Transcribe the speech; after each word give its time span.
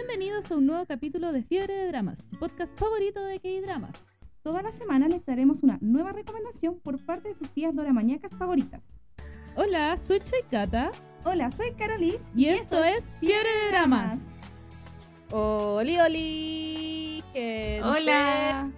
Bienvenidos 0.00 0.50
a 0.50 0.56
un 0.56 0.64
nuevo 0.64 0.86
capítulo 0.86 1.30
de 1.30 1.42
Fiebre 1.42 1.74
de 1.74 1.88
Dramas, 1.88 2.24
tu 2.30 2.38
podcast 2.38 2.76
favorito 2.78 3.22
de 3.22 3.38
K-Dramas. 3.38 3.94
Toda 4.42 4.62
la 4.62 4.72
semana 4.72 5.08
les 5.08 5.26
daremos 5.26 5.62
una 5.62 5.76
nueva 5.82 6.12
recomendación 6.12 6.80
por 6.80 7.04
parte 7.04 7.28
de 7.28 7.34
sus 7.34 7.50
tías 7.50 7.76
doramañacas 7.76 8.34
favoritas. 8.34 8.80
Hola, 9.56 9.98
soy 9.98 10.20
Choikata 10.20 10.90
Hola, 11.22 11.50
soy 11.50 11.72
Carolis 11.72 12.24
y, 12.34 12.46
esto, 12.46 12.82
es 12.82 13.04
Fiebre 13.20 13.50
de 13.50 13.68
Dramas. 13.68 14.20
Oli, 15.32 15.98
oli. 15.98 17.22
gente. 17.34 17.82
Hola. 17.82 18.70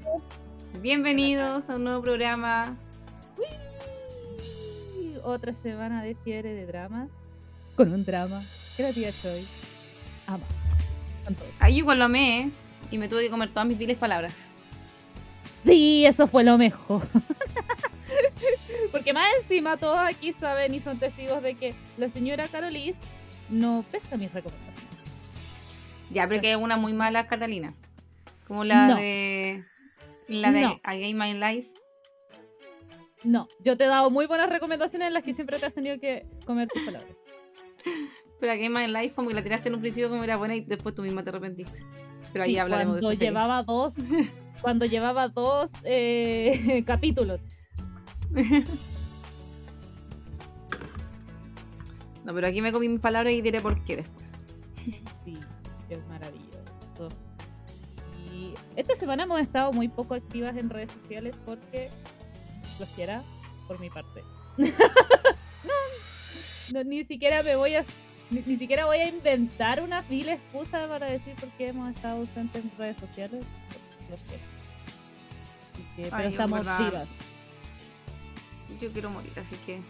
Bienvenidos 0.80 1.70
a 1.70 1.76
un 1.76 1.84
nuevo 1.84 2.02
programa. 2.02 2.76
Uy, 3.39 5.18
Otra 5.22 5.54
semana 5.54 6.02
de 6.02 6.16
Fiebre 6.16 6.52
de 6.52 6.66
Dramas 6.66 7.11
con 7.76 7.93
un 7.93 8.04
drama 8.04 8.43
que 8.76 8.82
la 8.82 8.93
tía 8.93 9.12
Choi 9.12 9.46
ama. 10.26 10.44
Ahí 11.58 11.79
igual 11.79 11.99
lo 11.99 12.04
amé, 12.07 12.40
¿eh? 12.40 12.50
Y 12.90 12.99
me 12.99 13.08
tuve 13.08 13.22
que 13.25 13.30
comer 13.30 13.49
todas 13.50 13.67
mis 13.67 13.79
viles 13.79 13.96
palabras. 13.96 14.35
Sí, 15.64 16.04
eso 16.07 16.26
fue 16.26 16.44
lo 16.44 16.58
mejor. 16.58 17.03
Porque 18.93 19.13
más 19.13 19.27
encima 19.40 19.77
todos 19.77 19.99
aquí 19.99 20.32
saben 20.32 20.75
y 20.75 20.80
son 20.80 20.99
testigos 20.99 21.43
de 21.43 21.54
que 21.54 21.75
la 21.96 22.08
señora 22.08 22.49
Carolis 22.49 22.96
no 23.49 23.85
pesca 23.90 24.16
mis 24.16 24.32
recomendaciones. 24.32 24.82
Ya, 26.11 26.29
pero 26.29 26.40
que 26.43 26.49
hay 26.49 26.54
una 26.57 26.77
muy 26.77 26.93
mala, 26.93 27.27
Catalina. 27.27 27.75
Como 28.46 28.64
la 28.64 28.89
No. 28.89 28.96
de. 28.96 29.64
La 30.29 30.52
de 30.52 30.61
No. 30.63 30.80
A 30.82 30.94
Game 30.94 31.14
My 31.14 31.32
Life. 31.35 31.71
No, 33.25 33.48
yo 33.61 33.77
te 33.77 33.84
he 33.84 33.86
dado 33.86 34.11
muy 34.11 34.27
buenas 34.27 34.50
recomendaciones 34.50 35.08
en 35.08 35.14
las 35.14 35.22
que 35.22 35.33
siempre 35.33 35.56
te 35.58 35.66
has 35.66 35.72
tenido 35.72 35.98
que 36.00 36.27
comer 36.44 36.68
tus 36.68 36.83
palabras. 36.83 37.12
Pero 38.42 38.54
A 38.54 38.56
Game 38.56 38.70
My 38.70 38.88
Life, 38.92 39.14
como 39.14 39.28
que 39.28 39.34
la 39.34 39.42
tiraste 39.44 39.68
en 39.68 39.76
un 39.76 39.80
principio 39.80 40.08
como 40.10 40.24
era 40.24 40.36
buena 40.36 40.56
y 40.56 40.62
después 40.62 40.96
tú 40.96 41.02
misma 41.02 41.22
te 41.22 41.28
arrepentiste. 41.30 41.78
Pero 42.32 42.44
ahí 42.44 42.54
Sí, 42.54 42.58
hablaremos 42.58 42.96
de 42.96 43.00
cuando 43.00 43.12
eso. 43.12 43.18
serie. 43.18 43.30
llevaba 43.30 43.62
dos, 43.62 43.94
cuando 44.62 44.84
llevaba 44.84 45.28
dos 45.28 45.70
eh, 45.84 46.82
capítulos. 46.86 47.40
No, 52.24 52.32
pero 52.34 52.46
aquí 52.46 52.62
me 52.62 52.70
comí 52.72 52.88
mis 52.88 53.00
palabras 53.00 53.32
y 53.32 53.40
diré 53.42 53.60
por 53.60 53.82
qué 53.84 53.96
después. 53.96 54.32
Sí, 55.24 55.36
qué 55.88 55.96
maravilloso. 56.08 57.08
Y 58.32 58.54
esta 58.77 58.94
semana 58.94 59.24
hemos 59.24 59.40
estado 59.40 59.72
muy 59.72 59.88
poco 59.88 60.14
activas 60.14 60.56
en 60.56 60.70
redes 60.70 60.92
sociales 60.92 61.34
porque 61.44 61.90
los 62.78 62.88
quiera 62.90 63.22
por 63.66 63.80
mi 63.80 63.90
parte. 63.90 64.22
no, 64.56 64.68
no, 66.72 66.84
ni 66.84 67.04
siquiera 67.04 67.42
me 67.42 67.56
voy 67.56 67.74
a 67.74 67.84
ni, 68.33 68.41
ni 68.47 68.56
siquiera 68.56 68.86
voy 68.86 68.98
a 68.98 69.08
inventar 69.08 69.80
una 69.83 70.02
vil 70.02 70.28
excusa 70.28 70.86
para 70.88 71.06
decir 71.11 71.34
por 71.36 71.48
qué 71.50 71.69
hemos 71.69 71.94
estado 71.94 72.19
ausentes 72.19 72.62
en 72.64 72.72
redes 72.78 72.97
sociales. 72.98 73.44
Así 74.12 74.22
que, 75.97 76.02
pero 76.02 76.16
Ay, 76.16 76.33
estamos 76.33 76.61
vivas. 76.61 77.08
Yo 78.80 78.91
quiero 78.92 79.11
morir, 79.11 79.33
así 79.39 79.56
que. 79.66 79.80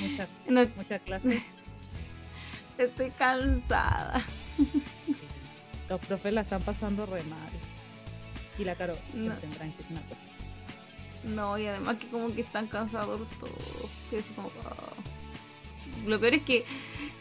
Muchas, 0.00 0.28
No, 0.48 0.66
muchas 0.76 1.00
clases. 1.02 1.42
estoy 2.78 3.10
cansada. 3.10 4.24
Los 5.88 6.00
profes 6.00 6.32
la 6.32 6.40
están 6.40 6.62
pasando 6.62 7.06
re 7.06 7.22
mal. 7.24 7.50
Y 8.58 8.64
la 8.64 8.74
Caro, 8.74 8.96
No. 9.14 9.34
tendrán 9.36 9.72
que. 9.72 9.84
No, 11.28 11.58
y 11.58 11.66
además 11.66 11.96
que 11.96 12.08
como 12.08 12.32
que 12.34 12.40
están 12.42 12.66
cansados 12.66 13.20
todos. 13.38 13.90
Que 14.10 14.18
es 14.18 14.26
como, 14.34 14.50
ah. 14.64 14.92
Lo 16.06 16.20
peor 16.20 16.34
es 16.34 16.42
que 16.42 16.64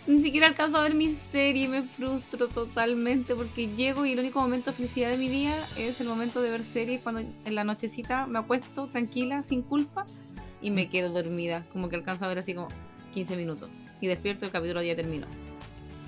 ni 0.07 0.21
siquiera 0.21 0.47
alcanzo 0.47 0.77
a 0.77 0.81
ver 0.81 0.93
mi 0.93 1.15
serie 1.31 1.65
y 1.65 1.67
me 1.67 1.83
frustro 1.83 2.47
totalmente 2.47 3.33
porque 3.33 3.67
llego 3.75 4.05
y 4.05 4.13
el 4.13 4.19
único 4.19 4.39
momento 4.39 4.69
de 4.69 4.77
felicidad 4.77 5.09
de 5.09 5.17
mi 5.17 5.29
día 5.29 5.55
es 5.77 5.99
el 5.99 6.07
momento 6.07 6.41
de 6.41 6.51
ver 6.51 6.63
series 6.63 7.01
cuando 7.01 7.21
en 7.21 7.55
la 7.55 7.63
nochecita 7.63 8.27
me 8.27 8.37
acuesto 8.37 8.87
tranquila, 8.87 9.43
sin 9.43 9.63
culpa 9.63 10.05
y 10.61 10.71
me 10.71 10.89
quedo 10.89 11.09
dormida. 11.09 11.65
Como 11.71 11.89
que 11.89 11.95
alcanzo 11.95 12.25
a 12.25 12.27
ver 12.27 12.37
así 12.37 12.53
como 12.53 12.67
15 13.13 13.35
minutos. 13.35 13.69
Y 14.01 14.07
despierto 14.07 14.45
y 14.45 14.47
el 14.47 14.51
capítulo 14.51 14.83
ya 14.83 14.95
terminó. 14.95 15.27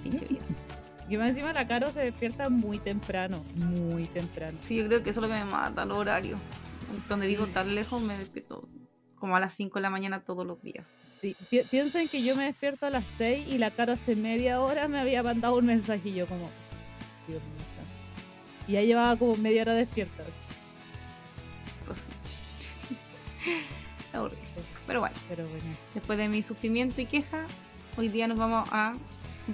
Pinche 0.04 0.26
vida. 0.26 0.42
Y 1.10 1.16
más 1.16 1.30
encima 1.30 1.54
la 1.54 1.66
Caro 1.66 1.90
se 1.92 2.02
despierta 2.02 2.50
muy 2.50 2.80
temprano, 2.80 3.42
muy 3.56 4.08
temprano. 4.08 4.60
Sí, 4.64 4.76
yo 4.76 4.88
creo 4.88 5.04
que 5.04 5.12
eso 5.12 5.22
es 5.22 5.30
lo 5.30 5.34
que 5.34 5.40
me 5.40 5.50
mata, 5.50 5.84
el 5.84 5.92
horario. 5.94 6.38
Donde 7.08 7.28
vivo 7.28 7.48
tan 7.48 7.76
lejos 7.76 8.02
me 8.02 8.18
despierto 8.18 8.68
como 9.20 9.36
a 9.36 9.40
las 9.40 9.54
5 9.56 9.80
de 9.80 9.82
la 9.84 9.90
mañana 9.90 10.22
todos 10.22 10.46
los 10.46 10.62
días. 10.62 10.94
Sí, 11.22 11.36
pi- 11.50 11.64
piensen 11.64 12.08
que 12.08 12.22
yo 12.24 12.36
me 12.36 12.44
despierto 12.46 12.86
a 12.86 12.90
las 12.90 13.04
6 13.18 13.48
y 13.48 13.58
la 13.58 13.72
Caro 13.72 13.94
hace 13.94 14.16
media 14.16 14.62
hora 14.62 14.88
me 14.88 15.00
había 15.00 15.24
mandado 15.24 15.56
un 15.58 15.66
yo 15.68 16.26
como, 16.28 16.50
Dios 17.28 17.42
mío. 17.42 17.66
santo". 17.76 18.68
Y 18.68 18.74
ya 18.74 18.82
llevaba 18.82 19.16
como 19.18 19.36
media 19.38 19.64
hora 19.64 19.74
despierta. 19.74 20.24
Pues. 21.86 22.06
Pero 24.88 25.00
bueno, 25.02 25.16
Pero 25.28 25.48
bueno, 25.48 25.66
después 25.94 26.18
de 26.18 26.30
mi 26.30 26.42
sufrimiento 26.42 27.02
y 27.02 27.06
queja, 27.06 27.46
hoy 27.98 28.08
día 28.08 28.28
nos 28.28 28.38
vamos 28.38 28.70
a 28.72 28.94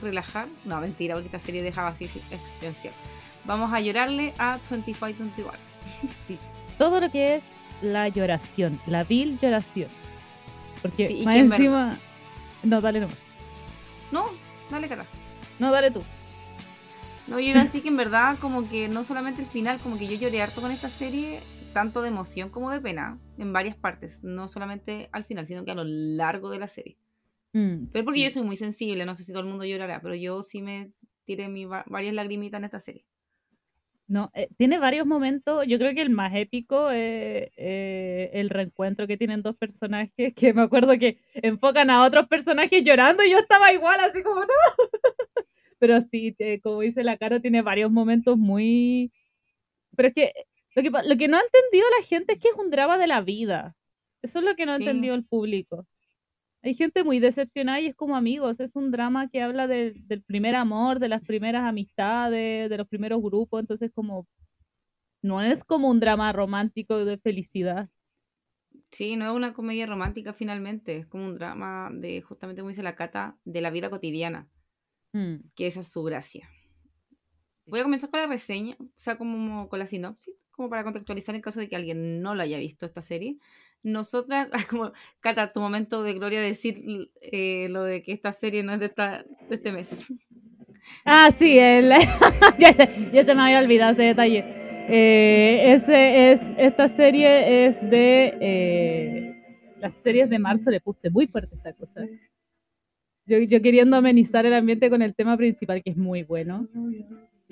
relajar. 0.01 0.47
No, 0.65 0.79
mentira, 0.79 1.15
porque 1.15 1.27
esta 1.27 1.39
serie 1.39 1.63
dejaba 1.63 1.89
así 1.89 2.05
existencial. 2.05 2.93
Vamos 3.45 3.73
a 3.73 3.79
llorarle 3.81 4.33
a 4.37 4.59
2521. 4.69 5.51
sí. 6.27 6.37
Todo 6.77 6.99
lo 6.99 7.11
que 7.11 7.35
es 7.35 7.43
la 7.83 8.07
lloración, 8.07 8.79
la 8.87 9.03
vil 9.03 9.37
lloración. 9.39 9.89
Porque 10.81 11.07
Sí, 11.07 11.23
más 11.25 11.35
encima... 11.35 11.97
No, 12.63 12.81
dale 12.81 12.99
nomás. 13.01 13.17
No, 14.11 14.25
dale 14.69 14.87
cara. 14.87 15.05
No, 15.59 15.71
dale 15.71 15.91
tú. 15.91 16.01
No, 17.27 17.39
yo 17.39 17.49
iba 17.49 17.59
a 17.59 17.63
decir 17.63 17.81
que 17.81 17.87
en 17.89 17.97
verdad, 17.97 18.37
como 18.39 18.67
que 18.69 18.87
no 18.89 19.03
solamente 19.03 19.41
el 19.41 19.47
final, 19.47 19.79
como 19.79 19.97
que 19.97 20.07
yo 20.07 20.15
lloré 20.15 20.41
harto 20.41 20.61
con 20.61 20.71
esta 20.71 20.89
serie, 20.89 21.39
tanto 21.73 22.01
de 22.01 22.09
emoción 22.09 22.49
como 22.49 22.69
de 22.69 22.81
pena, 22.81 23.19
en 23.37 23.53
varias 23.53 23.75
partes. 23.75 24.23
No 24.23 24.47
solamente 24.47 25.09
al 25.11 25.23
final, 25.23 25.45
sino 25.47 25.63
que 25.63 25.71
a 25.71 25.75
lo 25.75 25.83
largo 25.85 26.49
de 26.49 26.59
la 26.59 26.67
serie. 26.67 26.97
Mm, 27.53 27.85
Pero 27.91 28.03
porque 28.05 28.19
sí. 28.19 28.23
yo 28.25 28.29
soy 28.31 28.43
muy 28.43 28.57
sensible, 28.57 29.05
no 29.05 29.15
sé 29.15 29.23
si 29.23 29.31
todo 29.31 29.43
el 29.43 29.49
mundo 29.49 29.63
llorará, 29.63 30.01
pero 30.01 30.15
yo 30.15 30.41
sí 30.43 30.61
me 30.61 30.91
tiré 31.25 31.47
mi 31.47 31.65
va- 31.65 31.85
varias 31.87 32.13
lagrimitas 32.13 32.57
en 32.59 32.65
esta 32.65 32.79
serie. 32.79 33.05
No, 34.13 34.29
eh, 34.35 34.47
tiene 34.57 34.77
varios 34.77 35.07
momentos. 35.07 35.65
Yo 35.67 35.79
creo 35.79 35.95
que 35.95 36.03
el 36.03 36.11
más 36.11 36.31
épico 36.35 36.91
es 36.91 37.49
eh, 37.57 38.29
el 38.33 38.51
reencuentro 38.51 39.07
que 39.07 39.17
tienen 39.17 39.41
dos 39.41 39.55
personajes 39.57 40.33
que 40.35 40.53
me 40.53 40.61
acuerdo 40.61 40.99
que 40.99 41.17
enfocan 41.33 41.89
a 41.89 42.03
otros 42.05 42.27
personajes 42.27 42.83
llorando 42.83 43.23
y 43.23 43.31
yo 43.31 43.39
estaba 43.39 43.73
igual, 43.73 43.99
así 44.01 44.21
como 44.21 44.41
no. 44.41 44.47
Pero 45.79 45.99
sí, 46.01 46.31
te- 46.33 46.61
como 46.61 46.81
dice 46.81 47.03
la 47.03 47.17
cara, 47.17 47.39
tiene 47.39 47.63
varios 47.63 47.91
momentos 47.91 48.37
muy. 48.37 49.11
Pero 49.97 50.09
es 50.09 50.13
que 50.13 50.31
lo 50.75 50.83
que, 50.83 50.89
lo 50.91 51.17
que 51.17 51.27
no 51.27 51.37
ha 51.37 51.41
entendido 51.41 51.87
la 51.99 52.05
gente 52.05 52.33
es 52.33 52.39
que 52.39 52.49
es 52.49 52.55
un 52.55 52.69
drama 52.69 52.99
de 52.99 53.07
la 53.07 53.21
vida. 53.21 53.75
Eso 54.21 54.39
es 54.39 54.45
lo 54.45 54.55
que 54.55 54.67
no 54.67 54.73
ha 54.73 54.77
Sí. 54.77 54.83
entendido 54.83 55.15
el 55.15 55.25
público. 55.25 55.87
Hay 56.63 56.73
gente 56.75 57.03
muy 57.03 57.19
decepcionada 57.19 57.79
y 57.81 57.87
es 57.87 57.95
como 57.95 58.15
amigos, 58.15 58.59
es 58.59 58.75
un 58.75 58.89
drama 58.91 59.29
que 59.29 59.41
habla 59.41 59.67
del- 59.67 60.07
del 60.07 60.23
primer 60.23 60.55
amor, 60.55 60.99
de 60.99 61.09
las 61.09 61.21
primeras 61.23 61.63
amistades, 61.63 62.69
de 62.69 62.77
los 62.77 62.87
primeros 62.87 63.21
grupos, 63.21 63.59
entonces 63.61 63.91
como 63.93 64.27
no 65.23 65.41
es 65.41 65.63
como 65.65 65.89
un 65.89 65.99
drama 65.99 66.31
romántico 66.33 67.05
de 67.05 67.17
felicidad. 67.17 67.89
Sí, 68.91 69.15
no 69.17 69.25
es 69.25 69.31
una 69.35 69.53
comedia 69.53 69.85
romántica 69.87 70.31
finalmente, 70.33 70.95
es 70.97 71.05
como 71.07 71.25
un 71.25 71.35
drama 71.35 71.89
de, 71.91 72.21
justamente 72.21 72.61
como 72.61 72.69
dice 72.69 72.81
la 72.83 72.95
Cata, 72.95 73.37
de 73.43 73.59
la 73.61 73.71
vida 73.71 73.89
cotidiana, 73.89 74.49
Mm, 75.15 75.43
que 75.55 75.67
esa 75.67 75.81
es 75.81 75.91
su 75.91 76.03
gracia. 76.03 76.49
Voy 77.65 77.79
a 77.79 77.83
comenzar 77.83 78.09
con 78.09 78.19
la 78.19 78.27
reseña, 78.27 78.75
o 78.79 78.85
sea, 78.95 79.17
como 79.17 79.69
con 79.69 79.79
la 79.79 79.87
sinopsis, 79.87 80.35
como 80.51 80.69
para 80.69 80.83
contextualizar 80.83 81.33
en 81.35 81.41
caso 81.41 81.59
de 81.59 81.69
que 81.69 81.75
alguien 81.75 82.21
no 82.21 82.35
lo 82.35 82.41
haya 82.43 82.57
visto 82.57 82.85
esta 82.85 83.01
serie. 83.01 83.37
Nosotras, 83.83 84.47
como 84.69 84.91
Cata, 85.19 85.49
tu 85.49 85.59
momento 85.59 86.03
de 86.03 86.13
gloria 86.13 86.41
decir 86.41 87.09
eh, 87.21 87.67
lo 87.69 87.83
de 87.83 88.01
que 88.01 88.13
esta 88.13 88.31
serie 88.33 88.63
no 88.63 88.73
es 88.73 88.79
de, 88.79 88.85
esta, 88.87 89.23
de 89.49 89.55
este 89.55 89.71
mes. 89.71 90.07
Ah, 91.05 91.29
sí, 91.31 91.57
el... 91.59 91.89
ya, 93.13 93.23
se- 93.23 93.35
me 93.35 93.41
había 93.41 93.59
olvidado 93.59 93.91
ese 93.93 94.03
detalle. 94.03 94.43
Eh, 94.89 95.73
ese 95.73 96.31
es, 96.33 96.41
esta 96.57 96.87
serie 96.89 97.67
es 97.67 97.81
de 97.89 98.37
eh, 98.41 99.43
las 99.79 99.95
series 99.95 100.29
de 100.29 100.39
marzo, 100.39 100.71
le 100.71 100.81
puse 100.81 101.09
muy 101.09 101.27
fuerte 101.27 101.55
esta 101.55 101.73
cosa. 101.73 102.01
Yo, 103.25 103.37
yo 103.39 103.61
queriendo 103.61 103.95
amenizar 103.95 104.45
el 104.45 104.53
ambiente 104.53 104.89
con 104.89 105.01
el 105.01 105.15
tema 105.15 105.37
principal, 105.37 105.81
que 105.81 105.91
es 105.91 105.97
muy 105.97 106.23
bueno. 106.23 106.67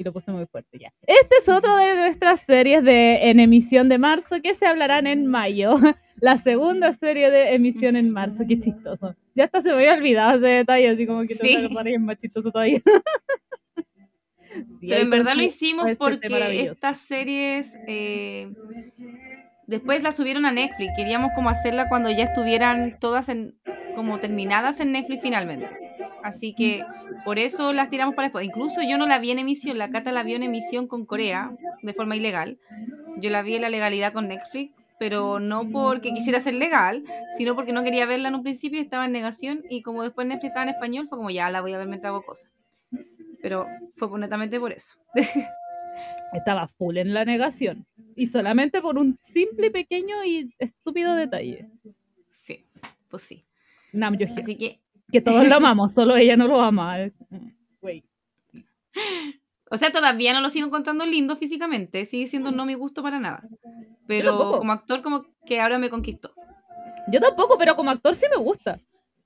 Y 0.01 0.03
lo 0.03 0.11
puse 0.13 0.31
muy 0.31 0.47
fuerte 0.47 0.79
ya. 0.79 0.91
Este 1.05 1.35
es 1.37 1.47
otro 1.47 1.77
de 1.77 1.95
nuestras 1.95 2.39
series 2.41 2.83
de, 2.83 3.29
en 3.29 3.39
emisión 3.39 3.87
de 3.87 3.99
marzo 3.99 4.41
que 4.41 4.55
se 4.55 4.65
hablarán 4.65 5.05
en 5.05 5.27
mayo. 5.27 5.75
La 6.19 6.39
segunda 6.39 6.91
serie 6.91 7.29
de 7.29 7.53
emisión 7.53 7.95
en 7.95 8.09
marzo. 8.09 8.43
Qué 8.47 8.59
chistoso. 8.59 9.15
Ya 9.35 9.43
hasta 9.43 9.61
se 9.61 9.69
me 9.69 9.75
había 9.75 9.93
olvidado 9.93 10.37
ese 10.37 10.47
detalle, 10.47 10.89
así 10.89 11.05
como 11.05 11.21
que 11.27 11.35
Sí. 11.35 11.49
y 11.51 11.93
es 11.93 11.99
más 12.01 12.17
chistoso 12.17 12.51
todavía. 12.51 12.81
Sí, 14.79 14.87
Pero 14.89 15.01
en 15.01 15.09
verdad 15.09 15.35
lo 15.35 15.43
hicimos 15.43 15.97
porque 15.97 16.27
maravilloso. 16.29 16.73
estas 16.73 16.97
series 16.99 17.73
eh, 17.87 18.51
después 19.65 20.03
las 20.03 20.17
subieron 20.17 20.45
a 20.45 20.51
Netflix. 20.51 20.91
Queríamos 20.97 21.31
como 21.35 21.49
hacerla 21.49 21.87
cuando 21.87 22.09
ya 22.11 22.25
estuvieran 22.25 22.97
todas 22.99 23.29
en, 23.29 23.55
como 23.95 24.19
terminadas 24.19 24.81
en 24.81 24.91
Netflix 24.91 25.21
finalmente. 25.21 25.69
Así 26.23 26.53
que 26.53 26.85
Por 27.25 27.39
eso 27.39 27.73
las 27.73 27.89
tiramos 27.89 28.15
para 28.15 28.27
después. 28.27 28.45
Incluso 28.45 28.81
yo 28.81 28.97
no 28.97 29.07
la 29.07 29.19
vi 29.19 29.31
en 29.31 29.39
emisión, 29.39 29.77
la 29.77 29.91
Cata 29.91 30.11
la 30.11 30.23
vio 30.23 30.35
en 30.35 30.43
emisión 30.43 30.87
con 30.87 31.05
Corea, 31.05 31.51
de 31.81 31.93
forma 31.93 32.15
ilegal. 32.15 32.57
Yo 33.17 33.29
la 33.29 33.41
vi 33.41 33.55
en 33.55 33.61
la 33.61 33.69
legalidad 33.69 34.13
con 34.13 34.27
Netflix, 34.27 34.73
pero 34.97 35.39
no 35.39 35.69
porque 35.69 36.13
quisiera 36.13 36.39
ser 36.39 36.55
legal, 36.55 37.03
sino 37.37 37.55
porque 37.55 37.73
no 37.73 37.83
quería 37.83 38.05
verla 38.05 38.29
en 38.29 38.35
un 38.35 38.43
principio 38.43 38.79
y 38.79 38.83
estaba 38.83 39.05
en 39.05 39.11
negación. 39.11 39.63
Y 39.69 39.81
como 39.81 40.03
después 40.03 40.27
Netflix 40.27 40.49
estaba 40.49 40.63
en 40.63 40.75
español, 40.75 41.07
fue 41.07 41.17
como 41.17 41.29
ya 41.29 41.49
la 41.49 41.61
voy 41.61 41.73
a 41.73 41.77
ver 41.77 41.87
mientras 41.87 42.11
hago 42.11 42.23
cosas. 42.23 42.51
Pero 43.41 43.67
fue 43.95 44.19
netamente 44.19 44.59
por 44.59 44.71
eso. 44.71 44.97
Estaba 46.33 46.67
full 46.67 46.97
en 46.97 47.13
la 47.13 47.25
negación. 47.25 47.85
Y 48.15 48.27
solamente 48.27 48.81
por 48.81 48.97
un 48.97 49.17
simple, 49.21 49.71
pequeño 49.71 50.23
y 50.23 50.53
estúpido 50.59 51.15
detalle. 51.15 51.69
Sí, 52.29 52.65
pues 53.09 53.23
sí. 53.23 53.43
Nam 53.91 54.17
Así 54.37 54.55
que 54.55 54.80
que 55.11 55.21
todos 55.21 55.47
lo 55.47 55.55
amamos, 55.55 55.93
solo 55.93 56.15
ella 56.15 56.37
no 56.37 56.47
lo 56.47 56.61
ama. 56.61 56.97
Güey. 57.81 58.03
O 59.69 59.77
sea, 59.77 59.91
todavía 59.91 60.33
no 60.33 60.41
lo 60.41 60.49
sigo 60.49 60.67
encontrando 60.67 61.05
lindo 61.05 61.35
físicamente, 61.35 62.05
sigue 62.05 62.27
siendo 62.27 62.51
no 62.51 62.65
mi 62.65 62.73
gusto 62.73 63.01
para 63.01 63.19
nada. 63.19 63.43
Pero 64.07 64.59
como 64.59 64.71
actor, 64.71 65.01
como 65.01 65.25
que 65.45 65.61
ahora 65.61 65.79
me 65.79 65.89
conquistó. 65.89 66.33
Yo 67.07 67.19
tampoco, 67.19 67.57
pero 67.57 67.75
como 67.75 67.91
actor 67.91 68.13
sí 68.13 68.25
me 68.29 68.37
gusta. 68.37 68.79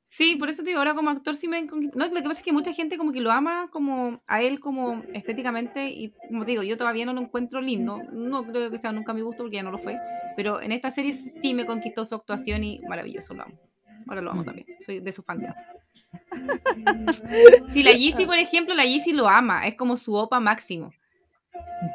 Sí, 0.08 0.36
por 0.36 0.50
eso 0.50 0.64
te 0.64 0.70
digo, 0.70 0.80
ahora 0.80 0.94
como 0.94 1.10
actor 1.10 1.36
sí 1.36 1.48
me 1.48 1.66
conquistó. 1.68 1.98
No, 1.98 2.08
lo 2.08 2.14
que 2.14 2.22
pasa 2.22 2.40
es 2.40 2.46
que 2.46 2.54
mucha 2.54 2.74
gente 2.74 2.98
como 2.98 3.12
que 3.12 3.22
lo 3.22 3.32
ama 3.32 3.70
como 3.72 4.22
a 4.28 4.42
él 4.42 4.60
como 4.60 5.04
estéticamente 5.14 5.90
y 5.90 6.14
como 6.30 6.46
te 6.46 6.52
digo, 6.52 6.64
yo 6.64 6.78
todavía 6.78 7.06
no 7.06 7.14
lo 7.14 7.22
encuentro 7.22 7.60
lindo. 7.60 8.00
No 8.14 8.46
creo 8.46 8.70
que 8.70 8.78
sea 8.78 8.92
nunca 8.92 9.14
mi 9.14 9.22
gusto 9.22 9.44
porque 9.44 9.58
ya 9.58 9.64
no 9.64 9.72
lo 9.72 9.80
fue. 9.80 10.00
Pero 10.38 10.62
en 10.62 10.72
esta 10.72 10.92
serie 10.92 11.14
sí 11.14 11.54
me 11.54 11.66
conquistó 11.66 12.06
su 12.06 12.16
actuación 12.16 12.64
y 12.64 12.80
maravilloso, 12.88 13.34
lo 13.34 13.44
amo. 13.44 13.60
Ahora 14.08 14.22
lo 14.22 14.32
amo 14.32 14.44
mm. 14.44 14.46
también. 14.46 14.68
Soy 14.86 15.00
de 15.00 15.12
su 15.12 15.24
fan. 15.24 15.42
si 17.72 17.84
la 17.84 17.92
Yeezy, 17.92 18.26
por 18.26 18.36
ejemplo, 18.36 18.74
la 18.74 18.86
Yeezy 18.86 19.14
lo 19.14 19.28
ama. 19.28 19.68
Es 19.68 19.76
como 19.76 19.98
su 19.98 20.14
opa 20.16 20.40
máximo. 20.40 20.92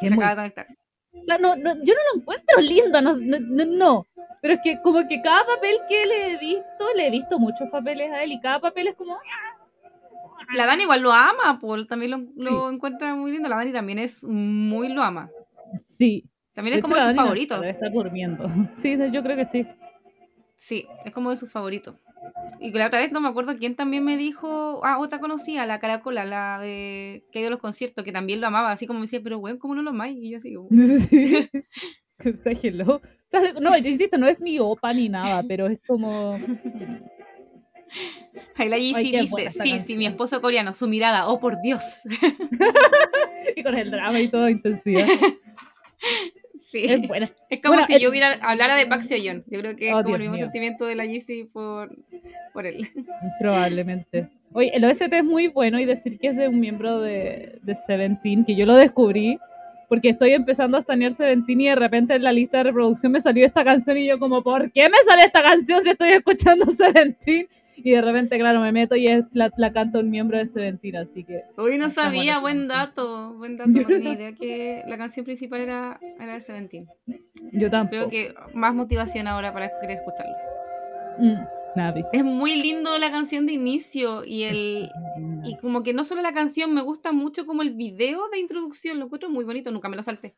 Se 0.01 0.07
acaba 0.07 0.31
de 0.31 0.37
conectar. 0.37 0.67
O 1.13 1.25
sea, 1.25 1.39
no, 1.39 1.57
no, 1.57 1.75
yo 1.85 1.95
no 1.95 2.01
lo 2.13 2.21
encuentro 2.21 2.61
lindo, 2.61 3.01
no, 3.03 3.17
no, 3.17 4.07
Pero 4.41 4.55
es 4.55 4.61
que 4.63 4.81
como 4.81 5.07
que 5.07 5.21
cada 5.21 5.45
papel 5.45 5.79
que 5.89 6.07
le 6.07 6.33
he 6.33 6.39
visto, 6.39 6.87
le 6.97 7.09
he 7.09 7.11
visto 7.11 7.39
muchos 7.39 7.69
papeles 7.69 8.11
a 8.13 8.23
él 8.23 8.33
y 8.33 8.41
cada 8.41 8.61
papel 8.61 8.89
es 8.89 8.95
como... 8.95 9.19
La 10.55 10.67
Dani 10.67 10.83
igual 10.83 11.03
lo 11.03 11.13
ama, 11.13 11.59
Paul, 11.61 11.87
también 11.87 12.11
lo, 12.11 12.23
lo 12.37 12.71
encuentra 12.71 13.15
muy 13.15 13.33
lindo. 13.33 13.49
La 13.49 13.57
Dani 13.57 13.73
también 13.73 13.99
es 13.99 14.25
muy 14.25 14.89
lo 14.89 15.03
ama. 15.03 15.31
Sí. 15.99 16.25
También 16.55 16.79
es 16.79 16.83
como 16.83 16.97
de 16.97 17.03
su 17.03 17.15
favorito. 17.15 17.61
Debe 17.61 17.73
estar 17.73 17.93
durmiendo. 17.93 18.51
Sí, 18.75 18.99
yo 19.13 19.23
creo 19.23 19.37
que 19.37 19.47
sí. 19.47 19.67
Sí, 20.61 20.87
es 21.07 21.13
como 21.13 21.31
de 21.31 21.39
sus 21.39 21.51
favoritos. 21.51 21.95
Y 22.61 22.71
la 22.73 22.89
otra 22.89 22.99
vez 22.99 23.11
no 23.13 23.23
me 23.23 23.29
acuerdo 23.31 23.57
quién 23.57 23.77
también 23.77 24.05
me 24.05 24.19
dijo, 24.19 24.85
ah, 24.85 24.99
otra 24.99 25.19
conocía, 25.19 25.65
la 25.65 25.81
Caracola, 25.81 26.27
la 26.27 26.59
de 26.59 27.25
que 27.33 27.39
ha 27.39 27.41
ido 27.41 27.49
a 27.49 27.53
los 27.53 27.61
conciertos, 27.61 28.05
que 28.05 28.13
también 28.13 28.43
lo 28.43 28.47
amaba, 28.47 28.71
así 28.71 28.87
como 28.87 28.99
me 28.99 29.05
decía, 29.05 29.23
pero 29.25 29.39
bueno, 29.39 29.59
¿cómo 29.59 29.75
no 29.75 29.81
lo 29.81 29.89
amáis? 29.89 30.19
Y 30.19 30.29
yo 30.29 30.37
así, 30.37 30.53
como... 30.55 30.69
no, 33.61 33.79
yo 33.79 33.89
insisto, 33.89 34.19
no 34.19 34.29
es 34.29 34.43
mi 34.43 34.59
opa 34.59 34.93
ni 34.93 35.09
nada, 35.09 35.43
pero 35.49 35.67
es 35.67 35.81
como... 35.87 36.39
Ahí 38.57 38.69
la 38.69 38.77
dice, 38.77 39.49
sí, 39.49 39.79
sí, 39.79 39.97
mi 39.97 40.05
esposo 40.05 40.43
coreano, 40.43 40.75
su 40.75 40.87
mirada, 40.89 41.27
oh 41.29 41.41
por 41.41 41.59
Dios. 41.63 41.83
y 43.57 43.63
con 43.63 43.75
el 43.79 43.91
drama 43.91 44.21
y 44.21 44.29
toda 44.29 44.51
intensidad. 44.51 45.09
Sí. 46.71 46.87
Es, 46.87 47.61
como 47.63 47.83
si 47.85 47.99
yo 47.99 48.11
hubiera 48.11 48.33
hablara 48.43 48.77
de 48.77 48.87
Pax 48.87 49.09
Yo 49.11 49.61
creo 49.61 49.77
que 49.77 49.89
es 49.89 49.95
oh, 49.95 50.03
como 50.03 50.17
el 50.17 50.23
mismo 50.23 50.37
sentimiento 50.37 50.87
de 50.87 50.95
la 50.95 51.05
Yeezy 51.05 51.45
por, 51.45 51.97
por 52.53 52.67
él. 52.67 52.89
Probablemente. 53.41 54.29
Oye, 54.53 54.71
el 54.75 54.85
OST 54.85 55.13
es 55.13 55.25
muy 55.25 55.49
bueno 55.49 55.79
y 55.79 55.85
decir 55.85 56.19
que 56.19 56.29
es 56.29 56.37
de 56.37 56.49
un 56.49 56.61
miembro 56.61 57.01
de, 57.01 57.59
de 57.63 57.75
Seventeen, 57.75 58.45
que 58.45 58.57
yo 58.57 58.67
lo 58.67 58.75
descubrí 58.75 59.39
porque 59.91 60.11
estoy 60.11 60.35
empezando 60.35 60.77
a 60.77 60.81
estanear 60.81 61.13
Seventeen 61.13 61.61
y 61.63 61.69
de 61.69 61.75
repente 61.75 62.15
en 62.15 62.23
la 62.23 62.33
lista 62.33 62.59
de 62.59 62.65
reproducción 62.65 63.11
me 63.11 63.21
salió 63.21 63.45
esta 63.45 63.65
canción 63.65 63.99
y 63.99 64.07
yo 64.07 64.21
como, 64.21 64.41
¿por 64.41 64.71
qué 64.71 64.89
me 64.89 64.97
sale 65.05 65.25
esta 65.25 65.43
canción 65.43 65.83
si 65.83 65.91
estoy 65.91 66.11
escuchando 66.11 66.67
Seventeen? 66.71 67.49
Y 67.83 67.91
de 67.91 68.03
repente, 68.03 68.39
claro, 68.39 68.61
me 68.61 68.73
meto 68.73 68.97
y 68.97 69.07
es, 69.07 69.25
la, 69.33 69.51
la 69.57 69.73
canta 69.73 69.99
un 69.99 70.11
miembro 70.11 70.39
de 70.39 70.47
Seventeen, 70.47 70.97
así 70.97 71.25
que... 71.25 71.43
Uy, 71.57 71.79
no 71.79 71.89
sabía, 71.89 72.39
buen 72.39 72.69
dato, 72.69 73.35
buen 73.35 73.57
dato, 73.57 73.71
no 73.71 73.87
tenía 73.87 74.13
idea 74.15 74.33
que 74.33 74.83
la 74.87 74.97
canción 74.97 75.25
principal 75.25 75.61
era, 75.61 76.01
era 76.19 76.35
de 76.35 76.41
Seventeen. 76.41 76.89
Yo 77.53 77.71
tampoco. 77.71 78.09
Creo 78.09 78.11
que 78.11 78.35
más 78.55 78.75
motivación 78.75 79.27
ahora 79.27 79.53
para 79.53 79.71
querer 79.81 79.99
escucharlos. 79.99 80.41
Mm, 81.19 81.61
es 82.13 82.25
muy 82.25 82.61
lindo 82.61 82.99
la 82.99 83.11
canción 83.11 83.47
de 83.47 83.53
inicio 83.53 84.25
y 84.25 84.43
el 84.43 84.91
y 85.45 85.57
como 85.59 85.83
que 85.83 85.93
no 85.93 86.05
solo 86.05 86.23
la 86.23 86.33
canción, 86.33 86.75
me 86.75 86.83
gusta 86.83 87.13
mucho 87.13 87.47
como 87.47 87.63
el 87.63 87.75
video 87.75 88.29
de 88.31 88.39
introducción, 88.39 88.99
lo 88.99 89.07
encuentro 89.07 89.31
muy 89.31 89.45
bonito, 89.45 89.71
nunca 89.71 89.89
me 89.89 89.97
lo 89.97 90.03
salté. 90.03 90.37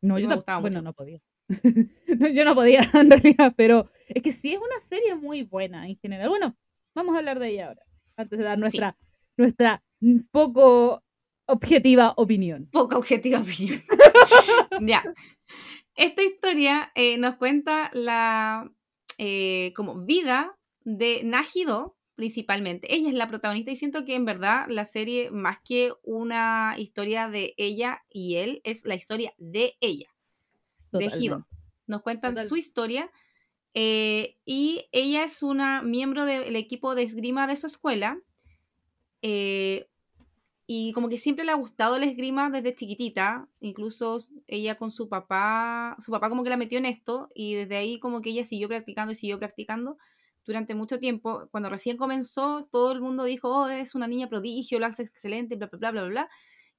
No, 0.00 0.18
yo 0.18 0.28
tampoco, 0.28 0.60
bueno, 0.60 0.82
no 0.82 0.92
podía. 0.92 1.20
yo 2.34 2.44
no 2.44 2.54
podía 2.54 2.80
en 2.94 3.10
realidad, 3.10 3.52
pero 3.56 3.90
es 4.14 4.22
que 4.22 4.32
sí 4.32 4.52
es 4.54 4.58
una 4.58 4.80
serie 4.80 5.14
muy 5.14 5.42
buena 5.42 5.88
en 5.88 5.96
general. 5.98 6.28
Bueno, 6.28 6.56
vamos 6.94 7.14
a 7.14 7.18
hablar 7.18 7.38
de 7.38 7.50
ella 7.50 7.68
ahora, 7.68 7.82
antes 8.16 8.38
de 8.38 8.44
dar 8.44 8.58
nuestra, 8.58 8.96
nuestra 9.36 9.82
poco 10.30 11.02
objetiva 11.46 12.14
opinión. 12.16 12.68
Poco 12.72 12.98
objetiva 12.98 13.40
opinión. 13.40 13.82
ya. 14.80 15.02
Esta 15.94 16.22
historia 16.22 16.90
eh, 16.94 17.18
nos 17.18 17.36
cuenta 17.36 17.90
la 17.92 18.70
eh, 19.18 19.72
como 19.76 20.04
vida 20.04 20.56
de 20.84 21.22
Najido, 21.24 21.96
principalmente. 22.14 22.94
Ella 22.94 23.08
es 23.08 23.14
la 23.14 23.28
protagonista 23.28 23.70
y 23.70 23.76
siento 23.76 24.04
que 24.04 24.14
en 24.14 24.24
verdad 24.24 24.66
la 24.68 24.84
serie, 24.84 25.30
más 25.30 25.58
que 25.64 25.92
una 26.02 26.74
historia 26.78 27.28
de 27.28 27.54
ella 27.56 28.02
y 28.10 28.36
él, 28.36 28.60
es 28.64 28.84
la 28.84 28.94
historia 28.94 29.34
de 29.38 29.76
ella, 29.80 30.08
de 30.92 31.10
Hido. 31.18 31.46
Nos 31.86 32.02
cuentan 32.02 32.36
su 32.48 32.56
historia 32.56 33.10
eh, 33.74 34.36
y 34.44 34.86
ella 34.92 35.24
es 35.24 35.42
una 35.42 35.82
miembro 35.82 36.24
del 36.24 36.56
equipo 36.56 36.94
de 36.94 37.02
esgrima 37.02 37.46
de 37.46 37.56
su 37.56 37.66
escuela. 37.66 38.18
Eh, 39.22 39.88
y 40.66 40.92
como 40.92 41.08
que 41.08 41.18
siempre 41.18 41.44
le 41.44 41.52
ha 41.52 41.56
gustado 41.56 41.98
la 41.98 42.06
esgrima 42.06 42.48
desde 42.48 42.74
chiquitita, 42.74 43.48
incluso 43.60 44.18
ella 44.46 44.76
con 44.76 44.90
su 44.90 45.08
papá, 45.08 45.96
su 46.00 46.10
papá 46.10 46.28
como 46.28 46.44
que 46.44 46.50
la 46.50 46.56
metió 46.56 46.78
en 46.78 46.86
esto 46.86 47.30
y 47.34 47.54
desde 47.54 47.76
ahí 47.76 47.98
como 47.98 48.22
que 48.22 48.30
ella 48.30 48.44
siguió 48.44 48.68
practicando 48.68 49.12
y 49.12 49.16
siguió 49.16 49.38
practicando 49.38 49.98
durante 50.46 50.74
mucho 50.74 50.98
tiempo. 50.98 51.48
Cuando 51.50 51.68
recién 51.68 51.96
comenzó, 51.96 52.68
todo 52.70 52.92
el 52.92 53.00
mundo 53.00 53.24
dijo, 53.24 53.48
oh, 53.50 53.68
es 53.68 53.94
una 53.94 54.06
niña 54.06 54.28
prodigio, 54.28 54.78
lo 54.78 54.86
hace 54.86 55.02
excelente, 55.02 55.56
bla, 55.56 55.66
bla, 55.66 55.78
bla, 55.78 55.90
bla, 55.90 56.04
bla. 56.04 56.30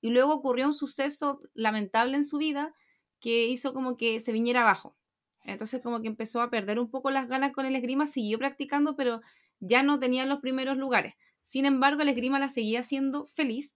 Y 0.02 0.10
luego 0.10 0.34
ocurrió 0.34 0.68
un 0.68 0.74
suceso 0.74 1.42
lamentable 1.54 2.18
en 2.18 2.26
su 2.26 2.38
vida 2.38 2.74
que 3.20 3.48
hizo 3.48 3.74
como 3.74 3.96
que 3.96 4.20
se 4.20 4.32
viniera 4.32 4.62
abajo. 4.62 4.96
Entonces 5.44 5.82
como 5.82 6.02
que 6.02 6.08
empezó 6.08 6.42
a 6.42 6.50
perder 6.50 6.80
un 6.80 6.90
poco 6.90 7.12
las 7.12 7.28
ganas 7.28 7.52
con 7.54 7.66
el 7.66 7.76
esgrima, 7.76 8.08
siguió 8.08 8.38
practicando, 8.40 8.96
pero 8.96 9.22
ya 9.60 9.84
no 9.84 10.00
tenía 10.00 10.26
los 10.26 10.40
primeros 10.40 10.78
lugares. 10.78 11.16
Sin 11.42 11.66
embargo, 11.66 12.02
el 12.02 12.10
esgrima 12.10 12.40
la 12.40 12.50
seguía 12.50 12.84
siendo 12.84 13.26
feliz 13.26 13.76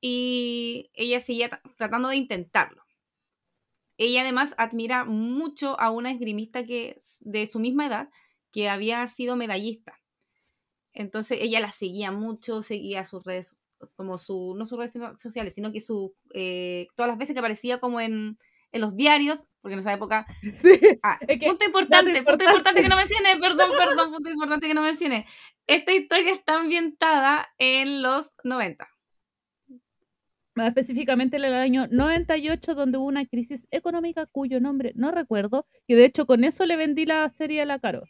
y 0.00 0.90
ella 0.94 1.20
seguía 1.20 1.60
tratando 1.76 2.08
de 2.08 2.16
intentarlo. 2.16 2.84
Ella 3.96 4.22
además 4.22 4.54
admira 4.58 5.04
mucho 5.04 5.78
a 5.78 5.90
una 5.90 6.10
esgrimista 6.10 6.66
que 6.66 6.98
de 7.20 7.46
su 7.46 7.60
misma 7.60 7.86
edad 7.86 8.08
que 8.52 8.68
había 8.68 9.06
sido 9.08 9.36
medallista. 9.36 10.00
Entonces 10.92 11.38
ella 11.40 11.60
la 11.60 11.70
seguía 11.70 12.12
mucho, 12.12 12.62
seguía 12.62 13.04
sus 13.04 13.24
redes, 13.24 13.64
como 13.96 14.18
su, 14.18 14.54
no 14.56 14.66
sus 14.66 14.78
redes 14.78 14.98
sociales, 15.20 15.54
sino 15.54 15.72
que 15.72 15.80
su, 15.80 16.14
eh, 16.32 16.86
todas 16.94 17.08
las 17.08 17.18
veces 17.18 17.34
que 17.34 17.40
aparecía 17.40 17.80
como 17.80 18.00
en, 18.00 18.38
en 18.72 18.80
los 18.80 18.94
diarios, 18.96 19.40
porque 19.64 19.74
en 19.74 19.80
esa 19.80 19.94
época. 19.94 20.26
Sí, 20.52 20.78
ah, 21.02 21.18
punto 21.40 21.64
importante, 21.64 22.22
punto 22.22 22.44
importante 22.44 22.82
que 22.82 22.88
no 22.88 22.96
mencioné, 23.02 23.38
perdón, 23.40 23.70
perdón, 23.76 24.12
punto 24.12 24.30
importante 24.30 24.68
que 24.68 24.74
no 24.74 24.82
mencioné. 24.82 25.26
Esta 25.66 25.92
historia 25.92 26.34
está 26.34 26.56
ambientada 26.56 27.48
en 27.56 28.02
los 28.02 28.36
90. 28.44 28.86
Más 30.54 30.68
específicamente 30.68 31.38
en 31.38 31.44
el 31.44 31.54
año 31.54 31.86
98, 31.90 32.74
donde 32.74 32.98
hubo 32.98 33.06
una 33.06 33.24
crisis 33.24 33.66
económica 33.70 34.26
cuyo 34.26 34.60
nombre 34.60 34.92
no 34.96 35.10
recuerdo, 35.10 35.66
y 35.86 35.94
de 35.94 36.04
hecho 36.04 36.26
con 36.26 36.44
eso 36.44 36.66
le 36.66 36.76
vendí 36.76 37.06
la 37.06 37.26
serie 37.30 37.62
a 37.62 37.64
la 37.64 37.78
Caro. 37.78 38.04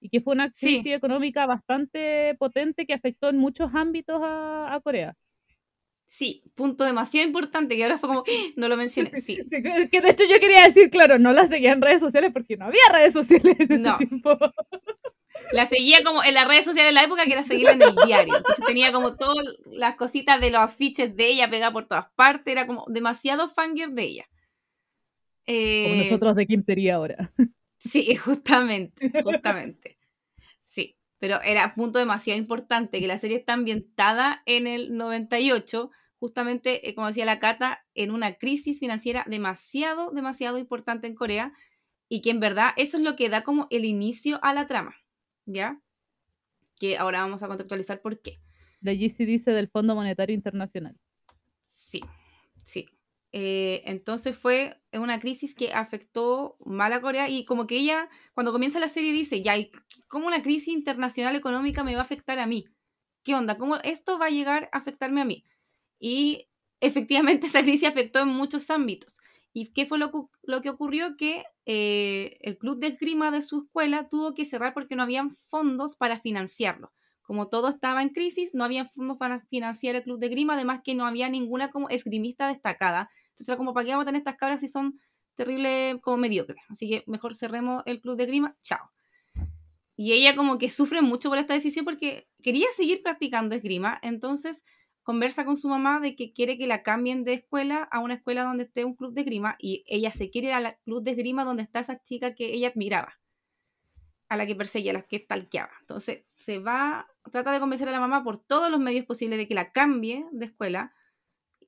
Y 0.00 0.08
que 0.08 0.20
fue 0.20 0.34
una 0.34 0.50
crisis 0.50 0.94
económica 0.94 1.46
bastante 1.46 2.34
potente 2.40 2.86
que 2.86 2.94
afectó 2.94 3.28
en 3.28 3.38
muchos 3.38 3.70
ámbitos 3.72 4.20
a, 4.20 4.74
a 4.74 4.80
Corea. 4.80 5.14
Sí, 6.08 6.42
punto 6.54 6.84
demasiado 6.84 7.26
importante 7.26 7.76
que 7.76 7.84
ahora 7.84 7.98
fue 7.98 8.08
como, 8.08 8.24
no 8.56 8.68
lo 8.68 8.76
mencioné. 8.76 9.20
Sí. 9.20 9.38
que 9.50 10.00
de 10.00 10.10
hecho 10.10 10.24
yo 10.24 10.40
quería 10.40 10.64
decir, 10.64 10.90
claro, 10.90 11.18
no 11.18 11.32
la 11.32 11.46
seguía 11.46 11.72
en 11.72 11.82
redes 11.82 12.00
sociales 12.00 12.30
porque 12.32 12.56
no 12.56 12.64
había 12.64 12.80
redes 12.92 13.12
sociales 13.12 13.56
en 13.58 13.72
ese 13.72 13.92
tiempo. 13.98 14.38
La 15.52 15.66
seguía 15.66 16.02
como 16.02 16.22
en 16.24 16.34
las 16.34 16.48
redes 16.48 16.64
sociales 16.64 16.90
de 16.90 16.94
la 16.94 17.04
época 17.04 17.24
que 17.24 17.32
era 17.32 17.44
seguirla 17.44 17.72
en 17.72 17.82
el 17.82 17.94
diario. 18.06 18.36
Entonces 18.36 18.64
tenía 18.66 18.92
como 18.92 19.16
todas 19.16 19.36
las 19.66 19.94
cositas 19.96 20.40
de 20.40 20.50
los 20.50 20.60
afiches 20.60 21.14
de 21.16 21.26
ella 21.26 21.48
pegadas 21.48 21.72
por 21.72 21.86
todas 21.86 22.10
partes. 22.16 22.52
Era 22.52 22.66
como 22.66 22.84
demasiado 22.88 23.48
fangirl 23.48 23.94
de 23.94 24.02
ella. 24.02 24.24
como 25.46 25.58
eh, 25.58 25.98
nosotros 25.98 26.34
de 26.34 26.46
Kim 26.46 26.64
ahora. 26.92 27.32
Sí, 27.78 28.14
justamente, 28.16 29.22
justamente. 29.22 29.97
Pero 31.18 31.40
era 31.42 31.74
punto 31.74 31.98
demasiado 31.98 32.38
importante, 32.38 33.00
que 33.00 33.06
la 33.06 33.18
serie 33.18 33.38
está 33.38 33.54
ambientada 33.54 34.42
en 34.46 34.66
el 34.66 34.96
98, 34.96 35.90
justamente, 36.18 36.88
eh, 36.88 36.94
como 36.94 37.08
decía 37.08 37.24
la 37.24 37.40
Cata, 37.40 37.84
en 37.94 38.10
una 38.10 38.34
crisis 38.34 38.78
financiera 38.78 39.24
demasiado, 39.28 40.10
demasiado 40.12 40.58
importante 40.58 41.06
en 41.06 41.14
Corea, 41.14 41.52
y 42.08 42.22
que 42.22 42.30
en 42.30 42.40
verdad 42.40 42.70
eso 42.76 42.96
es 42.96 43.02
lo 43.02 43.16
que 43.16 43.28
da 43.28 43.42
como 43.42 43.66
el 43.70 43.84
inicio 43.84 44.38
a 44.42 44.54
la 44.54 44.66
trama, 44.66 44.94
¿ya? 45.44 45.80
Que 46.78 46.96
ahora 46.96 47.20
vamos 47.20 47.42
a 47.42 47.48
contextualizar 47.48 48.00
por 48.00 48.20
qué. 48.20 48.40
De 48.80 48.92
allí 48.92 49.08
se 49.08 49.26
dice 49.26 49.50
del 49.50 49.68
Fondo 49.68 49.94
Monetario 49.94 50.34
Internacional. 50.34 50.96
Sí, 51.66 52.00
sí. 52.64 52.88
Eh, 53.32 53.82
entonces 53.84 54.36
fue 54.36 54.80
una 54.92 55.20
crisis 55.20 55.54
que 55.54 55.72
afectó 55.72 56.56
mal 56.64 56.92
a 56.92 57.00
Corea 57.00 57.28
y 57.28 57.44
como 57.44 57.66
que 57.66 57.76
ella, 57.76 58.08
cuando 58.34 58.52
comienza 58.52 58.80
la 58.80 58.88
serie, 58.88 59.12
dice, 59.12 59.42
ya, 59.42 59.54
¿cómo 60.08 60.26
una 60.26 60.42
crisis 60.42 60.68
internacional 60.68 61.36
económica 61.36 61.84
me 61.84 61.94
va 61.94 62.00
a 62.00 62.04
afectar 62.04 62.38
a 62.38 62.46
mí? 62.46 62.66
¿Qué 63.24 63.34
onda? 63.34 63.58
¿Cómo 63.58 63.76
esto 63.76 64.18
va 64.18 64.26
a 64.26 64.30
llegar 64.30 64.70
a 64.72 64.78
afectarme 64.78 65.20
a 65.20 65.24
mí? 65.24 65.44
Y 65.98 66.48
efectivamente 66.80 67.46
esa 67.48 67.62
crisis 67.62 67.88
afectó 67.88 68.20
en 68.20 68.28
muchos 68.28 68.70
ámbitos. 68.70 69.14
¿Y 69.52 69.72
qué 69.72 69.86
fue 69.86 69.98
lo, 69.98 70.10
que 70.62 70.70
ocurrió? 70.70 71.16
Que 71.16 71.44
eh, 71.66 72.38
el 72.42 72.58
club 72.58 72.78
de 72.78 72.88
esgrima 72.88 73.30
de 73.30 73.42
su 73.42 73.62
escuela 73.64 74.08
tuvo 74.08 74.34
que 74.34 74.44
cerrar 74.44 74.72
porque 74.74 74.94
no 74.94 75.02
habían 75.02 75.32
fondos 75.48 75.96
para 75.96 76.20
financiarlo. 76.20 76.92
Como 77.22 77.48
todo 77.48 77.68
estaba 77.68 78.02
en 78.02 78.10
crisis, 78.10 78.54
no 78.54 78.64
había 78.64 78.86
fondos 78.86 79.18
para 79.18 79.40
financiar 79.48 79.96
el 79.96 80.02
club 80.02 80.18
de 80.18 80.26
esgrima, 80.26 80.54
además 80.54 80.80
que 80.82 80.94
no 80.94 81.06
había 81.06 81.28
ninguna 81.28 81.70
como 81.70 81.88
esgrimista 81.88 82.48
destacada. 82.48 83.10
Entonces 83.38 83.50
era 83.50 83.56
como, 83.56 83.72
¿para 83.72 83.86
qué 83.86 83.92
vamos 83.92 84.02
a 84.02 84.06
tener 84.06 84.18
estas 84.18 84.36
cabras 84.36 84.60
si 84.60 84.66
son 84.66 85.00
terribles 85.36 86.00
como 86.02 86.16
mediocres? 86.16 86.60
Así 86.68 86.88
que 86.88 87.04
mejor 87.06 87.36
cerremos 87.36 87.84
el 87.86 88.00
club 88.00 88.16
de 88.16 88.24
esgrima, 88.24 88.56
chao. 88.62 88.90
Y 89.94 90.12
ella 90.12 90.34
como 90.34 90.58
que 90.58 90.68
sufre 90.68 91.02
mucho 91.02 91.28
por 91.28 91.38
esta 91.38 91.54
decisión 91.54 91.84
porque 91.84 92.28
quería 92.42 92.66
seguir 92.76 93.00
practicando 93.02 93.54
esgrima, 93.54 93.98
entonces 94.02 94.64
conversa 95.04 95.44
con 95.44 95.56
su 95.56 95.68
mamá 95.68 96.00
de 96.00 96.16
que 96.16 96.32
quiere 96.32 96.58
que 96.58 96.66
la 96.66 96.82
cambien 96.82 97.22
de 97.22 97.34
escuela 97.34 97.84
a 97.84 98.00
una 98.00 98.14
escuela 98.14 98.42
donde 98.42 98.64
esté 98.64 98.84
un 98.84 98.96
club 98.96 99.14
de 99.14 99.20
esgrima 99.20 99.56
y 99.60 99.84
ella 99.86 100.12
se 100.12 100.30
quiere 100.30 100.48
ir 100.48 100.54
al 100.54 100.76
club 100.84 101.02
de 101.04 101.12
esgrima 101.12 101.44
donde 101.44 101.62
está 101.62 101.80
esa 101.80 102.02
chica 102.02 102.34
que 102.34 102.52
ella 102.52 102.68
admiraba, 102.68 103.18
a 104.28 104.36
la 104.36 104.46
que 104.46 104.56
perseguía, 104.56 104.90
a 104.90 104.94
la 104.94 105.02
que 105.02 105.20
talqueaba. 105.20 105.72
Entonces 105.80 106.22
se 106.26 106.58
va, 106.58 107.06
trata 107.30 107.52
de 107.52 107.60
convencer 107.60 107.88
a 107.88 107.92
la 107.92 108.00
mamá 108.00 108.24
por 108.24 108.38
todos 108.38 108.70
los 108.70 108.80
medios 108.80 109.06
posibles 109.06 109.38
de 109.38 109.46
que 109.46 109.54
la 109.54 109.70
cambie 109.70 110.26
de 110.32 110.46
escuela, 110.46 110.92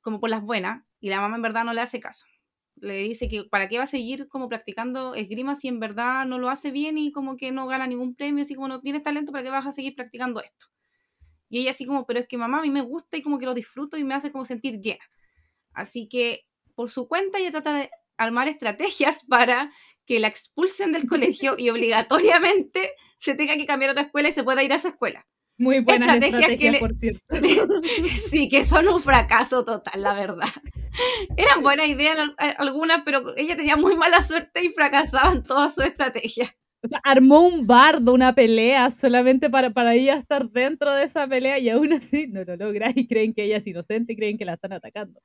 como 0.02 0.20
por 0.20 0.30
las 0.30 0.42
buenas, 0.42 0.84
y 1.00 1.11
la 1.11 1.21
mamá 1.21 1.37
en 1.37 1.42
verdad 1.42 1.64
no 1.64 1.73
le 1.73 1.80
hace 1.80 2.00
caso. 2.00 2.26
Le 2.76 2.97
dice 2.99 3.28
que 3.28 3.45
para 3.45 3.69
qué 3.69 3.78
va 3.78 3.85
a 3.85 3.87
seguir 3.87 4.28
como 4.28 4.49
practicando 4.49 5.14
esgrima 5.14 5.54
si 5.54 5.69
en 5.69 5.80
verdad 5.80 6.25
no 6.26 6.38
lo 6.38 6.49
hace 6.50 6.71
bien 6.71 6.99
y 6.99 7.12
como 7.12 7.37
que 7.37 7.52
no 7.52 7.66
gana 7.66 7.87
ningún 7.87 8.14
premio, 8.14 8.42
así 8.42 8.54
como 8.54 8.69
no 8.69 8.80
tienes 8.80 9.02
talento, 9.02 9.33
¿para 9.33 9.45
qué 9.45 9.50
vas 9.50 9.66
a 9.66 9.73
seguir 9.73 9.95
practicando 9.95 10.40
esto? 10.40 10.66
Y 11.49 11.61
ella 11.61 11.71
así 11.71 11.85
como, 11.85 12.07
pero 12.07 12.21
es 12.21 12.28
que 12.28 12.38
mamá 12.38 12.59
a 12.61 12.62
mí 12.62 12.71
me 12.71 12.83
gusta 12.83 13.16
y 13.16 13.23
como 13.23 13.38
que 13.38 13.47
lo 13.47 13.54
disfruto 13.54 13.97
y 13.97 14.04
me 14.04 14.14
hace 14.14 14.30
como 14.30 14.45
sentir 14.45 14.80
llena. 14.80 15.04
Así 15.73 16.09
que 16.09 16.47
por 16.75 16.90
su 16.90 17.09
cuenta 17.09 17.38
ella 17.38 17.50
trata 17.50 17.75
de 17.75 17.90
armar 18.16 18.49
estrategias 18.49 19.25
para 19.28 19.73
que 20.07 20.21
la 20.21 20.28
expulsen 20.28 20.92
del 20.92 21.09
colegio 21.09 21.57
y 21.59 21.71
obligatoriamente 21.71 22.92
se 23.19 23.35
tenga 23.35 23.57
que 23.57 23.66
cambiar 23.66 23.90
a 23.90 23.92
otra 23.92 24.04
escuela 24.04 24.28
y 24.28 24.33
se 24.33 24.45
pueda 24.45 24.62
ir 24.62 24.73
a 24.73 24.76
esa 24.76 24.88
escuela. 24.88 25.26
Muy 25.61 25.81
buenas 25.81 26.23
estrategias, 26.23 26.79
por 26.79 26.95
cierto. 26.95 27.23
sí, 28.31 28.49
que 28.49 28.64
son 28.64 28.88
un 28.88 29.02
fracaso 29.02 29.62
total, 29.62 30.02
la 30.02 30.14
verdad. 30.14 30.49
Eran 31.37 31.62
buenas 31.62 31.87
ideas 31.87 32.17
algunas, 32.57 33.02
pero 33.05 33.37
ella 33.37 33.59
tenía 33.59 33.76
muy 33.76 33.95
mala 33.95 34.23
suerte 34.23 34.64
y 34.64 34.71
fracasaban 34.71 35.43
todas 35.43 35.75
sus 35.75 35.85
estrategias. 35.85 36.50
O 36.83 36.88
sea, 36.88 36.99
armó 37.05 37.47
un 37.47 37.67
bardo, 37.67 38.14
una 38.14 38.35
pelea 38.35 38.88
solamente 38.88 39.50
para, 39.50 39.69
para 39.69 39.95
ella 39.95 40.14
estar 40.14 40.49
dentro 40.49 40.95
de 40.95 41.05
esa 41.05 41.29
pelea 41.29 41.59
y 41.59 41.69
aún 41.69 41.93
así 41.93 42.26
no 42.26 42.43
lo 42.43 42.57
logra 42.57 42.90
y 42.95 43.07
creen 43.07 43.35
que 43.35 43.45
ella 43.45 43.59
es 43.59 43.67
inocente 43.67 44.14
y 44.14 44.17
creen 44.17 44.38
que 44.38 44.47
la 44.47 44.55
están 44.55 44.73
atacando. 44.73 45.21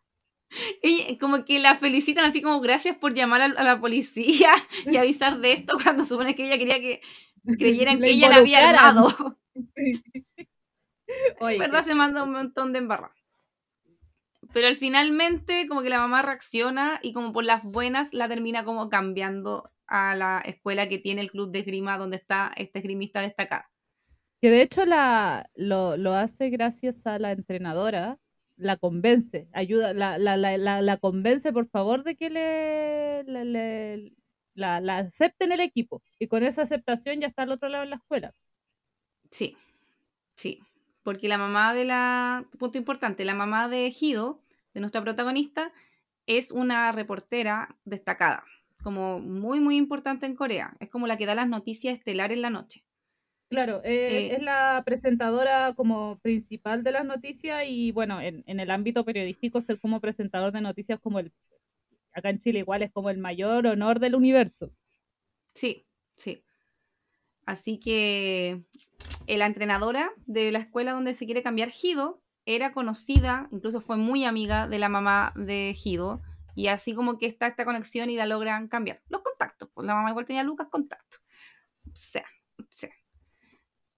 Y 0.83 1.17
como 1.17 1.45
que 1.45 1.59
la 1.59 1.77
felicitan 1.77 2.25
así 2.25 2.41
como 2.41 2.59
gracias 2.59 2.97
por 2.97 3.13
llamar 3.13 3.41
a, 3.41 3.47
la 3.47 3.79
policía 3.79 4.49
y 4.85 4.97
avisar 4.97 5.39
de 5.39 5.53
esto 5.53 5.77
cuando 5.81 6.03
supone 6.03 6.35
que 6.35 6.45
ella 6.45 6.57
quería 6.57 6.81
que 6.81 6.99
creyeran 7.57 7.99
que 8.01 8.09
ella 8.09 8.27
la 8.27 8.35
había 8.35 8.69
armado. 8.69 9.37
Oye, 11.39 11.59
verdad 11.59 11.83
se 11.83 11.95
manda 11.95 12.23
un 12.23 12.31
montón 12.31 12.73
de 12.73 12.79
embarra. 12.79 13.11
Pero 14.53 14.67
al 14.67 14.75
finalmente 14.75 15.67
como 15.67 15.81
que 15.81 15.89
la 15.89 15.99
mamá 15.99 16.21
reacciona 16.21 16.99
y 17.01 17.13
como 17.13 17.33
por 17.33 17.43
las 17.43 17.63
buenas 17.63 18.13
la 18.13 18.27
termina 18.27 18.63
como 18.63 18.89
cambiando 18.89 19.69
a 19.87 20.15
la 20.15 20.41
escuela 20.45 20.87
que 20.89 20.99
tiene 20.99 21.21
el 21.21 21.31
club 21.31 21.51
de 21.51 21.59
esgrima 21.59 21.97
donde 21.97 22.17
está 22.17 22.51
este 22.55 22.79
esgrimista 22.79 23.21
destacado. 23.21 23.63
Que 24.41 24.49
de 24.49 24.61
hecho 24.61 24.85
la, 24.85 25.49
lo, 25.55 25.97
lo 25.97 26.13
hace 26.13 26.49
gracias 26.49 27.05
a 27.07 27.19
la 27.19 27.31
entrenadora, 27.31 28.17
la 28.57 28.77
convence, 28.77 29.47
ayuda, 29.53 29.93
la, 29.93 30.17
la, 30.17 30.37
la, 30.37 30.81
la 30.81 30.97
convence 30.97 31.51
por 31.51 31.67
favor 31.67 32.03
de 32.03 32.15
que 32.15 32.29
le, 32.29 33.23
le, 33.23 34.13
la, 34.53 34.79
la 34.81 34.99
acepten 34.99 35.51
el 35.51 35.59
equipo. 35.59 36.01
Y 36.19 36.27
con 36.27 36.43
esa 36.43 36.63
aceptación 36.63 37.21
ya 37.21 37.27
está 37.27 37.43
al 37.43 37.51
otro 37.51 37.69
lado 37.69 37.83
de 37.83 37.89
la 37.89 37.95
escuela. 37.97 38.33
Sí, 39.35 39.57
sí. 40.37 40.61
Porque 41.03 41.27
la 41.27 41.37
mamá 41.37 41.73
de 41.73 41.83
la, 41.83 42.45
punto 42.57 42.77
importante, 42.77 43.25
la 43.25 43.33
mamá 43.33 43.67
de 43.67 43.93
Hido, 43.99 44.39
de 44.73 44.79
nuestra 44.79 45.01
protagonista, 45.01 45.73
es 46.25 46.51
una 46.51 46.89
reportera 46.93 47.75
destacada 47.83 48.45
como 48.81 49.19
muy, 49.19 49.59
muy 49.59 49.75
importante 49.75 50.25
en 50.25 50.35
Corea. 50.35 50.77
Es 50.79 50.89
como 50.89 51.05
la 51.05 51.17
que 51.17 51.25
da 51.25 51.35
las 51.35 51.49
noticias 51.49 51.97
estelares 51.97 52.37
en 52.37 52.43
la 52.43 52.49
noche. 52.49 52.85
Claro, 53.49 53.81
eh, 53.83 54.29
eh, 54.29 54.35
es 54.35 54.41
la 54.41 54.83
presentadora 54.85 55.73
como 55.73 56.17
principal 56.19 56.81
de 56.83 56.93
las 56.93 57.03
noticias 57.03 57.63
y 57.67 57.91
bueno, 57.91 58.21
en, 58.21 58.43
el 58.47 58.71
ámbito 58.71 59.03
periodístico 59.03 59.59
ser 59.59 59.79
como 59.79 59.99
presentador 59.99 60.53
de 60.53 60.61
noticias 60.61 60.99
como 61.01 61.19
el, 61.19 61.33
acá 62.13 62.29
en 62.29 62.39
Chile 62.39 62.59
igual 62.59 62.83
es 62.83 62.91
como 62.91 63.09
el 63.09 63.17
mayor 63.17 63.67
honor 63.67 63.99
del 63.99 64.15
universo. 64.15 64.71
Sí, 65.53 65.85
sí. 66.15 66.41
Así 67.45 67.79
que 67.79 68.61
la 69.27 69.45
entrenadora 69.45 70.11
de 70.25 70.51
la 70.51 70.59
escuela 70.59 70.93
donde 70.93 71.13
se 71.13 71.25
quiere 71.25 71.43
cambiar 71.43 71.71
Hido 71.81 72.21
era 72.45 72.71
conocida, 72.73 73.47
incluso 73.51 73.81
fue 73.81 73.97
muy 73.97 74.23
amiga 74.23 74.67
de 74.67 74.79
la 74.79 74.89
mamá 74.89 75.33
de 75.35 75.75
Hido 75.83 76.21
y 76.55 76.67
así 76.67 76.93
como 76.93 77.17
que 77.17 77.25
está 77.25 77.47
esta 77.47 77.65
conexión 77.65 78.09
y 78.09 78.15
la 78.15 78.25
logran 78.25 78.67
cambiar. 78.67 79.01
Los 79.09 79.21
contactos, 79.21 79.69
pues 79.73 79.85
la 79.85 79.95
mamá 79.95 80.11
igual 80.11 80.25
tenía 80.25 80.43
Lucas 80.43 80.67
contacto. 80.69 81.17
O 81.87 81.95
sea, 81.95 82.25
o 82.59 82.65
sea. 82.69 82.91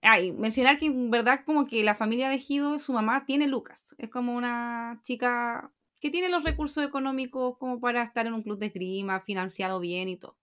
Ay, 0.01 0.31
mencionar 0.33 0.79
que 0.79 0.85
en 0.85 1.11
verdad 1.11 1.41
como 1.45 1.67
que 1.67 1.83
la 1.83 1.95
familia 1.95 2.29
de 2.29 2.39
Gido, 2.39 2.79
su 2.79 2.93
mamá 2.93 3.25
tiene 3.25 3.47
Lucas. 3.47 3.95
Es 3.97 4.09
como 4.09 4.35
una 4.35 5.01
chica 5.03 5.71
que 5.99 6.09
tiene 6.09 6.29
los 6.29 6.43
recursos 6.43 6.85
económicos 6.85 7.57
como 7.57 7.79
para 7.79 8.03
estar 8.03 8.25
en 8.25 8.33
un 8.33 8.43
club 8.43 8.59
de 8.59 8.67
esgrima, 8.67 9.21
financiado 9.21 9.79
bien 9.79 10.09
y 10.09 10.17
todo. 10.17 10.37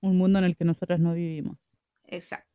Un 0.00 0.16
mundo 0.16 0.38
en 0.38 0.46
el 0.46 0.56
que 0.56 0.64
nosotros 0.64 0.98
no 0.98 1.14
vivimos. 1.14 1.58
Exacto. 2.04 2.49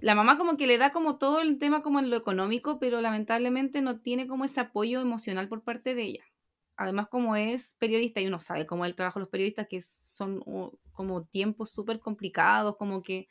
La 0.00 0.14
mamá 0.14 0.38
como 0.38 0.56
que 0.56 0.66
le 0.66 0.78
da 0.78 0.90
como 0.92 1.18
todo 1.18 1.40
el 1.40 1.58
tema 1.58 1.82
como 1.82 1.98
en 1.98 2.10
lo 2.10 2.16
económico, 2.16 2.78
pero 2.78 3.00
lamentablemente 3.00 3.82
no 3.82 4.00
tiene 4.00 4.26
como 4.26 4.44
ese 4.44 4.60
apoyo 4.60 5.00
emocional 5.00 5.48
por 5.48 5.62
parte 5.62 5.94
de 5.94 6.02
ella 6.04 6.24
además 6.80 7.08
como 7.08 7.36
es 7.36 7.76
periodista 7.78 8.22
y 8.22 8.26
uno 8.26 8.38
sabe 8.38 8.64
cómo 8.64 8.86
es 8.86 8.88
el 8.88 8.96
trabajo 8.96 9.18
de 9.18 9.24
los 9.24 9.28
periodistas, 9.28 9.68
que 9.68 9.82
son 9.82 10.42
como 10.92 11.26
tiempos 11.26 11.70
súper 11.70 12.00
complicados, 12.00 12.78
como 12.78 13.02
que 13.02 13.28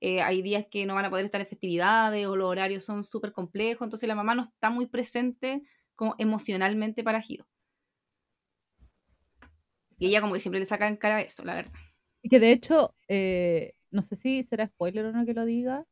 eh, 0.00 0.22
hay 0.22 0.42
días 0.42 0.66
que 0.70 0.86
no 0.86 0.94
van 0.94 1.06
a 1.06 1.10
poder 1.10 1.24
estar 1.24 1.40
en 1.40 1.48
festividades 1.48 2.24
o 2.28 2.36
los 2.36 2.46
horarios 2.46 2.84
son 2.84 3.02
súper 3.02 3.32
complejos, 3.32 3.84
entonces 3.84 4.06
la 4.06 4.14
mamá 4.14 4.36
no 4.36 4.42
está 4.42 4.70
muy 4.70 4.86
presente 4.86 5.62
como 5.96 6.14
emocionalmente 6.18 7.02
para 7.02 7.20
Gido. 7.20 7.48
Y 9.98 10.06
ella 10.06 10.20
como 10.20 10.34
que 10.34 10.40
siempre 10.40 10.60
le 10.60 10.66
saca 10.66 10.86
en 10.86 10.96
cara 10.96 11.20
eso, 11.20 11.44
la 11.44 11.56
verdad. 11.56 11.72
Y 12.22 12.28
que 12.28 12.38
de 12.38 12.52
hecho, 12.52 12.94
eh, 13.08 13.74
no 13.90 14.02
sé 14.02 14.14
si 14.14 14.44
será 14.44 14.68
spoiler 14.68 15.06
o 15.06 15.12
no 15.12 15.26
que 15.26 15.34
lo 15.34 15.44
diga, 15.44 15.84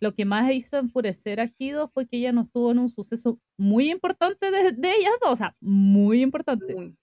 lo 0.00 0.14
que 0.14 0.24
más 0.24 0.52
hizo 0.52 0.78
enfurecer 0.78 1.40
a 1.40 1.48
Gido 1.48 1.88
fue 1.88 2.06
que 2.06 2.18
ella 2.18 2.32
no 2.32 2.42
estuvo 2.42 2.70
en 2.70 2.78
un 2.78 2.90
suceso 2.90 3.40
muy 3.56 3.90
importante 3.90 4.50
de, 4.50 4.68
ellas 4.68 5.12
dos, 5.20 5.32
o 5.32 5.36
sea, 5.36 5.56
muy 5.60 6.22
importante. 6.22 6.94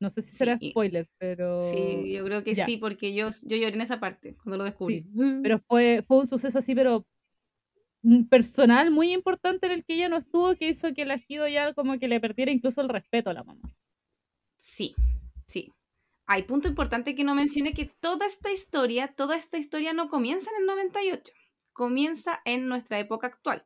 No 0.00 0.10
sé 0.10 0.22
si 0.22 0.34
será 0.34 0.58
spoiler, 0.58 1.08
pero... 1.18 1.70
Sí, 1.70 2.12
yo 2.12 2.24
creo 2.24 2.42
que 2.42 2.56
sí, 2.56 2.76
porque 2.76 3.14
yo, 3.14 3.28
yo 3.44 3.56
lloré 3.56 3.74
en 3.74 3.82
esa 3.82 4.00
parte 4.00 4.34
cuando 4.42 4.56
lo 4.58 4.64
descubrí. 4.64 5.06
pero 5.42 5.60
fue, 5.60 6.02
fue 6.06 6.18
un 6.18 6.26
suceso 6.26 6.58
así, 6.58 6.74
pero 6.74 7.06
personal 8.28 8.90
muy 8.90 9.12
importante 9.12 9.66
en 9.66 9.72
el 9.72 9.84
que 9.84 9.94
ella 9.94 10.08
no 10.08 10.16
estuvo, 10.16 10.56
que 10.56 10.68
hizo 10.68 10.92
que 10.92 11.02
el 11.02 11.20
Gido 11.20 11.46
ya 11.46 11.72
como 11.74 11.98
que 11.98 12.08
le 12.08 12.18
perdiera 12.18 12.50
incluso 12.50 12.80
el 12.80 12.88
respeto 12.88 13.30
a 13.30 13.34
la 13.34 13.44
mamá. 13.44 13.62
Sí, 14.58 14.94
sí. 15.46 15.70
Hay 16.26 16.44
punto 16.44 16.66
importante 16.68 17.14
que 17.14 17.24
no 17.24 17.34
mencione 17.34 17.74
que 17.74 17.84
toda 18.00 18.26
esta 18.26 18.50
historia, 18.50 19.08
toda 19.08 19.36
esta 19.36 19.58
historia 19.58 19.92
no 19.92 20.08
comienza 20.08 20.50
en 20.50 20.62
el 20.62 20.66
98 20.66 21.32
comienza 21.72 22.40
en 22.44 22.68
nuestra 22.68 22.98
época 22.98 23.28
actual. 23.28 23.64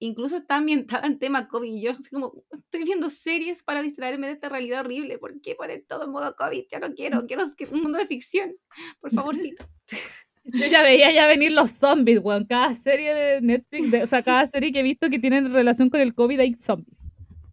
Incluso 0.00 0.36
está 0.36 0.56
ambientada 0.56 1.06
en 1.06 1.18
tema 1.18 1.48
COVID 1.48 1.72
y 1.72 1.82
yo 1.82 1.92
así 1.92 2.10
como 2.10 2.44
estoy 2.50 2.84
viendo 2.84 3.08
series 3.08 3.62
para 3.62 3.80
distraerme 3.80 4.26
de 4.26 4.34
esta 4.34 4.48
realidad 4.48 4.80
horrible. 4.80 5.18
¿Por 5.18 5.40
qué 5.40 5.54
poner 5.54 5.84
todo 5.86 6.04
en 6.04 6.10
modo 6.10 6.34
COVID? 6.36 6.64
Ya 6.70 6.80
no 6.80 6.94
quiero, 6.94 7.26
quiero 7.26 7.44
un 7.72 7.82
mundo 7.82 7.98
de 7.98 8.06
ficción. 8.06 8.54
Por 9.00 9.12
favorcito. 9.12 9.64
Yo 10.44 10.66
ya 10.66 10.82
veía 10.82 11.10
ya 11.10 11.26
venir 11.26 11.52
los 11.52 11.70
zombies, 11.70 12.20
weón. 12.22 12.44
Cada 12.44 12.74
serie 12.74 13.14
de 13.14 13.40
Netflix, 13.40 14.02
o 14.02 14.06
sea, 14.06 14.22
cada 14.22 14.46
serie 14.46 14.72
que 14.72 14.80
he 14.80 14.82
visto 14.82 15.08
que 15.08 15.18
tienen 15.18 15.52
relación 15.52 15.88
con 15.88 16.00
el 16.00 16.14
COVID 16.14 16.40
hay 16.40 16.54
zombies. 16.54 16.98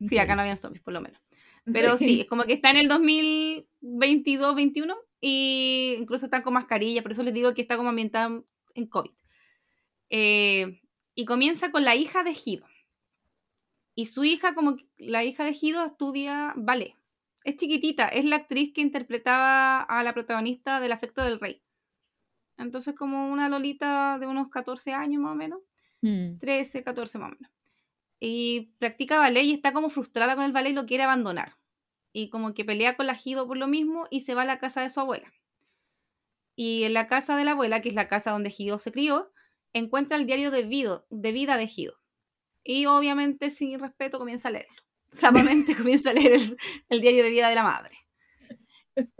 Sí, 0.02 0.18
acá 0.18 0.36
no 0.36 0.42
había 0.42 0.58
zombies, 0.58 0.84
por 0.84 0.94
lo 0.94 1.00
menos. 1.00 1.22
Pero 1.72 1.98
sí, 1.98 2.22
es 2.22 2.28
como 2.28 2.44
que 2.44 2.54
está 2.54 2.72
en 2.72 2.78
el 2.78 2.90
2022-21 2.90 4.96
y 5.22 5.96
incluso 6.00 6.26
está 6.26 6.44
con 6.44 6.54
mascarilla, 6.54 7.02
por 7.02 7.12
eso 7.12 7.24
les 7.24 7.34
digo 7.34 7.54
que 7.54 7.62
está 7.62 7.78
como 7.78 7.90
ambientada 7.90 8.42
en 8.74 8.88
COVID. 8.88 9.12
Eh, 10.12 10.82
y 11.16 11.26
comienza 11.26 11.72
con 11.72 11.86
la 11.86 11.96
hija 11.96 12.24
de 12.24 12.34
Gido. 12.34 12.68
Y 13.96 14.06
su 14.08 14.24
hija, 14.24 14.54
como 14.54 14.78
la 14.98 15.24
hija 15.24 15.44
de 15.46 15.54
Gido, 15.54 15.86
estudia 15.86 16.54
ballet. 16.56 16.96
Es 17.44 17.56
chiquitita, 17.58 18.08
es 18.08 18.26
la 18.26 18.36
actriz 18.36 18.74
que 18.74 18.82
interpretaba 18.82 19.82
a 19.82 20.04
la 20.04 20.14
protagonista 20.14 20.80
del 20.80 20.92
afecto 20.92 21.24
del 21.24 21.40
rey. 21.40 21.64
Entonces, 22.58 22.94
como 22.94 23.32
una 23.32 23.50
Lolita 23.50 24.18
de 24.20 24.28
unos 24.28 24.50
14 24.50 24.94
años 24.94 25.22
más 25.22 25.32
o 25.32 25.36
menos. 25.36 25.60
13, 26.02 26.80
mm. 26.80 26.84
14 26.84 27.18
más 27.18 27.32
o 27.32 27.36
menos. 27.36 27.52
Y 28.20 28.74
practica 28.80 29.18
ballet 29.18 29.44
y 29.44 29.54
está 29.54 29.74
como 29.74 29.90
frustrada 29.90 30.36
con 30.36 30.44
el 30.44 30.52
ballet 30.52 30.72
y 30.72 30.76
lo 30.76 30.86
quiere 30.86 31.04
abandonar. 31.04 31.54
Y 32.14 32.30
como 32.30 32.54
que 32.54 32.66
pelea 32.66 32.98
con 32.98 33.08
la 33.08 33.16
Gido 33.16 33.48
por 33.48 33.58
lo 33.58 33.68
mismo 33.68 34.08
y 34.12 34.22
se 34.22 34.36
va 34.36 34.44
a 34.44 34.46
la 34.46 34.60
casa 34.60 34.82
de 34.82 34.90
su 34.90 35.00
abuela. 35.00 35.32
Y 36.56 36.84
en 36.84 36.94
la 36.94 37.08
casa 37.08 37.38
de 37.38 37.46
la 37.46 37.52
abuela, 37.52 37.82
que 37.82 37.90
es 37.90 37.96
la 37.96 38.10
casa 38.10 38.32
donde 38.32 38.52
Gido 38.52 38.78
se 38.78 38.92
crió, 38.92 39.32
encuentra 39.74 40.18
el 40.18 40.26
diario 40.26 40.52
de, 40.52 40.64
de 41.10 41.32
vida 41.32 41.58
de 41.58 41.68
Gido. 41.68 41.94
Y 42.64 42.86
obviamente, 42.86 43.50
sin 43.50 43.80
respeto, 43.80 44.20
comienza 44.20 44.50
a 44.50 44.52
leerlo. 44.52 44.82
Samamente 45.12 45.76
comienza 45.76 46.12
a 46.12 46.14
leer 46.14 46.40
el, 46.90 47.02
diario 47.02 47.24
de 47.24 47.30
vida 47.30 47.50
de 47.50 47.56
la 47.56 47.64
madre. 47.64 47.98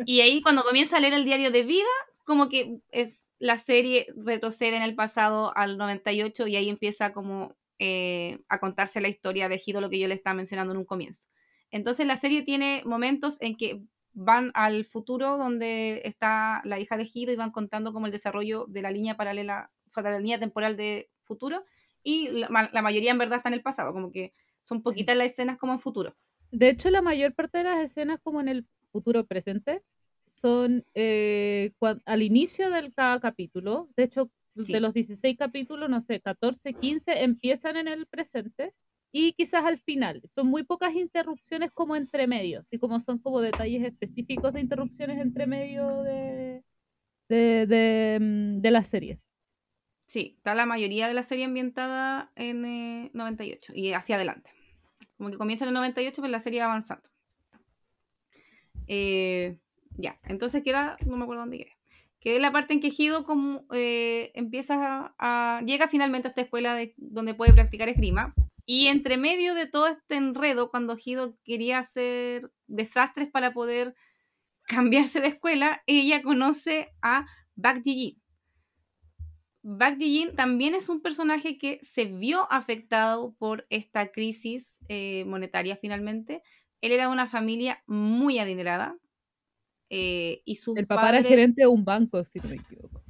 Y 0.06 0.22
ahí, 0.22 0.42
cuando 0.42 0.64
comienza 0.64 0.98
a 0.98 1.00
leer 1.00 1.14
el 1.14 1.26
diario 1.26 1.52
de 1.52 1.64
vida, 1.64 1.90
como 2.24 2.50
que 2.50 2.80
es 2.92 3.30
la 3.40 3.58
serie 3.58 4.08
retrocede 4.16 4.78
en 4.78 4.84
el 4.84 4.96
pasado 4.96 5.56
al 5.56 5.78
98 5.78 6.48
y 6.48 6.56
ahí 6.56 6.70
empieza 6.70 7.14
como 7.14 7.56
eh, 7.80 8.40
a 8.48 8.60
contarse 8.60 9.02
la 9.02 9.08
historia 9.08 9.50
de 9.50 9.58
Gido, 9.58 9.82
lo 9.82 9.90
que 9.90 10.00
yo 10.00 10.08
le 10.08 10.14
estaba 10.14 10.36
mencionando 10.36 10.74
en 10.74 10.78
un 10.78 10.86
comienzo. 10.86 11.30
Entonces 11.72 12.06
la 12.06 12.18
serie 12.18 12.44
tiene 12.44 12.84
momentos 12.86 13.42
en 13.42 13.56
que 13.56 13.82
van 14.14 14.52
al 14.54 14.86
futuro 14.86 15.38
donde 15.38 16.02
está 16.06 16.62
la 16.66 16.80
hija 16.80 16.98
de 16.98 17.06
Gido 17.06 17.32
y 17.32 17.38
van 17.38 17.52
contando 17.52 17.94
como 17.94 18.06
el 18.06 18.12
desarrollo 18.12 18.66
de 18.68 18.82
la 18.82 18.92
línea 18.92 19.18
paralela, 19.18 19.72
de 19.96 20.12
la 20.12 20.20
línea 20.20 20.40
temporal 20.40 20.78
de 20.78 21.10
futuro 21.24 21.66
y 22.04 22.30
la, 22.30 22.50
mayoría 22.50 23.12
en 23.12 23.18
verdad 23.18 23.38
está 23.38 23.50
en 23.50 23.56
el 23.56 23.62
pasado, 23.62 23.94
como 23.94 24.12
que 24.12 24.34
son 24.64 24.82
poquitas 24.82 25.16
las 25.16 25.28
escenas 25.28 25.58
como 25.58 25.74
en 25.74 25.80
futuro. 25.80 26.16
De 26.52 26.70
hecho, 26.70 26.90
la 26.90 27.02
mayor 27.02 27.34
parte 27.34 27.60
de 27.60 27.64
las 27.66 27.84
escenas 27.84 28.20
como 28.22 28.42
en 28.42 28.48
el 28.48 28.66
futuro 28.92 29.26
presente 29.26 29.82
son 30.42 30.86
eh, 30.96 31.72
al 32.06 32.22
inicio 32.22 32.70
del 32.70 32.94
cada 32.94 33.20
capítulo. 33.20 33.90
De 33.96 34.04
hecho, 34.04 34.32
de 34.56 34.80
los 34.80 34.94
16 34.94 35.38
capítulos, 35.38 35.90
no 35.90 36.02
sé, 36.02 36.20
14, 36.20 36.74
15 36.74 37.24
empiezan 37.24 37.78
en 37.78 37.88
el 37.88 38.06
presente 38.08 38.74
y 39.12 39.34
quizás 39.34 39.64
al 39.64 39.78
final. 39.80 40.22
Son 40.34 40.48
muy 40.48 40.64
pocas 40.64 40.96
interrupciones 40.96 41.72
como 41.72 41.96
entre 41.96 42.28
medios, 42.28 42.66
y 42.72 42.80
como 42.80 43.00
son 43.00 43.20
como 43.20 43.42
detalles 43.42 43.84
específicos 43.84 44.54
de 44.54 44.62
interrupciones 44.62 45.20
entre 45.20 45.48
medio 45.48 46.02
de, 46.04 46.64
de, 47.30 47.66
de, 47.68 48.18
mm, 48.20 48.62
de 48.62 48.72
la 48.72 48.84
serie. 48.84 49.20
Sí, 50.12 50.34
está 50.36 50.54
la 50.56 50.66
mayoría 50.66 51.08
de 51.08 51.14
la 51.14 51.24
serie 51.24 51.46
ambientada 51.46 52.34
en 52.36 53.10
98 53.14 53.72
eh, 53.72 53.80
y 53.80 53.94
hacia 53.94 54.18
adelante. 54.18 54.52
Como 55.16 55.30
que 55.30 55.38
comienza 55.38 55.64
en 55.64 55.70
el 55.70 55.76
98, 55.76 56.22
pero 56.22 56.30
la 56.30 56.42
serie 56.42 56.60
va 56.60 56.66
avanzando. 56.66 57.10
Eh, 58.88 59.58
ya, 59.92 60.20
entonces 60.24 60.64
queda, 60.64 60.98
no 61.06 61.16
me 61.16 61.24
acuerdo 61.24 61.44
dónde 61.44 61.60
quedé. 61.60 61.78
Que 62.20 62.36
es 62.36 62.42
la 62.42 62.52
parte 62.52 62.74
en 62.74 62.82
que 62.82 62.92
Hido 62.96 63.24
como, 63.24 63.64
eh, 63.72 64.34
empieza 64.36 65.16
a, 65.18 65.62
llega 65.66 65.88
finalmente 65.88 66.28
a 66.28 66.32
esta 66.32 66.42
escuela 66.42 66.76
de, 66.76 66.94
donde 66.98 67.34
puede 67.34 67.54
practicar 67.54 67.88
esgrima. 67.88 68.34
Y 68.66 68.88
entre 68.88 69.16
medio 69.16 69.56
de 69.56 69.68
todo 69.68 69.88
este 69.88 70.18
enredo, 70.18 70.72
cuando 70.72 70.98
Hido 71.02 71.38
quería 71.46 71.80
hacer 71.80 72.52
desastres 72.68 73.32
para 73.32 73.54
poder 73.54 73.96
cambiarse 74.64 75.22
de 75.22 75.28
escuela, 75.28 75.84
ella 75.88 76.22
conoce 76.22 76.90
a 77.02 77.28
Bak 77.56 77.82
Ji 77.86 78.21
Bak 79.64 80.00
Jin 80.00 80.36
también 80.36 80.74
es 80.74 80.90
un 80.90 81.02
personaje 81.02 81.58
que 81.58 81.80
se 81.84 82.06
vio 82.06 82.52
afectado 82.52 83.36
por 83.38 83.68
esta 83.70 84.12
crisis 84.12 84.80
eh, 84.88 85.24
monetaria 85.26 85.76
finalmente. 85.76 86.42
Él 86.82 86.92
era 86.92 87.06
de 87.06 87.12
una 87.12 87.28
familia 87.28 87.84
muy 87.86 88.40
adinerada. 88.40 88.98
Eh, 89.90 90.42
y 90.46 90.56
su 90.56 90.74
El 90.76 90.88
papá 90.88 91.10
era 91.10 91.24
gerente 91.24 91.62
de 91.62 91.68
un 91.68 91.84
banco, 91.84 92.24
si 92.24 92.40
no 92.40 92.50
me 92.50 92.56
equivoco. 92.56 93.04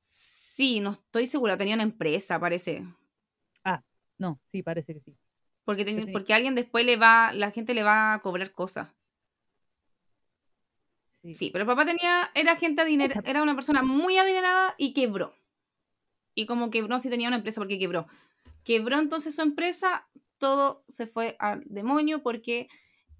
Sí, 0.00 0.80
no 0.80 0.92
estoy 0.92 1.26
segura, 1.26 1.56
tenía 1.56 1.74
una 1.74 1.82
empresa, 1.82 2.38
parece. 2.38 2.84
Ah, 3.64 3.82
no, 4.18 4.38
sí, 4.52 4.62
parece 4.62 4.94
que 4.94 5.00
sí. 5.00 5.16
Porque, 5.64 6.08
porque 6.12 6.32
alguien 6.32 6.54
después 6.54 6.84
le 6.86 6.96
va, 6.96 7.32
la 7.32 7.50
gente 7.50 7.74
le 7.74 7.82
va 7.82 8.14
a 8.14 8.20
cobrar 8.20 8.52
cosas. 8.52 8.88
Sí. 11.22 11.34
sí. 11.34 11.50
pero 11.50 11.62
el 11.62 11.66
papá 11.66 11.84
tenía, 11.84 12.30
era 12.34 12.54
gente 12.54 12.82
adinerada, 12.82 13.28
era 13.28 13.42
una 13.42 13.56
persona 13.56 13.82
muy 13.82 14.16
adinerada 14.16 14.76
y 14.78 14.92
quebró 14.92 15.34
y 16.36 16.46
como 16.46 16.70
quebró, 16.70 17.00
si 17.00 17.10
tenía 17.10 17.26
una 17.26 17.38
empresa, 17.38 17.60
porque 17.60 17.80
quebró. 17.80 18.06
Quebró 18.62 19.00
entonces 19.00 19.34
su 19.34 19.42
empresa, 19.42 20.06
todo 20.38 20.84
se 20.86 21.08
fue 21.08 21.34
al 21.40 21.64
demonio 21.64 22.22
porque 22.22 22.68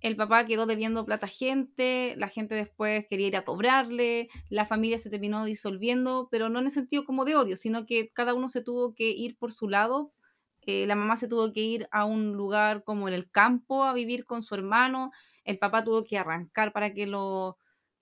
el 0.01 0.17
papá 0.17 0.45
quedó 0.45 0.67
debiendo 0.67 1.07
plata 1.07 1.27
a 1.27 1.31
gente, 1.31 2.15
la 2.19 2.29
gente 2.29 2.55
después 2.55 3.07
quería 3.09 3.29
ir 3.29 3.37
a 3.37 3.45
cobrarle, 3.45 4.29
la 4.51 4.67
familia 4.67 4.99
se 4.99 5.09
terminó 5.09 5.45
disolviendo, 5.47 6.29
pero 6.31 6.51
no 6.51 6.59
en 6.59 6.67
el 6.67 6.71
sentido 6.71 7.05
como 7.05 7.25
de 7.25 7.37
odio, 7.37 7.57
sino 7.57 7.87
que 7.87 8.11
cada 8.11 8.35
uno 8.35 8.51
se 8.51 8.63
tuvo 8.63 8.95
que 8.95 9.11
ir 9.11 9.39
por 9.39 9.51
su 9.51 9.69
lado. 9.69 10.13
Eh, 10.61 10.87
la 10.87 10.95
mamá 10.95 11.17
se 11.17 11.29
tuvo 11.29 11.53
que 11.53 11.61
ir 11.63 11.89
a 11.93 12.05
un 12.05 12.35
lugar 12.35 12.85
como 12.85 13.09
en 13.09 13.15
el 13.15 13.31
campo 13.31 13.85
a 13.85 13.95
vivir 13.95 14.27
con 14.27 14.43
su 14.43 14.55
hermano, 14.55 15.11
el 15.45 15.59
papá 15.59 15.85
tuvo 15.85 16.05
que 16.05 16.19
arrancar 16.19 16.73
para 16.73 16.93
que 16.93 17.07
los 17.07 17.55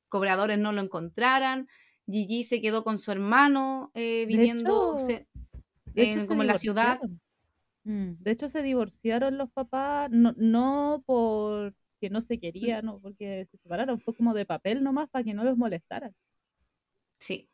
cobradores 0.08 0.58
no 0.58 0.72
lo 0.72 0.80
encontraran. 0.80 1.68
Gigi 2.06 2.44
se 2.44 2.60
quedó 2.60 2.84
con 2.84 2.98
su 2.98 3.10
hermano 3.12 3.90
eh, 3.94 4.26
viviendo 4.26 4.96
como 6.28 6.42
en 6.42 6.48
la 6.48 6.56
ciudad. 6.56 7.00
Mm, 7.84 8.14
de 8.18 8.30
hecho, 8.30 8.48
se 8.48 8.62
divorciaron 8.62 9.36
los 9.36 9.50
papás, 9.50 10.10
no, 10.10 10.34
no 10.36 11.02
porque 11.06 12.10
no 12.10 12.20
se 12.20 12.38
querían, 12.38 12.86
no 12.86 12.98
porque 12.98 13.46
se 13.50 13.58
separaron, 13.58 14.00
fue 14.00 14.14
como 14.14 14.34
de 14.34 14.46
papel 14.46 14.82
nomás 14.82 15.08
para 15.10 15.24
que 15.24 15.34
no 15.34 15.44
los 15.44 15.56
molestaran. 15.56 16.14
Sí, 17.18 17.48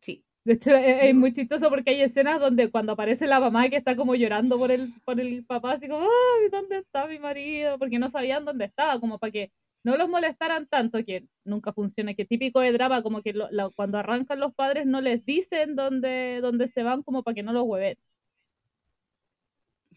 sí. 0.00 0.24
De 0.44 0.54
hecho, 0.54 0.70
e, 0.72 1.08
es, 1.08 1.14
muy 1.14 1.32
chistoso 1.32 1.68
porque 1.70 1.90
hay 1.90 2.02
escenas 2.02 2.40
donde 2.40 2.70
cuando 2.70 2.92
aparece 2.92 3.26
la 3.26 3.40
mamá 3.40 3.68
que 3.68 3.76
está 3.76 3.96
como 3.96 4.14
llorando 4.14 4.58
por 4.58 4.70
el, 4.70 4.92
por 5.04 5.20
el 5.20 5.44
papá, 5.44 5.72
así 5.72 5.88
como, 5.88 6.02
¡ay, 6.02 6.48
dónde 6.50 6.78
está 6.78 7.06
mi 7.06 7.18
marido! 7.18 7.78
Porque 7.78 7.98
no 7.98 8.08
sabían 8.08 8.44
dónde 8.44 8.66
estaba, 8.66 8.98
como 9.00 9.18
para 9.18 9.32
que 9.32 9.52
no 9.84 9.96
los 9.96 10.08
molestaran 10.08 10.66
tanto, 10.66 11.04
que 11.04 11.26
nunca 11.44 11.72
funciona, 11.72 12.14
que 12.14 12.24
típico 12.24 12.60
de 12.60 12.72
drama, 12.72 13.02
como 13.02 13.22
que 13.22 13.34
cuando 13.76 13.98
arrancan 13.98 14.40
los 14.40 14.54
padres 14.54 14.86
no 14.86 15.00
les 15.00 15.24
dicen 15.24 15.76
dónde, 15.76 16.40
dónde 16.40 16.68
se 16.68 16.82
van 16.82 17.02
como 17.02 17.22
para 17.22 17.34
que 17.34 17.42
no 17.42 17.52
los 17.52 17.64
hueven. 17.64 17.98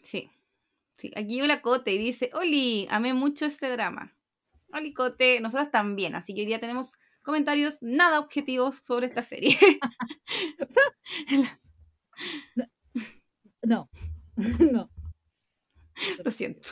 Sí, 0.02 0.30
sí. 0.98 1.12
Aquí 1.16 1.42
la 1.42 1.62
Cote 1.62 1.94
y 1.94 1.98
dice, 1.98 2.30
Oli, 2.34 2.88
amé 2.90 3.14
mucho 3.14 3.46
este 3.46 3.70
drama. 3.70 4.16
Oli 4.74 4.94
Cote, 4.94 5.40
nosotras 5.40 5.72
también, 5.72 6.16
así 6.16 6.34
que 6.34 6.42
hoy 6.42 6.48
día 6.48 6.60
tenemos 6.60 6.98
comentarios 7.24 7.82
nada 7.82 8.20
objetivos 8.20 8.78
sobre 8.78 9.08
esta 9.08 9.22
serie. 9.22 9.58
no, 13.64 13.90
no. 14.72 14.90
Lo 16.24 16.32
siento. 16.32 16.70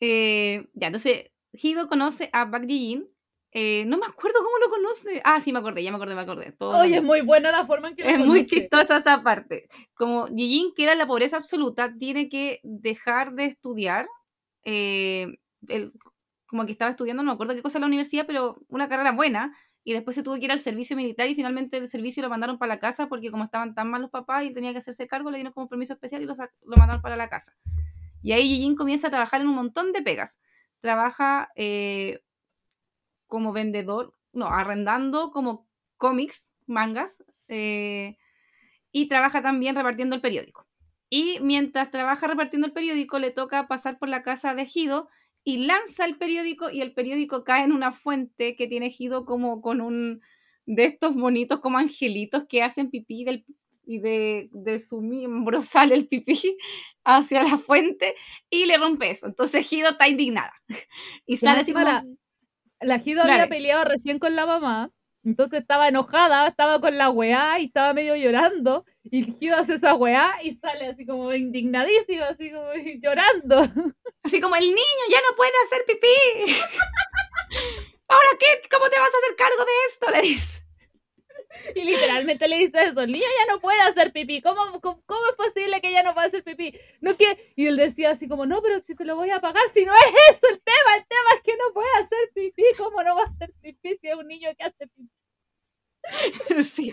Eh, 0.00 0.68
ya, 0.74 0.88
entonces, 0.88 1.30
Hido 1.60 1.88
conoce 1.88 2.30
a 2.32 2.44
Bak 2.44 2.66
Jin. 2.66 3.08
Eh, 3.56 3.84
no 3.86 3.98
me 3.98 4.06
acuerdo 4.06 4.38
cómo 4.38 4.58
lo 4.58 4.68
conoce. 4.68 5.20
Ah, 5.24 5.40
sí, 5.40 5.52
me 5.52 5.60
acordé, 5.60 5.82
ya 5.82 5.90
me 5.90 5.96
acordé, 5.96 6.14
me 6.16 6.22
acordé. 6.22 6.52
Todo 6.52 6.80
Oye, 6.80 6.96
es 6.96 7.02
muy 7.02 7.20
buena 7.20 7.52
la 7.52 7.64
forma 7.64 7.88
en 7.88 7.96
que 7.96 8.02
lo 8.02 8.08
Es 8.08 8.18
muy 8.18 8.46
chistosa 8.46 8.96
esa 8.96 9.22
parte. 9.22 9.68
Como 9.94 10.26
Jin 10.26 10.72
queda 10.74 10.92
en 10.92 10.98
la 10.98 11.06
pobreza 11.06 11.36
absoluta, 11.36 11.94
tiene 11.96 12.28
que 12.28 12.60
dejar 12.64 13.34
de 13.34 13.46
estudiar. 13.46 14.08
Eh, 14.64 15.38
como 16.46 16.66
que 16.66 16.72
estaba 16.72 16.90
estudiando, 16.90 17.22
no 17.22 17.30
me 17.30 17.34
acuerdo 17.34 17.54
qué 17.54 17.62
cosa 17.62 17.78
en 17.78 17.82
la 17.82 17.86
universidad, 17.86 18.26
pero 18.26 18.60
una 18.68 18.88
carrera 18.88 19.12
buena. 19.12 19.56
Y 19.84 19.92
después 19.92 20.16
se 20.16 20.22
tuvo 20.22 20.34
que 20.36 20.46
ir 20.46 20.52
al 20.52 20.58
servicio 20.58 20.96
militar 20.96 21.28
y 21.28 21.34
finalmente 21.34 21.76
el 21.76 21.88
servicio 21.88 22.22
lo 22.22 22.30
mandaron 22.30 22.58
para 22.58 22.74
la 22.74 22.80
casa 22.80 23.06
porque 23.06 23.30
como 23.30 23.44
estaban 23.44 23.74
tan 23.74 23.90
mal 23.90 24.00
los 24.00 24.10
papás 24.10 24.44
y 24.44 24.52
tenía 24.52 24.72
que 24.72 24.78
hacerse 24.78 25.06
cargo, 25.06 25.30
le 25.30 25.36
dieron 25.36 25.52
como 25.52 25.68
permiso 25.68 25.92
especial 25.92 26.22
y 26.22 26.24
lo, 26.24 26.34
lo 26.34 26.76
mandaron 26.76 27.02
para 27.02 27.16
la 27.16 27.28
casa. 27.28 27.54
Y 28.22 28.32
ahí 28.32 28.56
Jin 28.56 28.74
comienza 28.74 29.08
a 29.08 29.10
trabajar 29.10 29.42
en 29.42 29.48
un 29.48 29.54
montón 29.54 29.92
de 29.92 30.00
pegas 30.02 30.40
trabaja 30.84 31.50
eh, 31.56 32.20
como 33.26 33.54
vendedor, 33.54 34.12
no, 34.34 34.48
arrendando 34.48 35.30
como 35.30 35.66
cómics, 35.96 36.52
mangas, 36.66 37.24
eh, 37.48 38.18
y 38.92 39.08
trabaja 39.08 39.40
también 39.40 39.76
repartiendo 39.76 40.14
el 40.14 40.20
periódico. 40.20 40.66
Y 41.08 41.38
mientras 41.40 41.90
trabaja 41.90 42.26
repartiendo 42.26 42.66
el 42.66 42.74
periódico, 42.74 43.18
le 43.18 43.30
toca 43.30 43.66
pasar 43.66 43.98
por 43.98 44.10
la 44.10 44.22
casa 44.22 44.54
de 44.54 44.66
Gido 44.66 45.08
y 45.42 45.64
lanza 45.64 46.04
el 46.04 46.18
periódico 46.18 46.68
y 46.68 46.82
el 46.82 46.92
periódico 46.92 47.44
cae 47.44 47.64
en 47.64 47.72
una 47.72 47.92
fuente 47.92 48.54
que 48.54 48.66
tiene 48.66 48.90
Gido 48.90 49.24
como 49.24 49.62
con 49.62 49.80
un 49.80 50.20
de 50.66 50.84
estos 50.84 51.16
monitos 51.16 51.60
como 51.60 51.78
angelitos 51.78 52.44
que 52.46 52.62
hacen 52.62 52.90
pipí 52.90 53.24
del, 53.24 53.46
y 53.86 53.98
de, 53.98 54.48
de, 54.52 54.78
su 54.78 55.00
miembro 55.00 55.62
sale 55.62 55.94
el 55.94 56.06
pipí 56.08 56.56
hacia 57.04 57.42
la 57.42 57.58
fuente 57.58 58.14
y 58.50 58.66
le 58.66 58.78
rompe 58.78 59.10
eso. 59.10 59.26
Entonces 59.26 59.70
Hido 59.72 59.90
está 59.90 60.08
indignada. 60.08 60.52
Y 61.26 61.36
sale 61.36 61.60
así 61.60 61.72
como... 61.72 61.84
La, 61.84 62.04
la 62.80 63.00
Hido 63.04 63.22
había 63.22 63.48
peleado 63.48 63.84
recién 63.84 64.18
con 64.18 64.36
la 64.36 64.44
mamá, 64.46 64.90
entonces 65.24 65.60
estaba 65.60 65.88
enojada, 65.88 66.46
estaba 66.48 66.80
con 66.80 66.98
la 66.98 67.08
weá 67.08 67.58
y 67.58 67.66
estaba 67.66 67.94
medio 67.94 68.14
llorando. 68.14 68.84
Y 69.04 69.24
Hido 69.40 69.56
hace 69.56 69.74
esa 69.74 69.94
weá 69.94 70.34
y 70.42 70.54
sale 70.54 70.88
así 70.88 71.06
como 71.06 71.32
indignadísima, 71.32 72.26
así 72.26 72.50
como 72.50 72.68
llorando. 73.02 73.62
Así 74.22 74.40
como 74.40 74.56
el 74.56 74.66
niño 74.66 75.04
ya 75.10 75.18
no 75.28 75.36
puede 75.36 75.52
hacer 75.64 75.84
pipí. 75.86 76.56
¿Ahora 78.08 78.28
qué? 78.38 78.68
¿Cómo 78.70 78.88
te 78.90 78.98
vas 78.98 79.14
a 79.14 79.18
hacer 79.18 79.36
cargo 79.36 79.64
de 79.64 79.72
esto? 79.88 80.10
Le 80.10 80.22
dice. 80.22 80.63
Y 81.74 81.82
literalmente 81.82 82.48
le 82.48 82.58
dice 82.58 82.84
eso, 82.84 83.00
el 83.02 83.12
niño 83.12 83.24
ya 83.24 83.54
no 83.54 83.60
puede 83.60 83.80
hacer 83.80 84.12
pipí, 84.12 84.40
¿cómo, 84.40 84.80
cómo, 84.80 85.26
es 85.30 85.36
posible 85.36 85.80
que 85.80 85.92
ya 85.92 86.02
no 86.02 86.14
pueda 86.14 86.26
hacer 86.26 86.44
pipí? 86.44 86.78
No. 87.00 87.14
Y 87.56 87.66
él 87.66 87.76
decía 87.76 88.10
así 88.10 88.28
como, 88.28 88.46
no, 88.46 88.60
pero 88.62 88.80
si 88.80 88.94
te 88.94 89.04
lo 89.04 89.16
voy 89.16 89.30
a 89.30 89.40
pagar, 89.40 89.62
si 89.72 89.84
no 89.84 89.92
es 89.94 90.36
eso 90.36 90.48
el 90.50 90.60
tema, 90.60 90.96
el 90.96 91.06
tema 91.06 91.30
es 91.36 91.42
que 91.42 91.56
no 91.56 91.72
puede 91.72 91.90
hacer 92.00 92.30
pipí, 92.34 92.62
¿cómo 92.76 93.02
no 93.02 93.16
va 93.16 93.22
a 93.22 93.26
hacer 93.26 93.52
pipí 93.60 93.96
si 94.00 94.08
es 94.08 94.14
un 94.14 94.28
niño 94.28 94.50
que 94.56 94.64
hace 94.64 94.86
pipí? 94.86 95.10
Sí, 96.74 96.92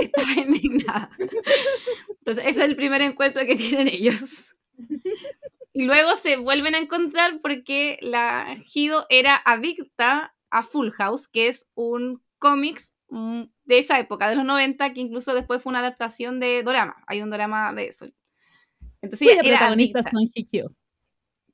estaba 0.00 0.32
indignada. 0.32 1.10
Entonces, 1.18 2.46
ese 2.46 2.60
es 2.60 2.68
el 2.68 2.76
primer 2.76 3.02
encuentro 3.02 3.44
que 3.44 3.56
tienen 3.56 3.88
ellos. 3.88 4.54
Y 5.72 5.84
luego 5.84 6.14
se 6.16 6.36
vuelven 6.36 6.74
a 6.74 6.78
encontrar 6.78 7.40
porque 7.40 7.98
la 8.00 8.56
Hido 8.72 9.06
era 9.10 9.36
adicta 9.44 10.34
a 10.50 10.62
Full 10.62 10.90
House, 10.90 11.28
que 11.28 11.48
es 11.48 11.68
un 11.74 12.22
cómics 12.38 12.94
de 13.10 13.78
esa 13.78 13.98
época, 13.98 14.28
de 14.28 14.36
los 14.36 14.44
90, 14.44 14.92
que 14.92 15.00
incluso 15.00 15.34
después 15.34 15.62
fue 15.62 15.70
una 15.70 15.80
adaptación 15.80 16.40
de 16.40 16.62
Dorama. 16.62 17.02
Hay 17.06 17.22
un 17.22 17.30
Dorama 17.30 17.72
de 17.72 17.86
eso. 17.86 18.06
Entonces, 19.00 19.28
era 19.28 19.42
protagonistas 19.42 20.10
son 20.10 20.24
Hikyo. 20.34 20.72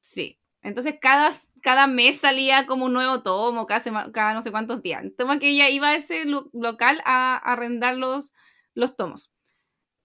Sí. 0.01 0.39
Entonces, 0.63 0.97
cada, 1.01 1.31
cada 1.61 1.87
mes 1.87 2.19
salía 2.19 2.67
como 2.67 2.87
un 2.87 2.95
nuevo 2.95 3.23
tomo, 3.23 3.67
cada, 3.67 4.11
cada 4.13 4.35
no 4.35 4.43
sé 4.43 4.51
cuántos 4.51 4.83
días. 4.83 5.03
Entonces, 5.05 5.39
que 5.39 5.51
ella 5.51 5.69
iba 5.69 5.89
a 5.89 5.95
ese 5.95 6.25
local 6.25 7.03
a, 7.05 7.37
arrendar 7.37 7.97
los, 7.97 8.33
los 8.75 8.97
tomos. 8.97 9.31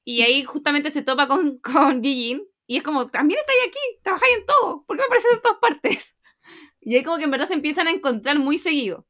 Y 0.03 0.21
ahí 0.21 0.43
justamente 0.45 0.91
se 0.91 1.01
topa 1.01 1.27
con, 1.27 1.59
con 1.59 2.03
Jin, 2.03 2.43
y 2.69 2.77
es 2.77 2.83
como, 2.83 3.07
también 3.09 3.39
estáis 3.39 3.59
aquí, 3.67 3.79
trabajáis 4.03 4.37
en 4.37 4.45
todo, 4.45 4.85
¿por 4.85 4.95
qué 4.95 5.01
me 5.01 5.05
aparecen 5.05 5.31
en 5.33 5.41
todas 5.41 5.57
partes? 5.59 6.15
Y 6.81 6.95
ahí 6.95 7.03
como 7.03 7.17
que 7.17 7.25
en 7.25 7.31
verdad 7.31 7.45
se 7.45 7.55
empiezan 7.55 7.87
a 7.87 7.91
encontrar 7.91 8.39
muy 8.39 8.57
seguido. 8.57 9.05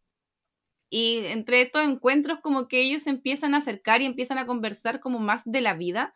Y 0.89 1.25
entre 1.27 1.61
estos 1.61 1.83
encuentros 1.83 2.39
como 2.41 2.67
que 2.67 2.81
ellos 2.81 3.03
se 3.03 3.11
empiezan 3.11 3.53
a 3.53 3.57
acercar 3.59 4.01
y 4.01 4.05
empiezan 4.05 4.37
a 4.39 4.47
conversar 4.47 4.99
como 4.99 5.19
más 5.19 5.41
de 5.45 5.61
la 5.61 5.73
vida 5.75 6.13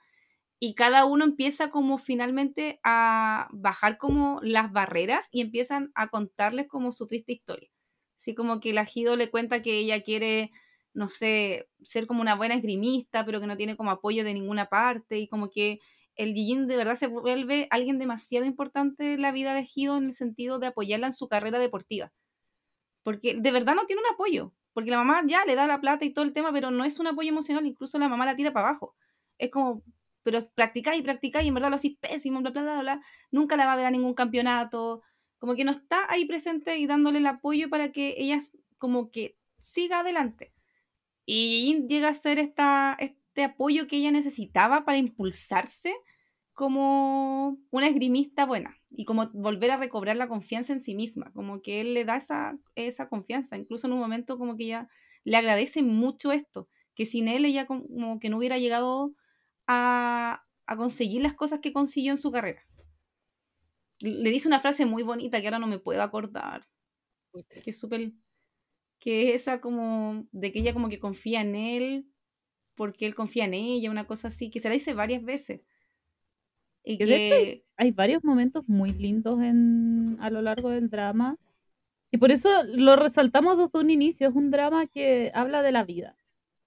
y 0.60 0.76
cada 0.76 1.06
uno 1.06 1.26
empieza 1.26 1.70
como 1.70 1.98
finalmente 1.98 2.80
a 2.84 3.50
bajar 3.52 3.98
como 3.98 4.40
las 4.44 4.72
barreras 4.72 5.28
y 5.32 5.42
empiezan 5.42 5.92
a 5.96 6.08
contarles 6.08 6.68
como 6.68 6.92
su 6.92 7.08
triste 7.08 7.34
historia. 7.34 7.70
Así 8.18 8.34
como 8.36 8.60
que 8.62 8.74
la 8.74 8.86
Gido 8.86 9.16
le 9.18 9.30
cuenta 9.30 9.62
que 9.62 9.78
ella 9.80 10.02
quiere, 10.02 10.52
no 10.94 11.10
sé, 11.10 11.68
ser 11.84 12.08
como 12.08 12.22
una 12.22 12.36
buena 12.36 12.56
esgrimista, 12.56 13.26
pero 13.26 13.42
que 13.42 13.48
no 13.48 13.58
tiene 13.58 13.76
como 13.76 13.92
apoyo 13.92 14.24
de 14.24 14.34
ninguna 14.34 14.68
parte 14.70 15.18
y 15.20 15.28
como 15.28 15.50
que 15.50 15.80
el 16.16 16.34
Jin 16.34 16.68
de 16.68 16.78
verdad 16.78 16.96
se 16.96 17.08
vuelve 17.08 17.68
alguien 17.72 18.00
demasiado 18.00 18.46
importante 18.46 19.14
en 19.16 19.22
la 19.22 19.32
vida 19.34 19.54
de 19.56 19.66
Gido 19.66 19.98
en 19.98 20.06
el 20.06 20.14
sentido 20.14 20.60
de 20.60 20.68
apoyarla 20.68 21.08
en 21.08 21.14
su 21.14 21.28
carrera 21.28 21.60
deportiva. 21.60 22.12
Porque 23.04 23.36
de 23.36 23.52
verdad 23.52 23.76
no 23.76 23.86
tiene 23.86 24.02
un 24.02 24.14
apoyo. 24.14 24.54
Porque 24.74 24.90
la 24.90 24.98
mamá 24.98 25.22
ya 25.26 25.46
le 25.46 25.56
da 25.56 25.68
la 25.68 25.80
plata 25.80 26.04
y 26.06 26.12
todo 26.12 26.26
el 26.26 26.34
tema, 26.34 26.52
pero 26.52 26.72
no 26.72 26.84
es 26.84 27.00
un 27.00 27.08
apoyo 27.08 27.30
emocional, 27.30 27.66
incluso 27.66 28.00
la 28.00 28.10
mamá 28.10 28.26
la 28.26 28.36
tira 28.36 28.52
para 28.52 28.70
abajo. 28.70 28.96
Es 29.38 29.52
como, 29.52 29.84
pero 30.24 30.40
practicáis 30.56 31.00
y 31.00 31.04
practicáis 31.04 31.46
y 31.46 31.50
en 31.50 31.54
verdad 31.54 31.70
lo 31.70 31.76
hacéis 31.76 31.98
pésimo, 32.00 32.42
bla, 32.42 32.50
bla, 32.50 32.62
bla, 32.62 32.82
bla. 32.82 33.02
Nunca 33.30 33.56
la 33.56 33.66
va 33.66 33.74
a 33.74 33.76
ver 33.76 33.86
a 33.86 33.92
ningún 33.92 34.14
campeonato. 34.16 35.04
Como 35.38 35.56
que 35.56 35.66
no 35.66 35.72
está 35.72 36.12
ahí 36.12 36.26
presente 36.26 36.78
y 36.78 36.88
dándole 36.88 37.20
el 37.20 37.28
apoyo 37.28 37.70
para 37.70 37.92
que 37.92 38.16
ella 38.18 38.40
como 38.78 39.12
que 39.12 39.38
siga 39.60 40.00
adelante. 40.00 40.54
Y 41.26 41.86
llega 41.88 42.10
a 42.10 42.14
ser 42.14 42.40
esta, 42.40 42.98
este 43.00 43.44
apoyo 43.44 43.88
que 43.88 43.98
ella 43.98 44.12
necesitaba 44.12 44.86
para 44.86 44.98
impulsarse 44.98 45.94
como 46.54 47.58
una 47.72 47.88
esgrimista 47.88 48.46
buena 48.46 48.78
y 48.96 49.06
como 49.06 49.30
volver 49.34 49.72
a 49.72 49.78
recobrar 49.78 50.16
la 50.16 50.28
confianza 50.28 50.74
en 50.74 50.80
sí 50.80 50.96
misma, 50.96 51.32
como 51.34 51.62
que 51.62 51.82
él 51.82 51.94
le 51.94 52.06
da 52.06 52.18
esa, 52.18 52.58
esa 52.76 53.10
confianza, 53.10 53.58
incluso 53.58 53.88
en 53.88 53.94
un 53.94 54.00
momento 54.00 54.38
como 54.38 54.56
que 54.56 54.66
ella 54.66 54.90
le 55.24 55.38
agradece 55.38 55.82
mucho 55.82 56.32
esto, 56.32 56.70
que 56.96 57.06
sin 57.06 57.28
él 57.28 57.46
ella 57.46 57.66
como 57.66 58.20
que 58.20 58.30
no 58.30 58.38
hubiera 58.38 58.58
llegado 58.58 59.16
a, 59.68 60.44
a 60.68 60.78
conseguir 60.78 61.22
las 61.22 61.34
cosas 61.34 61.60
que 61.60 61.74
consiguió 61.74 62.12
en 62.12 62.18
su 62.18 62.32
carrera. 62.32 62.64
Le 64.00 64.30
dice 64.30 64.48
una 64.48 64.60
frase 64.60 64.86
muy 64.86 65.02
bonita 65.02 65.42
que 65.42 65.48
ahora 65.48 65.60
no 65.60 65.68
me 65.68 65.80
puedo 65.80 66.02
acordar, 66.04 66.68
que 67.64 67.70
es 67.72 67.80
súper, 67.80 68.12
que 69.00 69.30
es 69.30 69.42
esa 69.42 69.60
como 69.60 70.28
de 70.32 70.52
que 70.52 70.60
ella 70.60 70.74
como 70.74 70.90
que 70.90 71.00
confía 71.00 71.42
en 71.42 71.56
él 71.56 72.10
porque 72.76 73.06
él 73.06 73.16
confía 73.16 73.46
en 73.46 73.54
ella, 73.54 73.92
una 73.92 74.08
cosa 74.08 74.30
así, 74.30 74.50
que 74.50 74.60
se 74.60 74.68
la 74.68 74.74
dice 74.74 74.94
varias 74.94 75.24
veces 75.24 75.62
y 76.84 76.98
que... 76.98 77.06
De 77.06 77.28
hecho, 77.28 77.64
hay, 77.78 77.92
varios 77.92 78.24
momentos 78.24 78.68
muy 78.68 78.92
lindos 78.92 79.42
en, 79.42 80.18
a 80.20 80.30
lo 80.30 80.42
largo 80.42 80.70
del 80.70 80.90
drama. 80.90 81.38
Y 82.12 82.18
por 82.18 82.32
eso 82.32 82.50
lo 82.64 82.96
resaltamos 82.96 83.58
desde 83.58 83.80
un 83.80 83.90
inicio. 83.90 84.28
Es 84.28 84.36
un 84.36 84.52
drama 84.52 84.88
que 84.88 85.32
habla 85.34 85.62
de 85.62 85.72
la 85.72 85.84
vida. 85.84 86.16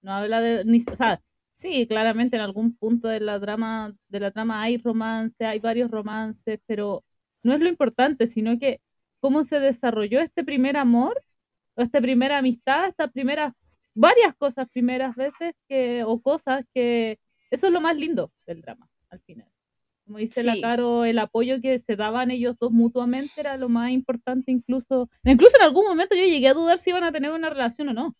No 0.01 0.13
habla 0.13 0.41
de. 0.41 0.65
Ni, 0.65 0.83
o 0.91 0.95
sea, 0.95 1.21
sí, 1.53 1.87
claramente 1.87 2.35
en 2.35 2.41
algún 2.41 2.75
punto 2.75 3.07
de 3.07 3.19
la, 3.19 3.39
drama, 3.39 3.95
de 4.09 4.19
la 4.19 4.31
trama 4.31 4.61
hay 4.61 4.77
romance, 4.77 5.45
hay 5.45 5.59
varios 5.59 5.91
romances, 5.91 6.59
pero 6.65 7.03
no 7.43 7.53
es 7.53 7.59
lo 7.59 7.69
importante, 7.69 8.27
sino 8.27 8.59
que 8.59 8.81
cómo 9.19 9.43
se 9.43 9.59
desarrolló 9.59 10.19
este 10.19 10.43
primer 10.43 10.77
amor, 10.77 11.21
o 11.75 11.81
esta 11.81 12.01
primera 12.01 12.37
amistad, 12.39 12.87
estas 12.87 13.11
primeras, 13.11 13.53
varias 13.93 14.35
cosas 14.35 14.67
primeras 14.69 15.15
veces 15.15 15.53
que, 15.67 16.03
o 16.03 16.21
cosas 16.21 16.65
que. 16.73 17.19
Eso 17.51 17.67
es 17.67 17.73
lo 17.73 17.81
más 17.81 17.95
lindo 17.95 18.31
del 18.45 18.61
drama, 18.61 18.89
al 19.09 19.21
final. 19.21 19.47
Como 20.07 20.19
dice 20.19 20.41
la 20.41 20.55
Caro, 20.61 21.03
el 21.03 21.19
apoyo 21.19 21.59
que 21.61 21.77
se 21.79 21.97
daban 21.97 22.31
ellos 22.31 22.55
dos 22.57 22.71
mutuamente 22.71 23.33
era 23.35 23.57
lo 23.57 23.67
más 23.67 23.91
importante, 23.91 24.53
incluso, 24.53 25.09
incluso 25.25 25.57
en 25.57 25.63
algún 25.63 25.85
momento 25.85 26.15
yo 26.15 26.23
llegué 26.23 26.47
a 26.47 26.53
dudar 26.53 26.77
si 26.77 26.91
iban 26.91 27.03
a 27.03 27.11
tener 27.11 27.31
una 27.31 27.49
relación 27.49 27.89
o 27.89 27.93
no. 27.93 28.15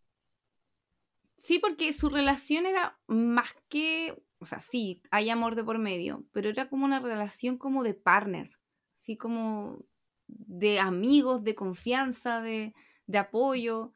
Sí, 1.38 1.60
porque 1.60 1.94
su 1.94 2.10
relación 2.10 2.66
era 2.66 3.00
más 3.08 3.56
que, 3.70 4.22
o 4.40 4.46
sea, 4.46 4.60
sí, 4.60 5.02
hay 5.12 5.30
amor 5.30 5.56
de 5.56 5.64
por 5.64 5.78
medio, 5.78 6.26
pero 6.34 6.50
era 6.50 6.68
como 6.68 6.84
una 6.84 7.00
relación 7.00 7.58
como 7.58 7.84
de 7.84 7.94
partner, 7.94 8.50
así 8.98 9.16
como 9.16 9.80
de 10.28 10.82
amigos, 10.82 11.46
de 11.46 11.56
confianza, 11.56 12.42
de, 12.42 12.74
de 13.06 13.18
apoyo. 13.18 13.94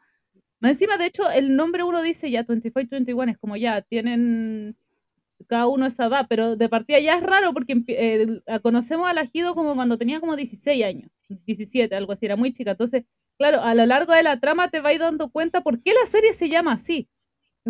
Encima, 0.61 0.97
de 0.97 1.07
hecho, 1.07 1.29
el 1.29 1.57
nombre 1.57 1.83
uno 1.83 2.01
dice 2.01 2.31
ya 2.31 2.45
25-21, 2.45 3.31
es 3.31 3.37
como 3.37 3.57
ya 3.57 3.81
tienen 3.81 4.77
cada 5.47 5.67
uno 5.67 5.85
esa 5.85 6.05
edad, 6.07 6.25
pero 6.29 6.55
de 6.55 6.69
partida 6.69 6.99
ya 6.99 7.15
es 7.17 7.23
raro 7.23 7.53
porque 7.53 7.83
eh, 7.87 8.41
conocemos 8.61 9.09
a 9.09 9.13
Lajido 9.13 9.55
como 9.55 9.75
cuando 9.75 9.97
tenía 9.97 10.19
como 10.19 10.35
16 10.35 10.83
años, 10.83 11.09
17, 11.29 11.95
algo 11.95 12.13
así, 12.13 12.25
era 12.25 12.35
muy 12.35 12.53
chica. 12.53 12.71
Entonces, 12.71 13.05
claro, 13.37 13.61
a 13.61 13.73
lo 13.75 13.85
largo 13.85 14.13
de 14.13 14.23
la 14.23 14.39
trama 14.39 14.69
te 14.69 14.79
vas 14.81 14.97
dando 14.99 15.29
cuenta 15.29 15.61
por 15.61 15.81
qué 15.81 15.93
la 15.93 16.05
serie 16.05 16.33
se 16.33 16.49
llama 16.49 16.73
así. 16.73 17.09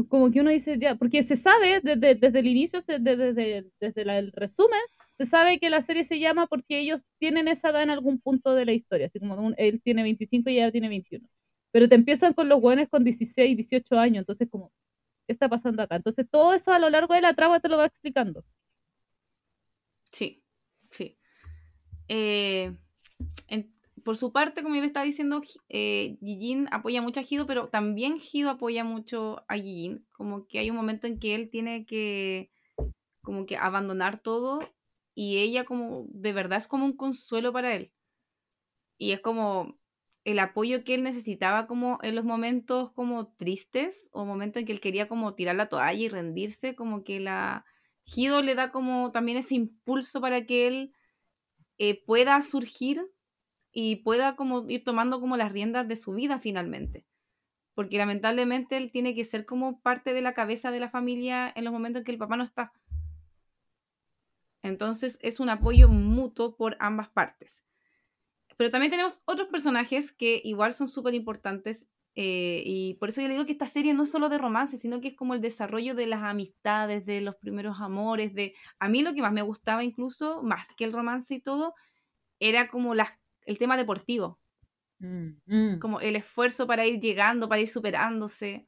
Como 0.07 0.31
que 0.31 0.39
uno 0.39 0.51
dice, 0.51 0.77
ya, 0.79 0.95
porque 0.95 1.21
se 1.21 1.35
sabe 1.35 1.81
desde, 1.81 2.15
desde 2.15 2.39
el 2.39 2.47
inicio, 2.47 2.79
desde, 2.87 3.33
desde, 3.79 4.01
el 4.17 4.31
resumen, 4.31 4.79
se 5.15 5.25
sabe 5.25 5.59
que 5.59 5.69
la 5.69 5.81
serie 5.81 6.05
se 6.05 6.17
llama 6.19 6.47
porque 6.47 6.79
ellos 6.79 7.05
tienen 7.19 7.49
esa 7.49 7.69
edad 7.69 7.83
en 7.83 7.89
algún 7.89 8.19
punto 8.21 8.55
de 8.55 8.65
la 8.65 8.73
historia, 8.73 9.07
así 9.07 9.19
como 9.19 9.51
él 9.57 9.81
tiene 9.83 10.03
25 10.03 10.49
y 10.49 10.57
ella 10.59 10.71
tiene 10.71 10.87
21. 10.87 11.27
Pero 11.71 11.89
te 11.89 11.95
empiezan 11.95 12.33
con 12.33 12.47
los 12.47 12.61
buenos 12.61 12.87
con 12.89 13.03
16, 13.03 13.55
18 13.57 13.99
años, 13.99 14.19
entonces 14.19 14.47
como, 14.49 14.71
está 15.31 15.49
pasando 15.49 15.81
acá. 15.83 15.95
Entonces, 15.95 16.27
todo 16.29 16.53
eso 16.53 16.71
a 16.71 16.79
lo 16.79 16.89
largo 16.89 17.13
de 17.13 17.21
la 17.21 17.33
trama 17.33 17.59
te 17.59 17.69
lo 17.69 17.77
va 17.77 17.85
explicando. 17.85 18.43
Sí, 20.11 20.43
sí. 20.89 21.17
Eh, 22.07 22.75
por 24.03 24.17
su 24.17 24.31
parte, 24.31 24.63
como 24.63 24.75
yo 24.75 24.81
le 24.81 24.87
estaba 24.87 25.05
diciendo, 25.05 25.41
eh, 25.69 26.17
apoya 26.71 27.01
mucho 27.01 27.19
a 27.19 27.23
Gido, 27.23 27.45
pero 27.45 27.69
también 27.69 28.19
Gido 28.19 28.49
apoya 28.49 28.83
mucho 28.83 29.43
a 29.47 29.55
Gijin. 29.55 30.05
Como 30.11 30.47
que 30.47 30.59
hay 30.59 30.69
un 30.69 30.75
momento 30.75 31.07
en 31.07 31.19
que 31.19 31.35
él 31.35 31.49
tiene 31.49 31.85
que 31.85 32.51
como 33.21 33.45
que 33.45 33.55
abandonar 33.55 34.19
todo 34.19 34.73
y 35.13 35.37
ella 35.37 35.63
como 35.63 36.05
de 36.09 36.33
verdad 36.33 36.57
es 36.57 36.67
como 36.67 36.85
un 36.85 36.97
consuelo 36.97 37.53
para 37.53 37.75
él. 37.75 37.91
Y 38.97 39.11
es 39.11 39.19
como, 39.19 39.79
el 40.23 40.39
apoyo 40.39 40.83
que 40.83 40.93
él 40.93 41.03
necesitaba 41.03 41.67
como 41.67 41.99
en 42.03 42.15
los 42.15 42.25
momentos 42.25 42.91
como 42.91 43.27
tristes 43.33 44.09
o 44.13 44.25
momentos 44.25 44.61
en 44.61 44.65
que 44.67 44.73
él 44.73 44.79
quería 44.79 45.07
como 45.07 45.33
tirar 45.33 45.55
la 45.55 45.69
toalla 45.69 45.99
y 45.99 46.09
rendirse, 46.09 46.75
como 46.75 47.03
que 47.03 47.19
la 47.19 47.65
Gido 48.03 48.41
le 48.41 48.55
da 48.55 48.71
como 48.71 49.11
también 49.11 49.37
ese 49.37 49.55
impulso 49.55 50.21
para 50.21 50.45
que 50.45 50.67
él 50.67 50.93
eh, 51.77 52.03
pueda 52.05 52.41
surgir 52.41 53.01
y 53.71 53.97
pueda 53.97 54.35
como 54.35 54.69
ir 54.69 54.83
tomando 54.83 55.19
como 55.19 55.37
las 55.37 55.51
riendas 55.51 55.87
de 55.87 55.95
su 55.95 56.13
vida 56.13 56.39
finalmente. 56.39 57.05
porque 57.73 57.97
lamentablemente 57.97 58.77
él 58.77 58.91
tiene 58.91 59.15
que 59.15 59.25
ser 59.25 59.45
como 59.45 59.81
parte 59.81 60.13
de 60.13 60.21
la 60.21 60.33
cabeza 60.33 60.71
de 60.71 60.79
la 60.79 60.89
familia 60.89 61.51
en 61.55 61.63
los 61.63 61.73
momentos 61.73 62.01
en 62.01 62.05
que 62.05 62.11
el 62.11 62.17
papá 62.17 62.37
no 62.37 62.43
está. 62.43 62.73
Entonces 64.61 65.17
es 65.21 65.39
un 65.39 65.49
apoyo 65.49 65.89
mutuo 65.89 66.55
por 66.55 66.77
ambas 66.79 67.09
partes. 67.09 67.63
Pero 68.61 68.69
también 68.69 68.91
tenemos 68.91 69.23
otros 69.25 69.47
personajes 69.47 70.11
que 70.11 70.39
igual 70.43 70.75
son 70.75 70.87
súper 70.87 71.15
importantes 71.15 71.87
eh, 72.13 72.61
y 72.63 72.93
por 72.99 73.09
eso 73.09 73.19
yo 73.19 73.27
le 73.27 73.33
digo 73.33 73.47
que 73.47 73.53
esta 73.53 73.65
serie 73.65 73.95
no 73.95 74.03
es 74.03 74.11
solo 74.11 74.29
de 74.29 74.37
romance, 74.37 74.77
sino 74.77 75.01
que 75.01 75.07
es 75.07 75.15
como 75.15 75.33
el 75.33 75.41
desarrollo 75.41 75.95
de 75.95 76.05
las 76.05 76.21
amistades, 76.21 77.03
de 77.07 77.21
los 77.21 77.35
primeros 77.37 77.81
amores, 77.81 78.35
de... 78.35 78.53
A 78.77 78.87
mí 78.87 79.01
lo 79.01 79.15
que 79.15 79.23
más 79.23 79.33
me 79.33 79.41
gustaba 79.41 79.83
incluso, 79.83 80.43
más 80.43 80.67
que 80.77 80.83
el 80.83 80.93
romance 80.93 81.33
y 81.33 81.41
todo, 81.41 81.73
era 82.39 82.67
como 82.67 82.93
las, 82.93 83.09
el 83.47 83.57
tema 83.57 83.77
deportivo. 83.77 84.39
Mm, 84.99 85.29
mm. 85.47 85.79
Como 85.79 85.99
el 85.99 86.15
esfuerzo 86.15 86.67
para 86.67 86.85
ir 86.85 86.99
llegando, 87.01 87.49
para 87.49 87.61
ir 87.61 87.67
superándose. 87.67 88.67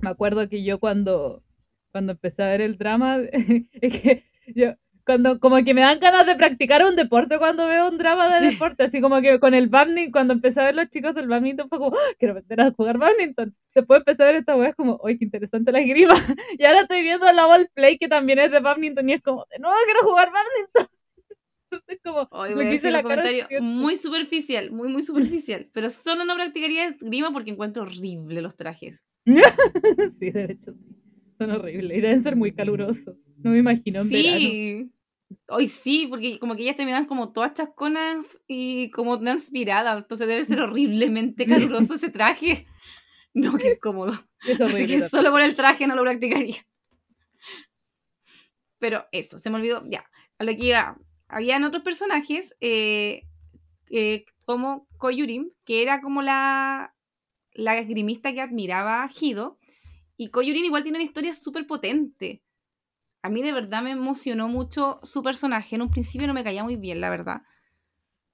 Me 0.00 0.10
acuerdo 0.10 0.48
que 0.48 0.64
yo 0.64 0.80
cuando, 0.80 1.44
cuando 1.92 2.10
empecé 2.10 2.42
a 2.42 2.48
ver 2.48 2.60
el 2.60 2.76
drama, 2.76 3.18
es 3.70 4.00
que 4.00 4.24
yo 4.52 4.74
cuando 5.04 5.40
como 5.40 5.62
que 5.64 5.74
me 5.74 5.80
dan 5.80 6.00
ganas 6.00 6.26
de 6.26 6.36
practicar 6.36 6.84
un 6.84 6.96
deporte 6.96 7.38
cuando 7.38 7.66
veo 7.66 7.88
un 7.88 7.98
drama 7.98 8.28
de 8.28 8.50
deporte, 8.50 8.84
así 8.84 9.00
como 9.00 9.20
que 9.20 9.38
con 9.40 9.54
el 9.54 9.68
badminton, 9.68 10.12
cuando 10.12 10.34
empecé 10.34 10.60
a 10.60 10.64
ver 10.64 10.74
los 10.74 10.88
chicos 10.88 11.14
del 11.14 11.28
badminton 11.28 11.68
fue 11.68 11.78
como, 11.78 11.96
¡Ah! 11.96 12.14
quiero 12.18 12.34
meter 12.34 12.60
a 12.60 12.70
jugar 12.72 12.98
badminton. 12.98 13.54
Después 13.74 13.98
empecé 13.98 14.22
a 14.22 14.26
ver 14.26 14.36
esta 14.36 14.56
wea, 14.56 14.70
es 14.70 14.74
como, 14.76 15.00
¡ay, 15.04 15.18
qué 15.18 15.24
interesante 15.24 15.72
la 15.72 15.80
esgrima! 15.80 16.14
Y 16.58 16.64
ahora 16.64 16.80
estoy 16.80 17.02
viendo 17.02 17.30
la 17.32 17.46
ball 17.46 17.70
play, 17.74 17.98
que 17.98 18.08
también 18.08 18.38
es 18.38 18.50
de 18.50 18.60
badminton, 18.60 19.08
y 19.08 19.14
es 19.14 19.22
como, 19.22 19.46
de 19.50 19.58
nuevo 19.58 19.76
quiero 19.84 20.00
jugar 20.08 20.30
badminton. 20.32 20.86
Entonces 21.70 22.00
como, 22.04 22.28
Hoy 22.32 22.54
voy 22.54 22.66
a 22.66 22.70
decir 22.70 22.94
un 22.94 23.02
comentario 23.02 23.46
muy 23.60 23.96
superficial, 23.96 24.72
muy, 24.72 24.88
muy 24.88 25.02
superficial, 25.02 25.68
pero 25.72 25.88
solo 25.90 26.24
no 26.24 26.34
practicaría 26.34 26.88
esgrima 26.88 27.32
porque 27.32 27.50
encuentro 27.50 27.82
horrible 27.82 28.42
los 28.42 28.56
trajes. 28.56 29.04
sí, 30.18 30.30
de 30.30 30.44
hecho 30.44 30.72
sí. 30.72 30.99
Son 31.40 31.50
horribles 31.52 31.96
y 31.96 32.00
deben 32.02 32.22
ser 32.22 32.36
muy 32.36 32.52
calurosos. 32.52 33.16
No 33.38 33.52
me 33.52 33.58
imagino 33.58 34.02
en 34.02 34.08
sí. 34.08 34.92
Hoy 35.48 35.68
sí, 35.68 36.06
porque 36.06 36.38
como 36.38 36.54
que 36.54 36.64
ellas 36.64 36.76
terminan 36.76 37.06
como 37.06 37.32
todas 37.32 37.54
chasconas 37.54 38.26
y 38.46 38.90
como 38.90 39.18
transpiradas, 39.18 40.02
entonces 40.02 40.28
debe 40.28 40.44
ser 40.44 40.60
horriblemente 40.60 41.46
caluroso 41.46 41.94
ese 41.94 42.10
traje. 42.10 42.66
No, 43.32 43.56
qué 43.56 43.78
cómodo. 43.80 44.12
Así 44.62 44.86
que 44.86 45.00
solo 45.00 45.30
por 45.30 45.40
el 45.40 45.56
traje 45.56 45.86
no 45.86 45.94
lo 45.94 46.02
practicaría. 46.02 46.56
Pero 48.78 49.06
eso, 49.10 49.38
se 49.38 49.48
me 49.48 49.56
olvidó, 49.56 49.82
ya, 49.88 50.04
a 50.38 50.44
lo 50.44 50.54
que 50.54 50.66
iba. 50.66 50.98
Habían 51.26 51.64
otros 51.64 51.82
personajes, 51.82 52.54
eh, 52.60 53.22
eh, 53.88 54.26
como 54.44 54.86
Koyurim, 54.98 55.52
que 55.64 55.80
era 55.80 56.02
como 56.02 56.20
la, 56.20 56.94
la 57.54 57.78
esgrimista 57.78 58.34
que 58.34 58.42
admiraba 58.42 59.04
a 59.04 59.10
Hido, 59.18 59.58
y 60.20 60.28
Koyurim 60.28 60.64
igual 60.64 60.82
tiene 60.82 60.98
una 60.98 61.04
historia 61.04 61.32
súper 61.32 61.66
potente 61.66 62.42
a 63.22 63.28
mí 63.28 63.42
de 63.42 63.52
verdad 63.52 63.82
me 63.82 63.90
emocionó 63.90 64.48
mucho 64.48 65.00
su 65.02 65.22
personaje. 65.22 65.76
En 65.76 65.82
un 65.82 65.90
principio 65.90 66.26
no 66.26 66.34
me 66.34 66.44
caía 66.44 66.64
muy 66.64 66.76
bien, 66.76 67.00
la 67.00 67.10
verdad. 67.10 67.42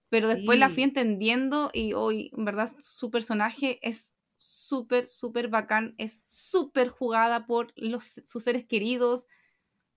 Pero 0.08 0.28
después 0.28 0.58
la 0.58 0.70
fui 0.70 0.84
entendiendo 0.84 1.70
y 1.72 1.92
hoy, 1.92 2.30
en 2.36 2.44
verdad, 2.44 2.70
su 2.80 3.10
personaje 3.10 3.80
es 3.82 4.16
súper, 4.36 5.06
súper 5.06 5.48
bacán. 5.48 5.94
Es 5.98 6.22
súper 6.24 6.88
jugada 6.88 7.46
por 7.46 7.72
los, 7.76 8.20
sus 8.24 8.44
seres 8.44 8.64
queridos. 8.64 9.26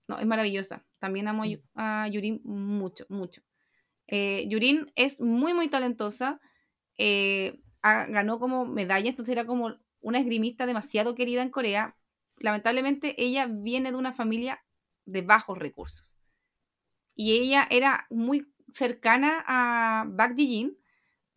No, 0.08 0.18
es 0.18 0.26
maravillosa. 0.26 0.84
También 0.98 1.28
amo 1.28 1.44
a. 1.76 2.08
Yurin 2.08 2.40
mucho, 2.42 3.06
mucho. 3.08 3.42
Eh, 4.08 4.48
Yurin 4.48 4.90
es 4.96 5.20
muy, 5.20 5.54
muy 5.54 5.68
talentosa. 5.68 6.40
Eh, 6.98 7.60
ganó 7.82 8.40
como 8.40 8.66
medalla, 8.66 9.08
entonces 9.08 9.32
era 9.32 9.46
como 9.46 9.76
una 10.00 10.18
esgrimista 10.18 10.66
demasiado 10.66 11.14
querida 11.14 11.42
en 11.42 11.50
Corea. 11.50 11.96
Lamentablemente 12.38 13.22
ella 13.22 13.46
viene 13.46 13.90
de 13.92 13.98
una 13.98 14.12
familia 14.12 14.64
de 15.04 15.22
bajos 15.22 15.58
recursos. 15.58 16.18
Y 17.14 17.32
ella 17.32 17.66
era 17.70 18.06
muy 18.10 18.46
cercana 18.72 19.44
a 19.46 20.04
Bak 20.08 20.36
Jin 20.36 20.78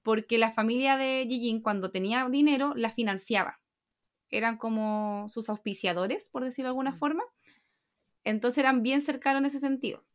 porque 0.02 0.38
la 0.38 0.52
familia 0.52 0.98
de 0.98 1.26
Jin 1.30 1.62
cuando 1.62 1.92
tenía 1.92 2.28
dinero 2.30 2.74
la 2.76 2.90
financiaba. 2.90 3.60
Eran 4.30 4.58
como 4.58 5.28
sus 5.30 5.50
auspiciadores, 5.50 6.30
por 6.30 6.44
decirlo 6.44 6.68
de 6.68 6.72
alguna 6.72 6.92
mm. 6.92 7.00
forma. 7.00 7.24
Entonces 8.24 8.60
eran 8.60 8.84
bien 8.84 9.02
cercanos 9.02 9.40
en 9.40 9.46
ese 9.46 9.60
sentido. 9.60 10.06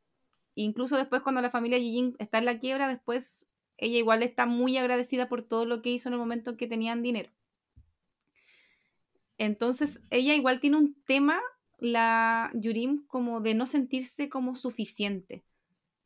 Incluso 0.55 0.97
después 0.97 1.23
cuando 1.23 1.41
la 1.41 1.51
familia 1.51 1.79
Jin 1.79 2.17
está 2.19 2.39
en 2.39 2.45
la 2.45 2.59
quiebra, 2.59 2.89
después 2.89 3.49
ella 3.77 3.99
igual 3.99 4.23
está 4.23 4.45
muy 4.45 4.77
agradecida 4.77 5.29
por 5.29 5.43
todo 5.43 5.65
lo 5.65 5.83
que 5.83 5.91
hizo 5.91 6.09
en 6.09 6.15
el 6.15 6.19
momento 6.19 6.51
en 6.51 6.57
que 6.57 6.67
tenían 6.67 7.03
dinero. 7.03 7.31
Entonces 9.39 10.03
ella 10.11 10.35
igual 10.35 10.61
tiene 10.61 10.77
un 10.77 10.95
tema 11.07 11.41
la 11.79 12.51
Yurim 12.55 13.07
como 13.07 13.41
de 13.41 13.55
no 13.55 13.67
sentirse 13.67 14.29
como 14.29 14.57
suficiente. 14.57 15.45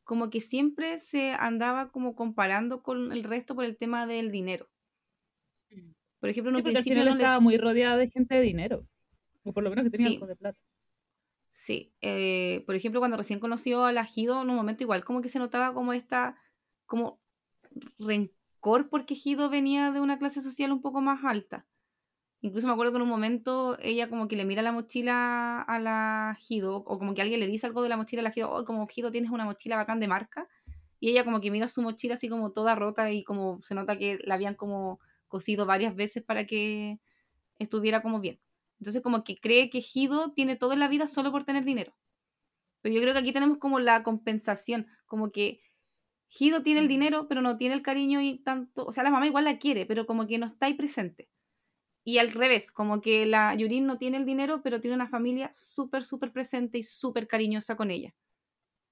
Como 0.05 0.31
que 0.31 0.41
siempre 0.41 0.99
se 0.99 1.33
andaba 1.33 1.91
como 1.91 2.15
comparando 2.15 2.83
con 2.83 3.13
el 3.13 3.25
resto 3.25 3.55
por 3.55 3.65
el 3.65 3.77
tema 3.77 4.07
del 4.07 4.31
dinero. 4.31 4.69
Mm. 5.71 5.93
Por 6.21 6.29
ejemplo, 6.29 6.51
en 6.51 6.57
un 6.57 6.63
principio 6.63 7.05
no 7.05 7.13
estaba 7.13 7.41
muy 7.41 7.57
rodeada 7.57 7.97
de 7.97 8.11
gente 8.11 8.35
de 8.35 8.43
dinero. 8.43 8.87
O 9.45 9.53
por 9.53 9.65
lo 9.65 9.71
menos 9.71 9.85
que 9.85 9.91
tenía 9.91 10.09
algo 10.09 10.27
de 10.27 10.37
plata. 10.37 10.59
Sí, 11.53 11.93
eh, 12.01 12.63
por 12.67 12.75
ejemplo, 12.75 13.01
cuando 13.01 13.17
recién 13.17 13.41
conoció 13.41 13.85
a 13.85 13.93
la 13.93 14.05
Gido, 14.05 14.43
en 14.43 14.51
un 14.51 14.57
momento 14.57 14.83
igual, 14.83 15.05
como 15.05 15.23
que 15.23 15.29
se 15.29 15.39
notaba 15.39 15.75
como 15.75 15.93
esta, 15.93 16.37
como 16.87 17.21
rencor 17.99 18.89
porque 18.89 19.15
Gido 19.15 19.49
venía 19.51 19.91
de 19.91 20.01
una 20.01 20.19
clase 20.19 20.41
social 20.41 20.73
un 20.73 20.81
poco 20.81 21.01
más 21.01 21.25
alta. 21.25 21.67
Incluso 22.45 22.67
me 22.67 22.73
acuerdo 22.73 22.91
que 22.91 22.97
en 22.97 23.03
un 23.03 23.09
momento 23.09 23.79
ella 23.81 24.11
como 24.11 24.27
que 24.27 24.35
le 24.35 24.45
mira 24.45 24.63
la 24.63 24.73
mochila 24.73 25.63
a 25.63 25.79
la 25.79 26.37
Hido, 26.49 26.75
o 26.75 26.99
como 26.99 27.15
que 27.15 27.23
alguien 27.23 27.39
le 27.39 27.47
dice 27.47 27.69
algo 27.69 27.83
de 27.83 27.89
la 27.89 27.97
mochila 27.97 28.21
a 28.21 28.25
la 28.25 28.33
Hido, 28.35 28.51
oh, 28.51 28.65
como 28.65 28.89
Hido 28.95 29.13
tienes 29.13 29.31
una 29.31 29.45
mochila 29.45 29.77
bacán 29.77 30.01
de 30.01 30.09
marca, 30.09 30.49
y 30.99 31.11
ella 31.11 31.25
como 31.25 31.41
que 31.41 31.53
mira 31.53 31.69
su 31.69 31.83
mochila 31.83 32.15
así 32.15 32.29
como 32.29 32.51
toda 32.51 32.75
rota 32.75 33.13
y 33.13 33.23
como 33.23 33.63
se 33.63 33.77
nota 33.77 33.97
que 33.97 34.19
la 34.25 34.35
habían 34.35 34.57
como 34.57 34.99
cosido 35.29 35.67
varias 35.67 35.95
veces 35.95 36.25
para 36.25 36.45
que 36.45 36.99
estuviera 37.61 38.03
como 38.03 38.19
bien. 38.19 38.41
Entonces 38.81 39.03
como 39.03 39.23
que 39.23 39.37
cree 39.37 39.71
que 39.71 39.81
Hido 39.95 40.33
tiene 40.33 40.57
todo 40.57 40.73
en 40.73 40.81
la 40.81 40.89
vida 40.89 41.07
solo 41.07 41.31
por 41.31 41.45
tener 41.45 41.65
dinero. 41.65 41.95
Pero 42.81 42.93
yo 42.93 43.01
creo 43.01 43.15
que 43.15 43.21
aquí 43.21 43.33
tenemos 43.33 43.59
como 43.59 43.79
la 43.79 44.03
compensación, 44.03 44.89
como 45.07 45.31
que 45.31 45.61
Hido 46.37 46.63
tiene 46.65 46.81
el 46.81 46.89
dinero, 46.89 47.29
pero 47.29 47.41
no 47.41 47.57
tiene 47.57 47.77
el 47.77 47.83
cariño 47.83 48.21
y 48.21 48.39
tanto, 48.39 48.85
o 48.85 48.93
sea, 48.93 49.05
la 49.05 49.11
mamá 49.11 49.29
igual 49.29 49.45
la 49.45 49.59
quiere, 49.59 49.87
pero 49.87 50.07
como 50.07 50.27
que 50.27 50.39
no 50.39 50.47
está 50.47 50.67
ahí 50.67 50.75
presente. 50.75 51.29
Y 52.05 52.19
al 52.19 52.33
revés, 52.33 52.73
como 52.73 53.01
que 53.01 53.27
la 53.27 53.55
Yurin 53.55 53.87
no 53.87 53.99
tiene 53.99 54.17
el 54.17 54.27
dinero, 54.27 54.61
pero 54.63 54.81
tiene 54.81 54.97
una 54.97 55.09
familia 55.09 55.51
súper, 55.53 56.05
súper 56.05 56.33
presente 56.33 56.79
y 56.79 56.83
súper 56.83 57.29
cariñosa 57.29 57.77
con 57.77 57.91
ella. 57.91 58.13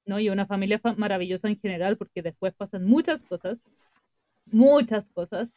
No, 0.06 0.20
y 0.20 0.28
una 0.28 0.46
familia 0.46 0.80
maravillosa 0.96 1.48
en 1.48 1.58
general, 1.58 1.96
porque 1.96 2.22
después 2.22 2.54
pasan 2.54 2.84
muchas 2.84 3.24
cosas, 3.24 3.58
muchas 4.46 5.10
cosas, 5.10 5.48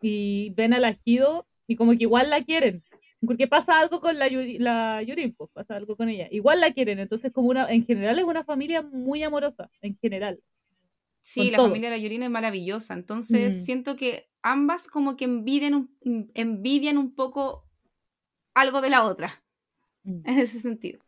y 0.00 0.50
ven 0.50 0.72
al 0.72 0.84
ajido 0.84 1.46
y 1.66 1.76
como 1.76 1.92
que 1.92 2.04
igual 2.04 2.30
la 2.30 2.42
quieren, 2.42 2.82
porque 3.24 3.46
pasa 3.46 3.78
algo 3.78 4.00
con 4.00 4.18
la, 4.18 4.28
la 4.28 5.02
Yurin, 5.02 5.34
pues 5.34 5.50
pasa 5.52 5.76
algo 5.76 5.96
con 5.96 6.08
ella, 6.08 6.28
igual 6.30 6.60
la 6.60 6.72
quieren, 6.72 6.98
entonces 6.98 7.32
como 7.32 7.48
una, 7.48 7.70
en 7.70 7.84
general 7.84 8.18
es 8.18 8.24
una 8.24 8.44
familia 8.44 8.82
muy 8.82 9.22
amorosa, 9.22 9.70
en 9.82 9.96
general. 9.98 10.40
Sí, 11.22 11.50
la 11.50 11.58
familia 11.58 11.90
de 11.90 11.96
la 11.96 12.02
Yurin 12.02 12.22
es 12.22 12.30
maravillosa, 12.30 12.94
entonces 12.94 13.54
mm. 13.54 13.64
siento 13.64 13.96
que 13.96 14.29
ambas 14.42 14.88
como 14.88 15.16
que 15.16 15.24
envidian 15.24 15.74
un, 15.74 16.30
envidian 16.34 16.98
un 16.98 17.14
poco 17.14 17.64
algo 18.54 18.80
de 18.80 18.90
la 18.90 19.04
otra, 19.04 19.42
mm. 20.04 20.22
en 20.24 20.38
ese 20.38 20.60
sentido. 20.60 21.00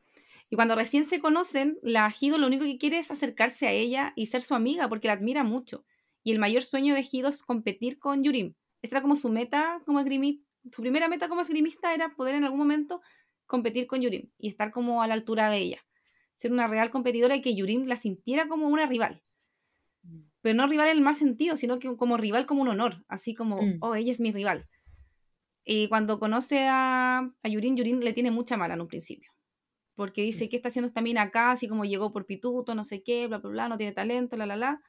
Y 0.50 0.56
cuando 0.56 0.74
recién 0.74 1.04
se 1.04 1.20
conocen, 1.20 1.78
la 1.82 2.12
Hido 2.18 2.36
lo 2.36 2.46
único 2.46 2.64
que 2.64 2.76
quiere 2.76 2.98
es 2.98 3.10
acercarse 3.10 3.66
a 3.66 3.72
ella 3.72 4.12
y 4.16 4.26
ser 4.26 4.42
su 4.42 4.54
amiga 4.54 4.88
porque 4.88 5.08
la 5.08 5.14
admira 5.14 5.44
mucho. 5.44 5.84
Y 6.22 6.30
el 6.30 6.38
mayor 6.38 6.62
sueño 6.62 6.94
de 6.94 7.06
Hido 7.10 7.30
es 7.30 7.42
competir 7.42 7.98
con 7.98 8.22
Yurim. 8.22 8.54
Esta 8.82 8.96
era 8.96 9.02
como 9.02 9.16
su 9.16 9.30
meta 9.30 9.80
como 9.86 10.00
esgrimista. 10.00 10.46
Su 10.70 10.82
primera 10.82 11.08
meta 11.08 11.28
como 11.28 11.40
esgrimista 11.40 11.94
era 11.94 12.14
poder 12.14 12.34
en 12.34 12.44
algún 12.44 12.58
momento 12.58 13.00
competir 13.46 13.86
con 13.86 14.02
Yurim 14.02 14.30
y 14.38 14.48
estar 14.48 14.70
como 14.70 15.02
a 15.02 15.06
la 15.06 15.14
altura 15.14 15.48
de 15.48 15.56
ella. 15.56 15.86
Ser 16.34 16.52
una 16.52 16.68
real 16.68 16.90
competidora 16.90 17.34
y 17.34 17.40
que 17.40 17.54
Yurim 17.54 17.86
la 17.86 17.96
sintiera 17.96 18.46
como 18.46 18.68
una 18.68 18.86
rival 18.86 19.22
pero 20.42 20.56
no 20.56 20.66
rival 20.66 20.88
en 20.88 20.98
el 20.98 21.02
más 21.02 21.18
sentido, 21.18 21.56
sino 21.56 21.78
que 21.78 21.96
como 21.96 22.16
rival 22.16 22.46
como 22.46 22.62
un 22.62 22.68
honor, 22.68 23.04
así 23.08 23.34
como, 23.34 23.62
mm. 23.62 23.78
oh, 23.80 23.94
ella 23.94 24.12
es 24.12 24.20
mi 24.20 24.32
rival. 24.32 24.68
Y 25.64 25.88
cuando 25.88 26.18
conoce 26.18 26.66
a, 26.68 27.18
a 27.42 27.48
Yurin, 27.48 27.76
Yurin 27.76 28.00
le 28.00 28.12
tiene 28.12 28.32
mucha 28.32 28.56
mala 28.56 28.74
en 28.74 28.80
un 28.80 28.88
principio, 28.88 29.30
porque 29.94 30.22
dice, 30.22 30.48
¿qué 30.48 30.56
está 30.56 30.68
haciendo 30.68 30.88
esta 30.88 31.00
mina 31.00 31.22
acá? 31.22 31.52
Así 31.52 31.68
como 31.68 31.84
llegó 31.84 32.12
por 32.12 32.26
pituto, 32.26 32.74
no 32.74 32.84
sé 32.84 33.02
qué, 33.02 33.28
bla, 33.28 33.38
bla, 33.38 33.50
bla, 33.50 33.68
no 33.68 33.76
tiene 33.76 33.92
talento, 33.92 34.36
la, 34.36 34.46
la, 34.46 34.56
la. 34.56 34.82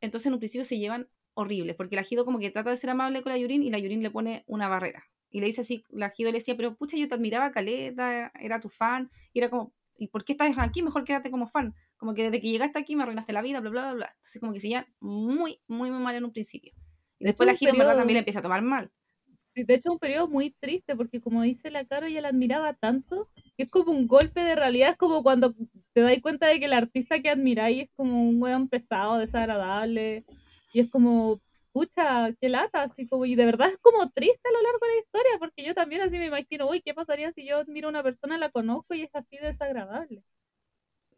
Entonces 0.00 0.26
en 0.26 0.34
un 0.34 0.40
principio 0.40 0.64
se 0.64 0.78
llevan 0.78 1.08
horribles, 1.34 1.76
porque 1.76 1.96
la 1.96 2.02
Jido 2.02 2.24
como 2.24 2.40
que 2.40 2.50
trata 2.50 2.70
de 2.70 2.76
ser 2.76 2.90
amable 2.90 3.22
con 3.22 3.30
la 3.30 3.38
Yurin 3.38 3.62
y 3.62 3.70
la 3.70 3.78
Yurin 3.78 4.02
le 4.02 4.10
pone 4.10 4.42
una 4.46 4.66
barrera. 4.68 5.04
Y 5.30 5.40
le 5.40 5.46
dice 5.46 5.60
así, 5.60 5.84
la 5.90 6.10
Jido 6.10 6.32
le 6.32 6.38
decía, 6.38 6.56
pero 6.56 6.74
pucha, 6.74 6.96
yo 6.96 7.08
te 7.08 7.14
admiraba, 7.14 7.52
Caleta, 7.52 8.32
era 8.40 8.58
tu 8.58 8.68
fan, 8.68 9.10
y 9.32 9.38
era 9.38 9.50
como, 9.50 9.72
¿y 9.98 10.08
por 10.08 10.24
qué 10.24 10.32
estás 10.32 10.52
aquí? 10.58 10.82
Mejor 10.82 11.04
quédate 11.04 11.30
como 11.30 11.46
fan 11.46 11.74
como 11.96 12.14
que 12.14 12.24
desde 12.24 12.40
que 12.40 12.48
llegaste 12.48 12.78
aquí 12.78 12.96
me 12.96 13.02
arruinaste 13.02 13.32
la 13.32 13.42
vida, 13.42 13.60
bla, 13.60 13.70
bla, 13.70 13.82
bla, 13.82 13.94
bla. 13.94 14.12
Entonces 14.16 14.40
como 14.40 14.52
que 14.52 14.60
se 14.60 14.68
muy, 15.00 15.60
muy, 15.66 15.90
muy 15.90 16.02
mal 16.02 16.14
en 16.14 16.24
un 16.24 16.32
principio. 16.32 16.72
Y 17.18 17.24
después 17.24 17.46
la 17.46 17.54
gira, 17.54 17.72
en 17.72 17.78
verdad, 17.78 17.96
también 17.96 18.14
le 18.14 18.18
empieza 18.20 18.40
a 18.40 18.42
tomar 18.42 18.62
mal. 18.62 18.90
de 19.54 19.62
hecho, 19.74 19.88
es 19.88 19.92
un 19.92 19.98
periodo 19.98 20.28
muy 20.28 20.50
triste 20.50 20.94
porque, 20.94 21.20
como 21.20 21.42
dice 21.42 21.70
la 21.70 21.86
Caro, 21.86 22.06
ella 22.06 22.20
la 22.20 22.28
admiraba 22.28 22.74
tanto 22.74 23.28
que 23.56 23.62
es 23.64 23.70
como 23.70 23.92
un 23.92 24.06
golpe 24.06 24.40
de 24.40 24.54
realidad. 24.54 24.90
Es 24.90 24.96
como 24.98 25.22
cuando 25.22 25.54
te 25.94 26.02
das 26.02 26.20
cuenta 26.20 26.46
de 26.46 26.58
que 26.58 26.66
el 26.66 26.74
artista 26.74 27.20
que 27.20 27.30
admiráis 27.30 27.84
es 27.84 27.90
como 27.96 28.28
un 28.28 28.42
weón 28.42 28.68
pesado, 28.68 29.18
desagradable. 29.18 30.24
Y 30.74 30.80
es 30.80 30.90
como, 30.90 31.40
pucha, 31.72 32.34
qué 32.38 32.50
lata. 32.50 32.82
Así 32.82 33.08
como, 33.08 33.24
y 33.24 33.34
de 33.34 33.46
verdad 33.46 33.70
es 33.70 33.78
como 33.78 34.10
triste 34.10 34.48
a 34.48 34.52
lo 34.52 34.62
largo 34.62 34.86
de 34.86 34.94
la 34.94 35.00
historia 35.00 35.38
porque 35.38 35.64
yo 35.64 35.74
también 35.74 36.02
así 36.02 36.18
me 36.18 36.26
imagino, 36.26 36.68
uy, 36.68 36.82
¿qué 36.82 36.92
pasaría 36.92 37.32
si 37.32 37.46
yo 37.46 37.58
admiro 37.58 37.88
a 37.88 37.90
una 37.90 38.02
persona, 38.02 38.36
la 38.36 38.50
conozco 38.50 38.94
y 38.94 39.02
es 39.02 39.14
así 39.14 39.38
desagradable? 39.38 40.22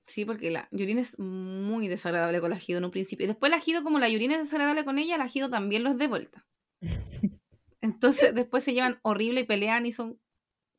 Sí, 0.08 0.24
porque 0.24 0.50
la 0.50 0.68
Yurina 0.72 1.02
es 1.02 1.18
muy 1.18 1.86
desagradable 1.86 2.40
con 2.40 2.48
la 2.48 2.56
Gido 2.56 2.78
en 2.78 2.86
un 2.86 2.90
principio. 2.90 3.24
Y 3.24 3.28
después 3.28 3.50
la 3.50 3.60
Gido, 3.60 3.82
como 3.82 3.98
la 3.98 4.08
Yurina 4.08 4.34
es 4.34 4.40
desagradable 4.40 4.86
con 4.86 4.98
ella, 4.98 5.18
la 5.18 5.28
Gido 5.28 5.50
también 5.50 5.84
los 5.84 5.98
de 5.98 6.08
vuelta. 6.08 6.46
Entonces 7.82 8.34
después 8.34 8.64
se 8.64 8.72
llevan 8.72 8.98
horrible 9.02 9.42
y 9.42 9.44
pelean 9.44 9.84
y 9.84 9.92
son 9.92 10.18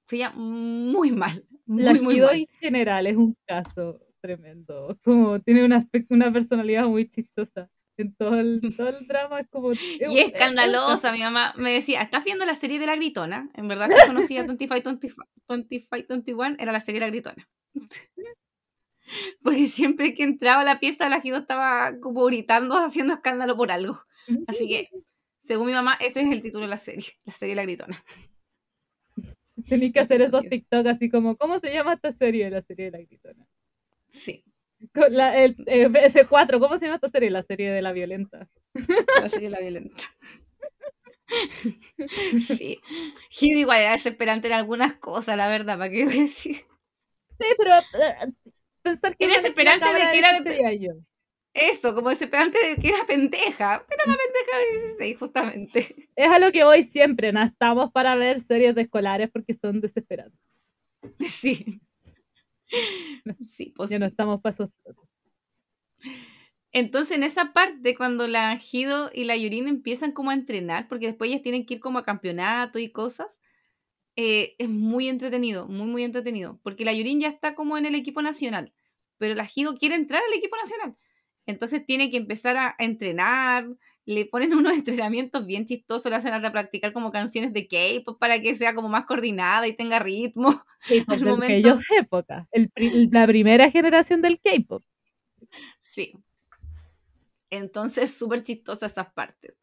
se 0.09 0.17
llevan 0.17 0.37
muy 0.37 1.11
mal. 1.11 1.45
Muy, 1.67 1.83
la 1.83 1.93
muy 1.93 2.19
en 2.19 2.47
general 2.59 3.05
es 3.05 3.15
un 3.15 3.37
caso 3.45 4.01
tremendo. 4.19 4.97
Como 5.03 5.39
tiene 5.41 5.63
una, 5.63 5.87
una 6.09 6.33
personalidad 6.33 6.87
muy 6.87 7.07
chistosa. 7.07 7.69
En 7.97 8.15
todo 8.15 8.39
el, 8.39 8.61
todo 8.77 8.89
el 8.89 9.07
drama 9.07 9.41
es 9.41 9.47
como. 9.49 9.73
y 9.73 9.99
es 10.01 10.33
escandalosa. 10.33 11.11
Mi 11.11 11.19
mamá 11.19 11.53
me 11.57 11.71
decía: 11.71 12.01
¿Estás 12.01 12.23
viendo 12.23 12.45
la 12.45 12.55
serie 12.55 12.79
de 12.79 12.87
la 12.87 12.95
gritona? 12.95 13.51
En 13.53 13.67
verdad, 13.67 13.89
si 13.89 14.07
conocía 14.07 14.43
25, 14.43 14.99
25, 15.47 16.05
21, 16.09 16.55
era 16.57 16.71
la 16.71 16.79
serie 16.79 16.99
de 16.99 17.05
la 17.05 17.11
gritona. 17.11 17.47
Porque 19.43 19.67
siempre 19.67 20.13
que 20.13 20.23
entraba 20.23 20.61
a 20.61 20.65
la 20.65 20.79
pieza, 20.79 21.09
la 21.09 21.21
Gido 21.21 21.37
estaba 21.37 21.99
como 21.99 22.25
gritando, 22.25 22.77
haciendo 22.77 23.13
escándalo 23.13 23.55
por 23.57 23.71
algo. 23.71 24.01
Así 24.47 24.67
que 24.67 24.89
según 25.41 25.67
mi 25.67 25.73
mamá, 25.73 25.95
ese 25.99 26.21
es 26.21 26.31
el 26.31 26.43
título 26.43 26.65
de 26.65 26.69
la 26.69 26.77
serie, 26.77 27.07
la 27.25 27.33
serie 27.33 27.55
La 27.55 27.63
Gritona. 27.63 28.03
Tenéis 29.67 29.93
que 29.93 29.99
hacer 29.99 30.21
esos 30.21 30.43
TikTok 30.47 30.85
así 30.87 31.09
como, 31.09 31.35
¿cómo 31.35 31.59
se 31.59 31.73
llama 31.73 31.93
esta 31.93 32.11
serie? 32.11 32.49
La 32.49 32.61
serie 32.61 32.85
de 32.85 32.91
La 32.91 32.99
Gritona. 32.99 33.47
Sí. 34.09 34.43
La, 34.93 35.43
el, 35.43 35.57
F4, 35.57 36.59
¿cómo 36.59 36.77
se 36.77 36.85
llama 36.85 36.95
esta 36.95 37.09
serie? 37.09 37.29
La 37.29 37.43
serie 37.43 37.69
de 37.71 37.81
la 37.81 37.91
violenta. 37.91 38.47
La 39.21 39.29
serie 39.29 39.49
de 39.49 39.55
la 39.55 39.59
violenta. 39.59 40.01
Sí. 42.47 42.79
Gil 43.29 43.57
igual 43.57 43.81
era 43.81 43.91
desesperante 43.91 44.47
en 44.47 44.53
algunas 44.53 44.93
cosas, 44.95 45.35
la 45.35 45.47
verdad, 45.47 45.77
¿para 45.77 45.91
qué 45.91 46.05
voy 46.05 46.17
a 46.17 46.21
decir? 46.21 46.55
Sí, 46.55 47.45
pero 47.57 47.75
eh, 47.75 48.33
pensar 48.79 49.15
que 49.15 49.25
era 49.25 49.35
desesperante 49.35 49.85
de 49.85 50.11
que 50.11 50.19
era 50.19 50.39
de 50.39 50.89
eso, 51.53 51.95
como 51.95 52.09
desesperante 52.09 52.57
de 52.63 52.75
que 52.75 52.89
era 52.89 53.05
pendeja, 53.05 53.85
pero 53.87 54.03
la 54.05 54.17
pendeja 54.17 54.57
de 54.57 54.87
16, 54.87 55.17
justamente. 55.17 56.09
Es 56.15 56.29
a 56.29 56.39
lo 56.39 56.51
que 56.51 56.63
voy 56.63 56.83
siempre, 56.83 57.31
no 57.31 57.41
estamos 57.41 57.91
para 57.91 58.15
ver 58.15 58.39
series 58.41 58.75
de 58.75 58.83
escolares 58.83 59.29
porque 59.31 59.53
son 59.53 59.81
desesperantes. 59.81 60.39
Sí. 61.29 61.81
Sí, 63.41 63.73
pues. 63.75 63.89
Ya 63.89 63.97
no 63.97 64.05
estamos 64.05 64.41
pasos. 64.41 64.69
Entonces, 66.71 67.17
en 67.17 67.23
esa 67.23 67.51
parte, 67.51 67.95
cuando 67.95 68.27
la 68.27 68.55
Gido 68.57 69.09
y 69.13 69.23
la 69.23 69.35
Yurina 69.35 69.69
empiezan 69.69 70.11
como 70.11 70.29
a 70.29 70.35
entrenar, 70.35 70.87
porque 70.87 71.07
después 71.07 71.29
ellas 71.29 71.41
tienen 71.41 71.65
que 71.65 71.75
ir 71.75 71.79
como 71.79 71.97
a 71.97 72.05
campeonato 72.05 72.77
y 72.77 72.91
cosas, 72.91 73.39
eh, 74.21 74.57
es 74.57 74.67
muy 74.67 75.07
entretenido, 75.07 75.65
muy, 75.69 75.87
muy 75.87 76.03
entretenido. 76.03 76.59
Porque 76.61 76.83
la 76.83 76.91
Yurin 76.91 77.21
ya 77.21 77.29
está 77.29 77.55
como 77.55 77.77
en 77.77 77.85
el 77.85 77.95
equipo 77.95 78.21
nacional, 78.21 78.73
pero 79.17 79.33
la 79.33 79.45
Gido 79.45 79.77
quiere 79.77 79.95
entrar 79.95 80.21
al 80.27 80.37
equipo 80.37 80.57
nacional. 80.57 80.97
Entonces 81.45 81.85
tiene 81.85 82.11
que 82.11 82.17
empezar 82.17 82.57
a 82.57 82.75
entrenar, 82.79 83.69
le 84.03 84.25
ponen 84.25 84.53
unos 84.55 84.75
entrenamientos 84.75 85.45
bien 85.45 85.65
chistosos, 85.65 86.11
le 86.11 86.17
hacen 86.17 86.33
a 86.33 86.51
practicar 86.51 86.91
como 86.91 87.13
canciones 87.13 87.53
de 87.53 87.69
K-pop 87.69 88.19
para 88.19 88.41
que 88.41 88.55
sea 88.55 88.75
como 88.75 88.89
más 88.89 89.05
coordinada 89.05 89.65
y 89.69 89.73
tenga 89.77 89.99
ritmo. 89.99 90.49
K-pop 90.89 91.39
de 91.39 91.73
época, 91.97 92.45
la 92.73 93.25
primera 93.25 93.71
generación 93.71 94.21
del 94.21 94.41
K-pop. 94.41 94.83
Sí. 95.79 96.11
Entonces, 97.49 98.17
súper 98.17 98.43
chistosas 98.43 98.91
esas 98.91 99.13
partes. 99.13 99.55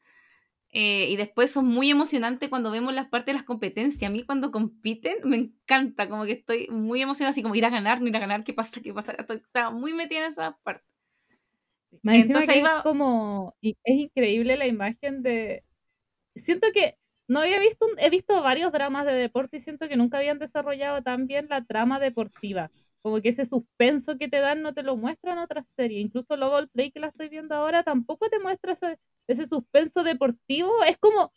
Eh, 0.78 1.08
y 1.08 1.16
después 1.16 1.50
son 1.50 1.64
muy 1.64 1.90
emocionantes 1.90 2.50
cuando 2.50 2.70
vemos 2.70 2.92
las 2.92 3.08
partes 3.08 3.28
de 3.28 3.38
las 3.38 3.44
competencias. 3.44 4.10
A 4.10 4.12
mí 4.12 4.24
cuando 4.24 4.50
compiten 4.50 5.16
me 5.24 5.36
encanta, 5.36 6.06
como 6.06 6.26
que 6.26 6.32
estoy 6.32 6.68
muy 6.68 7.00
emocionada, 7.00 7.30
así 7.30 7.42
como 7.42 7.54
ir 7.54 7.64
a 7.64 7.70
ganar, 7.70 8.02
no 8.02 8.08
ir 8.08 8.16
a 8.16 8.20
ganar, 8.20 8.44
qué 8.44 8.52
pasa, 8.52 8.82
qué 8.82 8.92
pasa. 8.92 9.12
Estoy, 9.12 9.38
estaba 9.38 9.70
muy 9.70 9.94
metida 9.94 10.18
en 10.18 10.26
esa 10.26 10.58
parte. 10.62 10.84
Entonces 12.02 12.56
es 12.56 12.68
como, 12.82 13.54
es 13.62 13.74
increíble 13.86 14.58
la 14.58 14.66
imagen 14.66 15.22
de, 15.22 15.64
siento 16.34 16.68
que 16.74 16.98
no 17.26 17.40
había 17.40 17.58
visto, 17.58 17.86
he 17.96 18.10
visto 18.10 18.42
varios 18.42 18.70
dramas 18.70 19.06
de 19.06 19.14
deporte 19.14 19.56
y 19.56 19.60
siento 19.60 19.88
que 19.88 19.96
nunca 19.96 20.18
habían 20.18 20.38
desarrollado 20.38 21.02
tan 21.02 21.26
bien 21.26 21.46
la 21.48 21.64
trama 21.64 21.98
deportiva. 22.00 22.70
Como 23.06 23.22
que 23.22 23.28
ese 23.28 23.44
suspenso 23.44 24.18
que 24.18 24.26
te 24.26 24.40
dan 24.40 24.62
no 24.62 24.74
te 24.74 24.82
lo 24.82 24.96
muestran 24.96 25.38
otras 25.38 25.70
series. 25.70 26.06
Incluso 26.06 26.36
Love 26.36 26.68
Play 26.72 26.90
que 26.90 26.98
la 26.98 27.06
estoy 27.06 27.28
viendo 27.28 27.54
ahora 27.54 27.84
tampoco 27.84 28.28
te 28.28 28.40
muestra 28.40 28.72
ese, 28.72 28.98
ese 29.28 29.46
suspenso 29.46 30.02
deportivo. 30.02 30.82
Es 30.82 30.98
como, 30.98 31.30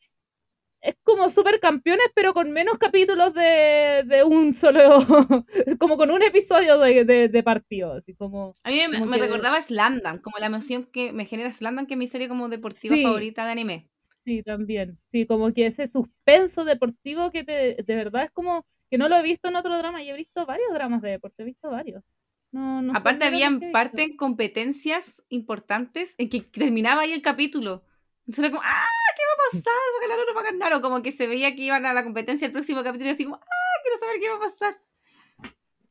es 0.82 0.96
como 1.04 1.30
supercampeones, 1.30 2.08
pero 2.16 2.34
con 2.34 2.50
menos 2.50 2.80
capítulos 2.80 3.36
de, 3.36 4.02
de 4.04 4.24
un 4.24 4.56
solo, 4.56 4.98
como 5.80 5.96
con 5.96 6.10
un 6.10 6.24
episodio 6.24 6.80
de, 6.80 7.30
de, 7.30 7.44
partido, 7.44 7.94
así 7.94 8.16
como... 8.16 8.56
A 8.64 8.72
mí 8.72 8.82
me, 8.90 9.20
recordaba 9.20 9.62
Slandam, 9.62 10.18
como 10.24 10.40
la 10.40 10.48
emoción 10.48 10.86
que 10.86 11.12
me 11.14 11.26
genera 11.26 11.52
Slandam, 11.52 11.86
que 11.86 11.94
es 11.94 12.00
mi 12.00 12.08
serie 12.08 12.28
como 12.28 12.50
deportiva 12.50 12.96
favorita 12.96 13.46
de 13.46 13.52
anime. 13.52 13.90
Sí, 14.22 14.42
también, 14.42 14.98
sí, 15.12 15.28
como 15.28 15.54
que 15.54 15.68
ese 15.68 15.86
suspenso 15.86 16.66
deportivo 16.66 17.30
que 17.30 17.44
de 17.44 17.96
verdad 17.96 18.24
es 18.24 18.32
como, 18.32 18.66
que 18.90 18.98
no 18.98 19.10
lo 19.10 19.18
he 19.18 19.22
visto 19.22 19.48
en 19.50 19.56
otro 19.56 19.78
drama, 19.78 20.02
y 20.04 20.10
he 20.10 20.16
visto 20.16 20.46
varios 20.46 20.74
dramas 20.74 21.02
de 21.02 21.12
deporte, 21.12 21.44
he 21.44 21.46
visto 21.46 21.70
varios. 21.70 22.04
No, 22.52 22.82
no 22.82 22.94
Aparte 22.96 23.26
habían 23.26 23.72
parte 23.72 24.04
en 24.04 24.18
competencias 24.18 25.24
importantes 25.30 26.16
en 26.18 26.30
que 26.30 26.42
terminaba 26.42 27.02
ahí 27.02 27.12
el 27.12 27.22
capítulo. 27.22 27.84
Entonces 28.22 28.46
era 28.46 28.52
como, 28.52 28.64
¡ah! 28.64 28.86
¿Qué 29.16 29.24
va 29.24 29.34
a 29.34 29.52
pasar? 29.52 29.80
Porque 29.94 30.08
la 30.08 30.16
no 30.16 30.36
va 30.36 30.42
a 30.42 30.52
ganar. 30.52 30.74
O 30.74 30.82
como 30.82 31.02
que 31.02 31.12
se 31.12 31.28
veía 31.28 31.56
que 31.56 31.64
iban 31.64 31.86
a 31.86 31.94
la 31.94 32.04
competencia 32.04 32.46
el 32.46 32.52
próximo 32.52 32.84
capítulo 32.84 33.10
y 33.10 33.14
así 33.14 33.24
como, 33.24 33.36
¡ah! 33.36 33.82
Quiero 33.84 34.00
saber 34.00 34.20
qué 34.20 34.30
va 34.30 34.36
a 34.36 34.40
pasar. 34.40 34.82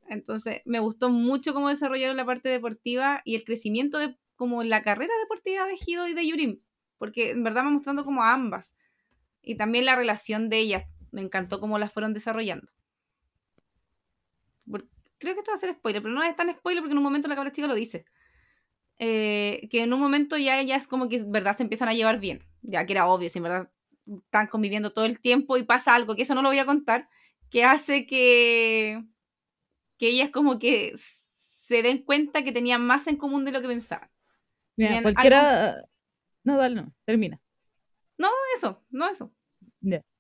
Entonces, 0.08 0.62
me 0.64 0.80
gustó 0.80 1.11
mucho 1.11 1.52
cómo 1.52 1.68
desarrollaron 1.68 2.16
la 2.16 2.24
parte 2.24 2.48
deportiva 2.48 3.22
y 3.24 3.34
el 3.34 3.44
crecimiento 3.44 3.98
de 3.98 4.16
como 4.37 4.62
la 4.62 4.82
carrera 4.82 5.12
deportiva 5.20 5.66
de 5.66 5.76
Hido 5.84 6.06
y 6.08 6.14
de 6.14 6.26
Yurim. 6.26 6.61
Porque 6.96 7.30
en 7.30 7.44
verdad 7.44 7.64
va 7.64 7.70
mostrando 7.70 8.04
como 8.04 8.22
a 8.22 8.32
ambas. 8.32 8.76
Y 9.42 9.56
también 9.56 9.84
la 9.84 9.96
relación 9.96 10.48
de 10.48 10.58
ellas. 10.58 10.84
Me 11.11 11.22
encantó 11.22 11.61
cómo 11.61 11.78
las 11.78 11.92
fueron 11.92 12.14
desarrollando. 12.14 12.70
Creo 15.18 15.35
que 15.35 15.40
esto 15.40 15.50
va 15.50 15.57
a 15.57 15.59
ser 15.59 15.74
spoiler, 15.74 16.02
pero 16.02 16.14
no 16.14 16.22
es 16.22 16.35
tan 16.37 16.50
spoiler 16.50 16.83
porque 16.83 16.92
en 16.92 16.98
un 16.98 17.04
momento 17.04 17.28
la 17.28 17.35
cabra 17.35 17.52
chica 17.52 17.66
lo 17.66 17.74
dice. 17.74 18.04
Eh, 18.98 19.68
que 19.70 19.83
en 19.83 19.92
un 19.92 20.00
momento 20.00 20.37
ya 20.37 20.61
ellas 20.61 20.88
como 20.88 21.09
que 21.09 21.22
verdad 21.24 21.57
se 21.57 21.62
empiezan 21.62 21.88
a 21.88 21.94
llevar 21.94 22.18
bien, 22.18 22.44
ya 22.62 22.85
que 22.85 22.92
era 22.92 23.07
obvio, 23.07 23.28
si 23.28 23.38
en 23.38 23.44
verdad 23.44 23.70
están 24.07 24.48
conviviendo 24.48 24.92
todo 24.92 25.04
el 25.04 25.20
tiempo 25.20 25.57
y 25.57 25.62
pasa 25.62 25.94
algo, 25.94 26.16
que 26.16 26.22
eso 26.22 26.35
no 26.35 26.42
lo 26.42 26.48
voy 26.48 26.59
a 26.59 26.66
contar, 26.66 27.09
que 27.50 27.64
hace 27.64 28.07
que, 28.07 29.04
que 29.98 30.09
ellas 30.09 30.31
como 30.31 30.59
que 30.59 30.92
se 30.96 31.83
den 31.83 32.02
cuenta 32.02 32.42
que 32.42 32.52
tenían 32.52 32.85
más 32.85 33.07
en 33.07 33.16
común 33.16 33.44
de 33.44 33.52
lo 33.52 33.61
que 33.61 33.68
pensaban. 33.68 34.11
Mira, 34.76 35.02
cualquiera... 35.02 35.85
No, 36.42 36.57
dale, 36.57 36.76
no, 36.76 36.94
termina. 37.04 37.40
No, 38.16 38.31
eso, 38.57 38.85
no 38.90 39.09
eso 39.09 39.33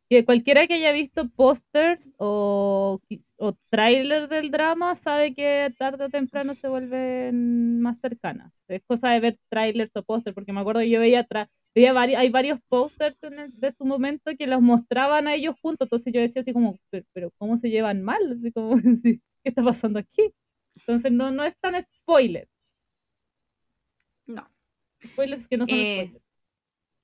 que 0.08 0.24
cualquiera 0.24 0.66
que 0.66 0.74
haya 0.74 0.92
visto 0.92 1.28
pósters 1.28 2.14
o, 2.18 3.00
o 3.36 3.52
trailers 3.68 4.30
del 4.30 4.50
drama 4.50 4.94
sabe 4.94 5.34
que 5.34 5.72
tarde 5.78 6.06
o 6.06 6.08
temprano 6.08 6.54
se 6.54 6.68
vuelven 6.68 7.80
más 7.80 8.00
cercanas. 8.00 8.52
Es 8.68 8.82
cosa 8.86 9.10
de 9.10 9.20
ver 9.20 9.38
trailers 9.50 9.94
o 9.96 10.02
pósters, 10.02 10.34
porque 10.34 10.52
me 10.52 10.60
acuerdo 10.60 10.80
que 10.80 10.90
yo 10.90 11.00
veía, 11.00 11.26
veía 11.74 11.94
hay 12.00 12.30
varios 12.30 12.58
pósters 12.68 13.18
de 13.20 13.72
su 13.72 13.84
momento 13.84 14.32
que 14.38 14.46
los 14.46 14.62
mostraban 14.62 15.28
a 15.28 15.34
ellos 15.34 15.56
juntos, 15.60 15.86
entonces 15.86 16.12
yo 16.12 16.20
decía 16.20 16.40
así 16.40 16.52
como, 16.54 16.78
pero, 17.12 17.30
¿cómo 17.36 17.58
se 17.58 17.70
llevan 17.70 18.02
mal? 18.02 18.32
Así 18.32 18.50
como, 18.50 18.76
¿qué 19.02 19.20
está 19.44 19.62
pasando 19.62 19.98
aquí? 19.98 20.32
Entonces 20.76 21.12
no, 21.12 21.30
no 21.30 21.44
es 21.44 21.56
tan 21.58 21.80
spoiler. 21.82 22.48
No. 24.26 24.48
Spoilers 25.04 25.46
que 25.46 25.56
no 25.58 25.66
son 25.66 25.78
eh, 25.78 26.06
spoilers 26.06 26.27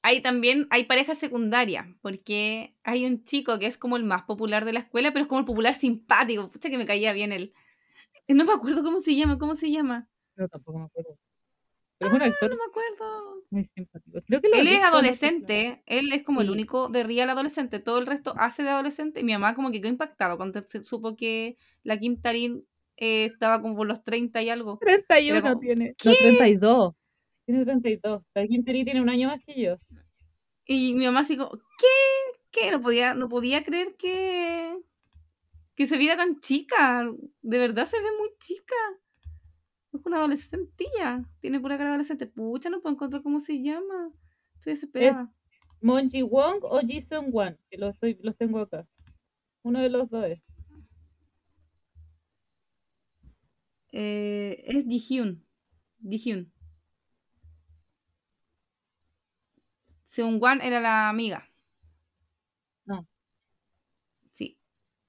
hay 0.04 0.20
también, 0.20 0.66
hay 0.68 0.84
pareja 0.84 1.14
secundaria, 1.14 1.96
porque 2.02 2.76
hay 2.82 3.06
un 3.06 3.24
chico 3.24 3.58
que 3.58 3.64
es 3.64 3.78
como 3.78 3.96
el 3.96 4.04
más 4.04 4.24
popular 4.24 4.66
de 4.66 4.74
la 4.74 4.80
escuela, 4.80 5.12
pero 5.12 5.22
es 5.22 5.28
como 5.28 5.40
el 5.40 5.46
popular 5.46 5.74
simpático. 5.74 6.50
Pucha 6.50 6.68
que 6.68 6.76
me 6.76 6.84
caía 6.84 7.14
bien 7.14 7.32
él. 7.32 7.54
No 8.28 8.44
me 8.44 8.52
acuerdo 8.52 8.82
cómo 8.82 9.00
se 9.00 9.16
llama, 9.16 9.38
¿cómo 9.38 9.54
se 9.54 9.70
llama? 9.70 10.06
No, 10.36 10.46
tampoco 10.46 10.78
me 10.78 10.84
acuerdo. 10.84 11.16
Pero 11.96 12.10
es 12.10 12.16
un 12.16 12.22
ah, 12.22 12.26
actor 12.26 12.50
no 12.50 12.56
me 12.56 12.64
acuerdo. 12.64 13.42
Muy 13.48 13.70
simpático. 13.74 14.18
él 14.28 14.68
es 14.68 14.82
adolescente, 14.82 15.82
él 15.86 16.12
es 16.12 16.22
como 16.22 16.42
el 16.42 16.50
único 16.50 16.90
de 16.90 17.02
Real 17.02 17.30
adolescente, 17.30 17.78
todo 17.78 17.98
el 17.98 18.06
resto 18.06 18.34
hace 18.36 18.62
de 18.62 18.68
adolescente. 18.68 19.22
mi 19.22 19.32
mamá 19.32 19.54
como 19.54 19.70
que 19.70 19.80
quedó 19.80 19.88
impactado 19.88 20.36
cuando 20.36 20.62
supo 20.82 21.16
que 21.16 21.56
la 21.82 21.98
Kim 21.98 22.20
Tarin 22.20 22.66
eh, 22.98 23.24
estaba 23.24 23.62
como 23.62 23.74
por 23.74 23.86
los 23.86 24.04
30 24.04 24.42
y 24.42 24.50
algo. 24.50 24.76
31 24.82 25.58
tiene. 25.60 25.94
¿Qué? 25.96 26.10
No, 26.10 26.14
32. 26.16 26.94
Tiene 27.44 27.64
32. 27.64 28.22
La 28.34 28.42
Tarin 28.42 28.64
tiene 28.64 29.02
un 29.02 29.08
año 29.08 29.28
más 29.28 29.44
que 29.44 29.60
yo. 29.60 29.76
Y 30.66 30.94
mi 30.94 31.04
mamá 31.04 31.20
así 31.20 31.36
como, 31.36 31.50
¿qué? 31.50 32.34
qué, 32.54 32.70
no 32.70 32.80
podía, 32.80 33.14
no 33.14 33.28
podía 33.28 33.64
creer 33.64 33.96
que, 33.98 34.76
que 35.74 35.86
se 35.86 35.98
viera 35.98 36.16
tan 36.16 36.40
chica. 36.40 37.10
De 37.42 37.58
verdad 37.58 37.84
se 37.84 38.00
ve 38.00 38.08
muy 38.18 38.30
chica. 38.38 38.76
Es 39.92 40.00
una 40.04 40.18
adolescentilla. 40.18 41.22
Tiene 41.40 41.60
pura 41.60 41.76
cara 41.76 41.90
de 41.90 41.94
adolescente. 41.94 42.26
Pucha, 42.26 42.70
no 42.70 42.80
puedo 42.80 42.94
encontrar 42.94 43.22
cómo 43.22 43.40
se 43.40 43.62
llama. 43.62 44.10
Estoy 44.56 44.72
desesperada. 44.72 45.32
Monji 45.80 46.22
Wong 46.22 46.60
o 46.62 46.80
Jason 46.80 47.26
Wang, 47.30 47.56
que 47.70 47.76
los, 47.76 47.92
estoy, 47.94 48.18
los 48.22 48.36
tengo 48.36 48.60
acá. 48.60 48.88
Uno 49.62 49.80
de 49.80 49.90
los 49.90 50.08
dos 50.08 50.24
es. 50.24 50.40
Eh, 53.92 54.64
es 54.66 54.86
Ji-hyun. 54.86 55.44
Ji-hyun. 56.02 56.50
Seung 60.14 60.40
Wan 60.40 60.60
era 60.60 60.80
la 60.80 61.08
amiga. 61.08 61.50
No. 62.86 63.06
Sí. 64.32 64.58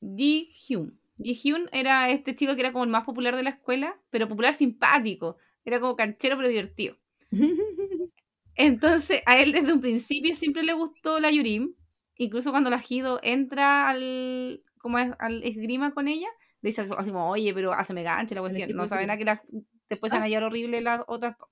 Ji-hyun. 0.01 0.99
Ji-hyun 1.19 1.69
era 1.71 2.09
este 2.09 2.35
chico 2.35 2.55
que 2.55 2.61
era 2.61 2.71
como 2.71 2.83
el 2.85 2.89
más 2.89 3.03
popular 3.05 3.35
de 3.35 3.43
la 3.43 3.51
escuela, 3.51 3.99
pero 4.09 4.27
popular 4.27 4.53
simpático. 4.53 5.37
Era 5.63 5.79
como 5.79 5.95
canchero 5.95 6.37
pero 6.37 6.49
divertido. 6.49 6.97
Entonces, 8.55 9.21
a 9.25 9.37
él 9.39 9.51
desde 9.51 9.73
un 9.73 9.81
principio 9.81 10.33
siempre 10.35 10.63
le 10.63 10.73
gustó 10.73 11.19
la 11.19 11.29
Yurim. 11.31 11.75
Incluso 12.17 12.51
cuando 12.51 12.69
la 12.69 12.81
Hido 12.87 13.19
entra 13.21 13.89
al, 13.89 14.63
como 14.79 14.97
es- 14.99 15.13
al 15.19 15.43
esgrima 15.43 15.93
con 15.93 16.07
ella, 16.07 16.27
le 16.61 16.69
dice 16.69 16.81
así 16.81 17.11
como, 17.11 17.29
oye, 17.29 17.53
pero 17.53 17.73
hazme 17.73 18.03
gancho 18.03 18.33
la 18.35 18.41
cuestión. 18.41 18.71
No 18.71 18.87
saben 18.87 19.09
a 19.11 19.17
que 19.17 19.25
las- 19.25 19.41
después 19.89 20.09
se 20.11 20.15
van 20.15 20.23
Ah. 20.23 20.25
a 20.25 20.27
hallar 20.27 20.43
horrible 20.43 20.81
las 20.81 21.01
otras 21.07 21.37
dos. 21.37 21.49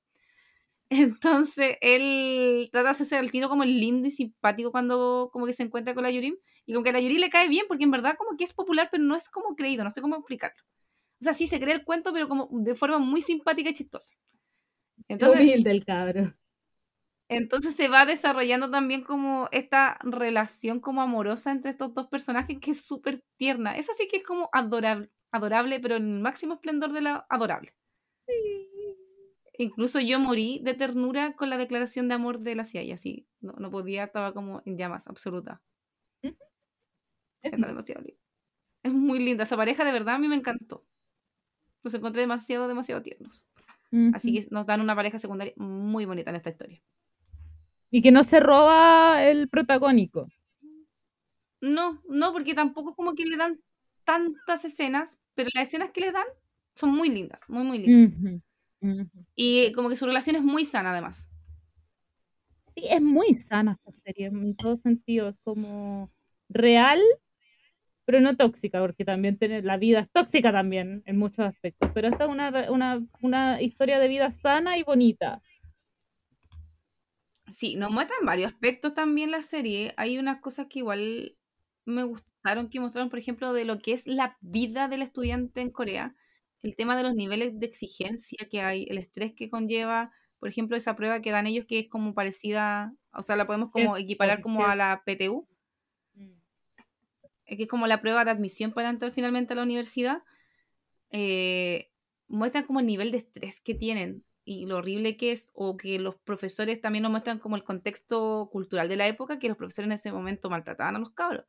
Entonces, 0.94 1.78
él 1.82 2.70
trata 2.72 2.89
de 2.89 2.91
hacerse 2.91 3.18
al 3.18 3.32
tiro 3.32 3.50
como 3.50 3.64
el 3.64 3.80
lindo 3.80 4.08
y 4.08 4.12
simpático 4.12 4.72
cuando 4.72 5.30
como 5.34 5.46
que 5.46 5.54
se 5.54 5.64
encuentra 5.64 5.94
con 5.94 6.04
la 6.04 6.12
Yurim. 6.12 6.36
Y 6.66 6.74
como 6.74 6.84
que 6.84 6.91
a 6.91 6.94
la 6.94 7.02
Yurim 7.02 7.20
le 7.20 7.30
cae 7.30 7.50
bien, 7.50 7.66
porque 7.68 7.84
en 7.84 7.91
verdad 7.91 8.16
como 8.18 8.38
que 8.38 8.44
es 8.44 8.54
popular, 8.54 8.89
pero 8.91 9.04
no 9.04 9.16
es 9.16 9.30
como 9.30 9.56
creído, 9.56 9.84
no 9.84 9.89
sé 9.91 10.02
cómo 10.02 10.16
explicarlo. 10.16 10.62
O 11.20 11.24
sea, 11.24 11.34
sí 11.34 11.48
se 11.48 11.60
cree 11.60 11.74
el 11.74 11.84
cuento, 11.84 12.14
pero 12.14 12.28
como 12.30 12.50
de 12.52 12.76
forma 12.76 13.00
muy 13.00 13.22
simpática 13.22 13.70
y 13.70 13.74
chistosa. 13.74 14.14
Entonces, 15.08 15.41
Humilde 15.41 15.72
el 15.72 15.86
cabro. 15.86 16.34
entonces 17.30 17.76
se 17.76 17.88
va 17.88 18.06
desarrollando 18.06 18.70
también 18.70 19.04
como 19.04 19.50
esta 19.52 19.98
relación 20.04 20.80
como 20.80 21.02
amorosa 21.02 21.52
entre 21.52 21.72
estos 21.72 21.94
dos 21.94 22.08
personajes 22.08 22.60
que 22.60 22.72
es 22.72 22.86
súper 22.86 23.24
tierna. 23.38 23.78
Esa 23.78 23.94
sí 23.94 24.08
que 24.10 24.18
es 24.18 24.24
como 24.24 24.50
adorable, 24.54 25.12
adorable, 25.32 25.80
pero 25.80 25.96
en 25.96 26.16
el 26.16 26.20
máximo 26.22 26.56
esplendor 26.56 26.94
de 26.94 27.02
la 27.02 27.26
adorable. 27.30 27.74
Incluso 29.58 29.99
yo 29.99 30.20
morí 30.20 30.60
de 30.64 30.74
ternura 30.74 31.36
con 31.36 31.49
la 31.49 31.58
declaración 31.58 32.08
de 32.08 32.16
amor 32.16 32.39
de 32.39 32.56
la 32.56 32.64
CIA, 32.64 32.95
así 32.95 33.28
no, 33.39 33.54
no 33.54 33.70
podía, 33.70 34.06
estaba 34.06 34.34
como 34.34 34.62
en 34.66 34.78
llamas 34.78 35.08
absoluta. 35.08 35.62
Era 37.41 37.68
demasiado 37.68 38.01
linda. 38.01 38.22
Es 38.84 38.93
muy 38.93 39.20
linda, 39.20 39.43
esa 39.43 39.58
pareja 39.58 39.86
de 39.86 39.91
verdad 39.91 40.16
a 40.16 40.20
mí 40.20 40.28
me 40.28 40.36
encantó. 40.36 40.86
Los 41.84 41.93
encontré 41.93 42.22
demasiado, 42.22 42.68
demasiado 42.68 43.01
tiernos. 43.01 43.45
Así 44.16 44.34
que 44.34 44.47
nos 44.49 44.66
dan 44.66 44.82
una 44.82 44.95
pareja 44.95 45.20
secundaria 45.20 45.54
muy 45.56 46.06
bonita 46.06 46.32
en 46.32 46.38
esta 46.38 46.49
historia. 46.49 46.82
Y 47.91 48.01
que 48.01 48.12
no 48.12 48.24
se 48.24 48.39
roba 48.39 49.24
el 49.24 49.49
protagónico. 49.49 50.28
No, 51.62 52.01
no, 52.10 52.34
porque 52.34 52.56
tampoco 52.56 52.95
como 52.95 53.14
que 53.14 53.26
le 53.26 53.38
dan 53.38 53.62
tantas 54.04 54.66
escenas, 54.66 55.20
pero 55.36 55.49
las 55.54 55.68
escenas 55.68 55.91
que 55.91 56.01
le 56.01 56.12
dan 56.12 56.26
son 56.76 56.89
muy 56.89 57.10
lindas, 57.10 57.47
muy, 57.47 57.64
muy 57.64 57.80
lindas. 57.80 58.41
Y 59.36 59.72
como 59.74 59.90
que 59.90 59.96
su 59.96 60.06
relación 60.06 60.36
es 60.36 60.44
muy 60.44 60.66
sana 60.66 60.92
además. 60.92 61.28
Sí, 62.76 62.86
es 62.90 63.02
muy 63.02 63.34
sana 63.34 63.74
esta 63.74 63.92
serie 63.92 64.28
en 64.28 64.56
todo 64.56 64.76
sentido. 64.76 65.30
Es 65.30 65.36
como 65.44 66.12
real, 66.50 67.02
pero 68.06 68.20
no 68.20 68.36
tóxica, 68.36 68.80
porque 68.80 69.06
también 69.06 69.38
tiene, 69.38 69.62
la 69.62 69.78
vida 69.78 70.02
es 70.02 70.12
tóxica 70.12 70.52
también 70.52 71.04
en 71.06 71.18
muchos 71.18 71.46
aspectos. 71.46 71.92
Pero 71.94 72.10
esta 72.10 72.26
es 72.26 72.30
una, 72.30 72.72
una, 72.72 73.06
una 73.22 73.62
historia 73.62 74.00
de 74.00 74.08
vida 74.08 74.32
sana 74.32 74.78
y 74.78 74.84
bonita. 74.84 75.42
Sí, 77.52 77.76
nos 77.76 77.92
muestran 77.92 78.26
varios 78.26 78.52
aspectos 78.52 78.94
también 78.96 79.30
la 79.30 79.42
serie. 79.42 79.94
Hay 79.98 80.18
unas 80.18 80.40
cosas 80.42 80.68
que 80.68 80.80
igual 80.80 81.38
me 81.86 82.04
gustaron, 82.04 82.70
que 82.70 82.80
mostraron, 82.80 83.10
por 83.10 83.20
ejemplo, 83.20 83.54
de 83.54 83.66
lo 83.66 83.80
que 83.80 83.94
es 83.94 84.08
la 84.08 84.38
vida 84.42 84.88
del 84.88 85.04
estudiante 85.04 85.62
en 85.62 85.70
Corea. 85.70 86.16
El 86.64 86.76
tema 86.76 86.97
de 86.97 87.03
los 87.03 87.14
niveles 87.14 87.59
de 87.59 87.66
exigencia 87.66 88.47
que 88.49 88.61
hay, 88.61 88.86
el 88.89 88.97
estrés 88.97 89.34
que 89.34 89.49
conlleva, 89.49 90.11
por 90.39 90.49
ejemplo, 90.49 90.76
esa 90.76 90.95
prueba 90.95 91.22
que 91.22 91.32
dan 91.32 91.45
ellos 91.45 91.66
que 91.66 91.80
es 91.80 91.88
como 91.89 92.14
parecida, 92.14 92.93
o 93.14 93.22
sea, 93.22 93.36
la 93.36 93.45
podemos 93.45 93.70
como 93.70 93.95
Es 93.95 94.03
equiparar 94.03 94.41
como 94.41 94.66
a 94.66 94.76
la 94.76 95.03
PTU. 95.05 95.47
eh, 97.45 97.57
que 97.57 97.64
es 97.64 97.70
como 97.70 97.88
la 97.88 98.01
prueba 98.01 98.26
de 98.26 98.32
admisión 98.32 98.72
para 98.72 98.89
entrar 98.89 99.11
finalmente 99.11 99.53
a 99.53 99.55
la 99.57 99.64
universidad, 99.64 100.24
eh, 101.11 101.91
muestran 102.28 102.66
como 102.66 102.80
el 102.80 102.88
nivel 102.88 103.11
de 103.11 103.20
estrés 103.20 103.61
que 103.61 103.76
tienen 103.76 104.24
y 104.45 104.66
lo 104.66 104.78
horrible 104.78 105.16
que 105.18 105.32
es, 105.32 105.51
o 105.53 105.78
que 105.78 105.99
los 105.99 106.16
profesores 106.16 106.82
también 106.82 107.03
nos 107.03 107.11
muestran 107.11 107.39
como 107.39 107.55
el 107.55 107.64
contexto 107.64 108.49
cultural 108.51 108.89
de 108.89 108.97
la 108.97 109.07
época, 109.07 109.39
que 109.39 109.47
los 109.47 109.57
profesores 109.57 109.88
en 109.88 109.93
ese 109.93 110.11
momento 110.11 110.49
maltrataban 110.49 110.95
a 110.95 110.99
los 110.99 111.11
cabros. 111.11 111.45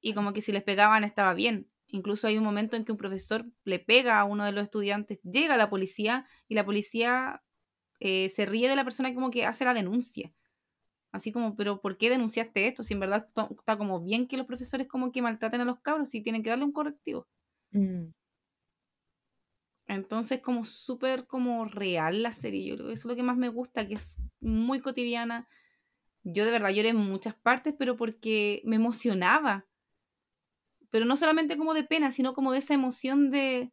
Y 0.00 0.14
como 0.14 0.32
que 0.32 0.42
si 0.42 0.52
les 0.52 0.62
pegaban 0.62 1.04
estaba 1.04 1.34
bien. 1.34 1.68
Incluso 1.88 2.26
hay 2.26 2.38
un 2.38 2.44
momento 2.44 2.76
en 2.76 2.84
que 2.84 2.92
un 2.92 2.98
profesor 2.98 3.46
le 3.64 3.78
pega 3.78 4.20
a 4.20 4.24
uno 4.24 4.44
de 4.44 4.52
los 4.52 4.64
estudiantes, 4.64 5.20
llega 5.22 5.56
la 5.56 5.70
policía 5.70 6.26
y 6.46 6.54
la 6.54 6.64
policía 6.64 7.42
eh, 8.00 8.28
se 8.28 8.46
ríe 8.46 8.68
de 8.68 8.76
la 8.76 8.84
persona 8.84 9.14
como 9.14 9.30
que 9.30 9.46
hace 9.46 9.64
la 9.64 9.74
denuncia. 9.74 10.32
Así 11.10 11.32
como, 11.32 11.56
pero 11.56 11.80
¿por 11.80 11.96
qué 11.96 12.10
denunciaste 12.10 12.66
esto? 12.66 12.82
Si 12.82 12.92
en 12.94 13.00
verdad 13.00 13.28
está 13.50 13.78
como 13.78 14.02
bien 14.02 14.28
que 14.28 14.36
los 14.36 14.46
profesores 14.46 14.86
como 14.86 15.10
que 15.10 15.22
maltraten 15.22 15.62
a 15.62 15.64
los 15.64 15.80
cabros 15.80 16.14
y 16.14 16.22
tienen 16.22 16.42
que 16.42 16.50
darle 16.50 16.66
un 16.66 16.72
correctivo. 16.72 17.26
Mm. 17.70 18.08
Entonces 19.86 20.40
como 20.40 20.66
súper 20.66 21.26
como 21.26 21.64
real 21.64 22.22
la 22.22 22.32
serie. 22.32 22.66
Yo 22.66 22.76
creo 22.76 22.88
que 22.88 22.94
eso 22.94 23.08
es 23.08 23.10
lo 23.10 23.16
que 23.16 23.22
más 23.22 23.38
me 23.38 23.48
gusta, 23.48 23.88
que 23.88 23.94
es 23.94 24.20
muy 24.40 24.80
cotidiana. 24.80 25.48
Yo 26.24 26.44
de 26.44 26.50
verdad 26.50 26.70
lloré 26.70 26.90
en 26.90 26.96
muchas 26.96 27.34
partes, 27.34 27.74
pero 27.78 27.96
porque 27.96 28.60
me 28.66 28.76
emocionaba. 28.76 29.66
Pero 30.90 31.04
no 31.04 31.16
solamente 31.16 31.56
como 31.56 31.74
de 31.74 31.84
pena, 31.84 32.10
sino 32.10 32.34
como 32.34 32.52
de 32.52 32.58
esa 32.58 32.74
emoción 32.74 33.30
de, 33.30 33.70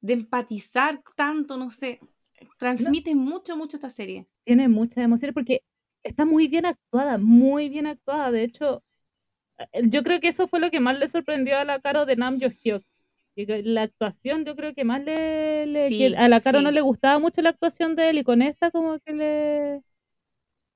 de 0.00 0.12
empatizar 0.12 1.02
tanto, 1.16 1.56
no 1.56 1.70
sé. 1.70 2.00
Transmite 2.58 3.14
mucho, 3.14 3.56
mucho 3.56 3.76
esta 3.76 3.90
serie. 3.90 4.26
Tiene 4.44 4.68
muchas 4.68 4.98
emociones 4.98 5.34
porque 5.34 5.62
está 6.02 6.24
muy 6.24 6.48
bien 6.48 6.66
actuada, 6.66 7.18
muy 7.18 7.68
bien 7.68 7.86
actuada. 7.86 8.30
De 8.30 8.44
hecho, 8.44 8.82
eh, 9.72 9.82
yo 9.84 10.02
creo 10.02 10.20
que 10.20 10.28
eso 10.28 10.48
fue 10.48 10.60
lo 10.60 10.70
que 10.70 10.80
más 10.80 10.98
le 10.98 11.08
sorprendió 11.08 11.58
a 11.58 11.64
la 11.64 11.80
Caro 11.80 12.06
de 12.06 12.16
Nam 12.16 12.38
Yo 12.38 12.48
Hyuk. 12.50 12.82
La 13.36 13.82
actuación, 13.82 14.44
yo 14.44 14.56
creo 14.56 14.74
que 14.74 14.82
más 14.82 15.00
le. 15.04 15.66
le- 15.66 15.88
Sí, 15.88 15.98
que 15.98 16.16
a 16.16 16.28
la 16.28 16.40
Caro 16.40 16.58
sí. 16.58 16.64
no 16.64 16.70
le 16.72 16.80
gustaba 16.80 17.20
mucho 17.20 17.40
la 17.40 17.50
actuación 17.50 17.94
de 17.94 18.10
él 18.10 18.18
y 18.18 18.24
con 18.24 18.42
esta, 18.42 18.72
como 18.72 18.98
que 18.98 19.12
le. 19.12 19.82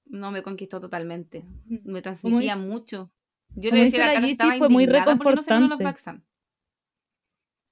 No 0.06 0.30
me 0.30 0.42
conquistó 0.42 0.80
totalmente. 0.80 1.42
Mm. 1.66 1.78
Me 1.90 2.02
transmitía 2.02 2.56
mucho. 2.56 3.10
Yo 3.54 3.70
como 3.70 3.76
le 3.76 3.84
decía 3.84 4.06
la 4.06 4.20
la 4.20 4.26
Yeezy, 4.26 4.58
fue 4.58 4.68
muy 4.68 4.86
porque 4.86 5.00
no 5.50 5.68
los 5.68 5.78
reconfortante. 5.78 6.24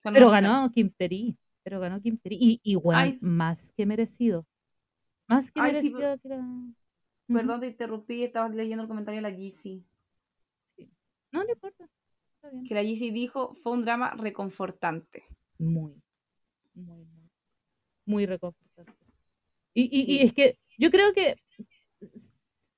Pero 0.02 0.20
los 0.20 0.32
ganó 0.32 0.70
Kim 0.72 0.90
Teri. 0.90 1.36
Pero 1.62 1.80
ganó 1.80 2.00
Kim 2.00 2.18
Teri. 2.18 2.60
Y, 2.62 2.78
Ay. 2.92 3.18
más 3.20 3.72
que 3.72 3.86
merecido. 3.86 4.46
Más 5.26 5.52
que 5.52 5.60
Ay, 5.60 5.70
sí, 5.82 5.92
merecido 5.92 6.18
que 6.18 6.28
era. 6.28 6.44
Perdón, 7.28 7.60
te 7.60 7.66
interrumpí, 7.68 8.24
estabas 8.24 8.54
leyendo 8.54 8.82
el 8.82 8.88
comentario 8.88 9.18
de 9.18 9.30
la 9.30 9.36
Yeezy. 9.36 9.84
Sí. 10.64 10.90
No, 11.30 11.44
no 11.44 11.50
importa. 11.50 11.88
Está 12.34 12.50
bien. 12.50 12.64
Que 12.64 12.74
la 12.74 12.82
Yeezy 12.82 13.10
dijo, 13.10 13.54
fue 13.54 13.72
un 13.72 13.84
drama 13.84 14.14
reconfortante. 14.16 15.24
Muy, 15.58 16.02
muy, 16.74 17.04
muy, 17.04 17.30
muy 18.04 18.26
reconfortante. 18.26 18.92
Y, 19.74 20.14
y, 20.14 20.22
es 20.22 20.32
que 20.32 20.58
yo 20.78 20.90
creo 20.90 21.12
que, 21.12 21.36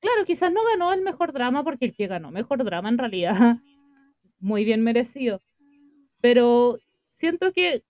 claro, 0.02 0.26
quizás 0.26 0.52
no 0.52 0.64
ganó 0.64 0.92
el 0.92 1.02
mejor 1.02 1.32
drama 1.32 1.64
porque 1.64 1.86
el 1.86 1.94
que 1.96 2.08
ganó 2.08 2.30
mejor 2.30 2.64
drama 2.64 2.90
en 2.90 2.98
realidad, 2.98 3.32
muy 4.40 4.64
bien 4.64 4.82
merecido. 4.82 5.42
Pero 6.20 6.78
siento 7.10 7.52
que 7.52 7.84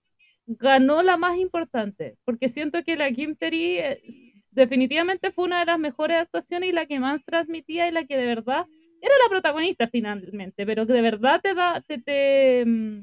ganó 0.47 1.03
la 1.03 1.17
más 1.17 1.37
importante, 1.39 2.17
porque 2.25 2.49
siento 2.49 2.83
que 2.83 2.97
la 2.97 3.11
Kim 3.13 3.35
Terry 3.37 3.79
eh, 3.79 4.03
definitivamente 4.51 5.31
fue 5.31 5.45
una 5.45 5.61
de 5.61 5.67
las 5.67 5.79
mejores 5.79 6.17
actuaciones 6.19 6.69
y 6.69 6.73
la 6.73 6.87
que 6.87 6.99
más 6.99 7.25
transmitía 7.25 7.89
y 7.89 7.93
la 7.93 8.05
que 8.05 8.17
de 8.17 8.27
verdad 8.27 8.65
era 9.01 9.15
la 9.23 9.29
protagonista 9.29 9.87
finalmente, 9.89 10.65
pero 10.65 10.87
que 10.87 10.93
de 10.93 11.01
verdad 11.03 11.41
te 11.43 11.55
da, 11.55 11.81
te, 11.87 11.99
te, 11.99 12.65
mm, 12.65 13.01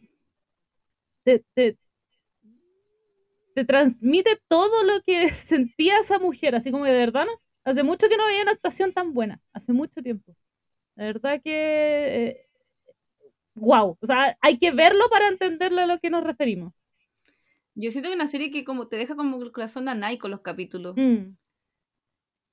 te, 1.24 1.44
te, 1.54 1.76
te 3.54 3.64
transmite 3.64 4.38
todo 4.48 4.84
lo 4.84 5.02
que 5.02 5.30
sentía 5.32 5.98
esa 5.98 6.18
mujer, 6.18 6.54
así 6.54 6.70
como 6.70 6.84
que 6.84 6.92
de 6.92 6.98
verdad. 6.98 7.26
Hace 7.64 7.82
mucho 7.82 8.08
que 8.08 8.16
no 8.16 8.26
veía 8.26 8.42
una 8.42 8.52
actuación 8.52 8.92
tan 8.92 9.12
buena, 9.12 9.40
hace 9.52 9.72
mucho 9.72 10.02
tiempo. 10.02 10.34
La 10.96 11.06
verdad 11.06 11.40
que, 11.42 12.46
wow, 13.54 13.96
o 14.00 14.06
sea, 14.06 14.36
hay 14.40 14.58
que 14.58 14.70
verlo 14.70 15.08
para 15.10 15.28
entenderlo 15.28 15.80
a 15.80 15.86
lo 15.86 15.98
que 15.98 16.10
nos 16.10 16.24
referimos. 16.24 16.72
Yo 17.74 17.90
siento 17.90 18.08
que 18.08 18.14
es 18.14 18.20
una 18.20 18.26
serie 18.26 18.50
que 18.50 18.64
como 18.64 18.88
te 18.88 18.96
deja 18.96 19.16
como 19.16 19.42
el 19.42 19.52
corazón 19.52 19.88
a 19.88 20.18
con 20.18 20.30
los 20.30 20.40
capítulos. 20.40 20.94
Mm. 20.96 21.36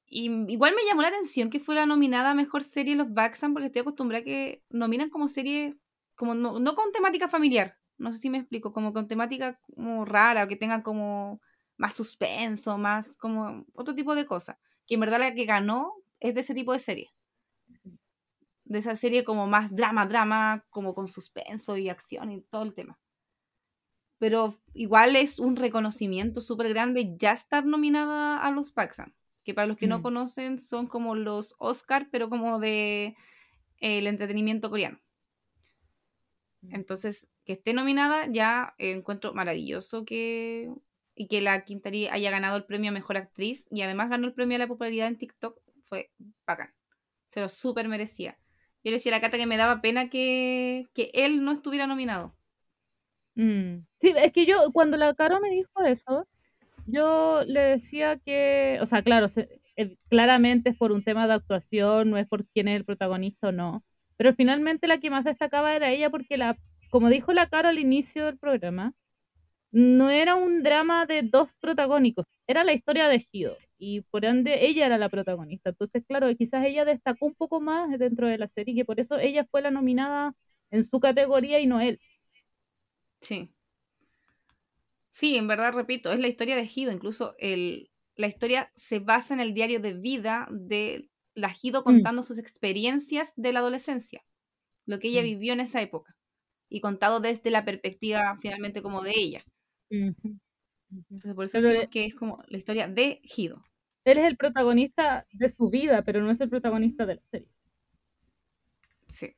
Y 0.10 0.32
igual 0.54 0.74
me 0.74 0.86
llamó 0.86 1.02
la 1.02 1.10
atención 1.10 1.50
que 1.50 1.60
fuera 1.60 1.86
nominada 1.86 2.32
a 2.32 2.36
mejor 2.36 2.64
serie 2.64 2.96
los 2.96 3.12
Baxan, 3.14 3.54
porque 3.54 3.68
estoy 3.68 3.82
acostumbrada 3.82 4.22
a 4.22 4.26
que 4.26 4.64
nominan 4.70 5.10
como 5.10 5.28
serie, 5.28 5.76
como 6.16 6.34
no, 6.34 6.60
no 6.60 6.76
con 6.76 6.94
temática 6.94 7.28
familiar, 7.28 7.76
no 7.98 8.14
sé 8.14 8.20
si 8.20 8.30
me 8.30 8.38
explico, 8.38 8.72
como 8.72 8.94
con 8.94 9.08
temática 9.08 9.60
como 9.76 10.06
rara 10.06 10.46
o 10.46 10.48
que 10.48 10.56
tenga 10.56 10.82
como 10.82 11.42
más 11.76 11.94
suspenso, 11.94 12.78
más 12.78 13.18
como 13.18 13.66
otro 13.74 13.96
tipo 13.96 14.16
de 14.16 14.26
cosas. 14.26 14.58
Que 14.88 14.96
en 14.96 15.02
verdad 15.02 15.20
la 15.20 15.34
que 15.34 15.46
ganó 15.46 15.94
es 16.20 16.34
de 16.34 16.42
ese 16.42 16.54
tipo 16.54 16.74
de 16.74 16.80
serie. 16.80 17.10
De 18.66 18.80
esa 18.80 18.96
serie 18.96 19.24
como 19.24 19.48
más 19.48 19.74
drama, 19.76 20.06
drama, 20.06 20.66
como 20.70 20.94
con 20.94 21.08
suspenso 21.08 21.78
y 21.78 21.90
acción 21.90 22.32
y 22.32 22.42
todo 22.42 22.64
el 22.64 22.74
tema. 22.74 22.98
Pero 24.20 24.60
igual 24.74 25.16
es 25.16 25.40
un 25.40 25.56
reconocimiento 25.56 26.42
súper 26.42 26.70
grande 26.70 27.16
ya 27.18 27.34
estar 27.34 27.66
nominada 27.66 28.42
a 28.42 28.52
los 28.52 28.72
Paxan. 28.72 29.14
Que 29.44 29.54
para 29.54 29.68
los 29.68 29.78
que 29.78 29.88
no 29.88 30.00
Mm. 30.00 30.02
conocen 30.02 30.60
son 30.60 30.88
como 30.88 31.16
los 31.16 31.56
Oscar, 31.60 32.08
pero 32.12 32.30
como 32.30 32.60
de 32.60 33.16
eh, 33.80 34.00
el 34.00 34.08
entretenimiento 34.08 34.70
coreano. 34.70 35.00
Mm. 36.62 36.76
Entonces, 36.76 37.30
que 37.46 37.54
esté 37.54 37.74
nominada 37.74 38.28
ya 38.30 38.74
eh, 38.80 38.92
encuentro 38.92 39.34
maravilloso 39.34 40.04
que 40.04 40.70
y 41.18 41.28
que 41.28 41.42
la 41.42 41.66
Quintari 41.66 42.08
haya 42.08 42.32
ganado 42.32 42.56
el 42.58 42.66
premio 42.66 42.92
a 42.92 42.94
Mejor 42.94 43.18
Actriz 43.18 43.68
y 43.72 43.82
además 43.82 44.10
ganó 44.10 44.28
el 44.28 44.34
premio 44.34 44.56
a 44.56 44.60
la 44.60 44.68
popularidad 44.68 45.08
en 45.08 45.18
TikTok 45.18 45.60
fue 45.90 46.12
bacán. 46.46 46.70
Se 47.32 47.42
lo 47.42 47.50
súper 47.50 47.88
merecía. 47.88 48.38
Yo 48.84 48.92
le 48.92 48.98
decía 48.98 49.12
a 49.12 49.16
la 49.16 49.22
Cata 49.22 49.38
que 49.38 49.48
me 49.48 49.58
daba 49.58 49.82
pena 49.82 50.10
que, 50.10 50.86
que 50.94 51.12
él 51.14 51.44
no 51.44 51.52
estuviera 51.52 51.88
nominado. 51.88 52.36
Mm. 53.36 53.86
Sí, 54.00 54.14
es 54.16 54.32
que 54.32 54.46
yo, 54.46 54.72
cuando 54.72 54.98
la 54.98 55.14
Caro 55.14 55.40
me 55.40 55.50
dijo 55.50 55.84
eso, 55.84 56.28
yo 56.86 57.44
le 57.46 57.62
decía 57.62 58.18
que, 58.18 58.78
o 58.82 58.86
sea, 58.86 59.02
claro, 59.02 59.28
eh, 59.76 59.98
claramente 60.10 60.70
es 60.70 60.78
por 60.78 60.92
un 60.92 61.04
tema 61.04 61.28
de 61.28 61.34
actuación, 61.34 62.10
no 62.12 62.18
es 62.18 62.28
por 62.28 62.46
quién 62.48 62.68
es 62.68 62.78
el 62.78 62.86
protagonista 62.86 63.50
o 63.50 63.52
no, 63.52 63.84
pero 64.18 64.34
finalmente 64.34 64.88
la 64.88 65.00
que 65.00 65.10
más 65.10 65.26
destacaba 65.26 65.76
era 65.76 65.92
ella 65.92 66.10
porque 66.10 66.38
la, 66.38 66.58
como 66.90 67.10
dijo 67.10 67.34
la 67.34 67.50
Caro 67.50 67.70
al 67.70 67.80
inicio 67.80 68.26
del 68.26 68.38
programa, 68.38 68.94
no 69.72 70.10
era 70.10 70.36
un 70.36 70.64
drama 70.64 71.06
de 71.06 71.24
dos 71.24 71.54
protagónicos, 71.60 72.26
era 72.48 72.64
la 72.64 72.74
historia 72.74 73.08
de 73.08 73.26
Hido 73.32 73.58
y 73.78 74.02
por 74.02 74.26
ende 74.26 74.66
ella 74.68 74.86
era 74.88 74.98
la 74.98 75.10
protagonista. 75.10 75.70
Entonces, 75.72 76.04
claro, 76.08 76.34
quizás 76.36 76.66
ella 76.66 76.86
destacó 76.86 77.26
un 77.28 77.36
poco 77.36 77.60
más 77.62 77.98
dentro 78.00 78.28
de 78.28 78.38
la 78.38 78.48
serie 78.48 78.74
y 78.74 78.78
que 78.78 78.86
por 78.86 79.00
eso 79.00 79.18
ella 79.20 79.46
fue 79.52 79.62
la 79.62 79.72
nominada 79.72 80.34
en 80.72 80.84
su 80.84 81.00
categoría 81.00 81.60
y 81.60 81.68
no 81.68 81.80
él. 81.82 82.00
Sí. 83.22 83.50
Sí, 85.14 85.36
en 85.36 85.48
verdad, 85.48 85.74
repito, 85.74 86.12
es 86.12 86.20
la 86.20 86.28
historia 86.28 86.56
de 86.56 86.70
Hido. 86.74 86.92
Incluso 86.92 87.36
el, 87.40 87.90
la 88.16 88.28
historia 88.28 88.72
se 88.76 89.00
basa 89.00 89.34
en 89.34 89.40
el 89.40 89.54
diario 89.54 89.80
de 89.80 89.94
vida 89.94 90.48
de 90.52 91.10
la 91.34 91.54
Hido 91.62 91.84
contando 91.84 92.24
sus 92.24 92.38
experiencias 92.38 93.34
de 93.36 93.52
la 93.54 93.60
adolescencia, 93.60 94.24
lo 94.86 95.00
que 95.00 95.10
ella 95.10 95.22
Mm. 95.22 95.24
vivió 95.24 95.54
en 95.54 95.62
esa 95.62 95.82
época, 95.82 96.16
y 96.70 96.82
contado 96.82 97.20
desde 97.22 97.52
la 97.52 97.66
perspectiva 97.66 98.38
finalmente 98.42 98.82
como 98.82 99.02
de 99.04 99.14
ella. 99.16 99.46
Ujú, 99.92 100.12
ujú. 100.20 100.38
Entonces, 100.92 101.36
por 101.36 101.46
eso 101.46 101.54
Pero 101.54 101.70
decimos 101.70 101.90
que 101.92 102.06
es 102.06 102.16
como 102.16 102.44
la 102.48 102.58
historia 102.58 102.88
de 102.88 103.22
Hido. 103.24 103.64
él 104.06 104.18
es 104.18 104.24
el 104.26 104.38
protagonista 104.38 105.28
de 105.32 105.50
su 105.50 105.70
vida, 105.70 106.02
pero 106.04 106.22
no 106.22 106.32
es 106.32 106.40
el 106.42 106.50
protagonista 106.50 107.06
de 107.06 107.16
la 107.16 107.22
serie. 107.30 107.48
Sí. 109.10 109.34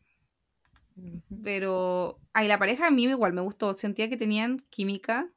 Ujú. 0.98 1.22
Pero, 1.44 2.20
ay, 2.34 2.48
la 2.48 2.60
pareja 2.60 2.88
a 2.88 2.92
mí 2.92 3.04
igual 3.06 3.34
me 3.34 3.42
gustó. 3.42 3.74
Sentía 3.74 4.10
que 4.10 4.18
tenían 4.18 4.60
química. 4.70 5.32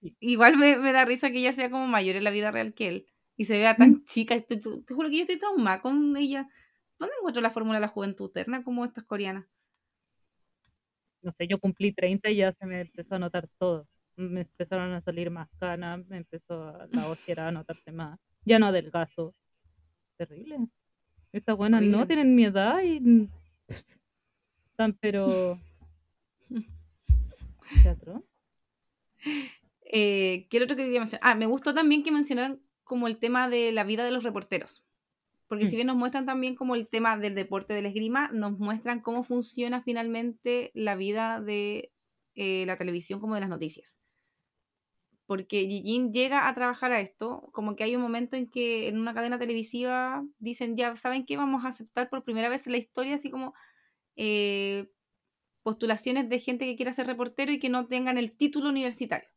Sí. 0.00 0.16
Igual 0.20 0.56
me, 0.58 0.76
me 0.78 0.92
da 0.92 1.04
risa 1.04 1.30
que 1.30 1.38
ella 1.38 1.52
sea 1.52 1.70
como 1.70 1.86
mayor 1.86 2.16
en 2.16 2.24
la 2.24 2.30
vida 2.30 2.50
real 2.50 2.74
que 2.74 2.88
él. 2.88 3.06
Y 3.36 3.46
se 3.46 3.58
vea 3.58 3.74
Mm. 3.78 3.78
tan 3.78 4.04
chica. 4.04 4.40
Te 4.40 4.60
juro 4.94 5.10
que 5.10 5.16
yo 5.18 5.22
estoy 5.22 5.38
traumada 5.38 5.80
con 5.82 6.16
ella. 6.16 6.48
¿Dónde 6.98 7.14
encuentro 7.18 7.42
la 7.42 7.50
fórmula 7.50 7.76
de 7.78 7.82
la 7.82 7.88
juventud 7.88 8.30
eterna 8.30 8.64
como 8.64 8.84
estas 8.84 9.04
coreanas? 9.04 9.46
No 11.22 11.30
sé, 11.32 11.46
yo 11.48 11.58
cumplí 11.58 11.92
30 11.92 12.30
y 12.30 12.36
ya 12.36 12.52
se 12.52 12.66
me 12.66 12.80
empezó 12.82 13.14
a 13.14 13.18
notar 13.18 13.48
todo. 13.58 13.86
Me 14.16 14.40
empezaron 14.42 14.92
a 14.92 15.00
salir 15.00 15.30
más 15.30 15.48
canas, 15.58 16.06
me 16.08 16.18
empezó 16.18 16.62
a- 16.64 16.86
la 16.90 17.08
ojera 17.08 17.48
a 17.48 17.52
notarse 17.52 17.92
más. 17.92 18.18
Ya 18.44 18.58
no 18.58 18.66
adelgazo. 18.66 19.34
Terrible. 20.16 20.58
Estas 21.32 21.56
buenas 21.56 21.82
no 21.82 22.06
tienen 22.06 22.34
mi 22.34 22.44
edad 22.44 22.82
y 22.82 23.28
están 23.68 24.92
pero 25.00 25.58
teatro. 27.82 28.22
Eh, 29.84 30.46
¿Qué 30.50 30.62
otro 30.62 30.76
que 30.76 30.84
quería 30.84 31.00
mencionar? 31.00 31.20
Ah, 31.30 31.34
me 31.34 31.46
gustó 31.46 31.74
también 31.74 32.02
que 32.02 32.12
mencionaran 32.12 32.60
como 32.84 33.08
el 33.08 33.18
tema 33.18 33.48
de 33.48 33.72
la 33.72 33.84
vida 33.84 34.04
de 34.04 34.10
los 34.10 34.24
reporteros. 34.24 34.84
Porque 35.48 35.66
si 35.66 35.72
Mm. 35.74 35.76
bien 35.76 35.86
nos 35.88 35.96
muestran 35.96 36.24
también 36.26 36.54
como 36.54 36.74
el 36.74 36.88
tema 36.88 37.16
del 37.18 37.34
deporte 37.34 37.74
del 37.74 37.86
esgrima, 37.86 38.28
nos 38.32 38.58
muestran 38.58 39.00
cómo 39.00 39.22
funciona 39.24 39.82
finalmente 39.82 40.70
la 40.74 40.96
vida 40.96 41.40
de 41.40 41.90
eh, 42.34 42.64
la 42.64 42.78
televisión 42.78 43.20
como 43.20 43.34
de 43.34 43.40
las 43.42 43.50
noticias. 43.50 43.98
Porque 45.26 45.66
Jin 45.66 46.12
llega 46.12 46.48
a 46.48 46.54
trabajar 46.54 46.92
a 46.92 47.00
esto, 47.00 47.48
como 47.52 47.76
que 47.76 47.84
hay 47.84 47.96
un 47.96 48.02
momento 48.02 48.36
en 48.36 48.50
que 48.50 48.88
en 48.88 48.98
una 48.98 49.14
cadena 49.14 49.38
televisiva 49.38 50.24
dicen, 50.38 50.76
ya, 50.76 50.94
¿saben 50.96 51.24
qué? 51.24 51.36
Vamos 51.36 51.64
a 51.64 51.68
aceptar 51.68 52.10
por 52.10 52.24
primera 52.24 52.48
vez 52.48 52.66
en 52.66 52.72
la 52.72 52.78
historia 52.78 53.14
así 53.14 53.30
como 53.30 53.54
eh, 54.16 54.90
postulaciones 55.62 56.28
de 56.28 56.40
gente 56.40 56.66
que 56.66 56.76
quiera 56.76 56.92
ser 56.92 57.06
reportero 57.06 57.52
y 57.52 57.58
que 57.58 57.68
no 57.68 57.86
tengan 57.86 58.18
el 58.18 58.36
título 58.36 58.68
universitario. 58.68 59.28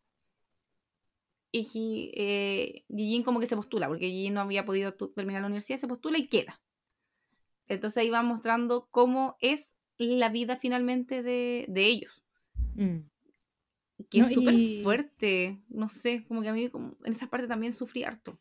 Y 1.52 2.12
eh, 2.16 2.84
como 3.24 3.40
que 3.40 3.48
se 3.48 3.56
postula, 3.56 3.88
porque 3.88 4.10
Jin 4.10 4.34
no 4.34 4.42
había 4.42 4.66
podido 4.66 4.94
terminar 4.94 5.42
la 5.42 5.48
universidad, 5.48 5.78
se 5.78 5.88
postula 5.88 6.18
y 6.18 6.28
queda. 6.28 6.62
Entonces 7.68 7.98
ahí 7.98 8.10
va 8.10 8.24
mostrando 8.24 8.90
cómo 8.92 9.38
es 9.40 9.76
la 9.98 10.30
vida 10.30 10.58
finalmente 10.58 11.24
de, 11.24 11.66
de 11.70 11.86
ellos. 11.86 12.24
Mm. 12.76 13.08
Que 14.10 14.20
No, 14.20 14.30
es 14.30 14.34
súper 14.34 14.56
y- 14.56 14.82
fuerte. 14.82 15.62
No 15.70 15.90
sé, 15.90 16.26
como 16.28 16.42
que 16.42 16.50
a 16.50 16.54
mí 16.54 16.70
como, 16.70 16.98
en 17.04 17.14
esa 17.14 17.28
parte 17.28 17.48
también 17.48 17.74
sufrí 17.74 18.04
harto. 18.04 18.40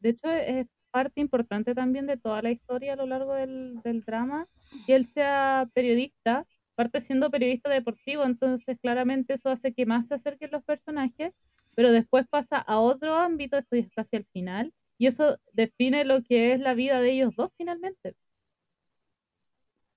De 0.00 0.10
hecho, 0.10 0.30
es 0.30 0.66
parte 0.90 1.20
importante 1.20 1.74
también 1.74 2.06
de 2.06 2.16
toda 2.16 2.42
la 2.42 2.50
historia 2.50 2.94
a 2.94 2.96
lo 2.96 3.06
largo 3.06 3.34
del, 3.34 3.80
del 3.82 4.02
drama 4.04 4.46
que 4.86 4.94
él 4.96 5.06
sea 5.06 5.68
periodista, 5.74 6.46
parte 6.74 7.00
siendo 7.00 7.30
periodista 7.30 7.68
deportivo, 7.70 8.24
entonces 8.24 8.78
claramente 8.80 9.34
eso 9.34 9.50
hace 9.50 9.72
que 9.74 9.86
más 9.86 10.08
se 10.08 10.14
acerquen 10.14 10.50
los 10.52 10.64
personajes, 10.64 11.32
pero 11.74 11.92
después 11.92 12.26
pasa 12.28 12.58
a 12.58 12.78
otro 12.80 13.14
ámbito, 13.16 13.58
esto 13.58 13.76
es 13.76 13.90
casi 13.94 14.16
al 14.16 14.26
final, 14.32 14.72
y 14.98 15.06
eso 15.06 15.38
define 15.52 16.04
lo 16.04 16.22
que 16.22 16.52
es 16.54 16.60
la 16.60 16.74
vida 16.74 17.00
de 17.00 17.12
ellos 17.12 17.34
dos 17.36 17.50
finalmente. 17.56 18.14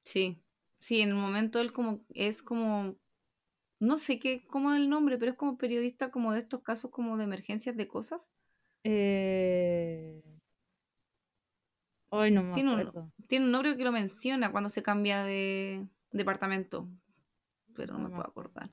Sí, 0.03 0.41
sí, 0.79 1.01
en 1.01 1.13
un 1.13 1.21
momento 1.21 1.59
él 1.59 1.71
como 1.73 2.01
es 2.13 2.43
como, 2.43 2.95
no 3.83 3.97
sé 3.97 4.19
qué, 4.19 4.45
cómo 4.47 4.73
es 4.73 4.79
el 4.81 4.89
nombre, 4.89 5.17
pero 5.17 5.31
es 5.31 5.37
como 5.37 5.57
periodista 5.57 6.11
como 6.11 6.33
de 6.33 6.39
estos 6.39 6.61
casos 6.63 6.91
como 6.91 7.17
de 7.17 7.25
emergencias 7.25 7.77
de 7.77 7.87
cosas. 7.87 8.29
Eh... 8.83 10.21
Ay, 12.11 12.31
no 12.31 12.43
me 12.43 12.53
Tiene 12.53 12.73
un, 12.73 12.79
acuerdo. 12.79 13.11
tiene 13.27 13.45
un 13.45 13.51
nombre 13.51 13.75
que 13.77 13.83
lo 13.83 13.91
menciona 13.91 14.51
cuando 14.51 14.69
se 14.69 14.83
cambia 14.83 15.23
de 15.23 15.87
departamento, 16.11 16.87
pero 17.75 17.93
no 17.93 17.99
me 17.99 18.09
puedo 18.09 18.27
acordar. 18.27 18.71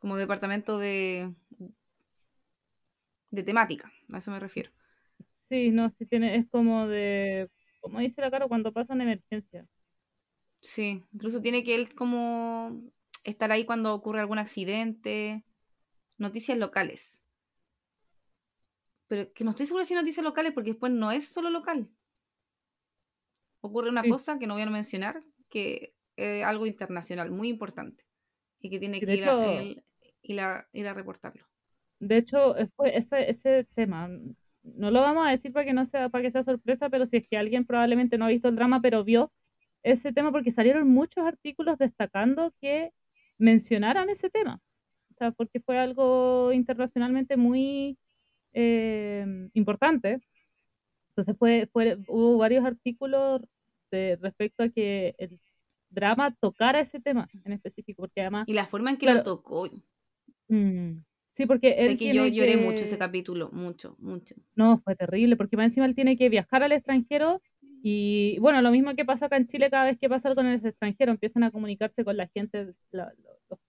Como 0.00 0.16
departamento 0.16 0.78
de, 0.78 1.34
de 3.36 3.42
temática, 3.48 3.86
a 4.12 4.18
eso 4.18 4.30
me 4.32 4.40
refiero. 4.40 4.70
Sí, 5.48 5.70
no, 5.70 5.90
sí 5.98 6.06
tiene, 6.06 6.36
es 6.36 6.48
como 6.50 6.88
de, 6.88 7.48
como 7.80 8.00
dice 8.00 8.20
la 8.20 8.30
cara 8.30 8.48
cuando 8.48 8.72
pasa 8.72 8.94
una 8.94 9.04
emergencia. 9.04 9.66
Sí, 10.60 11.04
incluso 11.12 11.40
tiene 11.42 11.64
que 11.64 11.74
él 11.74 11.94
como 11.94 12.82
estar 13.26 13.52
ahí 13.52 13.64
cuando 13.66 13.94
ocurre 13.94 14.20
algún 14.20 14.38
accidente, 14.38 15.44
noticias 16.18 16.58
locales. 16.58 17.20
Pero 19.08 19.32
que 19.32 19.44
no 19.44 19.50
estoy 19.50 19.66
segura 19.66 19.84
si 19.84 19.94
noticias 19.94 20.24
locales 20.24 20.52
porque 20.52 20.70
después 20.70 20.92
no 20.92 21.12
es 21.12 21.28
solo 21.28 21.50
local. 21.50 21.88
Ocurre 23.60 23.90
una 23.90 24.02
Sí. 24.02 24.10
cosa 24.10 24.38
que 24.38 24.46
no 24.46 24.54
voy 24.54 24.62
a 24.62 24.70
mencionar, 24.70 25.22
que 25.50 25.94
es 26.16 26.44
algo 26.44 26.66
internacional, 26.66 27.30
muy 27.30 27.48
importante. 27.48 28.04
Y 28.60 28.70
que 28.70 28.78
tiene 28.78 29.00
que 29.00 29.14
ir 29.14 29.24
a, 29.24 29.32
hecho- 29.32 29.42
él 29.60 29.84
ir 30.22 30.40
a, 30.40 30.68
ir 30.72 30.88
a 30.88 30.94
reportarlo. 30.94 31.44
De 32.00 32.18
hecho, 32.18 32.56
eh, 32.58 32.68
ese, 32.92 33.30
ese 33.30 33.64
tema, 33.74 34.08
no 34.62 34.90
lo 34.90 35.00
vamos 35.00 35.26
a 35.26 35.30
decir 35.30 35.52
para 35.52 35.64
que 35.64 35.72
no 35.72 35.84
sea, 35.84 36.08
para 36.08 36.22
que 36.22 36.30
sea 36.30 36.42
sorpresa, 36.42 36.88
pero 36.90 37.06
si 37.06 37.18
es 37.18 37.28
que 37.28 37.36
alguien 37.38 37.64
probablemente 37.64 38.18
no 38.18 38.26
ha 38.26 38.28
visto 38.28 38.48
el 38.48 38.56
drama, 38.56 38.80
pero 38.82 39.04
vio 39.04 39.32
ese 39.82 40.12
tema, 40.12 40.32
porque 40.32 40.50
salieron 40.50 40.88
muchos 40.88 41.24
artículos 41.24 41.78
destacando 41.78 42.52
que 42.60 42.92
mencionaran 43.38 44.10
ese 44.10 44.30
tema. 44.30 44.60
O 45.10 45.14
sea, 45.18 45.30
porque 45.30 45.60
fue 45.60 45.78
algo 45.78 46.52
internacionalmente 46.52 47.36
muy 47.36 47.98
eh, 48.52 49.48
importante. 49.54 50.20
Entonces 51.10 51.36
fue, 51.38 51.68
fue, 51.72 51.98
hubo 52.08 52.36
varios 52.38 52.64
artículos 52.64 53.42
de, 53.90 54.18
respecto 54.20 54.62
a 54.62 54.68
que 54.68 55.14
el 55.18 55.40
drama 55.88 56.34
tocara 56.40 56.80
ese 56.80 57.00
tema 57.00 57.28
en 57.44 57.52
específico, 57.52 58.02
porque 58.02 58.20
además 58.20 58.44
Y 58.48 58.52
la 58.52 58.66
forma 58.66 58.90
en 58.90 58.96
que 58.98 59.06
Claro. 59.06 59.18
lo 59.18 59.24
tocó. 59.24 59.70
Mm, 60.48 60.98
Sí, 61.36 61.44
porque 61.44 61.72
él 61.72 61.90
Sé 61.90 61.96
que 61.98 62.14
yo 62.14 62.26
lloré 62.26 62.56
mucho 62.56 62.84
ese 62.84 62.96
capítulo, 62.96 63.50
mucho, 63.52 63.94
mucho. 63.98 64.34
No, 64.54 64.78
fue 64.78 64.96
terrible, 64.96 65.36
porque 65.36 65.58
más 65.58 65.66
encima 65.66 65.84
él 65.84 65.94
tiene 65.94 66.16
que 66.16 66.30
viajar 66.30 66.62
al 66.62 66.72
extranjero 66.72 67.42
y 67.82 68.38
bueno, 68.40 68.62
lo 68.62 68.70
mismo 68.72 68.94
que 68.96 69.04
pasa 69.04 69.26
acá 69.26 69.36
en 69.36 69.46
Chile 69.46 69.70
cada 69.70 69.84
vez 69.86 69.98
que 69.98 70.08
pasa 70.08 70.28
algo 70.28 70.40
en 70.42 70.48
el 70.48 70.66
extranjero, 70.66 71.12
empiezan 71.12 71.44
a 71.44 71.50
comunicarse 71.52 72.04
con 72.04 72.16
la 72.16 72.28
gente, 72.28 72.74
los, 72.92 73.08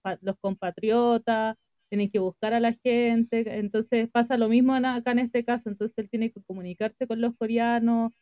pa- 0.02 0.18
los 0.22 0.36
compatriotas, 0.40 1.56
tienen 1.88 2.10
que 2.10 2.18
buscar 2.18 2.52
a 2.54 2.60
la 2.60 2.74
gente, 2.74 3.44
entonces 3.58 4.10
pasa 4.10 4.36
lo 4.36 4.48
mismo 4.48 4.74
acá 4.74 5.12
en 5.12 5.20
este 5.20 5.44
caso, 5.44 5.68
entonces 5.70 5.96
él 5.98 6.10
tiene 6.10 6.30
que 6.32 6.42
comunicarse 6.42 7.06
con 7.06 7.20
los 7.20 7.34
coreanos 7.36 8.12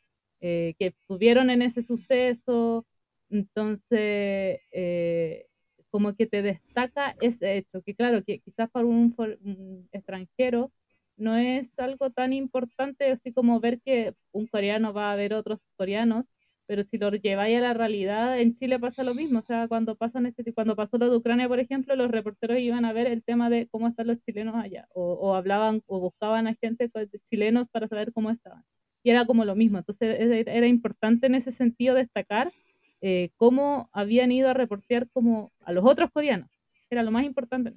eh, 0.40 0.74
que 0.78 0.88
estuvieron 0.88 1.50
en 1.50 1.62
ese 1.62 1.82
suceso, 1.82 2.86
entonces 3.30 4.60
eh, 4.72 5.46
como 5.90 6.14
que 6.14 6.26
te 6.26 6.42
destaca 6.42 7.16
ese 7.20 7.56
hecho, 7.58 7.82
que 7.82 7.94
claro, 7.94 8.22
que 8.24 8.40
quizás 8.40 8.70
para 8.70 8.86
un 8.86 9.88
extranjero 9.92 10.70
no 11.16 11.36
es 11.36 11.78
algo 11.78 12.10
tan 12.10 12.32
importante 12.32 13.10
así 13.10 13.32
como 13.32 13.60
ver 13.60 13.80
que 13.80 14.14
un 14.32 14.46
coreano 14.46 14.92
va 14.92 15.12
a 15.12 15.16
ver 15.16 15.34
otros 15.34 15.60
coreanos, 15.76 16.26
pero 16.66 16.82
si 16.82 16.98
lo 16.98 17.10
lleváis 17.10 17.56
a 17.58 17.60
la 17.60 17.74
realidad, 17.74 18.40
en 18.40 18.54
Chile 18.54 18.78
pasa 18.78 19.04
lo 19.04 19.14
mismo, 19.14 19.38
o 19.38 19.42
sea, 19.42 19.68
cuando 19.68 19.94
pasan 19.94 20.26
este 20.26 20.52
cuando 20.52 20.74
pasó 20.74 20.98
lo 20.98 21.08
de 21.08 21.16
Ucrania, 21.16 21.48
por 21.48 21.60
ejemplo, 21.60 21.94
los 21.94 22.10
reporteros 22.10 22.58
iban 22.58 22.84
a 22.84 22.92
ver 22.92 23.06
el 23.06 23.22
tema 23.22 23.48
de 23.50 23.68
cómo 23.68 23.88
están 23.88 24.08
los 24.08 24.18
chilenos 24.24 24.56
allá, 24.56 24.88
o, 24.92 25.34
hablaban 25.36 25.82
o 25.86 26.00
buscaban 26.00 26.48
a 26.48 26.54
gente 26.54 26.90
chilenos 27.30 27.68
para 27.68 27.86
saber 27.88 28.12
cómo 28.12 28.30
estaban. 28.30 28.64
Y 29.04 29.10
era 29.10 29.24
como 29.26 29.44
lo 29.44 29.54
mismo, 29.54 29.78
entonces 29.78 30.16
era, 30.18 30.52
era 30.52 30.66
importante 30.66 31.26
en 31.28 31.36
ese 31.36 31.52
sentido 31.52 31.94
destacar 31.94 32.52
eh, 33.00 33.30
cómo 33.36 33.88
habían 33.92 34.32
ido 34.32 34.48
a 34.48 34.54
reportear 34.54 35.08
como 35.10 35.52
a 35.60 35.72
los 35.72 35.84
otros 35.84 36.10
coreanos, 36.10 36.50
era 36.90 37.04
lo 37.04 37.12
más 37.12 37.24
importante. 37.24 37.72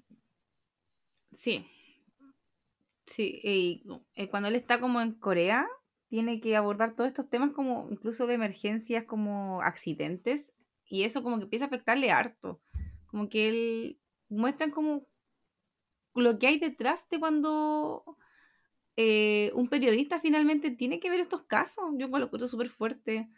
Sí. 1.32 1.66
Sí, 3.10 3.40
y 3.44 3.84
eh, 4.16 4.30
cuando 4.30 4.50
él 4.50 4.56
está 4.56 4.80
como 4.80 5.02
en 5.02 5.14
Corea, 5.14 5.68
tiene 6.10 6.40
que 6.42 6.56
abordar 6.56 6.96
todos 6.96 7.08
estos 7.08 7.30
temas 7.30 7.52
como 7.52 7.88
incluso 7.92 8.28
de 8.28 8.36
emergencias, 8.36 9.04
como 9.06 9.62
accidentes, 9.62 10.54
y 10.86 11.04
eso 11.04 11.24
como 11.24 11.38
que 11.38 11.44
empieza 11.44 11.66
a 11.66 11.68
afectarle 11.68 12.12
harto. 12.12 12.62
Como 13.08 13.28
que 13.30 13.50
él 13.50 14.00
muestran 14.30 14.72
como 14.72 15.08
lo 16.14 16.38
que 16.38 16.48
hay 16.48 16.60
detrás 16.60 17.08
de 17.10 17.20
cuando 17.20 18.04
eh, 18.96 19.52
un 19.56 19.70
periodista 19.70 20.20
finalmente 20.20 20.72
tiene 20.72 21.00
que 21.00 21.10
ver 21.10 21.20
estos 21.20 21.44
casos. 21.44 21.86
Yo 21.98 22.08
lo 22.08 22.26
encuentro 22.26 22.48
súper 22.48 22.70
fuerte. 22.70 23.30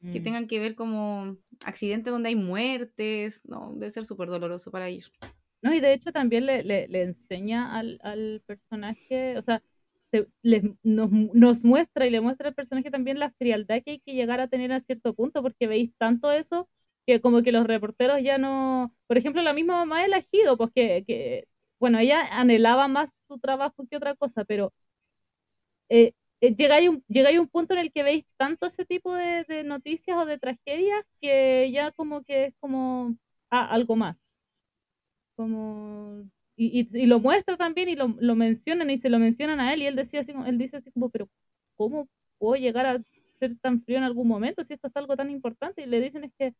Que 0.00 0.20
Mm. 0.20 0.22
tengan 0.22 0.46
que 0.46 0.60
ver 0.60 0.76
como 0.76 1.36
accidentes 1.64 2.12
donde 2.12 2.28
hay 2.28 2.36
muertes. 2.36 3.44
No, 3.44 3.72
debe 3.74 3.90
ser 3.90 4.04
súper 4.04 4.28
doloroso 4.28 4.70
para 4.70 4.86
ellos. 4.86 5.10
No, 5.62 5.74
y 5.74 5.80
de 5.80 5.92
hecho 5.92 6.12
también 6.12 6.46
le, 6.46 6.62
le, 6.62 6.86
le 6.88 7.02
enseña 7.02 7.76
al, 7.76 7.98
al 8.02 8.42
personaje, 8.46 9.36
o 9.38 9.42
sea, 9.42 9.62
se- 10.12 10.28
les- 10.42 10.62
nos, 10.84 11.10
nos 11.10 11.64
muestra 11.64 12.06
y 12.06 12.10
le 12.10 12.20
muestra 12.20 12.48
al 12.48 12.54
personaje 12.54 12.90
también 12.92 13.18
la 13.18 13.30
frialdad 13.32 13.82
que 13.84 13.92
hay 13.92 14.00
que 14.00 14.14
llegar 14.14 14.40
a 14.40 14.46
tener 14.48 14.72
a 14.72 14.78
cierto 14.80 15.14
punto, 15.14 15.42
porque 15.42 15.66
veis 15.66 15.90
tanto 15.98 16.30
eso 16.30 16.68
que 17.06 17.20
como 17.20 17.42
que 17.42 17.50
los 17.52 17.66
reporteros 17.66 18.22
ya 18.22 18.38
no, 18.38 18.94
por 19.08 19.18
ejemplo, 19.18 19.42
la 19.42 19.52
misma 19.52 19.78
mamá 19.84 20.02
de 20.06 20.16
Ejido, 20.18 20.56
pues 20.56 20.70
que, 20.74 21.04
que, 21.06 21.48
bueno, 21.80 21.98
ella 21.98 22.22
anhelaba 22.38 22.86
más 22.88 23.12
su 23.28 23.38
trabajo 23.40 23.84
que 23.90 23.96
otra 23.96 24.14
cosa, 24.14 24.44
pero 24.44 24.72
eh, 25.88 26.12
eh, 26.40 26.54
un, 26.88 27.04
llegáis 27.08 27.38
a 27.38 27.40
un 27.40 27.48
punto 27.48 27.74
en 27.74 27.80
el 27.80 27.92
que 27.92 28.02
veis 28.02 28.24
tanto 28.36 28.66
ese 28.66 28.84
tipo 28.84 29.14
de, 29.14 29.44
de 29.48 29.64
noticias 29.64 30.16
o 30.18 30.24
de 30.26 30.38
tragedias 30.38 31.04
que 31.20 31.70
ya 31.72 31.92
como 31.92 32.22
que 32.24 32.46
es 32.46 32.54
como 32.60 33.16
ah, 33.50 33.66
algo 33.72 33.96
más 33.96 34.22
como 35.38 36.24
y, 36.56 36.80
y- 36.82 37.04
y 37.04 37.06
lo 37.06 37.20
muestra 37.20 37.56
también 37.58 37.88
y 37.90 37.96
lo, 37.96 38.08
lo 38.20 38.36
mencionan 38.36 38.90
y 38.90 38.98
se 38.98 39.10
lo 39.10 39.20
mencionan 39.20 39.60
a 39.60 39.74
él 39.74 39.82
y 39.82 39.86
él 39.88 39.96
decía 39.96 40.20
así, 40.20 40.32
él 40.46 40.58
dice 40.58 40.78
así 40.78 40.92
como, 40.92 41.10
pero 41.10 41.30
¿cómo 41.76 42.08
puedo 42.38 42.56
llegar 42.60 42.86
a 42.86 43.02
ser 43.40 43.56
tan 43.60 43.82
frío 43.84 43.98
en 43.98 44.04
algún 44.04 44.28
momento 44.28 44.64
si 44.64 44.74
esto 44.74 44.88
es 44.88 44.96
algo 44.96 45.16
tan 45.16 45.30
importante? 45.30 45.82
Y 45.82 45.86
le 45.86 46.00
dicen 46.02 46.24
es 46.26 46.32
que 46.38 46.54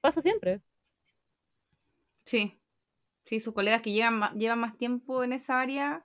pasa 0.00 0.20
siempre. 0.20 0.60
Sí, 2.24 2.60
sí, 3.24 3.40
sus 3.40 3.54
colegas 3.54 3.82
que 3.82 3.92
llevan 3.92 4.18
más, 4.18 4.34
llevan 4.34 4.60
más 4.60 4.76
tiempo 4.78 5.24
en 5.24 5.32
esa 5.34 5.60
área 5.60 6.04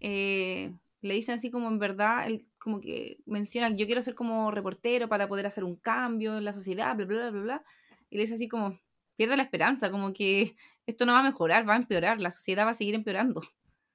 eh, 0.00 0.72
le 1.02 1.14
dicen 1.14 1.36
así 1.36 1.50
como 1.50 1.68
en 1.68 1.78
verdad, 1.80 2.26
él 2.28 2.46
como 2.58 2.80
que 2.80 3.18
mencionan, 3.26 3.76
yo 3.78 3.86
quiero 3.86 4.02
ser 4.02 4.14
como 4.16 4.50
reportero 4.52 5.08
para 5.08 5.28
poder 5.28 5.46
hacer 5.46 5.64
un 5.64 5.76
cambio 5.76 6.38
en 6.38 6.44
la 6.44 6.52
sociedad, 6.54 6.96
bla, 6.96 7.06
bla, 7.06 7.30
bla, 7.30 7.42
bla. 7.42 7.64
Y 8.10 8.16
le 8.16 8.22
dice 8.24 8.34
así 8.36 8.48
como, 8.48 8.80
pierde 9.16 9.36
la 9.36 9.42
esperanza, 9.42 9.90
como 9.90 10.12
que 10.12 10.56
esto 10.86 11.06
no 11.06 11.12
va 11.12 11.20
a 11.20 11.24
mejorar, 11.24 11.68
va 11.68 11.74
a 11.74 11.78
empeorar, 11.78 12.20
la 12.20 12.30
sociedad 12.30 12.66
va 12.66 12.70
a 12.70 12.74
seguir 12.74 12.94
empeorando. 12.94 13.42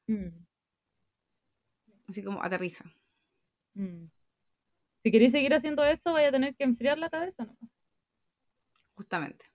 Mm, 0.07 0.29
Así 2.07 2.23
como 2.23 2.41
aterriza. 2.41 2.85
mm. 3.73 4.05
Si 5.03 5.11
queréis 5.11 5.31
seguir 5.31 5.53
haciendo 5.53 5.85
esto, 5.85 6.13
vaya 6.13 6.29
a 6.29 6.31
tener 6.31 6.55
que 6.55 6.63
enfriar 6.63 6.97
la 6.97 7.09
cabeza, 7.09 7.45
¿no? 7.45 7.57
Justamente. 8.95 9.45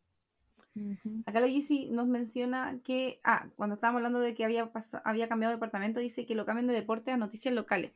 Ujú. 0.74 1.22
Acá 1.26 1.40
la 1.40 1.48
Gizzy 1.48 1.90
nos 1.90 2.06
menciona 2.06 2.80
que, 2.82 3.20
ah, 3.24 3.48
cuando 3.56 3.74
estábamos 3.74 3.98
hablando 3.98 4.20
de 4.20 4.34
que 4.34 4.44
había, 4.44 4.70
había 5.04 5.28
cambiado 5.28 5.50
de 5.50 5.56
departamento, 5.56 6.00
dice 6.00 6.24
que 6.24 6.34
lo 6.34 6.46
cambian 6.46 6.68
de 6.68 6.74
deporte 6.74 7.10
a 7.10 7.16
noticias 7.16 7.54
locales. 7.54 7.92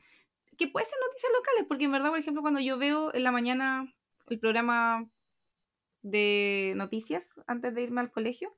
Que 0.58 0.68
puede 0.68 0.86
ser 0.86 0.98
noticias 1.06 1.32
locales, 1.34 1.64
porque 1.68 1.84
en 1.84 1.92
verdad, 1.92 2.10
por 2.10 2.18
ejemplo, 2.18 2.42
cuando 2.42 2.60
yo 2.60 2.78
veo 2.78 3.14
en 3.14 3.22
la 3.22 3.32
mañana 3.32 3.94
el 4.28 4.38
programa 4.38 5.08
de 6.10 6.74
noticias 6.76 7.34
antes 7.46 7.74
de 7.74 7.82
irme 7.82 8.00
al 8.00 8.10
colegio, 8.10 8.54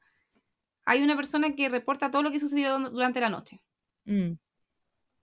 hay 0.84 1.02
una 1.02 1.16
persona 1.16 1.54
que 1.54 1.68
reporta 1.68 2.10
todo 2.10 2.22
lo 2.22 2.30
que 2.30 2.40
sucedió 2.40 2.78
durante 2.90 3.20
la 3.20 3.28
noche. 3.28 3.62
Mm, 4.04 4.32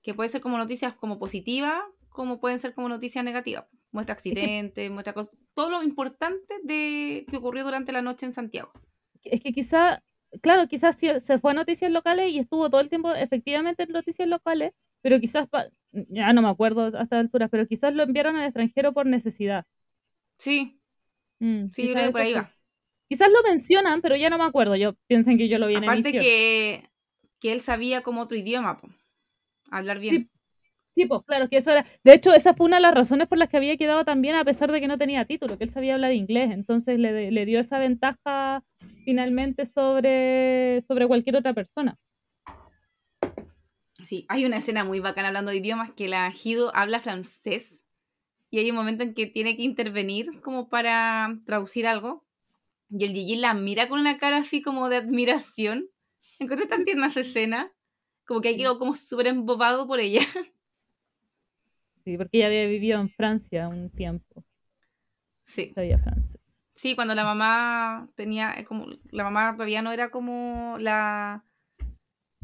Que 0.02 0.14
puede 0.14 0.30
ser 0.30 0.42
como 0.42 0.58
noticias 0.58 0.94
como 0.94 1.18
positivas, 1.18 1.82
como 2.10 2.40
pueden 2.40 2.60
ser 2.60 2.74
como 2.74 2.90
noticias 2.90 3.24
negativas. 3.26 3.66
Muestra 3.92 4.14
accidentes, 4.14 4.92
muestra 4.92 5.14
cosas, 5.14 5.36
todo 5.54 5.70
lo 5.70 5.84
importante 5.84 6.54
de 6.64 7.26
que 7.30 7.38
ocurrió 7.38 7.64
durante 7.64 7.92
la 7.92 8.02
noche 8.02 8.26
en 8.26 8.34
Santiago. 8.34 8.72
Es 9.24 9.42
que 9.42 9.54
quizá, 9.54 10.04
claro, 10.42 10.68
quizás 10.68 10.98
se 10.98 11.40
fue 11.40 11.52
a 11.52 11.54
noticias 11.54 11.92
locales 11.92 12.32
y 12.32 12.40
estuvo 12.40 12.70
todo 12.70 12.82
el 12.82 12.90
tiempo 12.90 13.14
efectivamente 13.16 13.84
en 13.84 13.92
noticias 13.92 14.28
locales, 14.28 14.74
pero 15.02 15.20
quizás, 15.20 15.48
ya 15.92 16.34
no 16.34 16.42
me 16.42 16.50
acuerdo 16.50 16.86
a 16.86 17.04
estas 17.04 17.20
alturas, 17.20 17.50
pero 17.50 17.68
quizás 17.68 17.94
lo 17.94 18.04
enviaron 18.04 18.36
al 18.36 18.46
extranjero 18.46 18.94
por 18.94 19.06
necesidad. 19.06 19.66
Sí, 20.38 20.80
Mm, 21.40 21.68
sí, 21.74 21.88
yo 21.88 21.94
quizás 21.94 21.94
creo 21.96 22.08
que 22.08 22.12
por 22.12 22.22
ahí 22.22 22.34
va. 22.34 22.52
Quizás 23.10 23.30
lo 23.32 23.44
mencionan, 23.44 24.02
pero 24.02 24.16
ya 24.16 24.30
no 24.30 24.38
me 24.38 24.46
acuerdo. 24.46 24.76
Yo 24.76 24.96
piensen 25.08 25.38
que 25.38 25.48
yo 25.50 25.60
lo 25.60 25.68
vi 25.68 25.76
en 25.76 25.84
Aparte 25.84 25.90
emisión. 26.04 26.24
que, 26.24 26.90
que 27.40 27.52
él 27.52 27.62
sabía 27.62 28.02
como 28.02 28.22
otro 28.22 28.38
idioma, 28.38 28.80
po. 28.80 28.88
hablar 29.72 30.00
bien. 30.00 30.18
Sí, 30.18 30.30
sí, 30.96 31.06
pues 31.08 31.22
claro, 31.26 31.50
que 31.50 31.58
eso 31.58 31.72
era. 31.72 31.86
De 32.04 32.14
hecho, 32.14 32.34
esa 32.34 32.54
fue 32.54 32.68
una 32.68 32.78
de 32.78 32.84
las 32.84 32.94
razones 32.96 33.28
por 33.28 33.38
las 33.38 33.50
que 33.50 33.58
había 33.58 33.78
quedado 33.78 34.06
también, 34.06 34.36
a 34.36 34.46
pesar 34.46 34.72
de 34.72 34.82
que 34.82 34.88
no 34.88 34.98
tenía 34.98 35.26
título, 35.26 35.58
que 35.58 35.66
él 35.66 35.70
sabía 35.70 35.96
hablar 35.96 36.14
inglés. 36.14 36.52
Entonces 36.52 37.00
le, 37.00 37.32
le 37.32 37.46
dio 37.46 37.60
esa 37.60 37.80
ventaja 37.80 38.64
finalmente 39.06 39.66
sobre, 39.66 40.82
sobre 40.88 41.08
cualquier 41.08 41.38
otra 41.38 41.54
persona. 41.54 41.98
Sí, 44.06 44.26
hay 44.30 44.46
una 44.46 44.58
escena 44.58 44.84
muy 44.84 45.00
bacana 45.00 45.30
hablando 45.30 45.52
de 45.52 45.58
idiomas 45.58 45.92
que 45.94 46.08
la 46.08 46.32
Hido 46.44 46.76
habla 46.76 47.00
francés 47.00 47.84
y 48.56 48.60
hay 48.60 48.70
un 48.70 48.78
momento 48.78 49.04
en 49.04 49.14
que 49.14 49.28
tiene 49.28 49.58
que 49.58 49.64
intervenir 49.64 50.40
como 50.42 50.70
para 50.70 51.38
traducir 51.46 51.88
algo 51.88 52.24
y 52.90 53.04
el 53.04 53.12
Gigi 53.12 53.36
la 53.36 53.54
mira 53.54 53.90
con 53.90 54.00
una 54.00 54.18
cara 54.18 54.38
así 54.38 54.62
como 54.62 54.88
de 54.88 54.96
admiración. 54.96 55.90
Encontré 56.40 56.66
tan 56.66 56.86
tierna 56.86 57.08
esa 57.08 57.20
escena, 57.20 57.74
como 58.26 58.40
que 58.40 58.48
ahí 58.48 58.58
quedó 58.58 58.80
como 58.80 58.96
súper 58.96 59.28
embobado 59.28 59.88
por 59.88 60.00
ella. 60.00 60.22
Sí, 62.06 62.18
porque 62.18 62.38
ella 62.38 62.46
había 62.46 62.68
vivido 62.68 63.02
en 63.02 63.10
Francia 63.10 63.68
un 63.68 63.90
tiempo. 63.90 64.46
Sí. 65.44 65.72
Sabía 65.74 65.98
francés. 65.98 66.40
Sí, 66.76 66.94
cuando 66.94 67.16
la 67.16 67.24
mamá 67.24 68.08
tenía, 68.14 68.54
eh, 68.60 68.64
como, 68.64 68.86
la 69.10 69.24
mamá 69.24 69.54
todavía 69.54 69.82
no 69.82 69.92
era 69.92 70.12
como 70.12 70.78
la, 70.78 71.44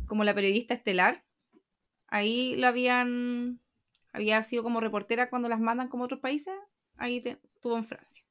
como 0.08 0.24
la 0.24 0.34
periodista 0.34 0.74
estelar. 0.74 1.24
Ahí 2.08 2.56
lo 2.56 2.66
habían, 2.66 3.60
había 4.14 4.42
sido 4.44 4.64
como 4.64 4.80
reportera 4.82 5.30
cuando 5.30 5.50
las 5.50 5.60
mandan 5.60 5.88
como 5.90 6.04
a 6.04 6.06
otros 6.06 6.20
países. 6.22 6.54
Ahí 6.98 7.22
te- 7.22 7.40
estuvo 7.56 7.78
en 7.78 7.86
Francia. 7.86 8.24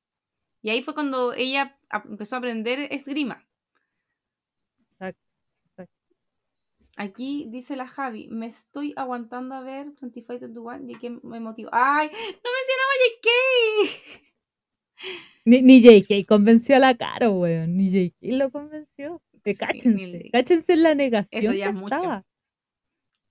Y 0.63 0.71
ahí 0.71 0.83
fue 0.83 0.95
cuando 0.95 1.33
ella 1.33 1.79
empezó 2.05 2.37
a 2.37 2.39
aprender 2.39 2.89
esgrima. 2.93 3.47
Exacto. 4.83 5.21
Aquí 6.97 7.47
dice 7.49 7.77
la 7.77 7.87
Javi, 7.89 8.29
me 8.29 8.47
estoy 8.47 8.93
aguantando 8.97 9.55
a 9.55 9.61
ver 9.63 9.87
25 10.03 10.35
21 10.39 10.91
y 10.91 10.95
que 10.97 11.09
me 11.11 11.41
motivó. 11.41 11.71
¡Ay! 11.73 12.09
¡No 12.09 12.51
mencionaba 12.59 12.91
a 12.93 13.07
JK! 13.07 14.31
Ni, 15.47 15.63
ni 15.63 15.81
JK 15.81 16.27
convenció 16.29 16.77
a 16.77 16.79
la 16.79 16.95
Caro, 16.95 17.33
weón. 17.33 17.75
Ni 17.79 17.89
JK 17.91 18.17
lo 18.37 18.51
convenció. 18.51 19.23
Que 19.43 19.55
Sí, 19.55 19.59
cáchense. 19.59 20.29
cáchense 20.31 20.73
en 20.75 20.83
la 20.83 20.95
negación. 20.95 21.43
Eso 21.43 21.55
ya 21.55 21.65
que 21.65 21.71
es 21.71 21.77
mucho. 21.77 22.25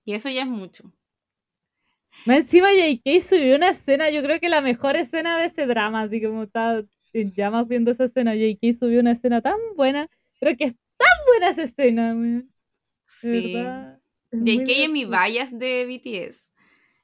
Y 0.04 0.14
eso 0.14 0.28
ya 0.28 0.42
es 0.42 0.48
mucho. 0.48 0.92
Más 2.26 2.38
encima 2.38 2.68
JK 2.72 3.20
subió 3.20 3.56
una 3.56 3.70
escena, 3.70 4.10
yo 4.10 4.22
creo 4.22 4.40
que 4.40 4.48
la 4.48 4.60
mejor 4.60 4.96
escena 4.96 5.38
de 5.38 5.46
ese 5.46 5.66
drama, 5.66 6.02
así 6.02 6.22
como 6.22 6.44
está 6.44 6.82
en 7.12 7.32
llamas 7.32 7.66
viendo 7.66 7.90
esa 7.90 8.04
escena, 8.04 8.34
JK 8.34 8.72
subió 8.78 9.00
una 9.00 9.12
escena 9.12 9.40
tan 9.40 9.58
buena, 9.76 10.08
creo 10.38 10.56
que 10.56 10.64
es 10.64 10.74
tan 10.96 11.08
buena 11.26 11.48
esa 11.48 11.62
escena. 11.62 12.14
De 12.14 12.44
Sí. 13.06 13.54
JK 14.32 14.84
en 14.84 14.92
mi 14.92 15.04
vallas 15.04 15.56
de 15.58 15.86
BTS. 15.86 16.48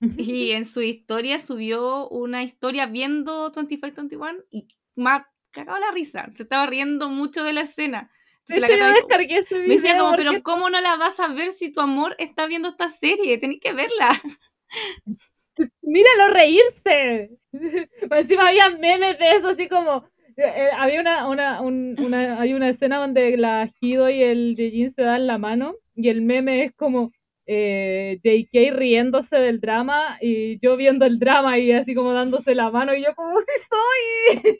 Y 0.18 0.52
en 0.52 0.66
su 0.66 0.82
historia 0.82 1.38
subió 1.38 2.08
una 2.08 2.42
historia 2.44 2.86
viendo 2.86 3.50
2521 3.50 4.44
y 4.50 4.68
me 4.94 5.10
ha 5.10 5.28
cagado 5.50 5.78
la 5.78 5.90
risa. 5.90 6.30
Se 6.36 6.42
estaba 6.42 6.66
riendo 6.66 7.08
mucho 7.08 7.42
de 7.42 7.54
la 7.54 7.62
escena. 7.62 8.10
De 8.46 8.58
hecho, 8.58 8.76
yo 8.76 8.88
descargué 8.88 9.38
ese 9.38 9.54
video. 9.54 9.68
me 9.68 9.74
decía 9.74 9.98
como, 9.98 10.14
pero 10.16 10.42
¿cómo 10.42 10.70
no 10.70 10.80
la 10.80 10.96
vas 10.96 11.18
a 11.18 11.28
ver 11.28 11.50
si 11.50 11.72
tu 11.72 11.80
amor 11.80 12.14
está 12.18 12.46
viendo 12.46 12.68
esta 12.68 12.88
serie? 12.88 13.38
Tenés 13.38 13.58
que 13.60 13.72
verla. 13.72 14.10
Míralo 15.82 16.34
reírse. 16.34 17.30
Encima 18.10 18.48
había 18.48 18.70
memes 18.70 19.18
de 19.18 19.30
eso, 19.32 19.48
así 19.50 19.68
como. 19.68 20.04
eh, 20.36 20.42
eh, 20.44 20.68
había 20.76 21.00
una, 21.00 21.28
una, 21.28 21.60
un- 21.62 21.96
una, 21.98 22.40
hay 22.40 22.52
una 22.54 22.68
escena 22.68 22.98
donde 22.98 23.36
la 23.36 23.70
Hido 23.80 24.10
y 24.10 24.22
el 24.22 24.54
Yejin 24.56 24.90
se 24.90 25.02
dan 25.02 25.26
la 25.26 25.38
mano 25.38 25.76
y 25.94 26.08
el 26.10 26.20
meme 26.22 26.64
es 26.64 26.72
como 26.74 27.10
eh, 27.46 28.18
JK 28.22 28.70
riéndose 28.76 29.36
del 29.38 29.60
drama 29.60 30.18
y 30.20 30.58
yo 30.60 30.76
viendo 30.76 31.06
el 31.06 31.18
drama 31.18 31.58
y 31.58 31.72
así 31.72 31.94
como 31.94 32.12
dándose 32.12 32.54
la 32.54 32.70
mano 32.70 32.94
y 32.94 33.02
yo 33.04 33.14
como 33.14 33.38
sí 33.40 33.46
soy. 33.70 34.58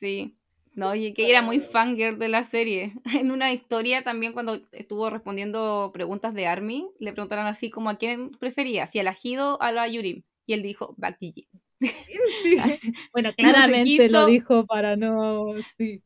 Sí. 0.00 0.36
No, 0.76 0.94
JK 0.94 1.18
era 1.18 1.42
muy 1.42 1.58
fangirl 1.60 2.18
de 2.18 2.28
la 2.28 2.44
serie. 2.44 2.92
En 3.20 3.30
una 3.32 3.52
historia 3.52 4.04
también 4.04 4.32
cuando 4.32 4.60
estuvo 4.72 5.10
respondiendo 5.10 5.90
preguntas 5.92 6.34
de 6.34 6.46
Army, 6.46 6.86
le 7.00 7.12
preguntaron 7.12 7.46
así 7.46 7.70
como 7.70 7.90
a 7.90 7.96
quién 7.96 8.30
prefería, 8.30 8.86
si 8.86 8.98
a 9.00 9.02
la 9.02 9.16
Hido 9.20 9.56
o 9.56 9.62
a 9.62 9.72
la 9.72 9.88
Yurim. 9.88 10.22
Y 10.46 10.52
él 10.52 10.62
dijo. 10.62 10.94
Sí. 11.80 12.56
Así. 12.60 12.92
Bueno, 13.12 13.30
No 13.38 13.50
claramente 13.50 13.84
quiso- 13.84 14.20
lo 14.20 14.26
dijo 14.26 14.64
para 14.66 14.96
no. 14.96 15.54
Sí, 15.76 16.02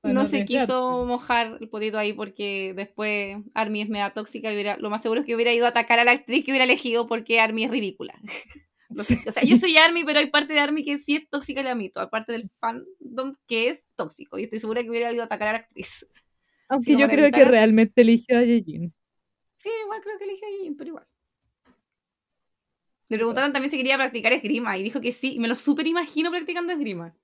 para 0.00 0.14
no 0.14 0.24
se 0.24 0.44
quiso 0.44 1.04
mojar 1.04 1.58
el 1.60 1.68
potito 1.68 1.98
ahí 1.98 2.12
porque 2.12 2.72
después 2.74 3.38
Army 3.54 3.82
es 3.82 3.88
mega 3.88 4.12
tóxica 4.14 4.50
y 4.50 4.54
hubiera- 4.54 4.76
lo 4.78 4.88
más 4.90 5.02
seguro 5.02 5.20
es 5.20 5.26
que 5.26 5.34
hubiera 5.34 5.52
ido 5.52 5.66
a 5.66 5.70
atacar 5.70 5.98
a 5.98 6.04
la 6.04 6.12
actriz 6.12 6.44
que 6.44 6.50
hubiera 6.52 6.64
elegido 6.64 7.06
porque 7.06 7.38
Army 7.40 7.64
es 7.64 7.70
ridícula. 7.70 8.14
Entonces, 8.88 9.20
o 9.26 9.32
sea, 9.32 9.42
yo 9.44 9.56
soy 9.56 9.76
Army, 9.76 10.04
pero 10.04 10.20
hay 10.20 10.30
parte 10.30 10.54
de 10.54 10.60
Army 10.60 10.84
que 10.84 10.98
sí 10.98 11.16
es 11.16 11.28
tóxica 11.28 11.60
y 11.60 11.64
la 11.64 11.74
mito, 11.74 12.00
aparte 12.00 12.32
del 12.32 12.50
fandom 12.60 13.36
que 13.46 13.68
es 13.68 13.84
tóxico. 13.96 14.38
Y 14.38 14.44
estoy 14.44 14.60
segura 14.60 14.82
que 14.82 14.90
hubiera 14.90 15.12
ido 15.12 15.22
a 15.22 15.26
atacar 15.26 15.48
a 15.48 15.52
la 15.52 15.58
actriz. 15.58 16.06
Aunque 16.68 16.96
yo 16.96 17.08
creo 17.10 17.32
que 17.32 17.44
realmente 17.44 18.02
eligió 18.02 18.38
a 18.38 18.42
Yejin. 18.44 18.92
Sí, 19.58 19.68
igual 19.82 20.00
creo 20.02 20.16
que 20.18 20.24
eligió 20.24 20.48
a 20.48 20.50
Jin, 20.62 20.76
pero 20.78 20.88
igual. 20.88 21.06
Le 23.08 23.16
preguntaron 23.16 23.52
también 23.52 23.70
si 23.72 23.76
quería 23.78 23.96
practicar 23.96 24.32
esgrima 24.32 24.78
y 24.78 24.84
dijo 24.84 25.00
que 25.00 25.10
sí, 25.12 25.34
y 25.34 25.40
me 25.40 25.48
lo 25.48 25.56
súper 25.56 25.88
imagino 25.88 26.30
practicando 26.30 26.72
esgrima. 26.72 27.16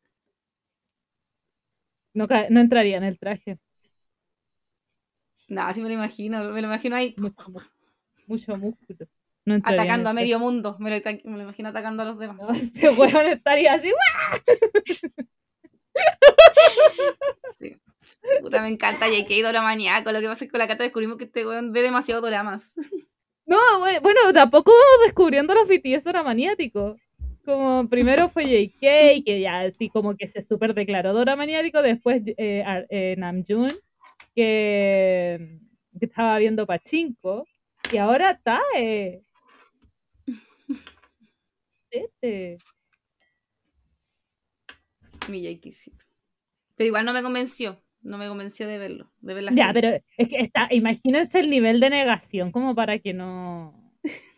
No, 2.15 2.27
no 2.51 2.61
entraría 2.61 2.97
en 2.99 3.05
el 3.05 3.19
traje. 3.19 3.59
Nada, 5.49 5.73
sí 5.75 5.81
me 5.83 5.89
lo 5.89 5.95
imagino, 5.95 6.39
me 6.51 6.61
lo 6.63 6.67
imagino 6.69 6.97
ahí 6.97 7.15
Mucho, 7.17 7.51
mu- 7.51 7.61
mucho 8.27 8.57
músculo. 8.59 9.07
No 9.45 9.57
atacando 9.57 10.09
a 10.09 10.13
medio 10.13 10.39
mundo, 10.39 10.77
me 10.79 10.91
lo, 10.91 11.05
me 11.25 11.37
lo 11.37 11.43
imagino 11.43 11.71
atacando 11.71 12.03
a 12.03 12.07
los 12.07 12.19
demás. 12.19 12.39
No, 12.39 12.53
ese 12.53 12.91
weón 12.91 13.27
estaría 13.27 13.75
así. 13.75 13.91
Sí. 17.59 17.77
Puta, 18.41 18.63
me 18.63 18.69
encanta 18.69 19.09
JK 19.09 19.43
Doramaniaco. 19.43 20.11
Lo 20.11 20.21
que 20.21 20.27
pasa 20.27 20.45
es 20.45 20.49
que 20.49 20.53
con 20.53 20.59
la 20.59 20.69
carta 20.69 20.85
descubrimos 20.85 21.19
que 21.19 21.25
este 21.25 21.47
weón 21.47 21.73
ve 21.73 21.83
demasiado 21.83 22.21
doramas. 22.21 22.73
No, 23.45 23.59
bueno, 23.81 24.33
tampoco 24.33 24.73
descubriendo 25.05 25.53
los 25.53 25.69
BTS 25.69 26.07
era 26.07 26.23
maniático. 26.23 26.97
Como 27.45 27.87
primero 27.89 28.31
fue 28.31 28.45
JK, 28.45 29.25
que 29.25 29.41
ya 29.41 29.63
así 29.63 29.91
como 29.91 30.17
que 30.17 30.29
se 30.29 30.41
súper 30.43 30.73
declaró 30.73 31.13
Dora 31.13 31.37
maniático, 31.37 31.83
después 31.83 32.23
eh, 32.25 32.65
eh, 32.89 33.15
Namjoon, 33.19 33.73
que, 34.35 35.59
que 35.99 36.07
estaba 36.07 36.39
viendo 36.39 36.67
Pachinko, 36.67 37.45
y 37.93 37.99
ahora 37.99 38.41
Tae. 38.43 39.23
Este. 41.93 42.57
Mi 45.29 45.41
JKcito. 45.43 46.05
Pero 46.77 46.89
igual 46.89 47.05
no 47.05 47.13
me 47.13 47.23
convenció. 47.23 47.81
No 48.01 48.19
me 48.19 48.27
convenció 48.27 48.67
de 48.67 48.79
verlo. 48.79 49.13
De 49.21 49.35
ver 49.35 49.45
la 49.45 49.53
Ya, 49.53 49.73
serie. 49.73 49.73
pero 49.73 50.05
es 50.17 50.29
que 50.29 50.41
está, 50.41 50.69
imagínense 50.73 51.39
el 51.39 51.51
nivel 51.51 51.79
de 51.79 51.91
negación 51.91 52.51
como 52.51 52.75
para 52.75 52.99
que 52.99 53.13
no 53.15 53.93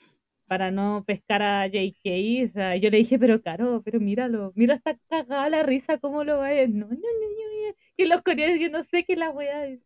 para 0.46 0.70
no 0.70 1.04
pescar 1.06 1.42
a 1.42 1.66
JK, 1.68 2.44
o 2.44 2.48
sea, 2.52 2.76
yo 2.76 2.90
le 2.90 2.98
dije, 2.98 3.18
pero 3.18 3.40
caro, 3.40 3.80
pero 3.82 4.00
míralo, 4.00 4.52
mira 4.54 4.74
está 4.74 4.98
cagada 5.08 5.48
la 5.48 5.62
risa, 5.62 5.98
¿cómo 5.98 6.24
lo 6.24 6.38
va 6.38 6.48
a 6.48 6.50
ver? 6.52 6.68
No, 6.68 6.86
no, 6.86 6.92
no, 6.92 6.96
no, 6.96 7.68
no, 7.70 7.74
que 7.96 8.06
los 8.06 8.20
coreanos, 8.22 8.60
yo 8.60 8.68
no 8.70 8.82
sé 8.84 9.04
qué 9.04 9.16
la 9.16 9.30
wea 9.30 9.66
es. 9.66 9.80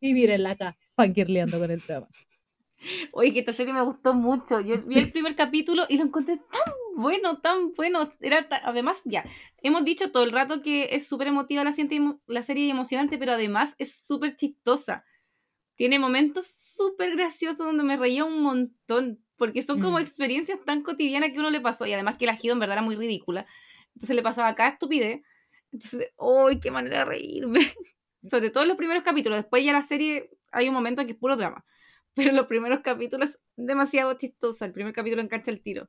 Y 0.00 0.14
mírenla 0.14 0.52
acá, 0.52 0.76
fangirleando 0.96 1.58
con 1.60 1.70
el 1.70 1.82
tema. 1.82 2.08
Oye, 3.12 3.32
que 3.32 3.40
esta 3.40 3.52
serie 3.52 3.72
me 3.72 3.82
gustó 3.82 4.14
mucho. 4.14 4.60
Yo 4.60 4.82
vi 4.84 4.98
el 4.98 5.12
primer 5.12 5.36
capítulo 5.36 5.84
y 5.88 5.98
lo 5.98 6.04
encontré 6.04 6.36
tan 6.36 6.72
bueno, 6.96 7.38
tan 7.40 7.72
bueno. 7.74 8.12
Era 8.20 8.48
ta- 8.48 8.60
además, 8.64 9.02
ya, 9.04 9.24
hemos 9.62 9.84
dicho 9.84 10.10
todo 10.10 10.22
el 10.24 10.32
rato 10.32 10.62
que 10.62 10.88
es 10.94 11.06
súper 11.06 11.28
emotiva 11.28 11.64
la, 11.64 11.72
la 12.26 12.42
serie 12.42 12.64
y 12.66 12.70
emocionante, 12.70 13.18
pero 13.18 13.32
además 13.32 13.74
es 13.78 13.94
súper 14.06 14.36
chistosa. 14.36 15.04
Tiene 15.76 15.98
momentos 15.98 16.46
súper 16.46 17.16
graciosos 17.16 17.66
donde 17.66 17.84
me 17.84 17.96
reía 17.96 18.24
un 18.24 18.42
montón, 18.42 19.24
porque 19.36 19.62
son 19.62 19.80
como 19.80 19.98
Mm. 19.98 20.02
experiencias 20.02 20.58
tan 20.66 20.82
cotidianas 20.82 21.32
que 21.32 21.38
uno 21.38 21.50
le 21.50 21.60
pasó. 21.60 21.86
Y 21.86 21.92
además 21.94 22.16
que 22.18 22.26
la 22.26 22.36
Gido 22.36 22.52
en 22.54 22.60
verdad 22.60 22.74
era 22.74 22.82
muy 22.82 22.96
ridícula. 22.96 23.46
Entonces 23.94 24.14
le 24.14 24.22
pasaba 24.22 24.54
cada 24.54 24.70
estupidez. 24.70 25.22
Entonces, 25.72 26.10
¡ay, 26.18 26.60
qué 26.60 26.70
manera 26.70 26.98
de 26.98 27.04
reírme! 27.06 27.60
Sobre 28.28 28.50
todo 28.50 28.62
en 28.64 28.68
los 28.68 28.76
primeros 28.76 29.02
capítulos. 29.02 29.38
Después 29.38 29.64
ya 29.64 29.72
la 29.72 29.80
serie 29.82 30.30
hay 30.52 30.68
un 30.68 30.74
momento 30.74 31.00
en 31.00 31.06
que 31.06 31.14
es 31.14 31.18
puro 31.18 31.36
drama. 31.36 31.64
Pero 32.22 32.32
los 32.36 32.46
primeros 32.46 32.80
capítulos 32.80 33.38
demasiado 33.56 34.14
chistosa. 34.14 34.64
El 34.66 34.72
primer 34.72 34.92
capítulo 34.92 35.22
engancha 35.22 35.50
el 35.50 35.60
tiro. 35.62 35.88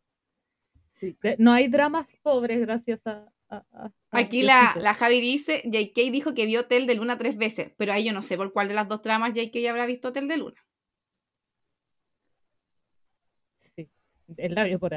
Sí, 1.00 1.18
no 1.40 1.52
hay 1.52 1.68
dramas 1.68 2.08
pobres 2.22 2.62
gracias 2.62 3.02
a... 3.06 3.28
a- 3.50 3.66
a- 3.74 3.86
a 3.86 3.92
Aquí 4.20 4.44
la, 4.44 4.76
la 4.80 4.94
Javi 4.94 5.20
dice, 5.22 5.62
JK 5.66 6.12
dijo 6.12 6.34
que 6.34 6.46
vio 6.46 6.62
Hotel 6.62 6.86
de 6.88 6.96
Luna 6.96 7.18
tres 7.18 7.38
veces, 7.38 7.72
pero 7.78 7.92
ahí 7.94 8.06
yo 8.06 8.14
no 8.14 8.24
sé 8.24 8.38
por 8.38 8.54
cuál 8.54 8.68
de 8.68 8.74
las 8.76 8.88
dos 8.88 9.02
tramas 9.02 9.34
JK 9.34 9.68
habrá 9.70 9.86
visto 9.86 10.10
Hotel 10.10 10.28
de 10.28 10.38
Luna. 10.38 10.62
Sí, 13.76 13.90
el 14.38 14.56
labio 14.56 14.80
por. 14.80 14.94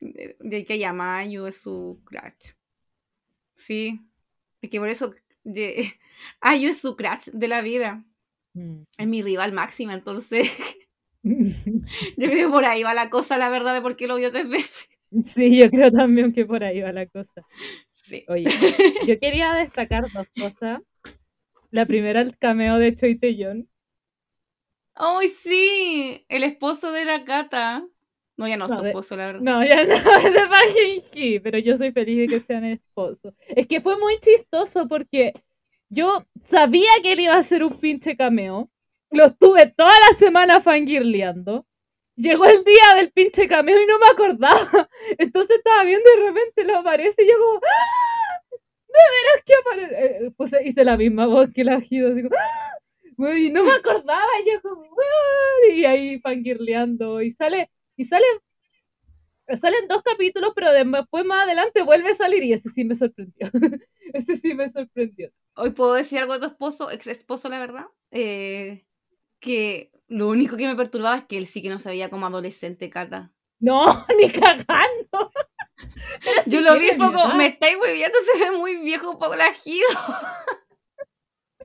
Eh, 0.00 0.36
JK 0.40 0.78
llama 0.78 1.18
Ayu 1.18 1.46
es 1.46 1.60
su 1.62 2.00
crush. 2.04 2.54
Sí, 3.56 4.00
es 4.60 4.70
que 4.70 4.78
por 4.78 4.88
eso 4.88 5.14
de, 5.44 5.94
Ayu 6.40 6.68
es 6.70 6.80
su 6.80 6.96
crush 6.96 7.30
de 7.32 7.48
la 7.48 7.60
vida. 7.62 8.04
Mm. 8.56 8.82
Es 8.98 9.06
mi 9.06 9.22
rival 9.22 9.52
máxima, 9.52 9.92
entonces 9.94 10.50
yo 11.22 12.28
creo 12.28 12.46
que 12.48 12.52
por 12.52 12.64
ahí 12.64 12.82
va 12.82 12.94
la 12.94 13.10
cosa, 13.10 13.38
la 13.38 13.48
verdad, 13.48 13.74
de 13.74 13.82
por 13.82 13.96
qué 13.96 14.06
lo 14.06 14.16
vio 14.16 14.30
tres 14.30 14.48
veces. 14.48 14.88
Sí, 15.24 15.58
yo 15.58 15.70
creo 15.70 15.90
también 15.90 16.32
que 16.32 16.44
por 16.44 16.64
ahí 16.64 16.80
va 16.80 16.92
la 16.92 17.06
cosa. 17.06 17.42
Sí. 17.94 18.24
Oye, 18.28 18.44
yo 19.06 19.18
quería 19.18 19.52
destacar 19.54 20.10
dos 20.12 20.26
cosas. 20.38 20.80
La 21.70 21.86
primera, 21.86 22.20
el 22.20 22.36
cameo 22.38 22.78
de 22.78 22.94
Choi 22.94 23.18
Tae-yeon. 23.18 23.68
¡Ay, 24.94 25.28
sí! 25.28 26.24
El 26.28 26.44
esposo 26.44 26.92
de 26.92 27.04
la 27.04 27.18
gata. 27.18 27.86
No, 28.36 28.48
ya 28.48 28.56
no 28.56 28.66
es 28.66 28.72
tu 28.76 28.82
de- 28.82 28.88
esposo, 28.90 29.16
la 29.16 29.26
verdad. 29.26 29.40
No, 29.42 29.64
ya 29.64 29.84
no, 29.84 29.94
es 29.94 30.24
de 30.24 30.40
Park 30.48 31.42
pero 31.42 31.58
yo 31.58 31.76
soy 31.76 31.92
feliz 31.92 32.18
de 32.18 32.26
que 32.26 32.40
sean 32.44 32.64
esposos. 32.64 33.34
Es 33.48 33.66
que 33.66 33.80
fue 33.80 33.98
muy 33.98 34.18
chistoso 34.20 34.86
porque 34.88 35.32
yo 35.88 36.26
sabía 36.44 36.90
que 37.02 37.12
él 37.12 37.20
iba 37.20 37.34
a 37.34 37.38
hacer 37.38 37.64
un 37.64 37.78
pinche 37.78 38.16
cameo. 38.16 38.70
Lo 39.10 39.26
estuve 39.26 39.66
toda 39.76 39.92
la 40.10 40.16
semana 40.18 40.60
fangirleando. 40.60 41.66
Llegó 42.16 42.46
el 42.46 42.64
día 42.64 42.94
del 42.96 43.12
pinche 43.12 43.46
cameo 43.48 43.80
y 43.80 43.86
no 43.86 43.98
me 43.98 44.06
acordaba. 44.06 44.58
Entonces 45.18 45.58
estaba 45.58 45.84
viendo 45.84 46.08
y 46.08 46.20
de 46.20 46.26
repente 46.26 46.64
lo 46.64 46.78
aparece 46.78 47.22
y 47.22 47.28
yo 47.28 47.34
como, 47.38 47.60
¡Ah! 47.62 48.40
¿De 48.88 49.00
veras 49.14 49.44
que 49.44 49.52
aparece? 49.54 50.26
Eh, 50.26 50.30
puse, 50.36 50.68
hice 50.68 50.84
la 50.84 50.96
misma 50.96 51.26
voz 51.26 51.48
que 51.54 51.64
la 51.64 51.80
Gido, 51.80 52.12
así 52.12 52.22
como, 52.22 52.36
¡Ah! 52.36 53.36
Y 53.38 53.50
no 53.50 53.64
me 53.64 53.72
acordaba, 53.72 54.26
y 54.44 54.50
yo 54.50 54.60
como, 54.62 54.84
y 55.72 55.84
ahí 55.84 56.20
fangirleando. 56.20 57.22
Y 57.22 57.32
sale, 57.32 57.70
y 57.96 58.04
sale 58.04 58.26
Salen 59.54 59.86
dos 59.88 60.02
capítulos, 60.02 60.52
pero 60.56 60.72
después 60.72 61.24
más 61.24 61.44
adelante 61.44 61.82
vuelve 61.82 62.10
a 62.10 62.14
salir 62.14 62.42
y 62.42 62.52
ese 62.52 62.68
sí 62.68 62.84
me 62.84 62.96
sorprendió. 62.96 63.48
ese 64.12 64.36
sí 64.36 64.54
me 64.54 64.68
sorprendió. 64.68 65.30
Hoy 65.56 65.70
puedo 65.70 65.94
decir 65.94 66.18
algo 66.18 66.34
de 66.34 66.40
tu 66.40 66.46
esposo, 66.46 66.90
ex 66.90 67.06
esposo, 67.06 67.48
la 67.48 67.58
verdad. 67.58 67.86
Eh, 68.10 68.86
que 69.40 69.90
lo 70.08 70.28
único 70.28 70.56
que 70.56 70.66
me 70.66 70.76
perturbaba 70.76 71.16
es 71.16 71.24
que 71.24 71.38
él 71.38 71.46
sí 71.46 71.62
que 71.62 71.70
no 71.70 71.78
se 71.78 71.88
veía 71.88 72.10
como 72.10 72.26
adolescente, 72.26 72.90
Cata. 72.90 73.32
No, 73.58 74.06
ni 74.20 74.30
cagando. 74.30 75.32
Yo 76.46 76.60
lo 76.60 76.78
vi 76.78 76.96
como, 76.96 77.20
edad. 77.20 77.34
me 77.34 77.46
estáis 77.46 77.76
hueviando, 77.80 78.18
se 78.20 78.44
ve 78.44 78.56
muy 78.56 78.76
viejo 78.76 79.18
para 79.18 79.36
la 79.36 79.52
Gido. 79.52 79.86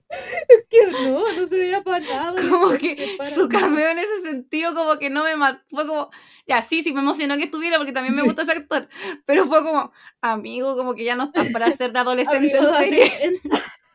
Es 0.09 0.65
que 0.69 0.87
no, 0.87 1.31
no 1.31 1.47
se 1.47 1.57
veía 1.57 1.81
para 1.83 1.99
nada. 1.99 2.41
Como 2.41 2.73
no 2.73 2.77
que 2.77 3.17
su 3.33 3.47
cameo 3.47 3.89
en 3.89 3.99
ese 3.99 4.21
sentido 4.21 4.75
como 4.75 4.97
que 4.99 5.09
no 5.09 5.23
me 5.23 5.35
mató. 5.37 5.61
Fue 5.69 5.87
como, 5.87 6.09
ya, 6.45 6.61
sí, 6.61 6.83
sí, 6.83 6.93
me 6.93 6.99
emocionó 6.99 7.37
que 7.37 7.45
estuviera 7.45 7.77
porque 7.77 7.93
también 7.93 8.15
me 8.15 8.21
gusta 8.21 8.41
ese 8.41 8.51
actor. 8.51 8.89
Pero 9.25 9.45
fue 9.45 9.63
como, 9.63 9.91
amigo, 10.21 10.75
como 10.75 10.95
que 10.95 11.05
ya 11.05 11.15
no 11.15 11.25
estás 11.25 11.47
para 11.49 11.71
ser 11.71 11.93
de 11.93 11.99
adolescente 11.99 12.57
Amigo, 12.57 12.75
en 12.75 12.83
serie. 12.83 13.41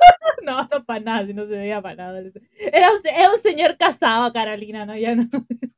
no, 0.43 0.69
no 0.71 0.85
para 0.85 1.01
nada, 1.01 1.27
si 1.27 1.35
no 1.35 1.45
se 1.47 1.57
veía 1.57 1.81
para 1.83 1.97
nada. 1.97 2.23
Era 2.73 2.93
un, 2.93 3.01
era 3.07 3.33
un 3.33 3.41
señor 3.41 3.77
casado, 3.77 4.33
Carolina, 4.33 4.87
¿no? 4.87 4.97
Ya 4.97 5.15
no. 5.15 5.29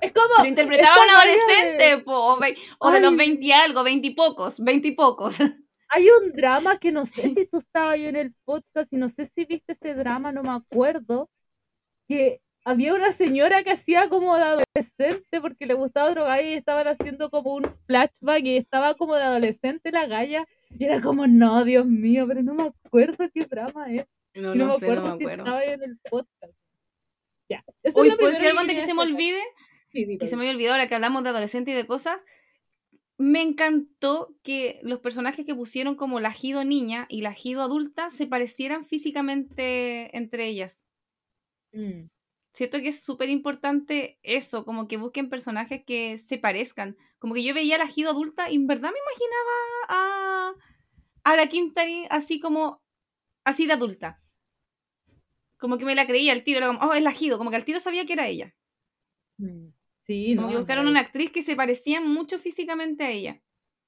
Es 0.00 0.12
como. 0.12 0.26
Pero 0.38 0.48
interpretaba 0.48 0.96
a 0.96 1.04
un 1.04 1.10
adolescente, 1.10 1.98
po, 2.04 2.12
o, 2.34 2.38
ve- 2.38 2.56
o 2.78 2.90
de 2.90 3.00
los 3.00 3.16
20 3.16 3.44
y 3.44 3.52
algo, 3.52 3.82
20 3.82 4.06
y 4.08 4.14
pocos, 4.14 4.60
20 4.62 4.88
y 4.88 4.92
pocos. 4.92 5.38
Hay 5.90 6.06
un 6.08 6.32
drama 6.32 6.78
que 6.78 6.90
no 6.90 7.06
sé 7.06 7.28
si 7.34 7.46
tú 7.46 7.58
estabas 7.58 7.94
ahí 7.94 8.06
en 8.06 8.16
el 8.16 8.34
podcast 8.44 8.92
y 8.92 8.96
no 8.96 9.08
sé 9.10 9.26
si 9.26 9.44
viste 9.44 9.72
ese 9.74 9.94
drama, 9.94 10.32
no 10.32 10.42
me 10.42 10.50
acuerdo. 10.50 11.30
Que 12.08 12.40
había 12.64 12.94
una 12.94 13.12
señora 13.12 13.62
que 13.62 13.70
hacía 13.72 14.08
como 14.08 14.36
de 14.36 14.42
adolescente 14.42 15.40
porque 15.40 15.66
le 15.66 15.74
gustaba 15.74 16.10
drogar 16.10 16.42
y 16.44 16.54
estaban 16.54 16.88
haciendo 16.88 17.30
como 17.30 17.54
un 17.54 17.70
flashback 17.86 18.44
y 18.44 18.56
estaba 18.56 18.94
como 18.94 19.14
de 19.14 19.22
adolescente 19.22 19.92
la 19.92 20.06
galla. 20.06 20.44
Y 20.78 20.84
era 20.84 21.00
como, 21.00 21.26
no, 21.26 21.64
Dios 21.64 21.86
mío, 21.86 22.26
pero 22.26 22.42
no 22.42 22.54
me 22.54 22.64
acuerdo 22.64 23.28
qué 23.32 23.44
drama 23.44 23.86
es. 23.92 24.06
No, 24.34 24.54
no, 24.54 24.66
no 24.66 24.66
me 24.74 24.78
sé, 24.78 24.84
acuerdo 24.86 25.02
no 25.02 25.10
me 25.12 25.18
si 25.18 25.24
acuerdo. 25.24 25.44
estaba 25.44 25.58
ahí 25.60 25.70
en 25.70 25.82
el 25.82 25.98
podcast. 26.10 26.54
Ya. 27.48 27.64
eso 27.82 28.02
es 28.02 28.10
Uy, 28.10 28.16
¿puedo 28.16 28.30
decir 28.30 28.48
algo 28.48 28.60
antes 28.60 28.76
que 28.80 28.86
se 28.86 28.94
me 28.94 29.02
olvide? 29.02 29.40
Sí, 29.92 30.18
que 30.18 30.26
se 30.26 30.36
me 30.36 30.42
había 30.42 30.54
olvidado 30.54 30.74
ahora 30.74 30.88
que 30.88 30.94
hablamos 30.94 31.22
de 31.22 31.28
adolescente 31.28 31.70
y 31.70 31.74
de 31.74 31.86
cosas. 31.86 32.18
Me 33.16 33.42
encantó 33.42 34.34
que 34.42 34.80
los 34.82 34.98
personajes 34.98 35.46
que 35.46 35.54
pusieron 35.54 35.94
como 35.94 36.18
la 36.18 36.32
Jido 36.32 36.64
niña 36.64 37.06
y 37.08 37.22
la 37.22 37.32
Jido 37.32 37.62
adulta 37.62 38.10
se 38.10 38.26
parecieran 38.26 38.84
físicamente 38.84 40.16
entre 40.16 40.46
ellas. 40.46 40.88
Mm. 41.72 42.06
Siento 42.54 42.78
que 42.80 42.88
es 42.90 43.02
súper 43.02 43.30
importante 43.30 44.18
eso, 44.24 44.64
como 44.66 44.88
que 44.88 44.98
busquen 44.98 45.30
personajes 45.30 45.84
que 45.86 46.18
se 46.18 46.38
parezcan. 46.38 46.96
Como 47.20 47.34
que 47.34 47.44
yo 47.44 47.54
veía 47.54 47.76
a 47.76 47.78
la 47.80 47.88
Jido 47.88 48.10
adulta 48.12 48.50
y 48.50 48.56
en 48.56 48.68
verdad 48.68 48.92
me 48.92 48.98
imaginaba 49.00 50.54
a, 51.24 51.32
a 51.32 51.36
la 51.36 51.48
Quintari 51.48 52.06
así 52.10 52.40
como, 52.40 52.82
así 53.44 53.66
de 53.66 53.74
adulta. 53.74 54.22
Como 55.58 55.78
que 55.78 55.84
me 55.84 55.96
la 55.96 56.06
creía 56.06 56.32
al 56.32 56.44
tiro, 56.44 56.58
era 56.58 56.68
como, 56.68 56.78
oh, 56.80 56.94
es 56.94 57.02
la 57.02 57.10
Jido, 57.12 57.38
como 57.38 57.50
que 57.50 57.56
al 57.56 57.64
tiro 57.64 57.80
sabía 57.80 58.06
que 58.06 58.12
era 58.12 58.28
ella. 58.28 58.54
Mm. 59.38 59.68
Sí, 60.06 60.34
Como 60.34 60.46
no, 60.46 60.48
que 60.48 60.56
buscaron 60.56 60.86
no, 60.86 60.88
una 60.88 61.00
actriz 61.00 61.32
que 61.32 61.42
se 61.42 61.56
parecía 61.56 62.00
mucho 62.00 62.38
físicamente 62.38 63.02
a 63.04 63.10
ella. 63.10 63.40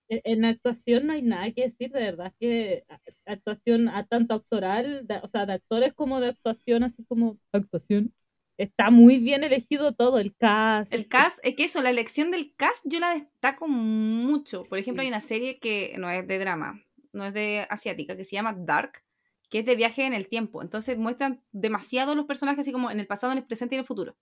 En 0.09 0.21
en 0.25 0.45
actuación 0.45 1.07
no 1.07 1.13
hay 1.15 1.23
nada 1.23 1.53
que 1.53 1.63
decir, 1.63 1.91
de 1.93 2.01
verdad 2.01 2.33
que 2.41 2.85
actuación 3.27 3.89
a 3.89 4.07
tanto 4.07 4.35
actoral, 4.35 5.07
de- 5.07 5.19
o 5.23 5.29
sea, 5.29 5.47
de 5.47 5.55
actores 5.55 5.95
como 5.95 6.21
de 6.21 6.29
actuación, 6.29 6.85
así 6.85 7.05
como 7.05 7.39
actuación, 7.53 8.15
está 8.59 8.91
muy 8.91 9.19
bien 9.19 9.45
elegido 9.45 9.93
todo, 9.95 10.19
el 10.19 10.35
cast. 10.37 10.93
El 10.93 11.09
cast, 11.09 11.39
es 11.45 11.55
que 11.57 11.65
eso, 11.65 11.83
la 11.83 11.91
elección 11.91 12.31
del 12.31 12.55
cast 12.57 12.85
yo 12.87 13.01
la 13.01 13.15
destaco 13.15 13.69
mucho. 13.69 14.61
Por 14.69 14.79
ejemplo, 14.79 15.03
hay 15.03 15.09
una 15.09 15.21
serie 15.21 15.59
que 15.59 15.95
no 15.99 16.09
es 16.11 16.27
de 16.27 16.39
drama, 16.39 16.83
no 17.13 17.25
es 17.27 17.35
de 17.35 17.67
asiática, 17.71 18.17
que 18.17 18.25
se 18.25 18.37
llama 18.37 18.55
Dark, 18.57 19.03
que 19.51 19.61
es 19.61 19.67
de 19.67 19.77
viaje 19.77 20.05
en 20.05 20.13
el 20.15 20.29
tiempo. 20.29 20.63
Entonces 20.63 20.99
muestran 20.99 21.43
demasiado 21.53 22.15
los 22.15 22.27
personajes 22.27 22.61
así 22.61 22.73
como 22.73 22.91
en 22.91 23.01
el 23.01 23.07
pasado, 23.07 23.33
en 23.33 23.39
el 23.39 23.45
presente 23.45 23.75
y 23.75 23.79
en 23.79 23.81
el 23.81 23.87
futuro. 23.87 24.17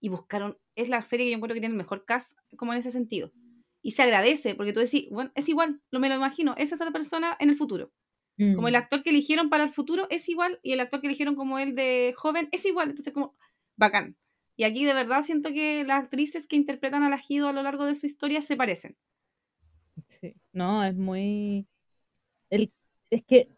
Y 0.00 0.08
buscaron, 0.10 0.58
es 0.74 0.88
la 0.88 1.02
serie 1.02 1.26
que 1.26 1.30
yo 1.30 1.36
encuentro 1.36 1.54
que 1.54 1.60
tiene 1.60 1.72
el 1.74 1.78
mejor 1.78 2.04
cast 2.04 2.38
como 2.56 2.72
en 2.72 2.80
ese 2.80 2.90
sentido. 2.90 3.32
Y 3.82 3.92
se 3.92 4.02
agradece, 4.02 4.54
porque 4.54 4.72
tú 4.72 4.80
decís, 4.80 5.06
bueno, 5.10 5.30
es 5.34 5.48
igual, 5.48 5.80
lo 5.90 6.00
me 6.00 6.08
lo 6.08 6.16
imagino, 6.16 6.54
esa 6.58 6.74
es 6.74 6.80
la 6.80 6.90
persona 6.90 7.36
en 7.38 7.50
el 7.50 7.56
futuro. 7.56 7.92
Como 8.38 8.68
el 8.68 8.74
Mm. 8.74 8.76
actor 8.76 9.02
que 9.02 9.10
eligieron 9.10 9.48
para 9.48 9.64
el 9.64 9.72
futuro 9.72 10.06
es 10.10 10.28
igual 10.28 10.60
y 10.62 10.72
el 10.72 10.80
actor 10.80 11.00
que 11.00 11.06
eligieron 11.06 11.36
como 11.36 11.58
el 11.58 11.74
de 11.74 12.12
joven 12.16 12.48
es 12.52 12.66
igual. 12.66 12.90
Entonces, 12.90 13.14
como 13.14 13.34
bacán. 13.76 14.16
Y 14.56 14.64
aquí 14.64 14.84
de 14.84 14.94
verdad 14.94 15.22
siento 15.22 15.50
que 15.50 15.84
las 15.84 16.02
actrices 16.04 16.46
que 16.46 16.56
interpretan 16.56 17.02
a 17.02 17.10
la 17.10 17.18
Gido 17.18 17.48
a 17.48 17.52
lo 17.52 17.62
largo 17.62 17.84
de 17.86 17.94
su 17.94 18.06
historia 18.06 18.42
se 18.42 18.56
parecen. 18.56 18.96
Sí. 20.08 20.34
No, 20.52 20.84
es 20.84 20.94
muy... 20.96 21.66
El... 22.50 22.72
Es 23.10 23.24
que 23.26 23.50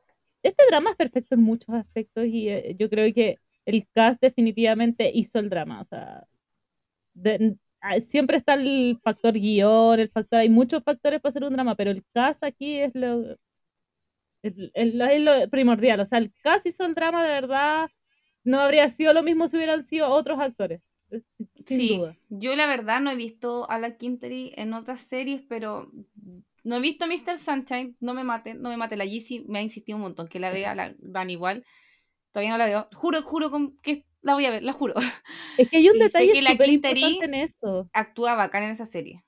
este 0.43 0.65
drama 0.71 0.91
es 0.93 0.97
perfecto 0.97 1.35
en 1.37 1.43
muchos 1.43 1.75
aspectos 1.75 2.27
y 2.27 2.49
eh, 2.51 2.77
yo 2.79 2.91
creo 2.91 3.13
que 3.15 3.39
el 3.67 3.89
cast 3.95 4.21
definitivamente 4.23 5.11
hizo 5.15 5.39
el 5.41 5.51
drama. 5.51 5.83
O 5.83 5.87
sea, 5.87 6.27
ah, 7.81 8.01
siempre 8.01 8.37
está 8.39 8.55
el 8.55 8.99
factor 9.03 9.35
guion, 9.35 10.01
el 10.01 10.11
factor, 10.11 10.41
hay 10.41 10.49
muchos 10.51 10.83
factores 10.85 11.21
para 11.21 11.31
hacer 11.31 11.45
un 11.45 11.53
drama, 11.53 11.75
pero 11.77 11.91
el 11.91 12.05
cast 12.13 12.43
aquí 12.45 12.79
es 12.79 12.95
lo, 12.95 13.37
es, 14.43 14.55
es 14.75 14.95
lo- 14.95 15.07
es 15.07 15.21
lo 15.21 15.51
primordial. 15.51 16.01
O 16.01 16.07
sea, 16.07 16.19
el 16.19 16.33
cast 16.43 16.67
hizo 16.67 16.85
el 16.85 16.95
drama 16.95 17.23
de 17.25 17.31
verdad. 17.31 17.89
No 18.45 18.61
habría 18.61 18.89
sido 18.89 19.13
lo 19.13 19.23
mismo 19.23 19.49
si 19.49 19.57
hubieran 19.57 19.83
sido 19.83 20.09
otros 20.11 20.39
actores. 20.41 20.81
eh, 21.11 21.23
sin- 21.67 21.79
sí, 21.79 21.89
duda. 21.89 22.17
yo 22.29 22.55
la 22.57 22.67
verdad 22.67 23.01
no 23.01 23.11
he 23.11 23.17
visto 23.17 23.69
a 23.71 23.79
la 23.79 23.97
Quinteri 23.97 24.53
en 24.57 24.73
otras 24.75 25.03
series, 25.03 25.43
pero 25.49 25.91
no 26.65 26.77
he 26.77 26.81
visto 26.81 27.07
Mr. 27.07 27.39
Sunshine, 27.39 27.97
no 28.01 28.15
me 28.15 28.25
mate, 28.25 28.55
no 28.55 28.69
me 28.71 28.77
mate. 28.77 28.97
La 28.97 29.05
Yeezy 29.05 29.45
me 29.49 29.59
ha 29.61 29.63
insistido 29.63 29.97
un 29.97 30.03
montón 30.03 30.29
que 30.29 30.39
la 30.41 30.51
vea, 30.51 30.75
la 30.75 30.95
Dan 30.99 31.31
igual. 31.31 31.65
Todavía 32.33 32.53
no 32.53 32.59
la 32.59 32.67
veo. 32.67 32.89
Juro, 32.95 33.23
juro 33.23 33.51
con- 33.51 33.77
que 33.79 34.05
la 34.23 34.35
voy 34.35 34.47
a 34.47 34.51
ver, 34.51 34.63
la 34.63 34.73
juro. 34.73 34.95
Es 35.59 35.69
que 35.69 35.77
hay 35.77 35.89
un 35.91 35.99
Y 35.99 35.99
detalle 35.99 36.33
que 36.33 36.43
la 36.43 36.53
importante 36.53 37.25
en 37.27 37.35
eso. 37.35 37.91
Actúa 37.93 38.35
bacán 38.35 38.63
en 38.65 38.71
esa 38.71 38.87
serie. 38.87 39.25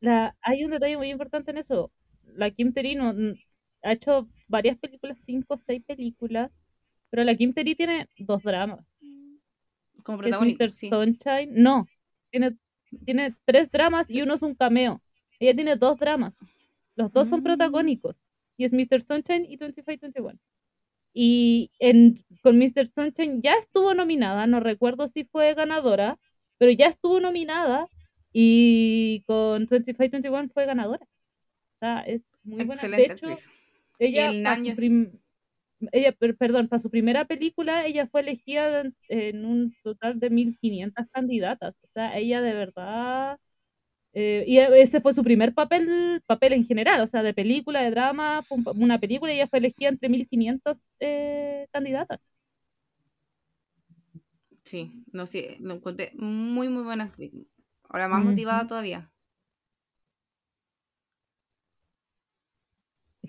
La, 0.00 0.36
hay 0.42 0.64
un 0.64 0.70
detalle 0.72 0.96
muy 0.96 1.10
importante 1.10 1.50
en 1.50 1.58
eso. 1.58 1.92
La 2.24 2.50
Kim 2.50 2.72
Terry 2.72 2.94
no- 2.94 3.10
n- 3.10 3.34
ha 3.82 3.92
hecho 3.92 4.28
varias 4.48 4.78
películas, 4.78 5.20
cinco 5.22 5.54
o 5.54 5.56
seis 5.58 5.82
películas, 5.86 6.50
pero 7.10 7.24
la 7.24 7.34
Kim 7.34 7.52
Terry 7.52 7.74
tiene 7.74 8.08
dos 8.18 8.42
dramas. 8.42 8.84
Como 10.02 10.18
es 10.22 10.28
protagonista. 10.28 10.64
Mr. 10.64 10.70
sí. 10.70 10.88
Sunshine. 10.88 11.50
No, 11.62 11.86
tiene, 12.30 12.56
tiene 13.04 13.34
tres 13.44 13.70
dramas 13.70 14.10
y 14.10 14.22
uno 14.22 14.34
es 14.34 14.42
un 14.42 14.54
cameo. 14.54 15.02
Ella 15.38 15.54
tiene 15.54 15.76
dos 15.76 15.98
dramas. 15.98 16.34
Los 16.96 17.12
dos 17.12 17.28
son 17.28 17.40
Mm. 17.40 17.44
protagónicos. 17.44 18.16
Y 18.56 18.64
es 18.64 18.72
Mr. 18.72 19.02
Sunshine 19.02 19.44
y 19.48 19.56
2521. 19.56 20.38
Y 21.12 21.70
en, 21.78 22.16
con 22.42 22.58
Mr. 22.58 22.86
Sunshine 22.86 23.42
ya 23.42 23.54
estuvo 23.54 23.94
nominada, 23.94 24.46
no 24.46 24.60
recuerdo 24.60 25.08
si 25.08 25.24
fue 25.24 25.54
ganadora, 25.54 26.18
pero 26.58 26.70
ya 26.70 26.86
estuvo 26.86 27.18
nominada 27.20 27.88
y 28.32 29.22
con 29.26 29.66
2521 29.66 30.50
fue 30.52 30.66
ganadora. 30.66 31.04
O 31.04 31.78
sea, 31.80 32.00
es 32.00 32.22
muy 32.44 32.58
buena. 32.64 32.74
Excelente 32.74 33.08
de 33.08 33.14
hecho, 33.14 33.26
actriz. 33.28 33.50
ella, 33.98 34.30
el 34.30 34.46
año- 34.46 34.76
prim- 34.76 35.10
ella, 35.92 36.12
per- 36.12 36.36
perdón, 36.36 36.68
para 36.68 36.80
su 36.80 36.90
primera 36.90 37.24
película, 37.26 37.86
ella 37.86 38.06
fue 38.08 38.22
elegida 38.22 38.80
en, 38.82 38.96
en 39.08 39.44
un 39.44 39.74
total 39.82 40.20
de 40.20 40.30
1500 40.30 41.06
candidatas. 41.12 41.74
O 41.82 41.88
sea, 41.94 42.16
ella 42.18 42.40
de 42.42 42.54
verdad. 42.54 43.38
eh, 44.14 44.44
y 44.46 44.58
ese 44.58 45.00
fue 45.00 45.14
su 45.14 45.24
primer 45.24 45.54
papel, 45.54 46.22
papel 46.26 46.54
en 46.54 46.66
general, 46.66 47.00
o 47.02 47.06
sea, 47.08 47.22
de 47.22 47.34
película, 47.34 47.82
de 47.82 47.90
drama, 47.92 48.44
una 48.76 48.98
película, 49.00 49.32
y 49.32 49.36
ella 49.36 49.48
fue 49.48 49.60
elegida 49.60 49.90
entre 49.90 50.08
1500 50.10 50.86
eh, 51.00 51.66
candidatas. 51.72 52.20
Sí, 54.64 55.04
no 55.12 55.26
sé, 55.26 55.56
lo 55.60 55.74
encontré 55.74 56.12
muy, 56.16 56.68
muy 56.68 56.82
buena 56.84 57.04
actriz. 57.04 57.32
Ahora 57.88 58.08
más 58.08 58.22
motivada 58.24 58.66
todavía. 58.66 59.10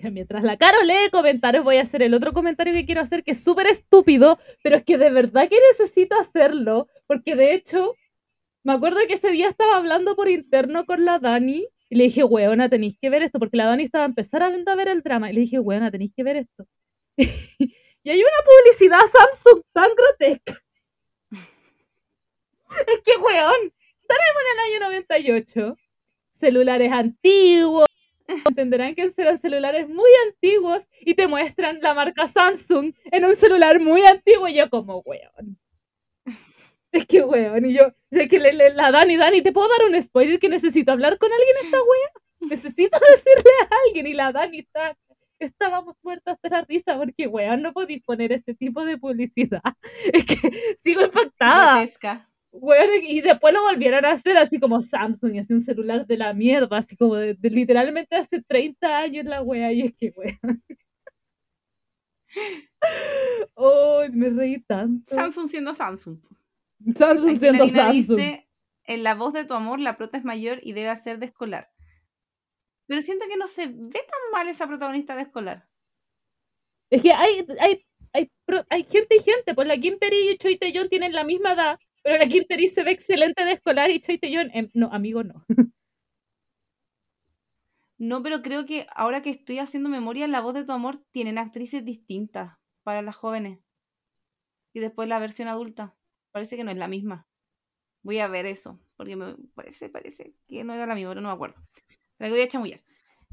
Mientras 0.11 0.43
la 0.43 0.57
Caro 0.57 0.83
lee 0.83 1.09
comentarios, 1.11 1.63
voy 1.63 1.77
a 1.77 1.81
hacer 1.81 2.01
el 2.01 2.13
otro 2.13 2.33
comentario 2.33 2.73
que 2.73 2.85
quiero 2.85 3.01
hacer, 3.01 3.23
que 3.23 3.31
es 3.31 3.43
súper 3.43 3.67
estúpido, 3.67 4.39
pero 4.63 4.77
es 4.77 4.83
que 4.83 4.97
de 4.97 5.11
verdad 5.11 5.47
que 5.49 5.57
necesito 5.71 6.15
hacerlo, 6.15 6.87
porque 7.07 7.35
de 7.35 7.53
hecho, 7.53 7.95
me 8.63 8.73
acuerdo 8.73 8.99
que 9.07 9.13
ese 9.13 9.31
día 9.31 9.47
estaba 9.47 9.77
hablando 9.77 10.15
por 10.15 10.29
interno 10.29 10.85
con 10.85 11.05
la 11.05 11.19
Dani, 11.19 11.67
y 11.89 11.95
le 11.95 12.05
dije, 12.05 12.23
weona, 12.23 12.69
tenéis 12.69 12.97
que 12.99 13.09
ver 13.09 13.21
esto, 13.23 13.37
porque 13.39 13.57
la 13.57 13.65
Dani 13.65 13.83
estaba 13.83 14.05
empezando 14.05 14.71
a 14.71 14.75
ver 14.75 14.87
el 14.87 15.01
drama, 15.01 15.29
y 15.29 15.33
le 15.33 15.41
dije, 15.41 15.59
weona, 15.59 15.91
tenéis 15.91 16.13
que 16.15 16.23
ver 16.23 16.37
esto. 16.37 16.65
y 17.17 18.09
hay 18.09 18.19
una 18.19 18.31
publicidad 18.45 18.99
Samsung 18.99 19.63
tan 19.73 19.89
grotesca. 19.95 20.57
es 22.87 23.01
que, 23.03 23.17
weón, 23.17 23.73
tenemos 24.07 24.41
en 24.41 24.53
el 24.53 24.59
año 24.59 24.79
98, 24.87 25.77
celulares 26.39 26.91
antiguos, 26.91 27.90
entenderán 28.49 28.95
que 28.95 29.09
serán 29.11 29.39
celulares 29.39 29.87
muy 29.89 30.09
antiguos 30.27 30.87
y 31.01 31.13
te 31.15 31.27
muestran 31.27 31.79
la 31.81 31.93
marca 31.93 32.27
Samsung 32.27 32.93
en 33.05 33.25
un 33.25 33.35
celular 33.35 33.79
muy 33.79 34.01
antiguo 34.03 34.47
y 34.47 34.55
yo 34.55 34.69
como, 34.69 34.99
weón. 35.05 35.57
Es 36.91 37.05
que, 37.05 37.21
weón, 37.23 37.65
y 37.65 37.73
yo, 37.73 37.93
sé 38.11 38.27
que 38.27 38.37
le, 38.39 38.51
le- 38.53 38.73
la 38.73 38.91
Dani, 38.91 39.15
Dani, 39.15 39.41
¿te 39.41 39.53
puedo 39.53 39.69
dar 39.69 39.87
un 39.87 40.01
spoiler 40.01 40.39
que 40.39 40.49
necesito 40.49 40.91
hablar 40.91 41.17
con 41.17 41.31
alguien 41.31 41.55
esta 41.65 41.77
wea? 41.77 42.11
Necesito 42.49 42.97
decirle 42.99 43.51
a 43.69 43.75
alguien 43.87 44.07
y 44.07 44.13
la 44.13 44.31
Dani 44.31 44.59
está, 44.59 44.97
estábamos 45.39 45.95
muertas 46.01 46.37
de 46.41 46.49
la 46.49 46.61
risa 46.63 46.97
porque, 46.97 47.27
weón, 47.27 47.61
no 47.61 47.71
podéis 47.71 48.03
poner 48.03 48.33
ese 48.33 48.53
tipo 48.55 48.83
de 48.83 48.97
publicidad. 48.97 49.61
Es 50.11 50.25
que 50.25 50.35
sigo 50.83 51.01
impactada. 51.03 51.75
Grotesca. 51.77 52.29
Bueno, 52.51 52.93
y 53.01 53.21
después 53.21 53.53
lo 53.53 53.61
volvieron 53.61 54.05
a 54.05 54.11
hacer 54.11 54.37
así 54.37 54.59
como 54.59 54.81
Samsung 54.81 55.35
y 55.35 55.39
así 55.39 55.53
un 55.53 55.61
celular 55.61 56.05
de 56.05 56.17
la 56.17 56.33
mierda, 56.33 56.77
así 56.77 56.97
como 56.97 57.15
de, 57.15 57.33
de 57.33 57.49
literalmente 57.49 58.15
hace 58.15 58.41
30 58.41 58.97
años 58.97 59.25
la 59.25 59.41
wea, 59.41 59.71
y 59.71 59.81
es 59.81 59.93
que 59.95 60.13
wea. 60.15 60.39
Oh, 63.55 64.03
me 64.11 64.29
reí 64.29 64.61
tanto. 64.61 65.13
Samsung 65.13 65.49
siendo 65.49 65.73
Samsung. 65.73 66.17
Samsung 66.97 67.29
Aquí 67.29 67.39
siendo 67.39 67.67
Samsung. 67.67 68.17
dice, 68.17 68.47
en 68.85 69.03
la 69.03 69.15
voz 69.15 69.33
de 69.33 69.45
tu 69.45 69.53
amor 69.53 69.79
la 69.79 69.97
prota 69.97 70.17
es 70.17 70.23
mayor 70.23 70.59
y 70.63 70.73
debe 70.73 70.89
hacer 70.89 71.19
de 71.19 71.27
escolar. 71.27 71.69
Pero 72.87 73.01
siento 73.01 73.25
que 73.27 73.37
no 73.37 73.47
se 73.47 73.67
ve 73.67 73.91
tan 73.91 74.31
mal 74.31 74.47
esa 74.47 74.67
protagonista 74.67 75.15
de 75.15 75.23
escolar. 75.23 75.67
Es 76.89 77.01
que 77.01 77.13
hay, 77.13 77.45
hay, 77.59 77.85
hay, 78.13 78.31
hay 78.69 78.83
gente 78.83 79.15
y 79.15 79.19
gente, 79.19 79.53
pues 79.53 79.67
la 79.67 79.77
Kim 79.77 79.97
y 80.01 80.37
Choi 80.37 80.57
Tae-yeon 80.57 80.89
tienen 80.89 81.13
la 81.13 81.23
misma 81.23 81.53
edad, 81.53 81.79
pero 82.03 82.17
la 82.17 82.27
Kim 82.27 82.43
Terry 82.47 82.67
se 82.67 82.83
ve 82.83 82.91
excelente 82.91 83.45
de 83.45 83.53
escolar 83.53 83.89
y 83.91 83.99
Choi 83.99 84.17
Tae-yeon, 84.17 84.51
em, 84.53 84.69
no, 84.73 84.91
amigo, 84.91 85.23
no. 85.23 85.45
No, 87.97 88.23
pero 88.23 88.41
creo 88.41 88.65
que 88.65 88.87
ahora 88.95 89.21
que 89.21 89.29
estoy 89.29 89.59
haciendo 89.59 89.87
memoria, 89.87 90.27
La 90.27 90.41
voz 90.41 90.55
de 90.55 90.63
tu 90.63 90.71
amor 90.71 91.03
tienen 91.11 91.37
actrices 91.37 91.85
distintas 91.85 92.57
para 92.81 93.03
las 93.03 93.15
jóvenes. 93.15 93.59
Y 94.73 94.79
después 94.79 95.07
la 95.07 95.19
versión 95.19 95.47
adulta. 95.47 95.95
Parece 96.31 96.57
que 96.57 96.63
no 96.63 96.71
es 96.71 96.77
la 96.77 96.87
misma. 96.87 97.27
Voy 98.01 98.17
a 98.17 98.27
ver 98.27 98.47
eso, 98.47 98.79
porque 98.97 99.15
me 99.15 99.35
parece, 99.53 99.89
parece 99.89 100.33
que 100.47 100.63
no 100.63 100.73
era 100.73 100.87
la 100.87 100.95
misma, 100.95 101.11
pero 101.11 101.21
no 101.21 101.29
me 101.29 101.35
acuerdo. 101.35 101.61
La 102.17 102.27
voy 102.29 102.41
a 102.41 102.47
chamullar. 102.47 102.81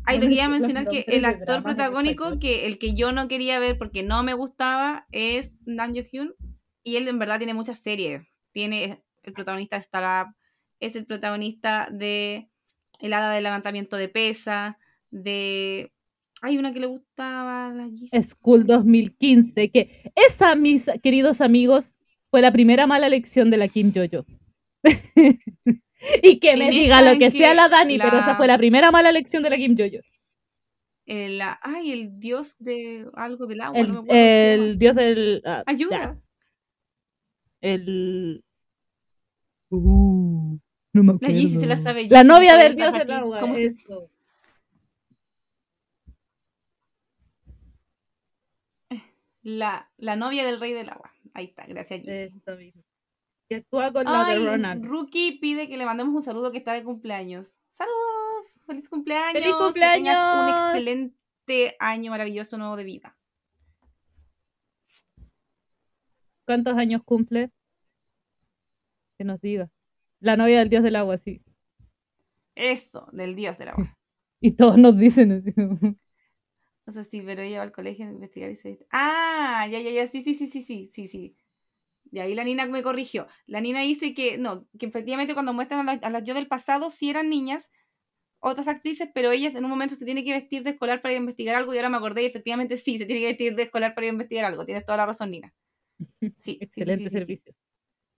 Ay, 0.04 0.18
lo 0.18 0.24
quería 0.24 0.50
mencionar 0.50 0.86
que 0.86 1.04
el 1.08 1.24
actor 1.24 1.62
protagónico, 1.62 2.38
que 2.38 2.66
el 2.66 2.78
que 2.78 2.94
yo 2.94 3.10
no 3.12 3.26
quería 3.26 3.58
ver 3.58 3.78
porque 3.78 4.02
no 4.02 4.22
me 4.22 4.34
gustaba, 4.34 5.06
es 5.12 5.54
Nam 5.64 5.94
Hyun. 5.94 6.34
Y 6.82 6.96
él 6.96 7.08
en 7.08 7.18
verdad 7.18 7.38
tiene 7.38 7.54
muchas 7.54 7.80
series. 7.80 8.22
Tiene 8.52 9.02
el 9.22 9.32
protagonista 9.32 9.76
de 9.76 9.80
Startup, 9.80 10.34
es 10.80 10.96
el 10.96 11.06
protagonista 11.06 11.88
de 11.90 12.48
el 13.00 13.12
hada 13.12 13.32
del 13.32 13.44
levantamiento 13.44 13.96
de 13.96 14.08
pesa, 14.08 14.78
de... 15.10 15.92
Hay 16.40 16.56
una 16.56 16.72
que 16.72 16.78
le 16.78 16.86
gustaba, 16.86 17.72
la 17.72 18.22
School 18.22 18.64
2015, 18.64 19.70
que 19.70 20.12
esa, 20.14 20.54
mis 20.54 20.88
queridos 21.02 21.40
amigos, 21.40 21.96
fue 22.30 22.42
la 22.42 22.52
primera 22.52 22.86
mala 22.86 23.08
elección 23.08 23.50
de 23.50 23.56
la 23.56 23.66
Kim 23.66 23.92
Jojo. 23.92 24.24
y 26.22 26.38
que 26.38 26.56
me 26.56 26.70
diga 26.70 27.02
lo 27.02 27.18
que, 27.18 27.30
sea 27.30 27.54
la 27.54 27.68
Dani, 27.68 27.98
pero 27.98 28.18
esa 28.18 28.36
fue 28.36 28.46
la 28.46 28.56
primera 28.56 28.92
mala 28.92 29.10
elección 29.10 29.42
de 29.42 29.50
la 29.50 29.56
Kim 29.56 29.76
Jojo. 29.76 30.00
El, 31.06 31.40
ay, 31.62 31.90
el 31.90 32.20
dios 32.20 32.54
de 32.58 33.06
algo 33.14 33.46
del 33.46 33.60
agua. 33.60 33.80
El, 33.80 34.10
el 34.10 34.78
dios 34.78 34.94
del... 34.94 35.42
Ah, 35.44 35.64
Ayuda. 35.66 36.20
El... 37.60 38.44
Uh. 39.70 40.58
No 40.92 41.02
me 41.02 41.12
acuerdo. 41.12 41.34
La 41.34 41.60
se 41.60 41.66
la 41.66 41.76
sabe. 41.76 42.08
La 42.08 42.24
novia 42.24 42.56
del 42.56 42.76
dios 42.76 42.92
del 42.92 43.10
agua. 43.10 43.40
¿Cómo 43.40 43.54
se... 43.54 43.76
La, 49.42 49.90
la 49.96 50.16
novia 50.16 50.44
del 50.44 50.60
rey 50.60 50.72
del 50.72 50.88
agua. 50.90 51.12
Ahí 51.32 51.46
está, 51.46 51.64
gracias 51.66 52.02
Jessie. 52.04 52.74
Que 53.48 53.56
actúa 53.56 53.92
con 53.92 54.04
la 54.04 54.26
de 54.26 54.44
Ronan. 54.44 54.82
Rookie 54.82 55.38
pide 55.38 55.68
que 55.68 55.78
le 55.78 55.86
mandemos 55.86 56.14
un 56.14 56.22
saludo 56.22 56.52
que 56.52 56.58
está 56.58 56.74
de 56.74 56.84
cumpleaños. 56.84 57.58
¡Saludos! 57.70 58.62
¡Feliz 58.66 58.88
cumpleaños! 58.88 59.32
¡Feliz 59.32 59.54
cumpleaños! 59.54 60.08
Que 60.08 60.12
tengas 60.12 60.42
un 60.42 60.48
excelente 60.50 61.76
año 61.78 62.10
maravilloso 62.10 62.58
nuevo 62.58 62.76
de 62.76 62.84
vida. 62.84 63.16
¿Cuántos 66.48 66.78
años 66.78 67.02
cumple? 67.04 67.50
Que 69.18 69.24
nos 69.24 69.38
diga. 69.38 69.68
La 70.18 70.34
novia 70.34 70.60
del 70.60 70.70
dios 70.70 70.82
del 70.82 70.96
agua, 70.96 71.18
sí. 71.18 71.42
Eso, 72.54 73.06
del 73.12 73.36
dios 73.36 73.58
del 73.58 73.68
agua. 73.68 73.98
y 74.40 74.52
todos 74.52 74.78
nos 74.78 74.96
dicen 74.96 75.32
así. 75.32 75.52
O 76.86 76.90
sea, 76.90 77.04
sí, 77.04 77.20
pero 77.20 77.42
ella 77.42 77.58
va 77.58 77.64
al 77.64 77.72
colegio 77.72 78.06
a 78.06 78.12
investigar 78.12 78.50
y 78.50 78.56
se 78.56 78.78
Ah, 78.90 79.68
ya, 79.70 79.78
ya, 79.78 79.90
ya, 79.90 80.06
sí, 80.06 80.22
sí, 80.22 80.32
sí, 80.32 80.46
sí, 80.46 80.62
sí, 80.62 80.88
sí, 80.90 81.06
sí. 81.06 81.36
Y 82.10 82.18
ahí 82.20 82.34
la 82.34 82.44
Nina 82.44 82.64
me 82.64 82.82
corrigió. 82.82 83.26
La 83.44 83.60
Nina 83.60 83.82
dice 83.82 84.14
que 84.14 84.38
no, 84.38 84.66
que 84.78 84.86
efectivamente 84.86 85.34
cuando 85.34 85.52
muestran 85.52 85.86
a 85.86 86.08
las 86.08 86.24
yo 86.24 86.32
del 86.32 86.48
pasado 86.48 86.88
sí 86.88 87.10
eran 87.10 87.28
niñas, 87.28 87.68
otras 88.40 88.68
actrices, 88.68 89.10
pero 89.12 89.32
ellas 89.32 89.54
en 89.54 89.64
un 89.64 89.70
momento 89.70 89.96
se 89.96 90.06
tienen 90.06 90.24
que 90.24 90.32
vestir 90.32 90.62
de 90.62 90.70
escolar 90.70 91.02
para 91.02 91.12
ir 91.12 91.18
a 91.18 91.20
investigar 91.20 91.56
algo 91.56 91.74
y 91.74 91.76
ahora 91.76 91.90
me 91.90 91.98
acordé 91.98 92.22
y 92.22 92.26
efectivamente 92.26 92.78
sí, 92.78 92.96
se 92.96 93.04
tiene 93.04 93.20
que 93.20 93.26
vestir 93.26 93.54
de 93.54 93.64
escolar 93.64 93.94
para 93.94 94.06
ir 94.06 94.12
a 94.12 94.14
investigar 94.14 94.46
algo. 94.46 94.64
Tienes 94.64 94.86
toda 94.86 94.96
la 94.96 95.04
razón, 95.04 95.30
Nina. 95.30 95.52
Sí, 96.36 96.58
excelente 96.60 97.10
servicio. 97.10 97.54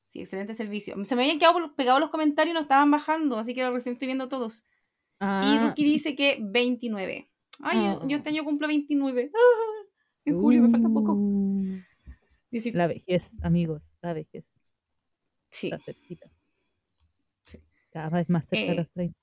Sí, 0.08 0.20
excelente 0.20 0.54
servicio. 0.54 1.04
Se 1.04 1.14
me 1.14 1.22
habían 1.22 1.38
quedado 1.38 1.74
pegados 1.76 2.00
los 2.00 2.10
comentarios 2.10 2.52
y 2.52 2.54
no 2.54 2.60
estaban 2.60 2.90
bajando, 2.90 3.38
así 3.38 3.54
que 3.54 3.62
ahora 3.62 3.76
recién 3.76 3.92
estoy 3.94 4.06
viendo 4.06 4.28
todos. 4.28 4.64
Y 5.20 5.26
ah. 5.26 5.66
Ruki 5.68 5.84
dice 5.84 6.14
que 6.14 6.38
29. 6.40 7.30
Ay, 7.62 7.78
yo, 8.08 8.16
este 8.16 8.30
año 8.30 8.44
cumplo 8.44 8.66
29. 8.66 9.30
en 10.24 10.40
julio, 10.40 10.62
me 10.62 10.70
falta 10.70 10.88
poco. 10.88 11.12
Uh. 11.12 11.78
La 12.72 12.86
vejez, 12.88 13.32
amigos, 13.42 13.82
la 14.02 14.12
vejez. 14.12 14.44
Sí. 15.50 15.70
cerquita. 15.84 16.30
Cada 17.92 18.08
vez 18.08 18.28
más 18.28 18.46
cerca 18.46 18.66
de 18.66 18.72
eh. 18.72 18.76
los 18.76 18.90
30. 18.90 19.18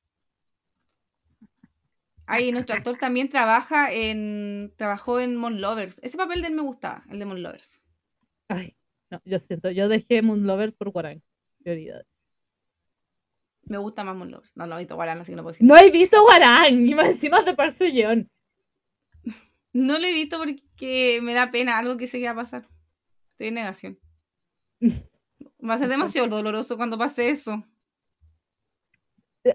Ay, 2.29 2.51
nuestro 2.51 2.75
actor 2.75 2.97
también 2.97 3.29
trabaja 3.29 3.91
en. 3.91 4.73
Trabajó 4.77 5.19
en 5.19 5.35
Mon 5.35 5.61
Lovers. 5.61 5.99
Ese 6.03 6.17
papel 6.17 6.41
de 6.41 6.47
él 6.47 6.55
me 6.55 6.61
gustaba, 6.61 7.03
el 7.09 7.19
de 7.19 7.25
Mon 7.25 7.41
Lovers. 7.41 7.81
Ay, 8.47 8.75
no, 9.09 9.21
yo 9.25 9.39
siento, 9.39 9.71
yo 9.71 9.87
dejé 9.87 10.21
Moon 10.21 10.45
Lovers 10.45 10.75
por 10.75 10.91
Guarán. 10.91 11.21
Prioridad. 11.59 12.05
Me 13.63 13.77
gusta 13.77 14.03
más 14.03 14.15
Moon 14.15 14.31
Lovers. 14.31 14.55
No, 14.55 14.67
no 14.67 14.75
he 14.75 14.79
visto 14.79 14.95
Guarán, 14.95 15.19
así 15.19 15.31
que 15.31 15.35
no 15.35 15.43
puedo 15.43 15.53
decir. 15.53 15.67
No 15.67 15.77
he 15.77 15.91
visto 15.91 16.21
Guarán, 16.21 16.87
y 16.87 16.95
más 16.95 17.09
encima 17.09 17.41
de 17.41 17.53
Parsullón. 17.53 18.29
No 19.73 19.99
lo 19.99 20.07
he 20.07 20.13
visto 20.13 20.37
porque 20.37 21.19
me 21.21 21.33
da 21.33 21.51
pena 21.51 21.77
algo 21.77 21.97
que 21.97 22.07
se 22.07 22.21
va 22.23 22.31
a 22.31 22.35
pasar. 22.35 22.67
Estoy 23.31 23.47
en 23.47 23.53
negación. 23.55 23.99
Va 25.67 25.73
a 25.73 25.77
ser 25.77 25.89
demasiado 25.89 26.27
doloroso 26.27 26.77
cuando 26.77 26.97
pase 26.97 27.29
eso 27.29 27.63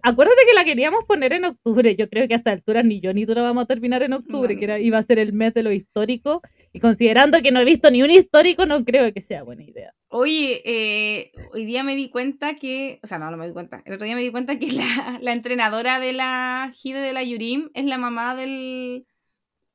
acuérdate 0.03 0.43
que 0.47 0.55
la 0.55 0.65
queríamos 0.65 1.05
poner 1.05 1.33
en 1.33 1.45
octubre. 1.45 1.97
Yo 1.97 2.09
creo 2.09 2.29
que 2.29 2.35
a 2.35 2.39
esta 2.39 2.53
altura 2.53 2.83
ni 2.83 3.01
yo 3.01 3.13
ni 3.13 3.27
tú 3.27 3.35
la 3.35 3.43
vamos 3.43 3.65
a 3.65 3.67
terminar 3.67 4.03
en 4.03 4.13
octubre, 4.13 4.57
que 4.57 4.65
era, 4.65 4.79
iba 4.79 4.99
a 4.99 5.03
ser 5.03 5.19
el 5.19 5.33
mes 5.33 5.55
de 5.55 5.63
lo 5.63 5.73
histórico. 5.73 6.43
Y 6.73 6.81
considerando 6.81 7.43
que 7.43 7.53
no 7.53 7.61
he 7.61 7.65
visto 7.65 7.91
ni 7.91 8.03
un 8.03 8.11
histórico, 8.11 8.65
no 8.67 8.85
creo 8.85 9.13
que 9.13 9.21
sea 9.21 9.43
buena 9.43 9.63
idea. 9.63 9.95
Oye, 10.09 10.63
eh, 10.65 11.33
hoy 11.53 11.67
día 11.67 11.85
me 11.85 11.97
di 11.97 12.09
cuenta 12.09 12.55
que, 12.55 13.01
o 13.03 13.07
sea, 13.07 13.19
no, 13.19 13.31
no 13.31 13.37
me 13.37 13.47
di 13.47 13.53
cuenta. 13.53 13.83
El 13.85 13.95
otro 13.95 14.07
día 14.07 14.15
me 14.15 14.23
di 14.23 14.31
cuenta 14.31 14.59
que 14.59 14.69
la, 14.73 15.33
entrenadora 15.33 16.01
de 16.01 16.13
la 16.13 16.73
Gide 16.75 17.01
de 17.01 17.13
la 17.13 17.23
Yurim 17.23 17.71
es 17.75 17.85
la 17.85 17.99
mamá 17.99 18.35
del, 18.37 19.07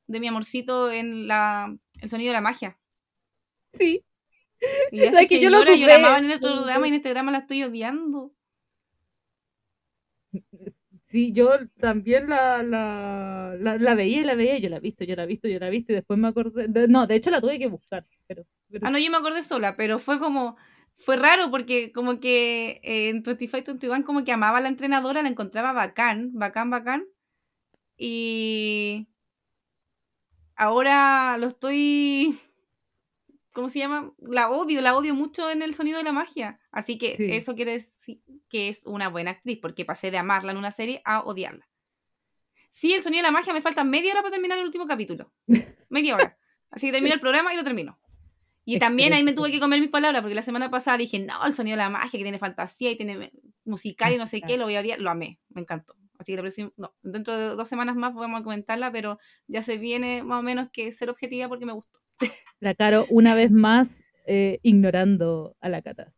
de 0.06 0.20
mi 0.20 0.26
amorcito 0.26 0.90
en 0.90 1.28
la, 1.28 1.76
El 2.00 2.08
sonido 2.08 2.30
de 2.30 2.34
la 2.34 2.40
magia. 2.40 2.78
Sí. 3.72 4.04
Y 4.90 4.98
que 5.28 5.40
yo, 5.40 5.50
lo 5.50 5.64
yo 5.64 5.86
la 5.86 5.96
amaba 5.96 6.18
en 6.18 6.30
otro 6.30 6.62
drama 6.62 6.86
y 6.86 6.90
en 6.90 6.96
este 6.96 7.10
drama 7.10 7.30
la 7.30 7.38
estoy 7.38 7.62
odiando. 7.62 8.32
Sí, 11.08 11.32
yo 11.32 11.50
también 11.80 12.28
la, 12.28 12.62
la, 12.62 13.56
la, 13.56 13.94
veía 13.94 14.20
y 14.20 14.24
la 14.24 14.34
veía, 14.34 14.58
yo 14.58 14.68
la 14.68 14.76
he 14.76 14.80
visto, 14.80 15.04
yo 15.04 15.16
la 15.16 15.24
he 15.24 15.26
visto, 15.26 15.48
yo 15.48 15.58
la 15.58 15.68
he 15.68 15.70
visto 15.70 15.92
y 15.92 15.94
después 15.94 16.18
me 16.18 16.28
acordé. 16.28 16.68
no, 16.86 17.06
de 17.06 17.14
hecho 17.14 17.30
la 17.30 17.40
tuve 17.40 17.58
que 17.58 17.66
buscar. 17.66 18.04
Pero, 18.26 18.44
Ah, 18.82 18.90
no, 18.90 18.98
yo 18.98 19.10
me 19.10 19.16
acordé 19.16 19.42
sola, 19.42 19.76
pero 19.76 19.98
fue 19.98 20.18
como. 20.18 20.56
Fue 20.98 21.16
raro 21.16 21.50
porque, 21.50 21.92
como 21.92 22.20
que 22.20 22.80
eh, 22.82 23.08
en 23.08 23.22
25 23.22 23.72
21 23.72 24.04
como 24.04 24.24
que 24.24 24.32
amaba 24.32 24.58
a 24.58 24.60
la 24.60 24.68
entrenadora, 24.68 25.22
la 25.22 25.28
encontraba 25.28 25.72
bacán, 25.72 26.32
bacán, 26.34 26.70
bacán. 26.70 27.04
Y. 27.98 29.08
Ahora 30.56 31.36
lo 31.38 31.46
estoy 31.46 32.38
¿cómo 33.58 33.68
se 33.68 33.80
llama? 33.80 34.12
La 34.20 34.50
odio, 34.50 34.80
la 34.80 34.96
odio 34.96 35.16
mucho 35.16 35.50
en 35.50 35.62
el 35.62 35.74
sonido 35.74 35.98
de 35.98 36.04
la 36.04 36.12
magia. 36.12 36.60
Así 36.70 36.96
que 36.96 37.16
eso 37.36 37.56
quiere 37.56 37.72
decir 37.72 38.20
que 38.48 38.68
es 38.68 38.86
una 38.86 39.08
buena 39.08 39.32
actriz, 39.32 39.58
porque 39.60 39.84
pasé 39.84 40.12
de 40.12 40.18
amarla 40.18 40.52
en 40.52 40.58
una 40.58 40.70
serie 40.70 41.02
a 41.04 41.22
odiarla. 41.22 41.68
Sí, 42.70 42.92
el 42.92 43.02
sonido 43.02 43.18
de 43.18 43.22
la 43.24 43.32
magia 43.32 43.52
me 43.52 43.60
falta 43.60 43.82
media 43.82 44.12
hora 44.12 44.22
para 44.22 44.30
terminar 44.30 44.58
el 44.58 44.64
último 44.64 44.86
capítulo. 44.86 45.32
Media 45.88 46.14
hora. 46.14 46.38
Así 46.70 46.86
que 46.86 46.92
termino 46.92 47.14
el 47.16 47.20
programa 47.20 47.52
y 47.52 47.56
lo 47.56 47.64
termino. 47.64 47.98
Y 48.64 48.78
también 48.78 49.12
ahí 49.12 49.24
me 49.24 49.32
tuve 49.32 49.50
que 49.50 49.58
comer 49.58 49.80
mis 49.80 49.90
palabras, 49.90 50.22
porque 50.22 50.36
la 50.36 50.42
semana 50.42 50.70
pasada 50.70 50.96
dije, 50.96 51.18
no, 51.18 51.44
el 51.44 51.52
sonido 51.52 51.76
de 51.76 51.82
la 51.82 51.90
magia, 51.90 52.12
que 52.12 52.24
tiene 52.24 52.38
fantasía 52.38 52.92
y 52.92 52.96
tiene 52.96 53.32
musical 53.64 54.12
y 54.12 54.18
no 54.18 54.28
sé 54.28 54.40
qué, 54.40 54.56
lo 54.56 54.66
voy 54.66 54.76
a 54.76 54.80
odiar. 54.80 55.00
Lo 55.00 55.10
amé, 55.10 55.40
me 55.48 55.62
encantó. 55.62 55.96
Así 56.16 56.36
que 56.36 56.70
no, 56.76 56.94
dentro 57.02 57.36
de 57.36 57.48
dos 57.56 57.68
semanas 57.68 57.96
más 57.96 58.14
vamos 58.14 58.40
a 58.40 58.44
comentarla, 58.44 58.92
pero 58.92 59.18
ya 59.48 59.62
se 59.62 59.78
viene 59.78 60.22
más 60.22 60.38
o 60.38 60.42
menos 60.44 60.68
que 60.72 60.92
ser 60.92 61.10
objetiva 61.10 61.48
porque 61.48 61.66
me 61.66 61.72
gustó. 61.72 61.98
La 62.60 62.74
Caro, 62.74 63.06
una 63.10 63.34
vez 63.34 63.50
más, 63.50 64.02
eh, 64.26 64.58
ignorando 64.62 65.56
a 65.60 65.68
la 65.68 65.82
Cata. 65.82 66.12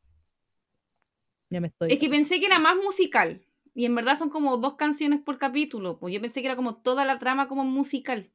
Ya 1.51 1.61
me 1.61 1.69
estoy. 1.69 1.93
Es 1.93 1.99
que 1.99 2.09
pensé 2.09 2.41
que 2.41 2.47
era 2.47 2.59
más 2.59 2.77
musical. 2.77 3.43
Y 3.75 3.85
en 3.85 3.95
verdad 3.95 4.17
son 4.17 4.31
como 4.31 4.57
dos 4.57 4.75
canciones 4.77 5.21
por 5.21 5.39
capítulo. 5.39 5.99
Pues 5.99 6.15
yo 6.15 6.21
pensé 6.21 6.41
que 6.41 6.47
era 6.47 6.57
como 6.57 6.77
toda 6.77 7.05
la 7.05 7.19
trama 7.19 7.49
como 7.49 7.65
musical. 7.65 8.31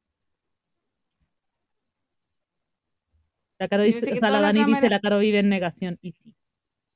La 3.58 3.68
Caro 3.68 3.82
dice, 3.82 4.12
o 4.12 4.16
sea, 4.16 4.30
la, 4.30 4.40
Dani 4.40 4.64
dice, 4.64 4.88
la 4.88 5.00
Caro 5.00 5.18
vive 5.18 5.38
en 5.38 5.48
negación. 5.48 5.98
Y 6.02 6.12
sí. 6.12 6.34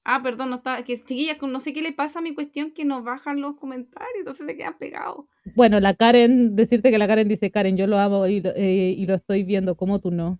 Ah, 0.04 0.22
perdón, 0.22 0.50
no 0.50 0.56
está, 0.56 0.82
que 0.84 0.96
chiquillas, 0.96 1.40
no 1.42 1.60
sé 1.60 1.72
qué 1.72 1.82
le 1.82 1.92
pasa 1.92 2.18
a 2.20 2.22
mi 2.22 2.34
cuestión 2.34 2.72
que 2.72 2.84
nos 2.84 3.04
bajan 3.04 3.40
los 3.40 3.56
comentarios, 3.56 4.18
entonces 4.18 4.46
se 4.46 4.56
quedan 4.56 4.78
pegados. 4.78 5.26
Bueno, 5.54 5.78
la 5.78 5.94
Karen, 5.94 6.56
decirte 6.56 6.90
que 6.90 6.98
la 6.98 7.06
Karen 7.06 7.28
dice, 7.28 7.50
Karen, 7.50 7.76
yo 7.76 7.86
lo 7.86 7.98
amo 7.98 8.26
y, 8.26 8.42
eh, 8.56 8.94
y 8.96 9.06
lo 9.06 9.14
estoy 9.14 9.42
viendo, 9.42 9.76
como 9.76 10.00
tú 10.00 10.10
no? 10.10 10.38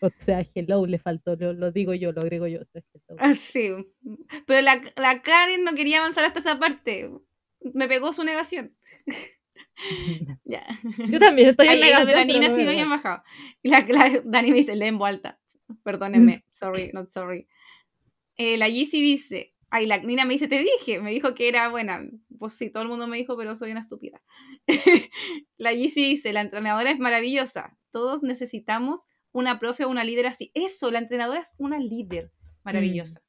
O 0.00 0.10
sea, 0.18 0.46
hello 0.54 0.86
le 0.86 0.98
faltó, 0.98 1.36
lo, 1.36 1.72
digo 1.72 1.94
yo, 1.94 2.12
lo 2.12 2.20
agrego 2.20 2.46
yo. 2.46 2.60
Ah, 3.18 3.34
sí, 3.34 3.70
pero 4.46 4.60
la, 4.60 4.82
la, 4.96 5.22
Karen 5.22 5.64
no 5.64 5.74
quería 5.74 5.98
avanzar 5.98 6.24
hasta 6.24 6.40
esa 6.40 6.58
parte. 6.58 7.10
Me 7.74 7.88
pegó 7.88 8.12
su 8.12 8.22
negación. 8.22 8.76
ya. 10.44 10.66
Yo 11.08 11.18
también 11.18 11.50
estoy 11.50 11.66
en 11.66 11.72
Ahí, 11.72 11.78
los 11.80 11.88
negación. 11.88 12.16
la 12.16 12.24
Nina 12.24 12.48
no 12.48 12.56
sí 12.56 12.64
me 12.64 12.70
habían 12.70 12.90
bajado. 12.90 13.22
Y 13.62 13.70
la, 13.70 13.80
la 13.88 14.20
Dani 14.24 14.50
me 14.50 14.56
dice, 14.58 14.76
lee 14.76 14.86
en 14.86 15.02
alta. 15.02 15.40
Perdónenme, 15.82 16.44
sorry, 16.52 16.90
not 16.92 17.08
sorry. 17.08 17.48
Eh, 18.36 18.56
la 18.58 18.68
Yeezy 18.68 19.00
dice, 19.00 19.54
ay, 19.70 19.86
la 19.86 19.98
Nina 19.98 20.24
me 20.24 20.34
dice, 20.34 20.48
te 20.48 20.58
dije, 20.58 21.00
me 21.00 21.10
dijo 21.10 21.34
que 21.34 21.48
era 21.48 21.68
buena. 21.68 22.02
Pues 22.38 22.52
sí, 22.54 22.70
todo 22.70 22.82
el 22.82 22.88
mundo 22.88 23.06
me 23.06 23.16
dijo, 23.16 23.36
pero 23.36 23.54
soy 23.54 23.70
una 23.70 23.80
estúpida. 23.80 24.22
la 25.56 25.72
Yeezy 25.72 26.02
dice, 26.02 26.32
la 26.32 26.42
entrenadora 26.42 26.90
es 26.90 26.98
maravillosa. 26.98 27.76
Todos 27.90 28.22
necesitamos 28.22 29.08
una 29.38 29.58
profe 29.58 29.84
o 29.84 29.88
una 29.90 30.04
líder 30.04 30.26
así. 30.26 30.50
Eso, 30.54 30.90
la 30.90 30.98
entrenadora 30.98 31.40
es 31.40 31.54
una 31.58 31.78
líder 31.78 32.32
maravillosa. 32.64 33.20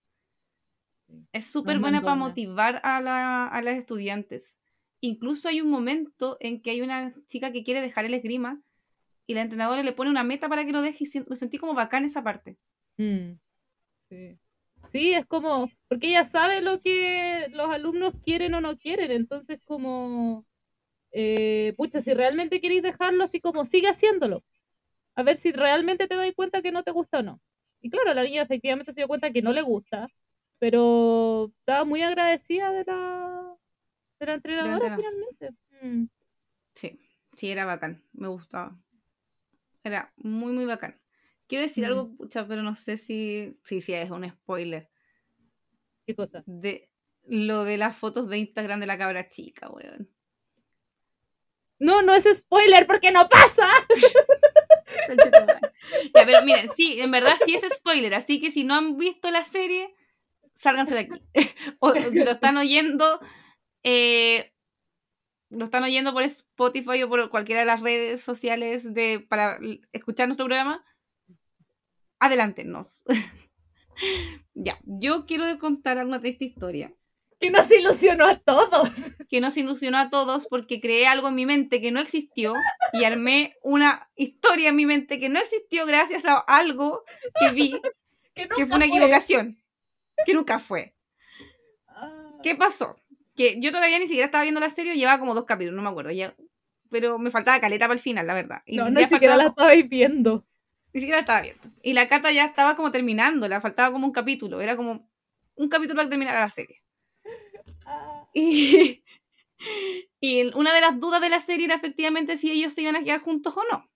Es 1.33 1.51
súper 1.51 1.79
buena 1.79 2.01
para 2.01 2.15
motivar 2.15 2.81
a, 2.83 3.01
la- 3.01 3.47
a 3.47 3.61
las 3.61 3.77
estudiantes. 3.77 4.57
Incluso 5.01 5.49
hay 5.49 5.61
un 5.61 5.69
momento 5.69 6.37
en 6.39 6.61
que 6.61 6.71
hay 6.71 6.81
una 6.81 7.13
chica 7.27 7.51
que 7.51 7.63
quiere 7.63 7.81
dejar 7.81 8.05
el 8.05 8.13
esgrima 8.13 8.61
y 9.27 9.33
la 9.35 9.41
entrenadora 9.41 9.83
le 9.83 9.93
pone 9.93 10.09
una 10.09 10.23
meta 10.23 10.49
para 10.49 10.65
que 10.65 10.71
lo 10.71 10.81
deje 10.81 11.03
y 11.05 11.19
lo 11.27 11.35
sentí 11.35 11.57
como 11.57 11.73
bacán 11.73 12.05
esa 12.05 12.23
parte. 12.23 12.57
Mm, 12.97 13.33
Sí. 14.09 14.39
Sí, 14.89 15.13
es 15.13 15.25
como, 15.25 15.69
porque 15.89 16.07
ella 16.07 16.23
sabe 16.23 16.61
lo 16.61 16.81
que 16.81 17.47
los 17.51 17.69
alumnos 17.69 18.13
quieren 18.23 18.53
o 18.53 18.61
no 18.61 18.77
quieren, 18.77 19.11
entonces 19.11 19.59
como, 19.65 20.45
eh, 21.11 21.73
pucha, 21.77 22.01
si 22.01 22.13
realmente 22.13 22.61
queréis 22.61 22.83
dejarlo 22.83 23.23
así 23.23 23.41
como, 23.41 23.65
sigue 23.65 23.89
haciéndolo, 23.89 24.43
a 25.17 25.23
ver 25.23 25.35
si 25.35 25.51
realmente 25.51 26.07
te 26.07 26.15
das 26.15 26.31
cuenta 26.35 26.61
que 26.61 26.71
no 26.71 26.83
te 26.83 26.91
gusta 26.91 27.19
o 27.19 27.23
no. 27.23 27.41
Y 27.81 27.89
claro, 27.89 28.13
la 28.13 28.23
niña 28.23 28.43
efectivamente 28.43 28.91
se 28.93 28.99
dio 29.01 29.07
cuenta 29.07 29.31
que 29.31 29.41
no 29.41 29.51
le 29.51 29.63
gusta, 29.63 30.07
pero 30.59 31.51
estaba 31.59 31.85
muy 31.85 32.03
agradecida 32.03 32.71
de 32.71 32.83
la, 32.85 33.55
de 34.19 34.25
la 34.27 34.33
entrenadora 34.35 34.95
finalmente. 34.95 35.49
Mm. 35.81 36.05
Sí, 36.75 36.99
sí, 37.35 37.49
era 37.49 37.65
bacán, 37.65 38.03
me 38.13 38.27
gustaba. 38.27 38.77
Era 39.83 40.13
muy, 40.17 40.53
muy 40.53 40.65
bacán. 40.65 40.99
Quiero 41.47 41.63
decir 41.63 41.83
Mm. 41.83 41.87
algo, 41.87 42.15
pucha, 42.15 42.47
pero 42.47 42.61
no 42.61 42.75
sé 42.75 42.97
si, 42.97 43.57
sí, 43.63 43.81
sí, 43.81 43.93
es 43.93 44.11
un 44.11 44.29
spoiler. 44.29 44.87
¿Qué 46.05 46.15
cosa? 46.15 46.43
De 46.45 46.89
lo 47.23 47.63
de 47.63 47.77
las 47.77 47.97
fotos 47.97 48.29
de 48.29 48.37
Instagram 48.37 48.79
de 48.79 48.85
la 48.85 48.97
cabra 48.99 49.29
chica, 49.29 49.69
weón. 49.71 50.09
No, 51.79 52.01
no 52.01 52.13
es 52.15 52.23
spoiler 52.37 52.85
porque 52.85 53.11
no 53.11 53.27
pasa. 53.29 53.67
Ya, 56.15 56.25
pero 56.25 56.41
miren, 56.43 56.69
sí, 56.75 56.99
en 56.99 57.11
verdad 57.11 57.35
sí 57.45 57.53
es 57.53 57.63
spoiler, 57.73 58.13
así 58.13 58.39
que 58.39 58.51
si 58.51 58.63
no 58.63 58.73
han 58.73 58.97
visto 58.97 59.31
la 59.31 59.43
serie, 59.43 59.95
sálganse 60.53 60.93
de 60.93 60.99
aquí. 61.01 61.21
o 61.79 61.93
si 61.93 62.23
lo 62.23 62.31
están 62.31 62.57
oyendo, 62.57 63.19
eh, 63.83 64.53
lo 65.49 65.63
están 65.65 65.83
oyendo 65.83 66.13
por 66.13 66.23
Spotify 66.23 67.03
o 67.03 67.09
por 67.09 67.29
cualquiera 67.29 67.61
de 67.61 67.67
las 67.67 67.81
redes 67.81 68.21
sociales 68.21 68.93
de, 68.93 69.25
para 69.29 69.59
escuchar 69.93 70.27
nuestro 70.27 70.47
programa, 70.47 70.83
adelántenos. 72.19 73.03
ya, 74.53 74.77
yo 74.83 75.25
quiero 75.25 75.57
contar 75.59 76.03
una 76.05 76.19
triste 76.19 76.45
historia 76.45 76.93
Que 77.39 77.51
nos 77.51 77.69
ilusionó 77.71 78.25
a 78.25 78.35
todos. 78.37 78.89
que 79.29 79.41
nos 79.41 79.55
ilusionó 79.57 79.97
a 79.97 80.09
todos 80.09 80.47
porque 80.47 80.81
creé 80.81 81.07
algo 81.07 81.27
en 81.27 81.35
mi 81.35 81.45
mente 81.45 81.81
que 81.81 81.91
no 81.91 81.99
existió 81.99 82.53
y 82.93 83.03
armé 83.03 83.55
una 83.61 84.09
historia 84.15 84.69
en 84.69 84.75
mi 84.75 84.85
mente 84.85 85.19
que 85.19 85.29
no 85.29 85.39
existió 85.39 85.85
gracias 85.85 86.25
a 86.25 86.37
algo 86.37 87.03
que 87.39 87.51
vi 87.51 87.79
Que, 88.55 88.67
fue 88.67 88.75
una 88.75 88.85
equivocación, 88.85 89.59
que 90.25 90.33
nunca 90.33 90.59
fue. 90.59 90.93
Ah. 91.87 92.37
¿Qué 92.43 92.55
pasó? 92.55 92.95
Que 93.35 93.59
yo 93.59 93.71
todavía 93.71 93.97
ni 93.97 94.05
siquiera 94.05 94.25
estaba 94.25 94.43
viendo 94.43 94.59
la 94.59 94.69
serie, 94.69 94.95
llevaba 94.95 95.19
como 95.19 95.33
dos 95.33 95.45
capítulos, 95.45 95.75
no 95.75 95.81
me 95.81 95.89
acuerdo, 95.89 96.11
ya, 96.11 96.35
pero 96.91 97.17
me 97.17 97.31
faltaba 97.31 97.59
caleta 97.59 97.85
para 97.85 97.95
el 97.95 97.99
final, 97.99 98.27
la 98.27 98.35
verdad. 98.35 98.61
Y 98.65 98.77
No, 98.77 98.89
ni 98.89 99.05
siquiera 99.05 99.35
la 99.35 99.47
estabais 99.47 99.89
viendo. 99.89 100.45
ni 100.93 101.01
siquiera 101.01 101.17
la 101.17 101.21
estaba 101.21 101.41
viendo. 101.41 101.67
Y 101.81 101.93
la 101.93 102.07
cata 102.07 102.31
ya 102.31 102.45
estaba 102.45 102.75
como 102.75 102.91
terminando, 102.91 103.47
le 103.47 103.59
faltaba 103.59 103.91
como 103.91 104.05
un 104.05 104.13
capítulo, 104.13 104.61
era 104.61 104.77
como 104.77 105.09
un 105.55 105.69
capítulo 105.69 105.97
para 105.97 106.09
terminar 106.09 106.35
la 106.35 106.49
serie. 106.49 106.83
Y, 108.37 109.01
una 110.55 110.73
de 110.75 110.81
las 110.81 110.99
dudas 110.99 111.21
de 111.21 111.29
la 111.29 111.39
serie 111.39 111.65
era 111.65 111.75
efectivamente 111.75 112.35
si 112.35 112.51
ellos 112.51 112.73
se 112.73 112.83
iban 112.83 112.95
a 112.95 113.03
quedar 113.03 113.21
juntos 113.21 113.55
o 113.57 113.63
no. 113.71 113.89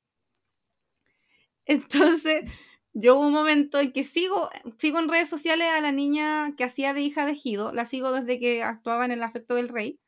Entonces, 1.66 2.50
yo 2.94 3.16
hubo 3.16 3.28
un 3.28 3.34
momento 3.34 3.80
en 3.80 3.92
que 3.92 4.04
sigo, 4.04 4.50
sigo 4.80 5.00
en 5.00 5.10
redes 5.10 5.30
sociales 5.30 5.68
a 5.70 5.80
la 5.80 5.92
niña 5.92 6.56
que 6.58 6.64
hacía 6.64 6.94
de 6.94 7.02
hija 7.02 7.26
de 7.26 7.36
Gido, 7.36 7.72
la 7.72 7.86
sigo 7.86 8.12
desde 8.12 8.40
que 8.40 8.64
actuaba 8.64 9.06
en 9.06 9.12
El 9.12 9.24
afecto 9.24 9.56
del 9.56 9.70
rey. 9.70 10.00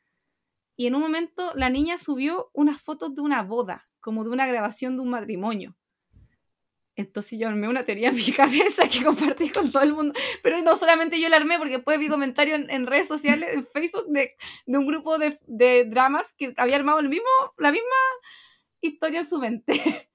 Y 0.76 0.88
en 0.88 0.96
un 0.96 1.02
momento 1.02 1.52
la 1.54 1.70
niña 1.70 2.00
subió 2.00 2.50
unas 2.54 2.82
fotos 2.82 3.14
de 3.14 3.22
una 3.22 3.44
boda, 3.44 3.88
como 4.00 4.24
de 4.24 4.32
una 4.32 4.48
grabación 4.48 4.96
de 4.96 5.04
un 5.04 5.10
matrimonio. 5.12 5.78
Entonces 6.96 7.40
yo 7.40 7.48
armé 7.48 7.68
una 7.68 7.86
teoría 7.86 8.10
en 8.10 8.16
mi 8.16 8.32
cabeza 8.36 8.88
que 8.88 9.04
compartí 9.04 9.50
con 9.50 9.72
todo 9.72 9.84
el 9.84 9.94
mundo. 9.94 10.14
Pero 10.42 10.62
no 10.62 10.76
solamente 10.76 11.20
yo 11.20 11.30
la 11.30 11.38
armé, 11.38 11.58
porque 11.58 11.76
después 11.78 12.00
vi 12.00 12.08
comentarios 12.08 12.60
en, 12.60 12.70
en 12.70 12.88
redes 12.88 13.08
sociales, 13.08 13.50
en 13.54 13.66
Facebook, 13.68 14.06
de, 14.08 14.36
de 14.66 14.78
un 14.78 14.86
grupo 14.86 15.18
de, 15.18 15.40
de 15.48 15.86
dramas 15.86 16.34
que 16.34 16.54
había 16.58 16.76
armado 16.76 17.00
el 17.00 17.10
mismo, 17.10 17.30
la 17.58 17.72
misma 17.72 17.96
historia 18.82 19.20
en 19.22 19.28
su 19.28 19.40
mente. 19.40 19.74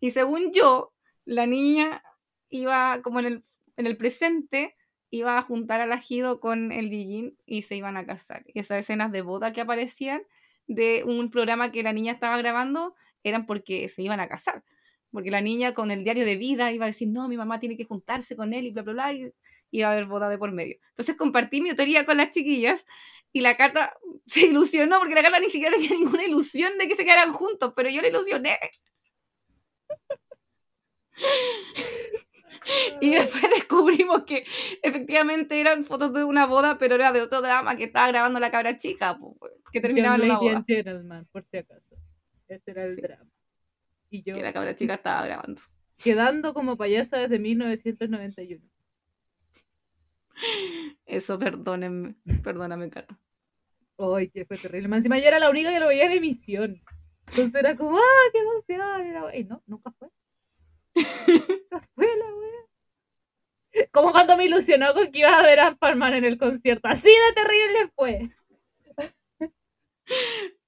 Y 0.00 0.10
según 0.10 0.50
yo, 0.52 0.92
la 1.24 1.46
niña 1.46 2.02
iba 2.50 3.00
como 3.02 3.20
en 3.20 3.26
el, 3.26 3.44
en 3.76 3.86
el 3.86 3.96
presente, 3.96 4.74
iba 5.10 5.38
a 5.38 5.42
juntar 5.42 5.80
al 5.80 5.92
ajido 5.92 6.40
con 6.40 6.72
el 6.72 6.90
Dijin 6.90 7.36
y 7.46 7.62
se 7.62 7.76
iban 7.76 7.96
a 7.96 8.04
casar. 8.04 8.42
Y 8.52 8.58
esas 8.58 8.80
escenas 8.80 9.12
de 9.12 9.22
boda 9.22 9.52
que 9.52 9.60
aparecían 9.60 10.22
de 10.66 11.04
un 11.04 11.30
programa 11.30 11.70
que 11.70 11.84
la 11.84 11.92
niña 11.92 12.12
estaba 12.12 12.36
grabando 12.38 12.96
eran 13.22 13.46
porque 13.46 13.88
se 13.88 14.02
iban 14.02 14.18
a 14.18 14.26
casar. 14.26 14.64
Porque 15.12 15.30
la 15.30 15.40
niña 15.40 15.74
con 15.74 15.90
el 15.90 16.02
diario 16.04 16.24
de 16.24 16.36
vida 16.36 16.72
iba 16.72 16.86
a 16.86 16.88
decir, 16.88 17.08
no, 17.08 17.28
mi 17.28 17.36
mamá 17.36 17.60
tiene 17.60 17.76
que 17.76 17.84
juntarse 17.84 18.34
con 18.34 18.52
él 18.54 18.66
y 18.66 18.70
bla, 18.70 18.82
bla, 18.82 18.92
bla, 18.92 19.12
y 19.12 19.30
iba 19.70 19.88
a 19.88 19.92
haber 19.92 20.06
boda 20.06 20.28
de 20.28 20.38
por 20.38 20.50
medio. 20.52 20.76
Entonces 20.88 21.14
compartí 21.16 21.60
mi 21.60 21.74
teoría 21.74 22.04
con 22.06 22.16
las 22.16 22.30
chiquillas 22.30 22.84
y 23.32 23.40
la 23.40 23.56
Cata 23.56 23.94
se 24.26 24.46
ilusionó 24.46 24.98
porque 24.98 25.14
la 25.14 25.22
Cata 25.22 25.38
ni 25.40 25.50
siquiera 25.50 25.76
tenía 25.76 25.90
ninguna 25.90 26.24
ilusión 26.24 26.76
de 26.78 26.88
que 26.88 26.94
se 26.96 27.04
quedaran 27.04 27.32
juntos, 27.32 27.72
pero 27.76 27.88
yo 27.90 28.00
la 28.02 28.08
ilusioné. 28.08 28.58
Y 33.00 33.10
después 33.10 33.42
descubrimos 33.54 34.22
que 34.24 34.44
efectivamente 34.82 35.60
eran 35.60 35.84
fotos 35.84 36.12
de 36.12 36.24
una 36.24 36.46
boda, 36.46 36.78
pero 36.78 36.94
era 36.94 37.12
de 37.12 37.20
otro 37.20 37.40
drama 37.42 37.76
que 37.76 37.84
estaba 37.84 38.08
grabando 38.08 38.38
la 38.40 38.50
cabra 38.50 38.76
chica, 38.76 39.18
que 39.72 39.80
terminaba 39.80 40.14
en 40.14 40.28
Lady 40.28 40.48
boda. 40.48 40.64
por 41.32 41.44
si 41.50 41.56
acaso. 41.58 41.96
Ese 42.48 42.70
era 42.70 42.84
el 42.84 42.94
Sí. 42.94 43.02
drama. 43.02 43.30
Y 44.12 44.22
yo 44.22 44.34
Que 44.34 44.42
la 44.42 44.52
cabra 44.52 44.76
chica 44.76 44.94
estaba 44.94 45.24
grabando. 45.24 45.62
quedando 45.96 46.52
como 46.54 46.76
payasa 46.76 47.18
desde 47.18 47.38
1991. 47.38 48.62
Eso, 51.06 51.38
perdónenme. 51.38 52.14
Perdóname, 52.42 52.90
Cata. 52.90 53.18
Ay, 53.98 54.28
que 54.30 54.44
fue 54.44 54.58
terrible. 54.58 54.88
Más 54.88 54.98
encima 54.98 55.18
yo 55.18 55.26
era 55.28 55.38
la 55.38 55.50
única 55.50 55.70
que 55.70 55.80
lo 55.80 55.88
veía 55.88 56.04
en 56.06 56.12
emisión. 56.12 56.82
Entonces 57.28 57.54
era 57.54 57.76
como, 57.76 57.96
¡ah, 57.96 58.30
qué 58.32 58.38
emoción! 58.40 59.30
Y 59.34 59.44
no, 59.44 59.62
nunca 59.66 59.90
fue. 59.92 60.08
nunca 61.26 61.80
fue 61.94 62.06
la 62.18 62.34
wea. 62.34 63.86
Como 63.92 64.12
cuando 64.12 64.36
me 64.36 64.44
ilusionó 64.46 64.92
con 64.94 65.10
que 65.10 65.20
iba 65.20 65.38
a 65.38 65.42
ver 65.42 65.60
a 65.60 65.74
Palman 65.76 66.14
en 66.14 66.24
el 66.24 66.38
concierto. 66.38 66.88
Así 66.88 67.08
de 67.08 67.32
terrible 67.34 67.92
fue. 67.96 68.30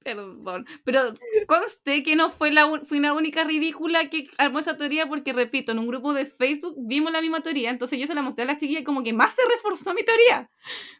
Perdón. 0.04 0.66
Pero 0.84 1.14
conste 1.46 2.02
que 2.02 2.14
no 2.14 2.30
fue 2.30 2.52
la, 2.52 2.80
fui 2.84 3.00
la 3.00 3.12
única 3.14 3.42
ridícula 3.44 4.08
que 4.10 4.26
armó 4.38 4.58
esa 4.58 4.76
teoría 4.76 5.06
porque, 5.06 5.32
repito, 5.32 5.72
en 5.72 5.78
un 5.80 5.88
grupo 5.88 6.12
de 6.12 6.26
Facebook 6.26 6.76
vimos 6.78 7.10
la 7.10 7.20
misma 7.22 7.42
teoría. 7.42 7.70
Entonces 7.70 7.98
yo 7.98 8.06
se 8.06 8.14
la 8.14 8.22
mostré 8.22 8.44
a 8.44 8.46
las 8.46 8.58
chiquillas 8.58 8.82
y 8.82 8.84
como 8.84 9.02
que 9.02 9.12
más 9.14 9.34
se 9.34 9.42
reforzó 9.50 9.94
mi 9.94 10.04
teoría. 10.04 10.50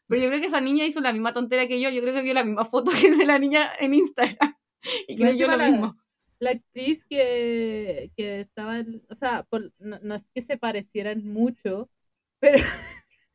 Pero 0.09 0.23
yo 0.23 0.29
creo 0.29 0.41
que 0.41 0.47
esa 0.47 0.61
niña 0.61 0.85
hizo 0.87 1.01
la 1.01 1.13
misma 1.13 1.33
tontera 1.33 1.69
que 1.69 1.81
yo. 1.81 1.91
Yo 1.91 2.01
creo 2.01 2.15
que 2.15 2.23
vio 2.23 2.35
la 2.35 2.45
misma 2.45 2.65
foto 2.65 2.91
que 2.99 3.15
de 3.15 3.27
la 3.27 3.39
niña 3.39 3.71
en 3.79 3.95
Instagram. 3.95 4.57
Y 5.09 5.17
Más 5.17 5.31
creyó 5.31 5.47
lo 5.49 5.57
la- 5.57 5.71
mismo. 5.71 5.97
La 6.41 6.51
actriz 6.51 7.05
que, 7.09 8.11
que 8.17 8.41
estaba, 8.41 8.81
en- 8.81 9.03
o 9.09 9.15
sea, 9.15 9.45
por- 9.45 9.73
no, 9.79 9.99
no 10.03 10.15
es 10.15 10.25
que 10.35 10.43
se 10.43 10.59
parecieran 10.59 11.25
mucho, 11.25 11.89
pero, 12.39 12.59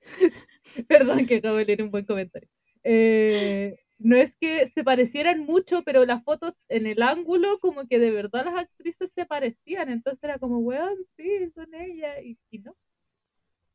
perdón 0.88 1.26
que 1.26 1.38
acabo 1.38 1.56
de 1.58 1.66
leer 1.66 1.82
un 1.84 1.92
buen 1.92 2.06
comentario. 2.06 2.50
Eh, 2.84 3.80
no 4.00 4.16
es 4.16 4.36
que 4.38 4.68
se 4.70 4.84
parecieran 4.84 5.42
mucho, 5.42 5.84
pero 5.84 6.06
las 6.06 6.24
fotos 6.24 6.54
en 6.70 6.88
el 6.88 7.02
ángulo, 7.02 7.60
como 7.60 7.86
que 7.88 8.00
de 8.00 8.12
verdad 8.12 8.46
las 8.46 8.56
actrices 8.56 9.12
se 9.14 9.26
parecían, 9.26 9.90
entonces 9.90 10.24
era 10.24 10.40
como, 10.40 10.60
weón, 10.60 10.96
sí, 11.18 11.52
son 11.54 11.74
ellas, 11.76 12.18
y, 12.24 12.38
y 12.50 12.60
no. 12.60 12.76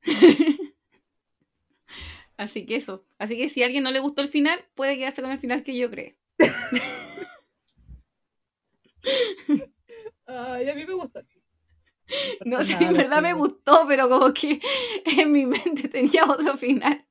Así 2.36 2.66
que 2.66 2.76
eso. 2.76 3.04
Así 3.18 3.36
que 3.36 3.48
si 3.48 3.62
a 3.62 3.66
alguien 3.66 3.84
no 3.84 3.92
le 3.92 4.00
gustó 4.00 4.22
el 4.22 4.28
final, 4.28 4.64
puede 4.74 4.96
quedarse 4.96 5.22
con 5.22 5.30
el 5.30 5.38
final 5.38 5.62
que 5.62 5.76
yo 5.76 5.90
creo. 5.90 6.14
Ay, 10.26 10.68
a 10.68 10.74
mí 10.74 10.86
me 10.86 10.94
gustó. 10.94 11.20
No 12.44 12.62
sé, 12.62 12.74
Nada, 12.74 12.86
en 12.86 12.92
verdad 12.92 13.22
me 13.22 13.32
gustó, 13.32 13.86
pero 13.88 14.10
como 14.10 14.34
que 14.34 14.60
en 15.18 15.32
mi 15.32 15.46
mente 15.46 15.88
tenía 15.88 16.24
otro 16.24 16.56
final. 16.58 17.02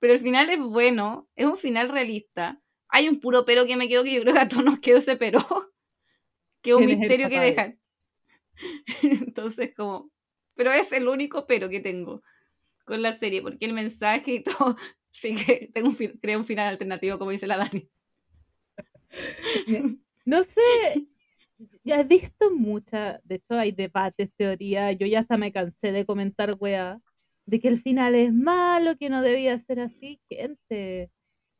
Pero 0.00 0.14
el 0.14 0.20
final 0.20 0.48
es 0.50 0.58
bueno, 0.60 1.28
es 1.36 1.46
un 1.46 1.58
final 1.58 1.88
realista. 1.88 2.60
Hay 2.88 3.08
un 3.08 3.20
puro 3.20 3.44
pero 3.44 3.66
que 3.66 3.76
me 3.76 3.88
quedó 3.88 4.04
que 4.04 4.14
yo 4.14 4.22
creo 4.22 4.34
que 4.34 4.40
a 4.40 4.48
todos 4.48 4.64
nos 4.64 4.78
quedó 4.80 4.98
ese 4.98 5.16
pero. 5.16 5.40
que 6.62 6.70
es 6.70 6.76
un 6.76 6.84
¿Quién 6.86 6.90
es 6.90 6.94
el 6.94 6.98
misterio 7.00 7.28
que 7.28 7.34
papá 7.36 7.44
de- 7.44 7.50
dejan. 7.50 7.80
Entonces, 9.26 9.74
como. 9.74 10.10
Pero 10.54 10.72
es 10.72 10.92
el 10.92 11.06
único 11.08 11.46
pero 11.46 11.68
que 11.68 11.80
tengo 11.80 12.22
con 12.84 13.02
la 13.02 13.12
serie, 13.12 13.42
porque 13.42 13.66
el 13.66 13.72
mensaje 13.74 14.32
y 14.34 14.42
todo. 14.42 14.76
Sí 15.10 15.34
que 15.34 15.70
tengo 15.74 15.88
un, 15.88 15.96
creo 15.96 16.38
un 16.38 16.44
final 16.46 16.68
alternativo, 16.68 17.18
como 17.18 17.30
dice 17.32 17.46
la 17.46 17.56
Dani. 17.56 17.88
No 20.24 20.42
sé, 20.42 21.06
ya 21.82 22.00
he 22.00 22.04
visto 22.04 22.50
muchas, 22.50 23.20
de 23.24 23.36
hecho 23.36 23.54
hay 23.54 23.72
debates, 23.72 24.30
teorías, 24.36 24.96
yo 24.98 25.06
ya 25.06 25.20
hasta 25.20 25.36
me 25.36 25.52
cansé 25.52 25.92
de 25.92 26.04
comentar, 26.04 26.54
weá, 26.60 27.00
de 27.48 27.60
que 27.60 27.68
el 27.68 27.80
final 27.80 28.14
es 28.14 28.32
malo, 28.32 28.96
que 28.98 29.08
no 29.08 29.22
debía 29.22 29.58
ser 29.58 29.80
así, 29.80 30.20
gente. 30.28 31.10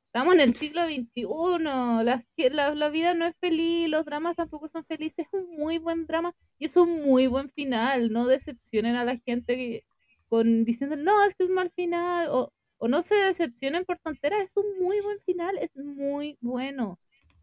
Estamos 0.07 0.35
en 0.35 0.41
el 0.41 0.55
siglo 0.55 0.85
XXI, 0.85 1.65
la, 1.65 2.75
la 2.75 2.89
vida 2.91 3.15
no 3.15 3.27
es 3.27 3.35
feliz, 3.41 3.89
los 3.89 4.05
dramas 4.05 4.37
tampoco 4.37 4.69
son 4.69 4.85
felices, 4.85 5.27
es 5.27 5.33
un 5.33 5.57
muy 5.57 5.79
buen 5.79 6.07
drama 6.07 6.35
y 6.59 6.67
es 6.67 6.77
un 6.77 7.03
muy 7.03 7.27
buen 7.27 7.51
final, 7.51 8.13
no 8.13 8.27
decepcionen 8.27 8.97
a 8.97 9.05
la 9.05 9.19
gente 9.19 9.85
con 10.29 10.65
diciendo, 10.65 10.97
no, 10.97 11.25
es 11.25 11.35
que 11.35 11.45
es 11.45 11.51
mal 11.51 11.71
final, 11.75 12.29
o, 12.31 12.53
o 12.79 12.89
no 12.89 13.03
se 13.03 13.15
decepcionen 13.15 13.85
por 13.85 13.99
tonteras, 13.99 14.41
es 14.45 14.57
un 14.57 14.83
muy 14.83 15.01
buen 15.01 15.21
final, 15.21 15.57
es 15.59 15.75
muy 15.77 16.37
bueno 16.41 16.99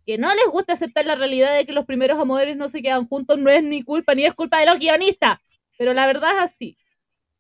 que 0.06 0.20
no 0.20 0.34
les 0.36 0.48
gusta 0.52 0.74
aceptar 0.74 1.06
la 1.06 1.16
realidad 1.16 1.56
de 1.56 1.66
que 1.66 1.74
los 1.74 1.86
primeros 1.86 2.20
amores 2.20 2.56
no 2.56 2.70
se 2.70 2.84
quedan 2.84 3.08
juntos 3.08 3.40
no 3.40 3.50
es 3.50 3.64
ni 3.64 3.82
culpa 3.82 4.14
ni 4.14 4.26
es 4.26 4.36
culpa 4.36 4.60
de 4.60 4.68
los 4.68 4.78
guionistas. 4.78 5.40
Pero 5.80 5.94
la 5.96 6.06
verdad 6.06 6.32
es 6.38 6.52
así. 6.52 6.78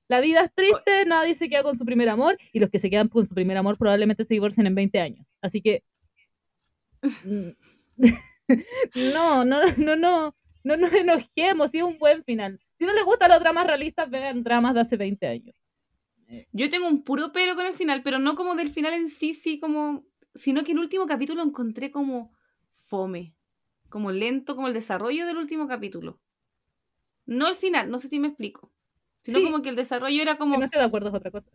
La 0.07 0.19
vida 0.19 0.41
es 0.41 0.53
triste, 0.53 1.05
nadie 1.05 1.35
se 1.35 1.49
queda 1.49 1.63
con 1.63 1.75
su 1.75 1.85
primer 1.85 2.09
amor 2.09 2.37
y 2.53 2.59
los 2.59 2.69
que 2.69 2.79
se 2.79 2.89
quedan 2.89 3.07
con 3.07 3.25
su 3.25 3.33
primer 3.33 3.57
amor 3.57 3.77
probablemente 3.77 4.23
se 4.23 4.35
divorcien 4.35 4.67
en 4.67 4.75
20 4.75 4.99
años. 4.99 5.25
Así 5.41 5.61
que 5.61 5.83
mm, 7.23 7.49
no, 9.13 9.45
no, 9.45 9.61
no, 9.77 9.95
no, 9.95 10.35
no 10.63 10.77
nos 10.77 10.93
enojemos, 10.93 11.71
sí 11.71 11.77
es 11.79 11.83
un 11.83 11.97
buen 11.97 12.23
final. 12.23 12.59
Si 12.77 12.85
no 12.85 12.93
les 12.93 13.05
gustan 13.05 13.31
los 13.31 13.39
dramas 13.39 13.67
realistas, 13.67 14.09
vean 14.09 14.43
dramas 14.43 14.73
de 14.73 14.81
hace 14.81 14.97
20 14.97 15.27
años. 15.27 15.55
Yo 16.51 16.69
tengo 16.69 16.87
un 16.87 17.03
puro 17.03 17.31
pero 17.31 17.55
con 17.55 17.65
el 17.65 17.73
final, 17.73 18.01
pero 18.03 18.19
no 18.19 18.35
como 18.35 18.55
del 18.55 18.69
final 18.69 18.93
en 18.93 19.09
sí, 19.09 19.33
sí, 19.33 19.59
como. 19.59 20.05
Sino 20.33 20.63
que 20.63 20.73
el 20.73 20.79
último 20.79 21.05
capítulo 21.05 21.41
encontré 21.41 21.91
como 21.91 22.33
fome. 22.73 23.35
Como 23.89 24.11
lento, 24.11 24.55
como 24.55 24.67
el 24.67 24.73
desarrollo 24.73 25.25
del 25.25 25.37
último 25.37 25.67
capítulo. 25.67 26.19
No 27.25 27.47
el 27.47 27.55
final, 27.55 27.89
no 27.89 27.99
sé 27.99 28.09
si 28.09 28.19
me 28.19 28.27
explico. 28.27 28.71
Sino 29.25 29.39
Sí. 29.39 29.43
como 29.45 29.61
que 29.61 29.69
el 29.69 29.75
desarrollo 29.75 30.21
era 30.21 30.33
Que 30.33 30.39
como. 30.39 30.57
no 30.57 30.63
esté 30.65 30.77
de 30.77 30.85
acuerdo 30.85 31.09
es 31.09 31.15
otra 31.15 31.31
cosa. 31.31 31.49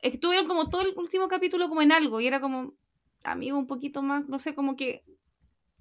Estuvieron 0.00 0.46
como 0.46 0.68
todo 0.68 0.82
el 0.82 0.92
último 0.96 1.28
capítulo 1.28 1.68
como 1.68 1.80
en 1.80 1.92
algo. 1.92 2.20
Y 2.20 2.26
era 2.26 2.40
como. 2.40 2.74
Amigo, 3.24 3.56
un 3.56 3.66
poquito 3.68 4.02
más. 4.02 4.28
No 4.28 4.38
sé, 4.38 4.54
como 4.54 4.76
que. 4.76 5.02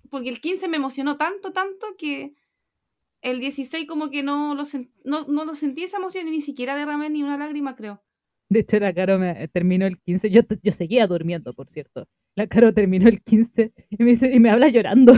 Porque 0.09 0.29
el 0.29 0.39
15 0.39 0.67
me 0.67 0.77
emocionó 0.77 1.17
tanto, 1.17 1.51
tanto 1.51 1.87
que. 1.97 2.33
El 3.21 3.39
16 3.39 3.87
como 3.87 4.09
que 4.09 4.23
no 4.23 4.55
lo, 4.55 4.63
sen- 4.63 4.89
no, 5.03 5.25
no 5.27 5.45
lo 5.45 5.55
sentí 5.55 5.83
esa 5.83 5.97
emoción 5.97 6.27
y 6.27 6.31
ni 6.31 6.41
siquiera 6.41 6.75
derramé 6.75 7.09
ni 7.09 7.21
una 7.23 7.37
lágrima, 7.37 7.75
creo. 7.75 8.01
De 8.49 8.59
hecho, 8.61 8.79
la 8.79 8.93
Caro 8.93 9.19
me 9.19 9.47
terminó 9.49 9.85
el 9.85 9.99
15. 9.99 10.29
Yo, 10.31 10.41
yo 10.63 10.71
seguía 10.71 11.05
durmiendo, 11.07 11.53
por 11.53 11.69
cierto. 11.69 12.07
La 12.35 12.47
Caro 12.47 12.73
terminó 12.73 13.09
el 13.09 13.21
15 13.21 13.73
y 13.89 14.03
me, 14.03 14.11
dice, 14.11 14.31
y 14.33 14.39
me 14.39 14.49
habla 14.49 14.69
llorando. 14.69 15.13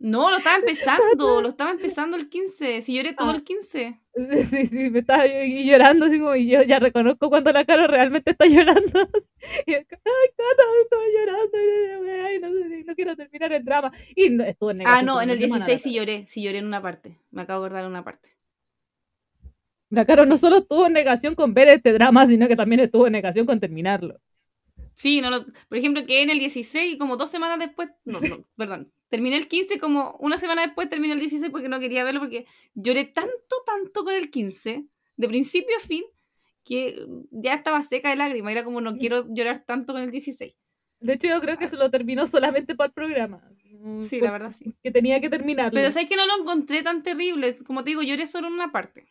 No, 0.00 0.30
lo 0.30 0.38
estaba 0.38 0.56
empezando, 0.60 1.40
lo 1.40 1.48
estaba 1.48 1.70
empezando 1.70 2.16
el 2.16 2.28
15. 2.28 2.82
Si 2.82 2.94
lloré 2.96 3.14
todo 3.14 3.30
Ah. 3.30 3.34
el 3.36 3.44
15. 3.44 4.00
Sí, 4.50 4.66
sí, 4.66 4.90
me 4.90 4.98
estaba 4.98 5.26
y 5.26 5.64
llorando, 5.64 6.06
así 6.06 6.18
como, 6.18 6.34
y 6.34 6.48
yo 6.48 6.62
ya 6.62 6.78
reconozco 6.80 7.30
cuando 7.30 7.52
la 7.52 7.64
Caro 7.64 7.86
realmente 7.86 8.32
está 8.32 8.46
llorando. 8.46 8.82
Y 9.66 9.72
yo, 9.72 9.78
ay, 9.78 10.28
Caro, 10.36 10.64
estoy 10.82 11.12
llorando, 11.16 11.58
ay, 12.24 12.84
no, 12.84 12.94
quiero 12.94 13.16
terminar 13.16 13.52
el 13.52 13.64
drama. 13.64 13.92
Y 14.16 14.30
no, 14.30 14.44
estuvo 14.44 14.70
en 14.72 14.86
Ah, 14.86 15.02
no, 15.02 15.22
en 15.22 15.30
el 15.30 15.40
semana, 15.40 15.64
16 15.66 15.82
sí 15.82 15.94
lloré, 15.94 16.26
sí 16.28 16.42
lloré 16.42 16.58
en 16.58 16.66
una 16.66 16.82
parte. 16.82 17.16
Me 17.30 17.42
acabo 17.42 17.60
de 17.62 17.66
acordar 17.66 17.84
en 17.84 17.90
una 17.90 18.04
parte. 18.04 18.30
La 19.90 20.04
Caro 20.04 20.24
no 20.26 20.36
solo 20.36 20.58
estuvo 20.58 20.86
en 20.86 20.92
negación 20.94 21.34
con 21.34 21.54
ver 21.54 21.68
este 21.68 21.92
drama, 21.92 22.26
sino 22.26 22.48
que 22.48 22.56
también 22.56 22.80
estuvo 22.80 23.06
en 23.06 23.12
negación 23.12 23.46
con 23.46 23.60
terminarlo. 23.60 24.18
Sí, 24.94 25.20
no 25.20 25.30
lo- 25.30 25.46
por 25.68 25.78
ejemplo, 25.78 26.04
que 26.06 26.22
en 26.22 26.30
el 26.30 26.38
16 26.38 26.94
y 26.94 26.98
como 26.98 27.16
dos 27.16 27.30
semanas 27.30 27.58
después, 27.58 27.88
no, 28.04 28.20
no, 28.20 28.44
perdón, 28.56 28.92
terminé 29.08 29.36
el 29.36 29.48
15 29.48 29.78
como 29.78 30.16
una 30.20 30.38
semana 30.38 30.62
después 30.62 30.88
terminé 30.88 31.14
el 31.14 31.20
16 31.20 31.50
porque 31.50 31.68
no 31.68 31.80
quería 31.80 32.04
verlo 32.04 32.20
porque 32.20 32.46
lloré 32.74 33.04
tanto, 33.04 33.56
tanto 33.66 34.04
con 34.04 34.14
el 34.14 34.30
15, 34.30 34.84
de 35.16 35.28
principio 35.28 35.76
a 35.76 35.80
fin, 35.80 36.04
que 36.64 37.04
ya 37.30 37.54
estaba 37.54 37.82
seca 37.82 38.10
de 38.10 38.16
lágrimas, 38.16 38.52
era 38.52 38.64
como 38.64 38.80
no 38.80 38.96
quiero 38.96 39.26
llorar 39.34 39.64
tanto 39.66 39.92
con 39.92 40.02
el 40.02 40.10
16. 40.10 40.54
De 41.00 41.14
hecho, 41.14 41.26
yo 41.26 41.40
creo 41.40 41.58
que 41.58 41.66
se 41.66 41.76
lo 41.76 41.90
terminó 41.90 42.26
solamente 42.26 42.76
para 42.76 42.86
el 42.86 42.92
programa. 42.92 43.42
Mm, 43.72 44.04
Sí, 44.04 44.20
la 44.20 44.30
verdad 44.30 44.54
sí. 44.56 44.72
Que 44.84 44.92
tenía 44.92 45.20
que 45.20 45.28
terminarlo. 45.28 45.72
Pero 45.72 45.90
sabes 45.90 46.08
que 46.08 46.14
no 46.14 46.24
lo 46.26 46.38
encontré 46.40 46.84
tan 46.84 47.02
terrible, 47.02 47.56
como 47.66 47.82
te 47.82 47.90
digo, 47.90 48.02
lloré 48.02 48.28
solo 48.28 48.46
en 48.46 48.52
una 48.54 48.70
parte. 48.70 49.06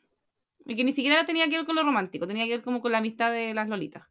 Y 0.65 0.77
que 0.77 0.85
ni 0.85 0.93
siquiera 0.93 1.25
tenía 1.25 1.49
que 1.49 1.57
ver 1.57 1.65
con 1.65 1.75
lo 1.75 1.83
romántico, 1.83 2.25
tenía 2.27 2.45
que 2.45 2.51
ver 2.51 2.61
como 2.63 2.79
con 2.81 2.93
la 2.93 2.99
amistad 2.99 3.33
de 3.33 3.53
las 3.53 3.67
lolitas. 3.67 4.03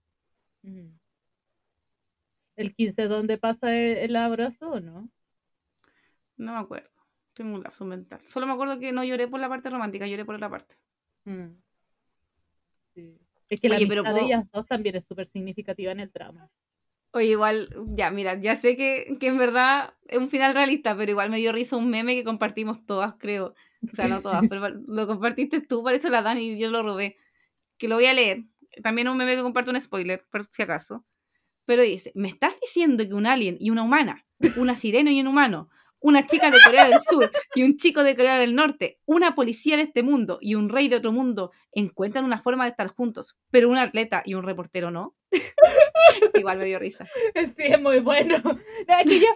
¿El 2.60 2.74
15 2.74 3.08
dónde 3.08 3.38
pasa 3.38 3.74
el, 3.74 3.96
el 3.96 4.16
abrazo 4.16 4.68
o 4.68 4.80
no? 4.80 5.08
No 6.36 6.52
me 6.52 6.58
acuerdo. 6.58 6.90
Tengo 7.32 7.54
un 7.54 7.62
lapso 7.62 7.86
mental. 7.86 8.20
Solo 8.26 8.46
me 8.46 8.52
acuerdo 8.52 8.78
que 8.78 8.92
no 8.92 9.02
lloré 9.02 9.28
por 9.28 9.40
la 9.40 9.48
parte 9.48 9.70
romántica, 9.70 10.06
lloré 10.06 10.26
por 10.26 10.34
otra 10.34 10.50
parte. 10.50 10.76
Mm. 11.24 11.54
Sí. 12.94 13.18
Es 13.48 13.62
que 13.62 13.70
la 13.70 13.76
Oye, 13.76 13.86
pero 13.86 14.02
amistad 14.02 14.20
de 14.20 14.26
ellas 14.26 14.50
dos 14.52 14.66
también 14.66 14.94
es 14.96 15.06
súper 15.06 15.26
significativa 15.26 15.90
en 15.92 16.00
el 16.00 16.12
drama. 16.12 16.50
Oye, 17.12 17.28
igual, 17.28 17.74
ya, 17.94 18.10
mira, 18.10 18.38
ya 18.38 18.54
sé 18.54 18.76
que, 18.76 19.16
que 19.18 19.28
en 19.28 19.38
verdad 19.38 19.94
es 20.06 20.18
un 20.18 20.28
final 20.28 20.52
realista, 20.52 20.94
pero 20.94 21.12
igual 21.12 21.30
me 21.30 21.38
dio 21.38 21.52
risa 21.52 21.76
un 21.76 21.88
meme 21.88 22.14
que 22.14 22.24
compartimos 22.24 22.84
todas, 22.84 23.14
creo. 23.18 23.54
O 23.90 23.96
sea, 23.96 24.06
no 24.06 24.20
todas, 24.20 24.42
pero 24.50 24.68
lo 24.68 25.06
compartiste 25.06 25.62
tú, 25.62 25.82
parece 25.82 26.10
la 26.10 26.20
Dani 26.20 26.52
y 26.52 26.58
yo 26.58 26.70
lo 26.70 26.82
robé. 26.82 27.16
Que 27.78 27.88
lo 27.88 27.94
voy 27.94 28.04
a 28.04 28.12
leer. 28.12 28.44
También 28.82 29.08
un 29.08 29.16
meme 29.16 29.34
que 29.34 29.42
comparte 29.42 29.70
un 29.70 29.80
spoiler, 29.80 30.26
por 30.30 30.46
si 30.50 30.60
acaso. 30.60 31.06
Pero 31.66 31.82
dice, 31.82 32.12
¿me 32.14 32.28
estás 32.28 32.52
diciendo 32.60 33.06
que 33.06 33.14
un 33.14 33.26
alien 33.26 33.56
y 33.60 33.70
una 33.70 33.82
humana, 33.82 34.24
una 34.56 34.74
sirena 34.76 35.10
y 35.12 35.20
un 35.20 35.28
humano, 35.28 35.68
una 36.00 36.26
chica 36.26 36.50
de 36.50 36.58
Corea 36.64 36.88
del 36.88 36.98
Sur 37.00 37.30
y 37.54 37.62
un 37.62 37.76
chico 37.76 38.02
de 38.02 38.16
Corea 38.16 38.38
del 38.38 38.54
Norte, 38.54 38.98
una 39.04 39.34
policía 39.34 39.76
de 39.76 39.82
este 39.82 40.02
mundo 40.02 40.38
y 40.40 40.54
un 40.54 40.68
rey 40.70 40.88
de 40.88 40.96
otro 40.96 41.12
mundo 41.12 41.52
encuentran 41.72 42.24
una 42.24 42.40
forma 42.40 42.64
de 42.64 42.70
estar 42.70 42.88
juntos, 42.88 43.38
pero 43.50 43.68
un 43.68 43.76
atleta 43.76 44.22
y 44.24 44.32
un 44.34 44.42
reportero 44.44 44.90
no? 44.90 45.14
Igual 46.34 46.58
me 46.58 46.64
dio 46.64 46.78
risa. 46.78 47.06
Sí, 47.56 47.64
es 47.64 47.80
muy 47.80 48.00
bueno. 48.00 48.36
Que 49.06 49.20
yo- 49.20 49.26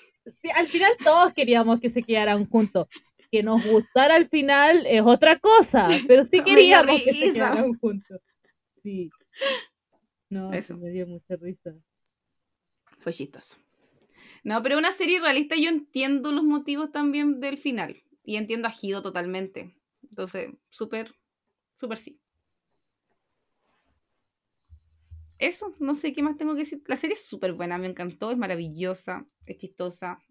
al 0.54 0.68
final 0.68 0.92
todos 1.04 1.34
queríamos 1.34 1.80
que 1.80 1.90
se 1.90 2.02
quedaran 2.02 2.46
juntos. 2.48 2.88
Que 3.30 3.42
nos 3.42 3.64
gustara 3.66 4.14
al 4.14 4.28
final 4.28 4.86
es 4.86 5.02
otra 5.04 5.38
cosa, 5.38 5.88
pero 6.08 6.24
sí 6.24 6.40
queríamos 6.44 7.02
que 7.02 7.12
se 7.12 7.32
quedaran 7.34 7.74
juntos. 7.74 8.20
Sí. 8.82 9.10
No, 10.30 10.52
Eso. 10.52 10.76
me 10.78 10.90
dio 10.90 11.06
mucha 11.06 11.36
risa. 11.36 11.74
Fue 13.04 13.12
chistoso. 13.12 13.58
No, 14.44 14.62
pero 14.62 14.78
una 14.78 14.90
serie 14.90 15.20
realista 15.20 15.56
yo 15.56 15.68
entiendo 15.68 16.32
los 16.32 16.42
motivos 16.42 16.90
también 16.90 17.38
del 17.38 17.58
final. 17.58 18.02
Y 18.24 18.36
entiendo 18.36 18.66
a 18.66 18.70
Gido 18.70 19.02
totalmente. 19.02 19.76
Entonces, 20.08 20.54
súper, 20.70 21.14
súper 21.76 21.98
sí. 21.98 22.18
Eso, 25.38 25.74
no 25.78 25.94
sé 25.94 26.14
qué 26.14 26.22
más 26.22 26.38
tengo 26.38 26.54
que 26.54 26.60
decir. 26.60 26.82
La 26.86 26.96
serie 26.96 27.12
es 27.12 27.26
súper 27.26 27.52
buena, 27.52 27.76
me 27.76 27.88
encantó, 27.88 28.30
es 28.30 28.38
maravillosa, 28.38 29.26
es 29.44 29.58
chistosa, 29.58 30.22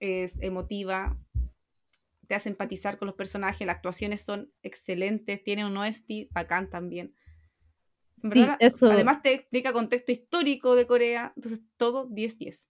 es 0.00 0.40
emotiva, 0.40 1.18
te 2.26 2.34
hace 2.34 2.48
empatizar 2.48 2.96
con 2.96 3.04
los 3.04 3.16
personajes, 3.16 3.66
las 3.66 3.76
actuaciones 3.76 4.22
son 4.22 4.50
excelentes, 4.62 5.44
tiene 5.44 5.66
un 5.66 5.76
OST 5.76 6.30
bacán 6.30 6.70
también. 6.70 7.14
Sí, 8.32 8.46
eso. 8.58 8.90
Además 8.90 9.22
te 9.22 9.34
explica 9.34 9.72
contexto 9.72 10.12
histórico 10.12 10.74
de 10.76 10.86
Corea, 10.86 11.32
entonces 11.36 11.62
todo 11.76 12.06
10-10. 12.06 12.68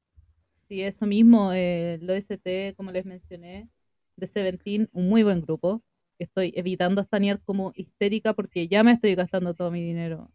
Sí, 0.68 0.82
eso 0.82 1.06
mismo, 1.06 1.52
eh, 1.52 1.94
el 1.94 2.08
OST, 2.10 2.74
como 2.76 2.90
les 2.90 3.04
mencioné, 3.04 3.68
de 4.16 4.26
Seventeen, 4.26 4.88
un 4.92 5.08
muy 5.08 5.22
buen 5.22 5.42
grupo. 5.42 5.82
Estoy 6.18 6.52
evitando 6.56 7.00
estanear 7.00 7.40
como 7.42 7.72
histérica 7.74 8.32
porque 8.34 8.66
ya 8.68 8.82
me 8.82 8.92
estoy 8.92 9.14
gastando 9.14 9.54
todo 9.54 9.70
mi 9.70 9.82
dinero 9.82 10.30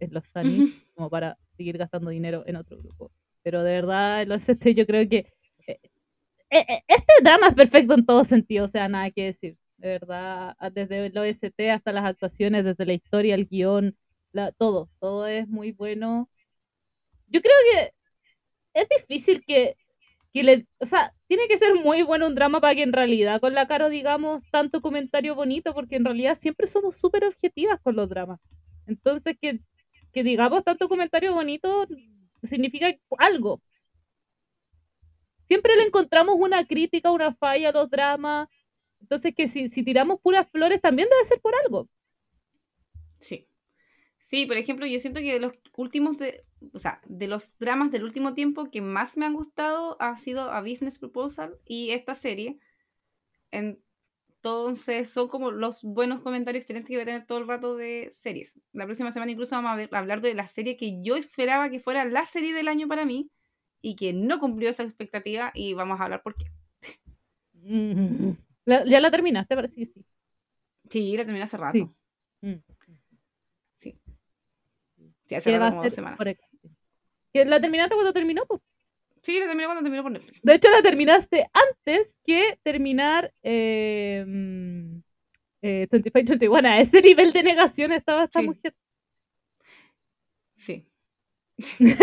en 0.00 0.12
los 0.12 0.24
tanis, 0.32 0.66
como 0.94 1.08
para 1.08 1.38
seguir 1.56 1.78
gastando 1.78 2.10
dinero 2.10 2.44
en 2.46 2.56
otro 2.56 2.76
grupo. 2.78 3.10
Pero 3.42 3.62
de 3.62 3.72
verdad, 3.72 4.22
el 4.22 4.32
OST 4.32 4.74
yo 4.74 4.86
creo 4.86 5.08
que 5.08 5.32
eh, 5.66 5.80
eh, 6.50 6.64
eh, 6.68 6.82
este 6.88 7.12
drama 7.22 7.48
es 7.48 7.54
perfecto 7.54 7.94
en 7.94 8.04
todo 8.06 8.24
sentido, 8.24 8.64
o 8.64 8.68
sea, 8.68 8.88
nada 8.88 9.10
que 9.10 9.26
decir. 9.26 9.56
De 9.78 9.88
verdad, 9.88 10.54
a- 10.58 10.70
desde 10.70 11.06
el 11.06 11.16
OST 11.16 11.70
hasta 11.70 11.92
las 11.92 12.04
actuaciones, 12.04 12.64
desde 12.64 12.84
la 12.86 12.92
historia, 12.94 13.34
el 13.34 13.46
guion, 13.46 13.96
la- 14.32 14.52
todo, 14.52 14.90
todo 15.00 15.26
es 15.26 15.48
muy 15.48 15.72
bueno. 15.72 16.28
Yo 17.28 17.40
creo 17.40 17.54
que 17.72 17.92
es 18.74 18.88
difícil 18.90 19.44
que, 19.46 19.76
que 20.34 20.42
le, 20.44 20.66
o 20.80 20.86
sea, 20.86 21.14
tiene 21.28 21.48
que 21.48 21.58
ser 21.58 21.74
muy 21.76 22.02
bueno 22.02 22.26
un 22.28 22.34
drama 22.34 22.60
para 22.60 22.74
que 22.74 22.82
en 22.84 22.92
realidad 22.94 23.40
con 23.40 23.54
la 23.54 23.68
Caro 23.68 23.90
digamos 23.90 24.42
tanto 24.52 24.80
comentario 24.82 25.34
bonito, 25.34 25.74
porque 25.74 25.96
en 25.96 26.04
realidad 26.06 26.36
siempre 26.38 26.66
somos 26.66 26.96
súper 26.98 27.24
objetivas 27.26 27.80
con 27.82 27.96
los 27.96 28.08
dramas. 28.10 28.40
Entonces, 28.86 29.36
que, 29.40 29.60
que 30.12 30.24
digamos 30.24 30.64
tanto 30.64 30.88
comentario 30.88 31.34
bonito 31.34 31.86
significa 32.42 32.94
algo. 33.18 33.62
siempre 35.46 35.76
le 35.76 35.82
encontramos 35.84 36.36
una 36.38 36.66
crítica, 36.66 37.10
una 37.10 37.34
falla 37.34 37.70
a 37.70 37.72
los 37.72 37.90
dramas. 37.90 38.48
Entonces, 39.00 39.34
que 39.34 39.48
si, 39.48 39.68
si 39.68 39.82
tiramos 39.84 40.20
puras 40.20 40.48
flores, 40.50 40.80
también 40.80 41.08
debe 41.10 41.24
ser 41.24 41.40
por 41.40 41.54
algo. 41.64 41.88
Sí. 43.20 43.46
Sí, 44.30 44.46
por 44.46 44.56
ejemplo, 44.56 44.86
yo 44.86 45.00
siento 45.00 45.18
que 45.18 45.32
de 45.32 45.40
los 45.40 45.54
últimos, 45.76 46.16
de, 46.16 46.44
o 46.72 46.78
sea, 46.78 47.00
de 47.04 47.26
los 47.26 47.58
dramas 47.58 47.90
del 47.90 48.04
último 48.04 48.32
tiempo 48.32 48.70
que 48.70 48.80
más 48.80 49.16
me 49.16 49.26
han 49.26 49.34
gustado 49.34 50.00
ha 50.00 50.16
sido 50.18 50.52
A 50.52 50.60
Business 50.60 51.00
Proposal 51.00 51.58
y 51.66 51.90
esta 51.90 52.14
serie. 52.14 52.60
Entonces, 53.50 55.10
son 55.10 55.26
como 55.26 55.50
los 55.50 55.82
buenos 55.82 56.20
comentarios 56.20 56.62
excelentes 56.62 56.90
que 56.90 56.94
voy 56.94 57.02
a 57.02 57.06
tener 57.06 57.26
todo 57.26 57.38
el 57.38 57.48
rato 57.48 57.76
de 57.76 58.08
series. 58.12 58.56
La 58.72 58.84
próxima 58.84 59.10
semana 59.10 59.32
incluso 59.32 59.56
vamos 59.60 59.88
a, 59.90 59.98
hablar 59.98 60.20
de 60.20 60.34
la 60.34 60.46
serie 60.46 60.76
que 60.76 61.02
yo 61.02 61.16
esperaba 61.16 61.68
que 61.68 61.80
fuera 61.80 62.04
la 62.04 62.24
serie 62.24 62.54
del 62.54 62.68
año 62.68 62.86
para 62.86 63.04
mí 63.04 63.32
y 63.82 63.96
que 63.96 64.12
no 64.12 64.38
cumplió 64.38 64.70
esa 64.70 64.84
expectativa 64.84 65.50
y 65.56 65.74
vamos 65.74 65.98
a 65.98 66.04
hablar 66.04 66.22
por 66.22 66.36
qué. 66.36 66.44
¿Ya 68.64 69.00
la 69.00 69.10
terminaste? 69.10 69.56
Parece 69.56 69.74
que 69.74 69.86
sí. 69.86 70.06
Sí, 70.88 71.16
la 71.16 71.24
terminé 71.24 71.42
hace 71.42 71.56
rato. 71.56 71.76
Sí. 71.76 72.46
Mm. 72.46 72.62
Sí, 75.30 75.36
hace 75.36 75.56
rato 75.56 75.70
como 75.76 75.84
dos 75.84 75.94
semanas. 75.94 76.18
¿La 77.32 77.60
terminaste 77.60 77.94
cuando 77.94 78.12
terminó? 78.12 78.42
Sí, 79.22 79.38
la 79.38 79.46
terminé 79.46 79.66
cuando 79.66 79.82
terminó 79.84 80.02
por 80.02 80.10
Netflix. 80.10 80.40
De 80.42 80.54
hecho, 80.54 80.68
la 80.70 80.82
terminaste 80.82 81.48
antes 81.52 82.16
que 82.26 82.58
terminar 82.64 83.32
eh, 83.44 84.24
eh, 85.62 85.86
25-21. 85.88 86.66
A 86.66 86.80
ese 86.80 87.00
nivel 87.00 87.32
de 87.32 87.44
negación 87.44 87.92
estaba 87.92 88.24
esta 88.24 88.42
mujer. 88.42 88.74
Sí. 90.56 90.84
no 91.78 91.96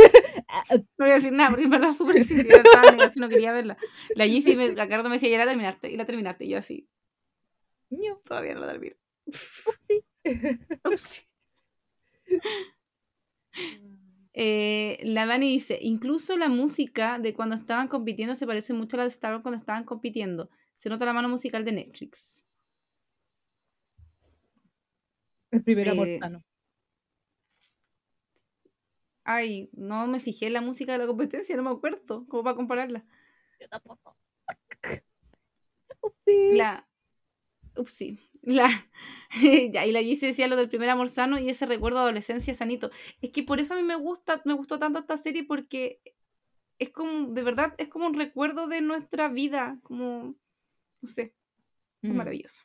voy 0.97 1.09
a 1.09 1.15
decir 1.15 1.33
nada, 1.33 1.49
porque 1.49 1.65
en 1.65 1.71
verdad 1.71 1.93
súper 1.97 2.23
sí, 2.23 2.33
estaba 2.39 2.91
negación, 2.91 3.23
no 3.23 3.29
quería 3.29 3.51
verla. 3.51 3.77
La 4.15 4.25
Yeezy, 4.25 4.55
me, 4.55 4.73
la 4.73 4.87
Cardo 4.87 5.09
me 5.09 5.15
decía, 5.15 5.29
ya 5.29 5.39
la 5.39 5.47
terminaste, 5.47 5.91
y 5.91 5.97
la 5.97 6.05
terminaste, 6.05 6.45
y 6.45 6.49
yo 6.49 6.59
así. 6.59 6.87
No. 7.89 8.21
Todavía 8.23 8.53
no 8.53 8.61
la 8.61 8.71
terminé. 8.71 8.95
Upsi. 9.25 10.05
Upsi. 10.85 11.27
Eh, 14.39 14.99
la 15.01 15.25
Dani 15.25 15.49
dice, 15.49 15.79
incluso 15.81 16.37
la 16.37 16.47
música 16.47 17.17
de 17.17 17.33
cuando 17.33 17.55
estaban 17.55 17.87
compitiendo 17.87 18.35
se 18.35 18.45
parece 18.45 18.71
mucho 18.71 18.95
a 18.95 18.97
la 18.99 19.03
de 19.05 19.09
Star 19.09 19.31
Wars 19.31 19.41
cuando 19.41 19.57
estaban 19.57 19.83
compitiendo. 19.83 20.51
Se 20.75 20.89
nota 20.89 21.05
la 21.05 21.13
mano 21.13 21.27
musical 21.27 21.65
de 21.65 21.71
Netflix. 21.71 22.43
El 25.49 25.63
primer 25.63 25.89
amor 25.89 26.07
eh, 26.07 26.19
Ay, 29.23 29.71
no 29.73 30.05
me 30.05 30.19
fijé 30.19 30.45
en 30.45 30.53
la 30.53 30.61
música 30.61 30.91
de 30.91 30.99
la 30.99 31.07
competencia, 31.07 31.57
no 31.57 31.63
me 31.63 31.71
acuerdo. 31.71 32.27
¿Cómo 32.27 32.43
para 32.43 32.55
compararla? 32.55 33.05
Yo 33.59 33.67
tampoco. 33.69 34.15
Upsi. 35.99 36.57
La. 36.57 36.87
Upsi. 37.75 38.19
La, 38.47 38.69
y 39.41 39.91
la 39.91 40.01
Gise 40.01 40.27
decía 40.27 40.47
lo 40.47 40.55
del 40.55 40.69
primer 40.69 40.89
amor 40.89 41.09
sano 41.09 41.37
y 41.37 41.49
ese 41.49 41.65
recuerdo 41.65 41.97
de 41.97 42.03
adolescencia 42.05 42.55
sanito. 42.55 42.91
Es 43.21 43.31
que 43.31 43.43
por 43.43 43.59
eso 43.59 43.73
a 43.73 43.77
mí 43.77 43.83
me 43.83 43.97
gusta, 43.97 44.41
me 44.45 44.53
gustó 44.53 44.79
tanto 44.79 44.99
esta 44.99 45.17
serie 45.17 45.43
porque 45.43 45.99
es 46.79 46.89
como, 46.91 47.33
de 47.33 47.43
verdad, 47.43 47.73
es 47.77 47.89
como 47.89 48.07
un 48.07 48.13
recuerdo 48.13 48.67
de 48.67 48.79
nuestra 48.79 49.27
vida, 49.27 49.79
como, 49.83 50.35
no 51.01 51.09
sé, 51.09 51.33
es 52.01 52.09
mm. 52.09 52.15
maravillosa. 52.15 52.63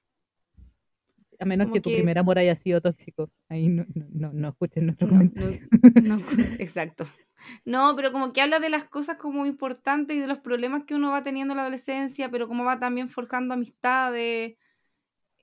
A 1.41 1.45
menos 1.45 1.73
que 1.73 1.81
tu 1.81 1.91
primer 1.91 2.17
amor 2.17 2.39
haya 2.39 2.55
sido 2.55 2.81
tóxico. 2.81 3.29
Ahí 3.49 3.67
no, 3.67 3.85
no, 4.13 4.33
no, 4.33 4.51
escuchen 4.51 4.87
nuestro 4.87 5.09
comentario. 5.09 5.67
exacto. 6.61 7.09
No, 7.65 7.97
pero 7.97 8.13
como 8.13 8.33
que 8.33 8.41
habla 8.41 8.61
de 8.61 8.69
las 8.69 8.85
cosas 8.85 9.17
como 9.17 9.45
importantes 9.47 10.17
y 10.17 10.21
de 10.21 10.29
los 10.29 10.39
problemas 10.39 10.85
que 10.85 10.95
uno 10.95 11.11
va 11.11 11.25
teniendo 11.25 11.55
en 11.55 11.57
la 11.57 11.63
adolescencia, 11.63 12.31
pero 12.31 12.47
como 12.47 12.63
va 12.63 12.79
también 12.79 13.09
forjando 13.09 13.55
amistades, 13.55 14.55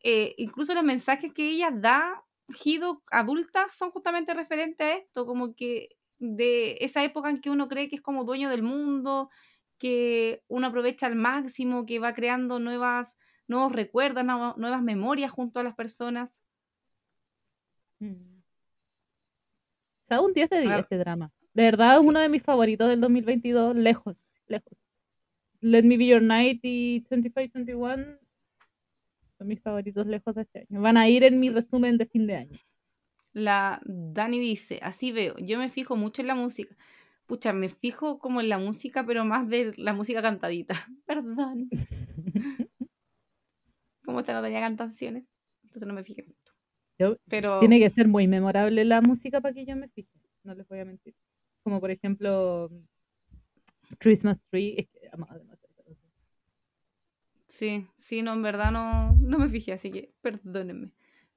eh, 0.02 0.34
incluso 0.38 0.74
los 0.74 0.84
mensajes 0.84 1.34
que 1.34 1.50
ella 1.50 1.72
da, 1.72 2.24
Gido, 2.52 3.04
adulta, 3.12 3.68
son 3.70 3.92
justamente 3.92 4.34
referentes 4.34 4.86
a 4.86 4.94
esto, 4.94 5.26
como 5.26 5.56
que 5.56 5.90
de 6.18 6.78
esa 6.82 7.04
época 7.04 7.30
en 7.30 7.40
que 7.42 7.50
uno 7.50 7.68
cree 7.68 7.90
que 7.90 7.98
es 7.98 8.02
como 8.02 8.24
dueño 8.24 8.50
del 8.50 8.64
mundo, 8.64 9.30
que 9.78 10.44
uno 10.48 10.68
aprovecha 10.68 11.06
al 11.06 11.16
máximo, 11.16 11.86
que 11.86 12.00
va 12.00 12.14
creando 12.14 12.60
nuevas, 12.60 13.18
nuevos 13.48 13.72
recuerdos, 13.72 14.24
nuevas 14.26 14.82
memorias 14.82 15.32
junto 15.32 15.60
a 15.60 15.64
las 15.64 15.76
personas. 15.76 16.42
Mm. 18.00 18.40
O 20.04 20.08
sea, 20.08 20.22
un 20.22 20.34
10 20.34 20.50
de 20.50 20.60
10 20.62 20.80
este 20.80 20.98
drama. 20.98 21.32
De 21.54 21.64
verdad 21.64 22.00
es 22.00 22.06
uno 22.06 22.20
de 22.20 22.30
mis 22.30 22.44
favoritos 22.44 22.88
del 22.90 23.02
2022, 23.02 23.76
lejos, 23.76 24.16
lejos. 24.48 24.74
Let 25.62 25.84
Me 25.84 25.98
Be 25.98 26.08
Your 26.08 26.22
Night 26.22 26.62
y 26.64 27.02
2521 27.02 28.29
son 29.40 29.48
mis 29.48 29.62
favoritos 29.62 30.06
lejos 30.06 30.36
de 30.36 30.44
este 30.44 30.68
año. 30.70 30.82
Van 30.82 30.98
a 30.98 31.08
ir 31.10 31.24
en 31.24 31.40
mi 31.40 31.50
resumen 31.50 31.98
de 31.98 32.06
fin 32.06 32.28
de 32.28 32.36
año. 32.36 32.60
La 33.32 33.82
Dani 33.86 34.38
dice, 34.38 34.80
así 34.84 35.12
veo, 35.12 35.36
yo 35.40 35.58
me 35.58 35.70
fijo 35.70 35.96
mucho 35.96 36.22
en 36.22 36.28
la 36.28 36.36
música. 36.36 36.76
Pucha, 37.26 37.54
me 37.54 37.70
fijo 37.70 38.20
como 38.20 38.42
en 38.42 38.50
la 38.50 38.58
música, 38.58 39.06
pero 39.06 39.24
más 39.24 39.48
de 39.48 39.74
la 39.78 39.94
música 39.94 40.22
cantadita. 40.22 40.76
Perdón. 41.06 41.70
como 44.04 44.20
esta 44.20 44.34
no 44.34 44.42
tenía 44.42 44.60
cantaciones, 44.60 45.26
entonces 45.64 45.88
no 45.88 45.94
me 45.94 46.04
fijé 46.04 46.24
mucho. 46.24 47.18
pero... 47.30 47.60
Tiene 47.60 47.80
que 47.80 47.90
ser 47.90 48.08
muy 48.08 48.28
memorable 48.28 48.84
la 48.84 49.02
música 49.02 49.40
para 49.40 49.54
que 49.54 49.66
yo 49.66 49.76
me 49.76 49.88
fije, 49.90 50.10
no 50.44 50.54
les 50.54 50.68
voy 50.68 50.80
a 50.80 50.86
mentir. 50.86 51.16
Como 51.64 51.80
por 51.80 51.92
ejemplo 51.92 52.70
Christmas 54.00 54.40
Tree, 54.50 54.76
es 54.78 54.88
que 54.90 55.10
Sí, 57.60 57.90
sí, 57.98 58.22
no, 58.22 58.32
en 58.32 58.42
verdad 58.42 58.72
no, 58.72 59.12
no 59.20 59.38
me 59.38 59.50
fijé, 59.50 59.74
así 59.74 59.92
que 59.92 60.14
perdónenme. 60.22 60.92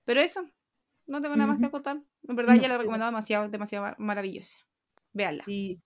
Pero 0.05 0.20
eso, 0.20 0.49
no 1.09 1.20
tengo 1.20 1.35
nada 1.35 1.49
más 1.49 1.59
que 1.59 1.66
acotar. 1.66 2.01
En 2.28 2.36
verdad 2.36 2.55
ya 2.55 2.69
la 2.69 2.74
he 2.74 2.78
recomendado 2.78 3.11
demasiado, 3.11 3.49
demasiado 3.49 3.97
maravillosa. 3.99 4.61
Véanla. 5.12 5.43
Sí, 5.47 5.81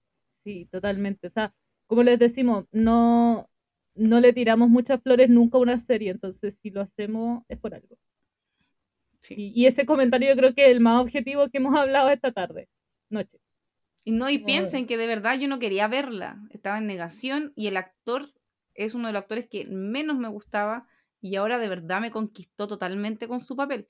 sí, 0.45 0.69
totalmente. 0.71 1.29
O 1.29 1.31
sea, 1.31 1.55
como 1.87 2.03
les 2.03 2.19
decimos, 2.19 2.67
no, 2.71 3.49
no 3.95 4.21
le 4.21 4.35
tiramos 4.35 4.69
muchas 4.69 5.03
flores 5.03 5.31
nunca 5.31 5.57
a 5.57 5.63
una 5.63 5.79
serie, 5.79 6.11
entonces 6.11 6.59
si 6.61 6.69
lo 6.69 6.83
hacemos 6.83 7.43
es 7.49 7.59
por 7.59 7.75
algo. 7.75 7.97
Sí. 9.23 9.53
Y, 9.55 9.65
ese 9.65 9.87
comentario 9.87 10.29
yo 10.29 10.37
creo 10.37 10.55
que 10.55 10.67
es 10.67 10.71
el 10.71 10.81
más 10.81 11.01
objetivo 11.01 11.49
que 11.49 11.57
hemos 11.57 11.75
hablado 11.75 12.11
esta 12.11 12.31
tarde, 12.31 12.69
noche. 13.09 13.41
Y 14.05 14.11
no, 14.11 14.29
y 14.29 14.37
piensen 14.37 14.87
que 14.87 14.99
de 14.99 15.07
verdad 15.07 15.39
yo 15.39 15.49
no 15.49 15.59
quería 15.59 15.89
verla, 15.89 16.47
estaba 16.51 16.77
en 16.77 16.87
negación 16.87 17.55
y 17.57 17.69
el 17.69 17.79
actor 17.79 18.36
es 18.77 18.95
uno 18.95 19.09
de 19.09 19.13
los 19.13 19.23
actores 19.23 19.49
que 19.49 19.67
menos 19.67 20.17
me 20.17 20.29
gustaba 20.29 20.87
y 21.21 21.37
ahora 21.37 21.59
de 21.59 21.69
verdad 21.69 22.01
me 22.01 22.11
conquistó 22.11 22.67
totalmente 22.67 23.29
con 23.29 23.41
su 23.41 23.57
papel. 23.57 23.89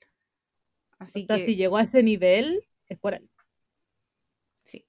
Así 0.97 1.27
que... 1.27 1.39
si 1.39 1.55
llegó 1.55 1.77
a 1.77 1.83
ese 1.83 2.01
nivel, 2.01 2.63
es 2.87 2.97
por 2.97 3.13
él. 3.13 3.29
Sí, 4.63 4.85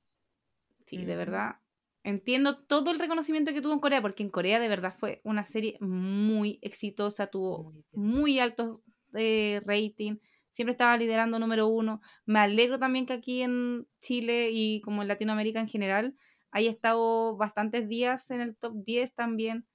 sí, 0.87 1.05
de 1.05 1.17
verdad. 1.17 1.57
Entiendo 2.05 2.59
todo 2.65 2.91
el 2.91 2.99
reconocimiento 2.99 3.53
que 3.53 3.61
tuvo 3.61 3.75
en 3.75 3.81
Corea, 3.81 4.01
porque 4.01 4.23
en 4.23 4.31
Corea 4.31 4.61
de 4.61 4.69
verdad 4.69 4.95
fue 4.97 5.21
una 5.25 5.45
serie 5.45 5.77
muy 5.81 6.59
exitosa, 6.63 7.27
tuvo 7.27 7.75
muy, 7.93 8.39
altos 8.39 8.81
eh, 9.15 9.61
rating, 9.65 10.17
siempre 10.49 10.73
estaba 10.73 10.97
liderando 10.97 11.39
número 11.39 11.67
uno. 11.67 12.01
Me 12.25 12.39
alegro 12.39 12.79
también 12.79 13.07
que 13.07 13.13
aquí 13.13 13.43
en 13.43 13.87
Chile 14.01 14.51
y 14.53 14.81
como 14.81 15.03
en 15.03 15.09
Latinoamérica 15.09 15.61
en 15.61 15.69
general 15.69 16.17
haya 16.51 16.71
estado 16.71 17.37
bastantes 17.37 17.89
días 17.89 18.31
en 18.31 18.41
el 18.41 18.57
top 18.57 18.75
10 18.85 19.15
también. 19.15 19.67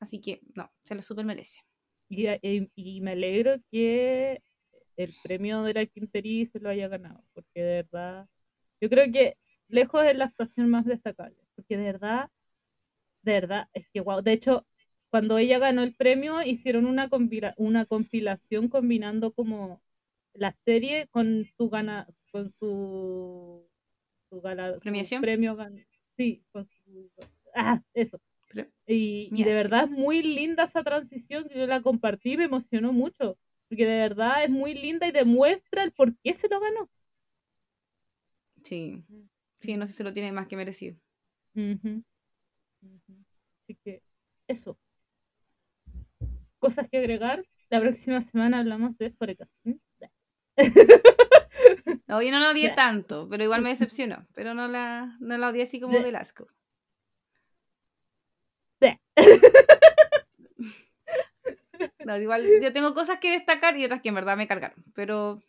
Así 0.00 0.20
que, 0.20 0.40
no, 0.54 0.70
se 0.80 0.94
lo 0.94 1.02
super 1.02 1.24
merece. 1.24 1.60
Y, 2.08 3.00
me 3.00 3.12
alegro 3.12 3.56
que 3.70 4.42
el 4.96 5.14
premio 5.22 5.62
de 5.62 5.74
la 5.74 5.86
Quinterí 5.86 6.46
se 6.46 6.58
lo 6.58 6.68
haya 6.70 6.88
ganado, 6.88 7.22
porque 7.34 7.62
de 7.62 7.82
verdad, 7.82 8.26
yo 8.80 8.88
creo 8.90 9.12
que 9.12 9.36
lejos 9.68 10.04
es 10.04 10.16
la 10.16 10.24
actuación 10.24 10.68
más 10.70 10.86
destacable, 10.86 11.38
porque 11.54 11.76
de 11.76 11.84
verdad, 11.84 12.30
de 13.22 13.32
verdad, 13.32 13.68
es 13.72 13.88
que 13.90 14.00
wow, 14.00 14.22
de 14.22 14.32
hecho, 14.32 14.66
cuando 15.10 15.38
ella 15.38 15.58
ganó 15.58 15.82
el 15.82 15.94
premio, 15.94 16.42
hicieron 16.42 16.86
una, 16.86 17.08
una 17.56 17.86
compilación 17.86 18.68
combinando 18.68 19.32
como 19.32 19.82
la 20.32 20.52
serie 20.64 21.08
con 21.08 21.44
su 21.44 21.68
gana, 21.68 22.08
con 22.32 22.48
su, 22.48 23.68
su, 24.28 24.42
¿Premiación? 24.80 25.22
premio, 25.22 25.56
sí, 26.16 26.44
con 26.52 26.66
su, 26.66 27.10
ah, 27.54 27.82
eso, 27.94 28.20
y, 28.86 29.44
de 29.44 29.50
verdad 29.50 29.84
es 29.84 29.90
muy 29.90 30.22
linda 30.22 30.64
esa 30.64 30.82
transición, 30.82 31.48
yo 31.54 31.66
la 31.66 31.80
compartí, 31.80 32.36
me 32.36 32.44
emocionó 32.44 32.92
mucho, 32.92 33.38
porque 33.68 33.86
de 33.86 33.98
verdad 33.98 34.44
es 34.44 34.50
muy 34.50 34.74
linda 34.74 35.06
y 35.06 35.12
demuestra 35.12 35.84
el 35.84 35.92
por 35.92 36.16
qué 36.18 36.32
se 36.32 36.48
lo 36.48 36.60
ganó. 36.60 36.90
Sí, 38.64 39.04
sí, 39.60 39.76
no 39.76 39.86
sé 39.86 39.92
si 39.92 39.98
se 39.98 40.04
lo 40.04 40.12
tiene 40.12 40.32
más 40.32 40.48
que 40.48 40.56
merecido. 40.56 40.96
Así 43.62 43.76
que 43.84 44.02
eso. 44.48 44.78
Cosas 46.58 46.88
que 46.88 46.98
agregar. 46.98 47.44
La 47.70 47.80
próxima 47.80 48.20
semana 48.20 48.58
hablamos 48.58 48.98
de 48.98 49.10
Forecast. 49.12 49.52
No, 52.06 52.20
yo 52.20 52.32
no 52.32 52.40
la 52.40 52.50
odié 52.50 52.70
tanto, 52.70 53.28
pero 53.30 53.44
igual 53.44 53.62
me 53.62 53.68
decepcionó. 53.70 54.26
Pero 54.34 54.52
no 54.52 54.66
la, 54.66 55.16
no 55.20 55.38
la 55.38 55.48
odié 55.48 55.62
así 55.62 55.80
como 55.80 56.00
de 56.00 56.16
asco. 56.16 56.48
No, 62.04 62.16
igual 62.18 62.44
yo 62.62 62.72
tengo 62.72 62.94
cosas 62.94 63.18
que 63.20 63.30
destacar 63.30 63.76
y 63.78 63.84
otras 63.84 64.00
que 64.02 64.08
en 64.10 64.14
verdad 64.14 64.36
me 64.36 64.46
cargaron, 64.48 64.84
pero 64.94 65.40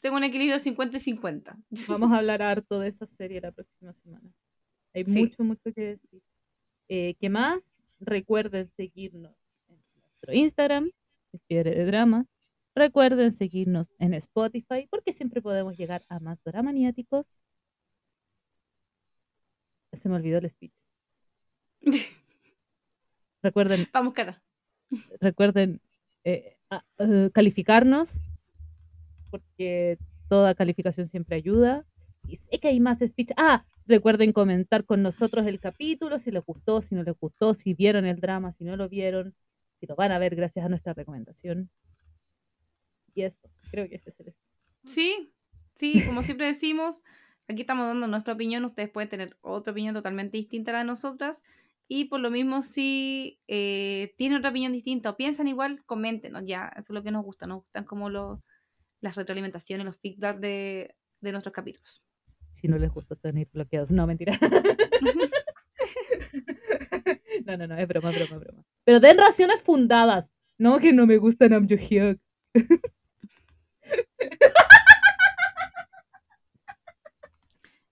tengo 0.00 0.16
un 0.16 0.24
equilibrio 0.24 0.58
50 0.58 0.96
y 0.96 1.00
50. 1.00 1.56
Vamos 1.88 2.12
a 2.12 2.16
hablar 2.18 2.42
harto 2.42 2.78
de 2.80 2.88
esa 2.88 3.06
serie 3.06 3.40
la 3.40 3.52
próxima 3.52 3.92
semana. 3.92 4.28
Hay 4.94 5.04
Sí. 5.04 5.10
mucho, 5.20 5.44
mucho 5.44 5.72
que 5.72 5.80
decir. 5.82 6.22
Eh, 6.88 7.14
¿Qué 7.20 7.28
más? 7.28 7.62
Recuerden 8.00 8.66
seguirnos 8.66 9.36
en 9.68 9.78
nuestro 10.00 10.32
Instagram, 10.32 10.90
Fiebre 11.46 11.70
de 11.74 11.84
Dramas. 11.86 12.26
Recuerden 12.74 13.32
seguirnos 13.32 13.86
en 13.98 14.14
Spotify, 14.14 14.88
porque 14.90 15.12
siempre 15.12 15.40
podemos 15.42 15.76
llegar 15.76 16.04
a 16.08 16.18
más 16.18 16.42
dramaniáticos. 16.42 17.26
Se 19.92 20.08
me 20.08 20.16
olvidó 20.16 20.38
el 20.38 20.50
speech. 20.50 20.72
Recuerden 23.42 23.86
Vamos, 23.92 24.14
Cata. 24.14 24.42
recuerden 25.20 25.80
eh, 26.24 26.56
a- 26.70 26.84
eh, 26.98 27.30
calificarnos, 27.32 28.20
porque 29.30 29.98
toda 30.28 30.54
calificación 30.54 31.06
siempre 31.08 31.36
ayuda. 31.36 31.84
Y 32.28 32.36
sé 32.36 32.58
que 32.60 32.68
hay 32.68 32.78
más 32.78 33.00
speech. 33.00 33.30
Ah, 33.36 33.64
recuerden 33.86 34.32
comentar 34.32 34.84
con 34.84 35.02
nosotros 35.02 35.46
el 35.46 35.58
capítulo, 35.58 36.18
si 36.20 36.30
les 36.30 36.44
gustó, 36.44 36.80
si 36.82 36.94
no 36.94 37.02
les 37.02 37.18
gustó, 37.18 37.52
si 37.52 37.74
vieron 37.74 38.04
el 38.06 38.20
drama, 38.20 38.52
si 38.52 38.64
no 38.64 38.76
lo 38.76 38.88
vieron, 38.88 39.34
si 39.80 39.86
lo 39.86 39.96
van 39.96 40.12
a 40.12 40.18
ver 40.18 40.36
gracias 40.36 40.64
a 40.64 40.68
nuestra 40.68 40.92
recomendación. 40.94 41.68
Y 43.14 43.22
eso, 43.22 43.50
creo 43.70 43.88
que 43.88 43.96
ese 43.96 44.10
es 44.10 44.20
el 44.20 44.26
speech. 44.32 44.36
Sí, 44.86 45.32
sí, 45.74 46.02
como 46.06 46.22
siempre 46.22 46.46
decimos, 46.46 47.02
aquí 47.48 47.62
estamos 47.62 47.86
dando 47.86 48.06
nuestra 48.06 48.34
opinión, 48.34 48.64
ustedes 48.64 48.88
pueden 48.90 49.08
tener 49.10 49.36
otra 49.40 49.72
opinión 49.72 49.94
totalmente 49.94 50.36
distinta 50.38 50.70
a 50.70 50.74
la 50.74 50.78
de 50.80 50.84
nosotras. 50.84 51.42
Y 51.88 52.06
por 52.06 52.20
lo 52.20 52.30
mismo, 52.30 52.62
si 52.62 53.40
eh, 53.48 54.14
tienen 54.16 54.38
otra 54.38 54.50
opinión 54.50 54.72
distinta 54.72 55.10
o 55.10 55.16
piensan 55.16 55.48
igual, 55.48 55.84
coméntenos 55.84 56.44
ya. 56.46 56.68
Eso 56.74 56.84
es 56.84 56.90
lo 56.90 57.02
que 57.02 57.10
nos 57.10 57.24
gusta. 57.24 57.46
Nos 57.46 57.64
gustan 57.64 57.84
como 57.84 58.08
los, 58.08 58.38
las 59.00 59.14
retroalimentaciones, 59.14 59.84
los 59.84 59.98
feedback 59.98 60.38
de, 60.38 60.94
de 61.20 61.32
nuestros 61.32 61.52
capítulos. 61.52 62.02
Si 62.52 62.68
no 62.68 62.78
les 62.78 62.92
gustó, 62.92 63.14
se 63.14 63.28
van 63.28 63.36
a 63.36 63.40
ir 63.40 63.48
bloqueados. 63.52 63.90
No, 63.90 64.06
mentira. 64.06 64.38
no, 67.46 67.56
no, 67.56 67.66
no, 67.66 67.76
es 67.76 67.88
broma, 67.88 68.10
broma, 68.10 68.38
broma. 68.38 68.64
Pero 68.84 69.00
den 69.00 69.18
razones 69.18 69.62
fundadas. 69.62 70.32
No, 70.58 70.78
que 70.78 70.92
no 70.92 71.06
me 71.06 71.16
gusta 71.16 71.48
Nam 71.48 71.66
Joo 71.68 71.78
Hyuk. 71.78 72.20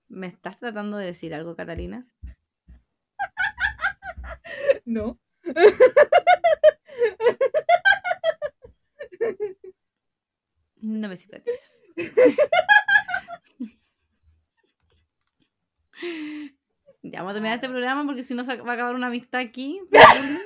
¿Me 0.09 0.27
estás 0.27 0.59
tratando 0.59 0.97
de 0.97 1.07
decir 1.07 1.35
algo, 1.35 1.57
Catalina? 1.57 2.07
No. 4.91 5.19
No 10.83 11.09
me 11.09 11.17
simpatizas. 11.17 11.85
ya 17.03 17.23
vamos 17.23 17.31
a 17.31 17.35
terminar 17.35 17.57
este 17.57 17.69
programa 17.69 18.05
porque 18.05 18.25
si 18.25 18.35
no 18.35 18.45
se 18.45 18.57
va 18.57 18.73
a 18.73 18.75
acabar 18.75 18.97
una 18.97 19.07
amistad 19.07 19.41
aquí 19.41 19.81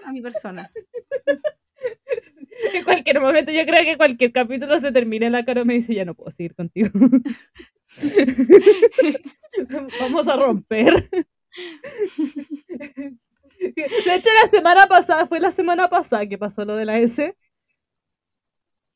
a 0.04 0.12
mi 0.12 0.20
persona. 0.20 0.70
En 2.72 2.84
cualquier 2.84 3.20
momento, 3.20 3.50
yo 3.50 3.64
creo 3.64 3.84
que 3.84 3.96
cualquier 3.96 4.32
capítulo 4.32 4.78
se 4.78 4.92
termine 4.92 5.30
la 5.30 5.44
cara 5.44 5.62
y 5.62 5.64
me 5.64 5.74
dice, 5.74 5.94
ya 5.94 6.04
no 6.04 6.14
puedo 6.14 6.30
seguir 6.30 6.54
contigo. 6.54 6.90
Vamos 10.00 10.28
a 10.28 10.36
romper. 10.36 11.08
De 14.04 14.14
hecho, 14.14 14.30
la 14.42 14.48
semana 14.50 14.86
pasada, 14.86 15.26
fue 15.26 15.40
la 15.40 15.50
semana 15.50 15.88
pasada 15.88 16.26
que 16.26 16.38
pasó 16.38 16.64
lo 16.64 16.76
de 16.76 16.84
la 16.84 16.98
S, 16.98 17.36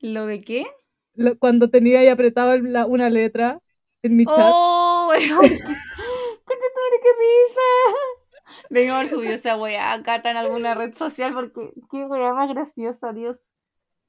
¿Lo 0.00 0.26
de 0.26 0.40
qué? 0.42 0.66
lo- 1.14 1.38
cuando 1.38 1.70
tenía 1.70 2.00
ahí 2.00 2.08
apretado 2.08 2.56
la- 2.58 2.86
una 2.86 3.10
letra 3.10 3.60
en 4.02 4.16
mi 4.16 4.24
chat. 4.26 4.36
¡Oh! 4.36 5.06
weón! 5.08 5.40
¡Conchetumare, 6.44 7.00
qué 7.02 7.08
risa! 7.18 8.66
Vengo 8.70 8.92
a 8.92 8.96
haber 8.98 9.08
subido 9.08 9.34
esa 9.34 9.56
weá 9.56 10.02
Cata 10.02 10.30
en 10.30 10.36
alguna 10.38 10.74
red 10.74 10.94
social 10.96 11.34
porque 11.34 11.70
qué 11.90 12.04
weá 12.04 12.32
más 12.32 12.48
graciosa, 12.48 13.12
Dios. 13.12 13.38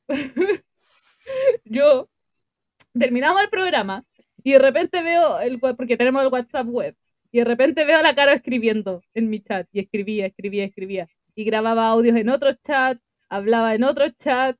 Yo 1.65 2.09
terminamos 2.97 3.41
el 3.41 3.49
programa 3.49 4.05
y 4.43 4.53
de 4.53 4.59
repente 4.59 5.03
veo 5.03 5.39
el 5.39 5.59
porque 5.59 5.97
tenemos 5.97 6.23
el 6.23 6.29
WhatsApp 6.29 6.67
web 6.67 6.95
y 7.31 7.39
de 7.39 7.45
repente 7.45 7.85
veo 7.85 7.97
a 7.99 8.03
la 8.03 8.15
cara 8.15 8.33
escribiendo 8.33 9.01
en 9.13 9.29
mi 9.29 9.41
chat 9.41 9.67
y 9.71 9.79
escribía, 9.79 10.25
escribía, 10.25 10.65
escribía 10.65 11.07
y 11.35 11.43
grababa 11.43 11.87
audios 11.87 12.17
en 12.17 12.29
otro 12.29 12.51
chat, 12.53 12.99
hablaba 13.29 13.75
en 13.75 13.83
otro 13.83 14.09
chat 14.09 14.57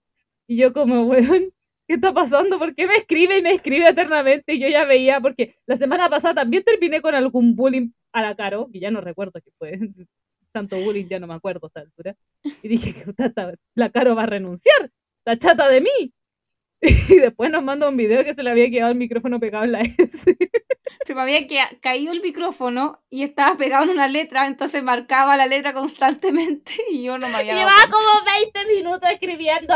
y 0.47 0.57
yo 0.57 0.73
como, 0.73 1.03
weón, 1.07 1.51
¿qué 1.87 1.95
está 1.95 2.13
pasando? 2.13 2.59
¿Por 2.59 2.75
qué 2.75 2.87
me 2.87 2.97
escribe 2.97 3.37
y 3.37 3.41
me 3.41 3.51
escribe 3.53 3.89
eternamente? 3.89 4.53
Y 4.53 4.59
yo 4.59 4.67
ya 4.67 4.85
veía, 4.85 5.19
porque 5.19 5.55
la 5.65 5.77
semana 5.77 6.09
pasada 6.09 6.35
también 6.35 6.63
terminé 6.63 7.01
con 7.01 7.15
algún 7.15 7.55
bullying 7.55 7.91
a 8.11 8.21
la 8.21 8.35
Caro, 8.35 8.69
que 8.71 8.79
ya 8.79 8.91
no 8.91 9.01
recuerdo 9.01 9.39
qué 9.41 9.51
fue, 9.57 9.79
tanto 10.51 10.79
bullying 10.79 11.07
ya 11.07 11.19
no 11.19 11.27
me 11.27 11.35
acuerdo 11.35 11.65
a 11.65 11.69
esta 11.69 11.81
altura, 11.81 12.15
y 12.43 12.67
dije 12.67 12.93
que 12.93 13.13
la 13.75 13.89
Caro 13.89 14.15
va 14.15 14.23
a 14.23 14.27
renunciar, 14.27 14.91
está 15.19 15.37
chata 15.37 15.69
de 15.69 15.81
mí. 15.81 16.13
Y 17.10 17.15
después 17.15 17.51
nos 17.51 17.64
manda 17.64 17.89
un 17.89 17.97
video 17.97 18.23
que 18.23 18.34
se 18.34 18.43
le 18.43 18.51
había 18.51 18.69
quedado 18.69 18.91
el 18.91 18.97
micrófono 18.97 19.39
pegado 19.39 19.65
en 19.65 19.72
la 19.73 19.81
S. 19.81 20.38
Se 21.06 21.15
me 21.15 21.22
había 21.22 21.45
caído 21.81 22.11
el 22.11 22.22
micrófono 22.22 23.01
y 23.10 23.23
estaba 23.23 23.57
pegado 23.57 23.84
en 23.84 23.91
una 23.91 24.07
letra, 24.07 24.47
entonces 24.47 24.84
marcaba 24.84 25.38
la 25.38 25.47
letra 25.47 25.73
constantemente 25.73 26.73
y 26.91 27.03
yo 27.03 27.18
no 27.18 27.30
me 27.30 27.38
había 27.38 27.56
Llevaba 27.56 27.76
cuenta. 27.77 27.97
como 27.97 28.07
20 28.56 28.76
minutos 28.76 29.10
escribiendo. 29.10 29.76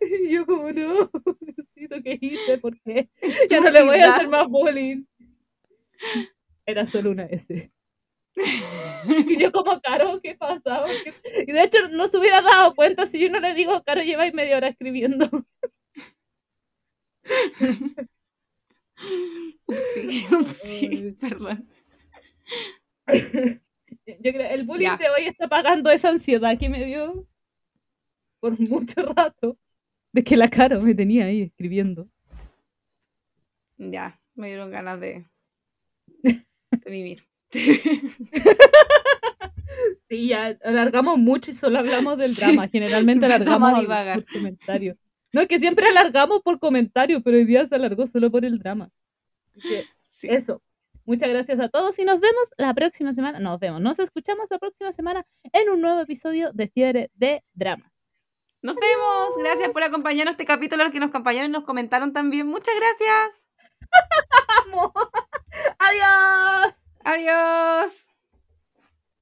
Y 0.00 0.30
yo 0.30 0.46
como, 0.46 0.70
no, 0.72 1.10
necesito 1.40 2.02
que 2.02 2.18
hice, 2.20 2.58
¿por 2.58 2.80
qué? 2.82 3.08
Ya 3.48 3.60
no 3.60 3.70
le 3.70 3.82
voy 3.82 3.98
a 3.98 4.14
hacer 4.14 4.28
más 4.28 4.48
bullying. 4.48 5.04
Era 6.64 6.86
solo 6.86 7.10
una 7.10 7.24
S. 7.24 7.70
Y 8.36 9.38
yo 9.38 9.50
como, 9.52 9.80
Caro, 9.80 10.20
¿qué 10.22 10.36
pasa? 10.36 10.84
Y 11.46 11.52
de 11.52 11.62
hecho 11.62 11.88
no 11.88 12.08
se 12.08 12.18
hubiera 12.18 12.42
dado 12.42 12.74
cuenta 12.74 13.06
si 13.06 13.18
yo 13.18 13.28
no 13.28 13.40
le 13.40 13.54
digo, 13.54 13.82
Caro, 13.82 14.02
lleva 14.02 14.30
media 14.32 14.56
hora 14.56 14.68
escribiendo. 14.68 15.28
Upsi, 19.66 20.26
upsi, 20.34 21.16
perdón. 21.20 21.68
Yo 23.06 24.32
creo, 24.32 24.50
el 24.50 24.64
bullying 24.64 24.96
de 24.98 25.08
hoy 25.08 25.26
está 25.26 25.48
pagando 25.48 25.90
esa 25.90 26.10
ansiedad 26.10 26.58
que 26.58 26.68
me 26.68 26.84
dio 26.84 27.26
por 28.40 28.58
mucho 28.58 29.02
rato 29.02 29.58
de 30.12 30.24
que 30.24 30.36
la 30.36 30.48
Caro 30.48 30.80
me 30.80 30.94
tenía 30.94 31.26
ahí 31.26 31.42
escribiendo. 31.42 32.08
Ya, 33.76 34.20
me 34.34 34.48
dieron 34.48 34.70
ganas 34.70 35.00
de, 35.00 35.26
de 36.22 36.90
vivir. 36.90 37.29
Sí, 40.08 40.26
ya 40.28 40.56
alargamos 40.64 41.18
mucho 41.18 41.52
y 41.52 41.54
solo 41.54 41.78
hablamos 41.78 42.18
del 42.18 42.34
drama. 42.34 42.66
Generalmente 42.68 43.26
empezamos 43.26 43.50
a 43.50 43.56
alargamos 43.76 43.80
divagar. 43.80 44.24
por 44.24 44.32
comentarios. 44.32 44.96
No, 45.32 45.40
es 45.40 45.46
que 45.46 45.60
siempre 45.60 45.86
alargamos 45.88 46.42
por 46.42 46.58
comentarios, 46.58 47.22
pero 47.24 47.36
hoy 47.36 47.44
día 47.44 47.64
se 47.68 47.76
alargó 47.76 48.08
solo 48.08 48.28
por 48.30 48.44
el 48.44 48.58
drama. 48.58 48.90
Así 49.56 49.60
que 49.68 49.84
Sí. 50.08 50.26
eso. 50.28 50.60
Muchas 51.04 51.28
gracias 51.28 51.60
a 51.60 51.68
todos 51.68 51.96
y 52.00 52.04
nos 52.04 52.20
vemos 52.20 52.50
la 52.58 52.74
próxima 52.74 53.12
semana. 53.12 53.38
Nos 53.38 53.60
vemos, 53.60 53.80
nos 53.80 54.00
escuchamos 54.00 54.46
la 54.50 54.58
próxima 54.58 54.90
semana 54.90 55.24
en 55.52 55.70
un 55.70 55.80
nuevo 55.80 56.00
episodio 56.00 56.50
de 56.52 56.68
Fiebre 56.68 57.10
de 57.14 57.44
Dramas. 57.54 57.90
Nos 58.62 58.74
vemos. 58.76 59.36
Gracias 59.38 59.70
por 59.70 59.84
acompañarnos 59.84 60.32
este 60.32 60.44
capítulo, 60.44 60.82
los 60.82 60.92
que 60.92 60.98
nos 61.00 61.10
acompañaron 61.10 61.50
y 61.50 61.52
nos 61.52 61.64
comentaron 61.64 62.12
también. 62.12 62.48
Muchas 62.48 62.74
gracias. 62.74 63.46
¡Adiós! 65.78 66.74
Adiós. 67.04 68.09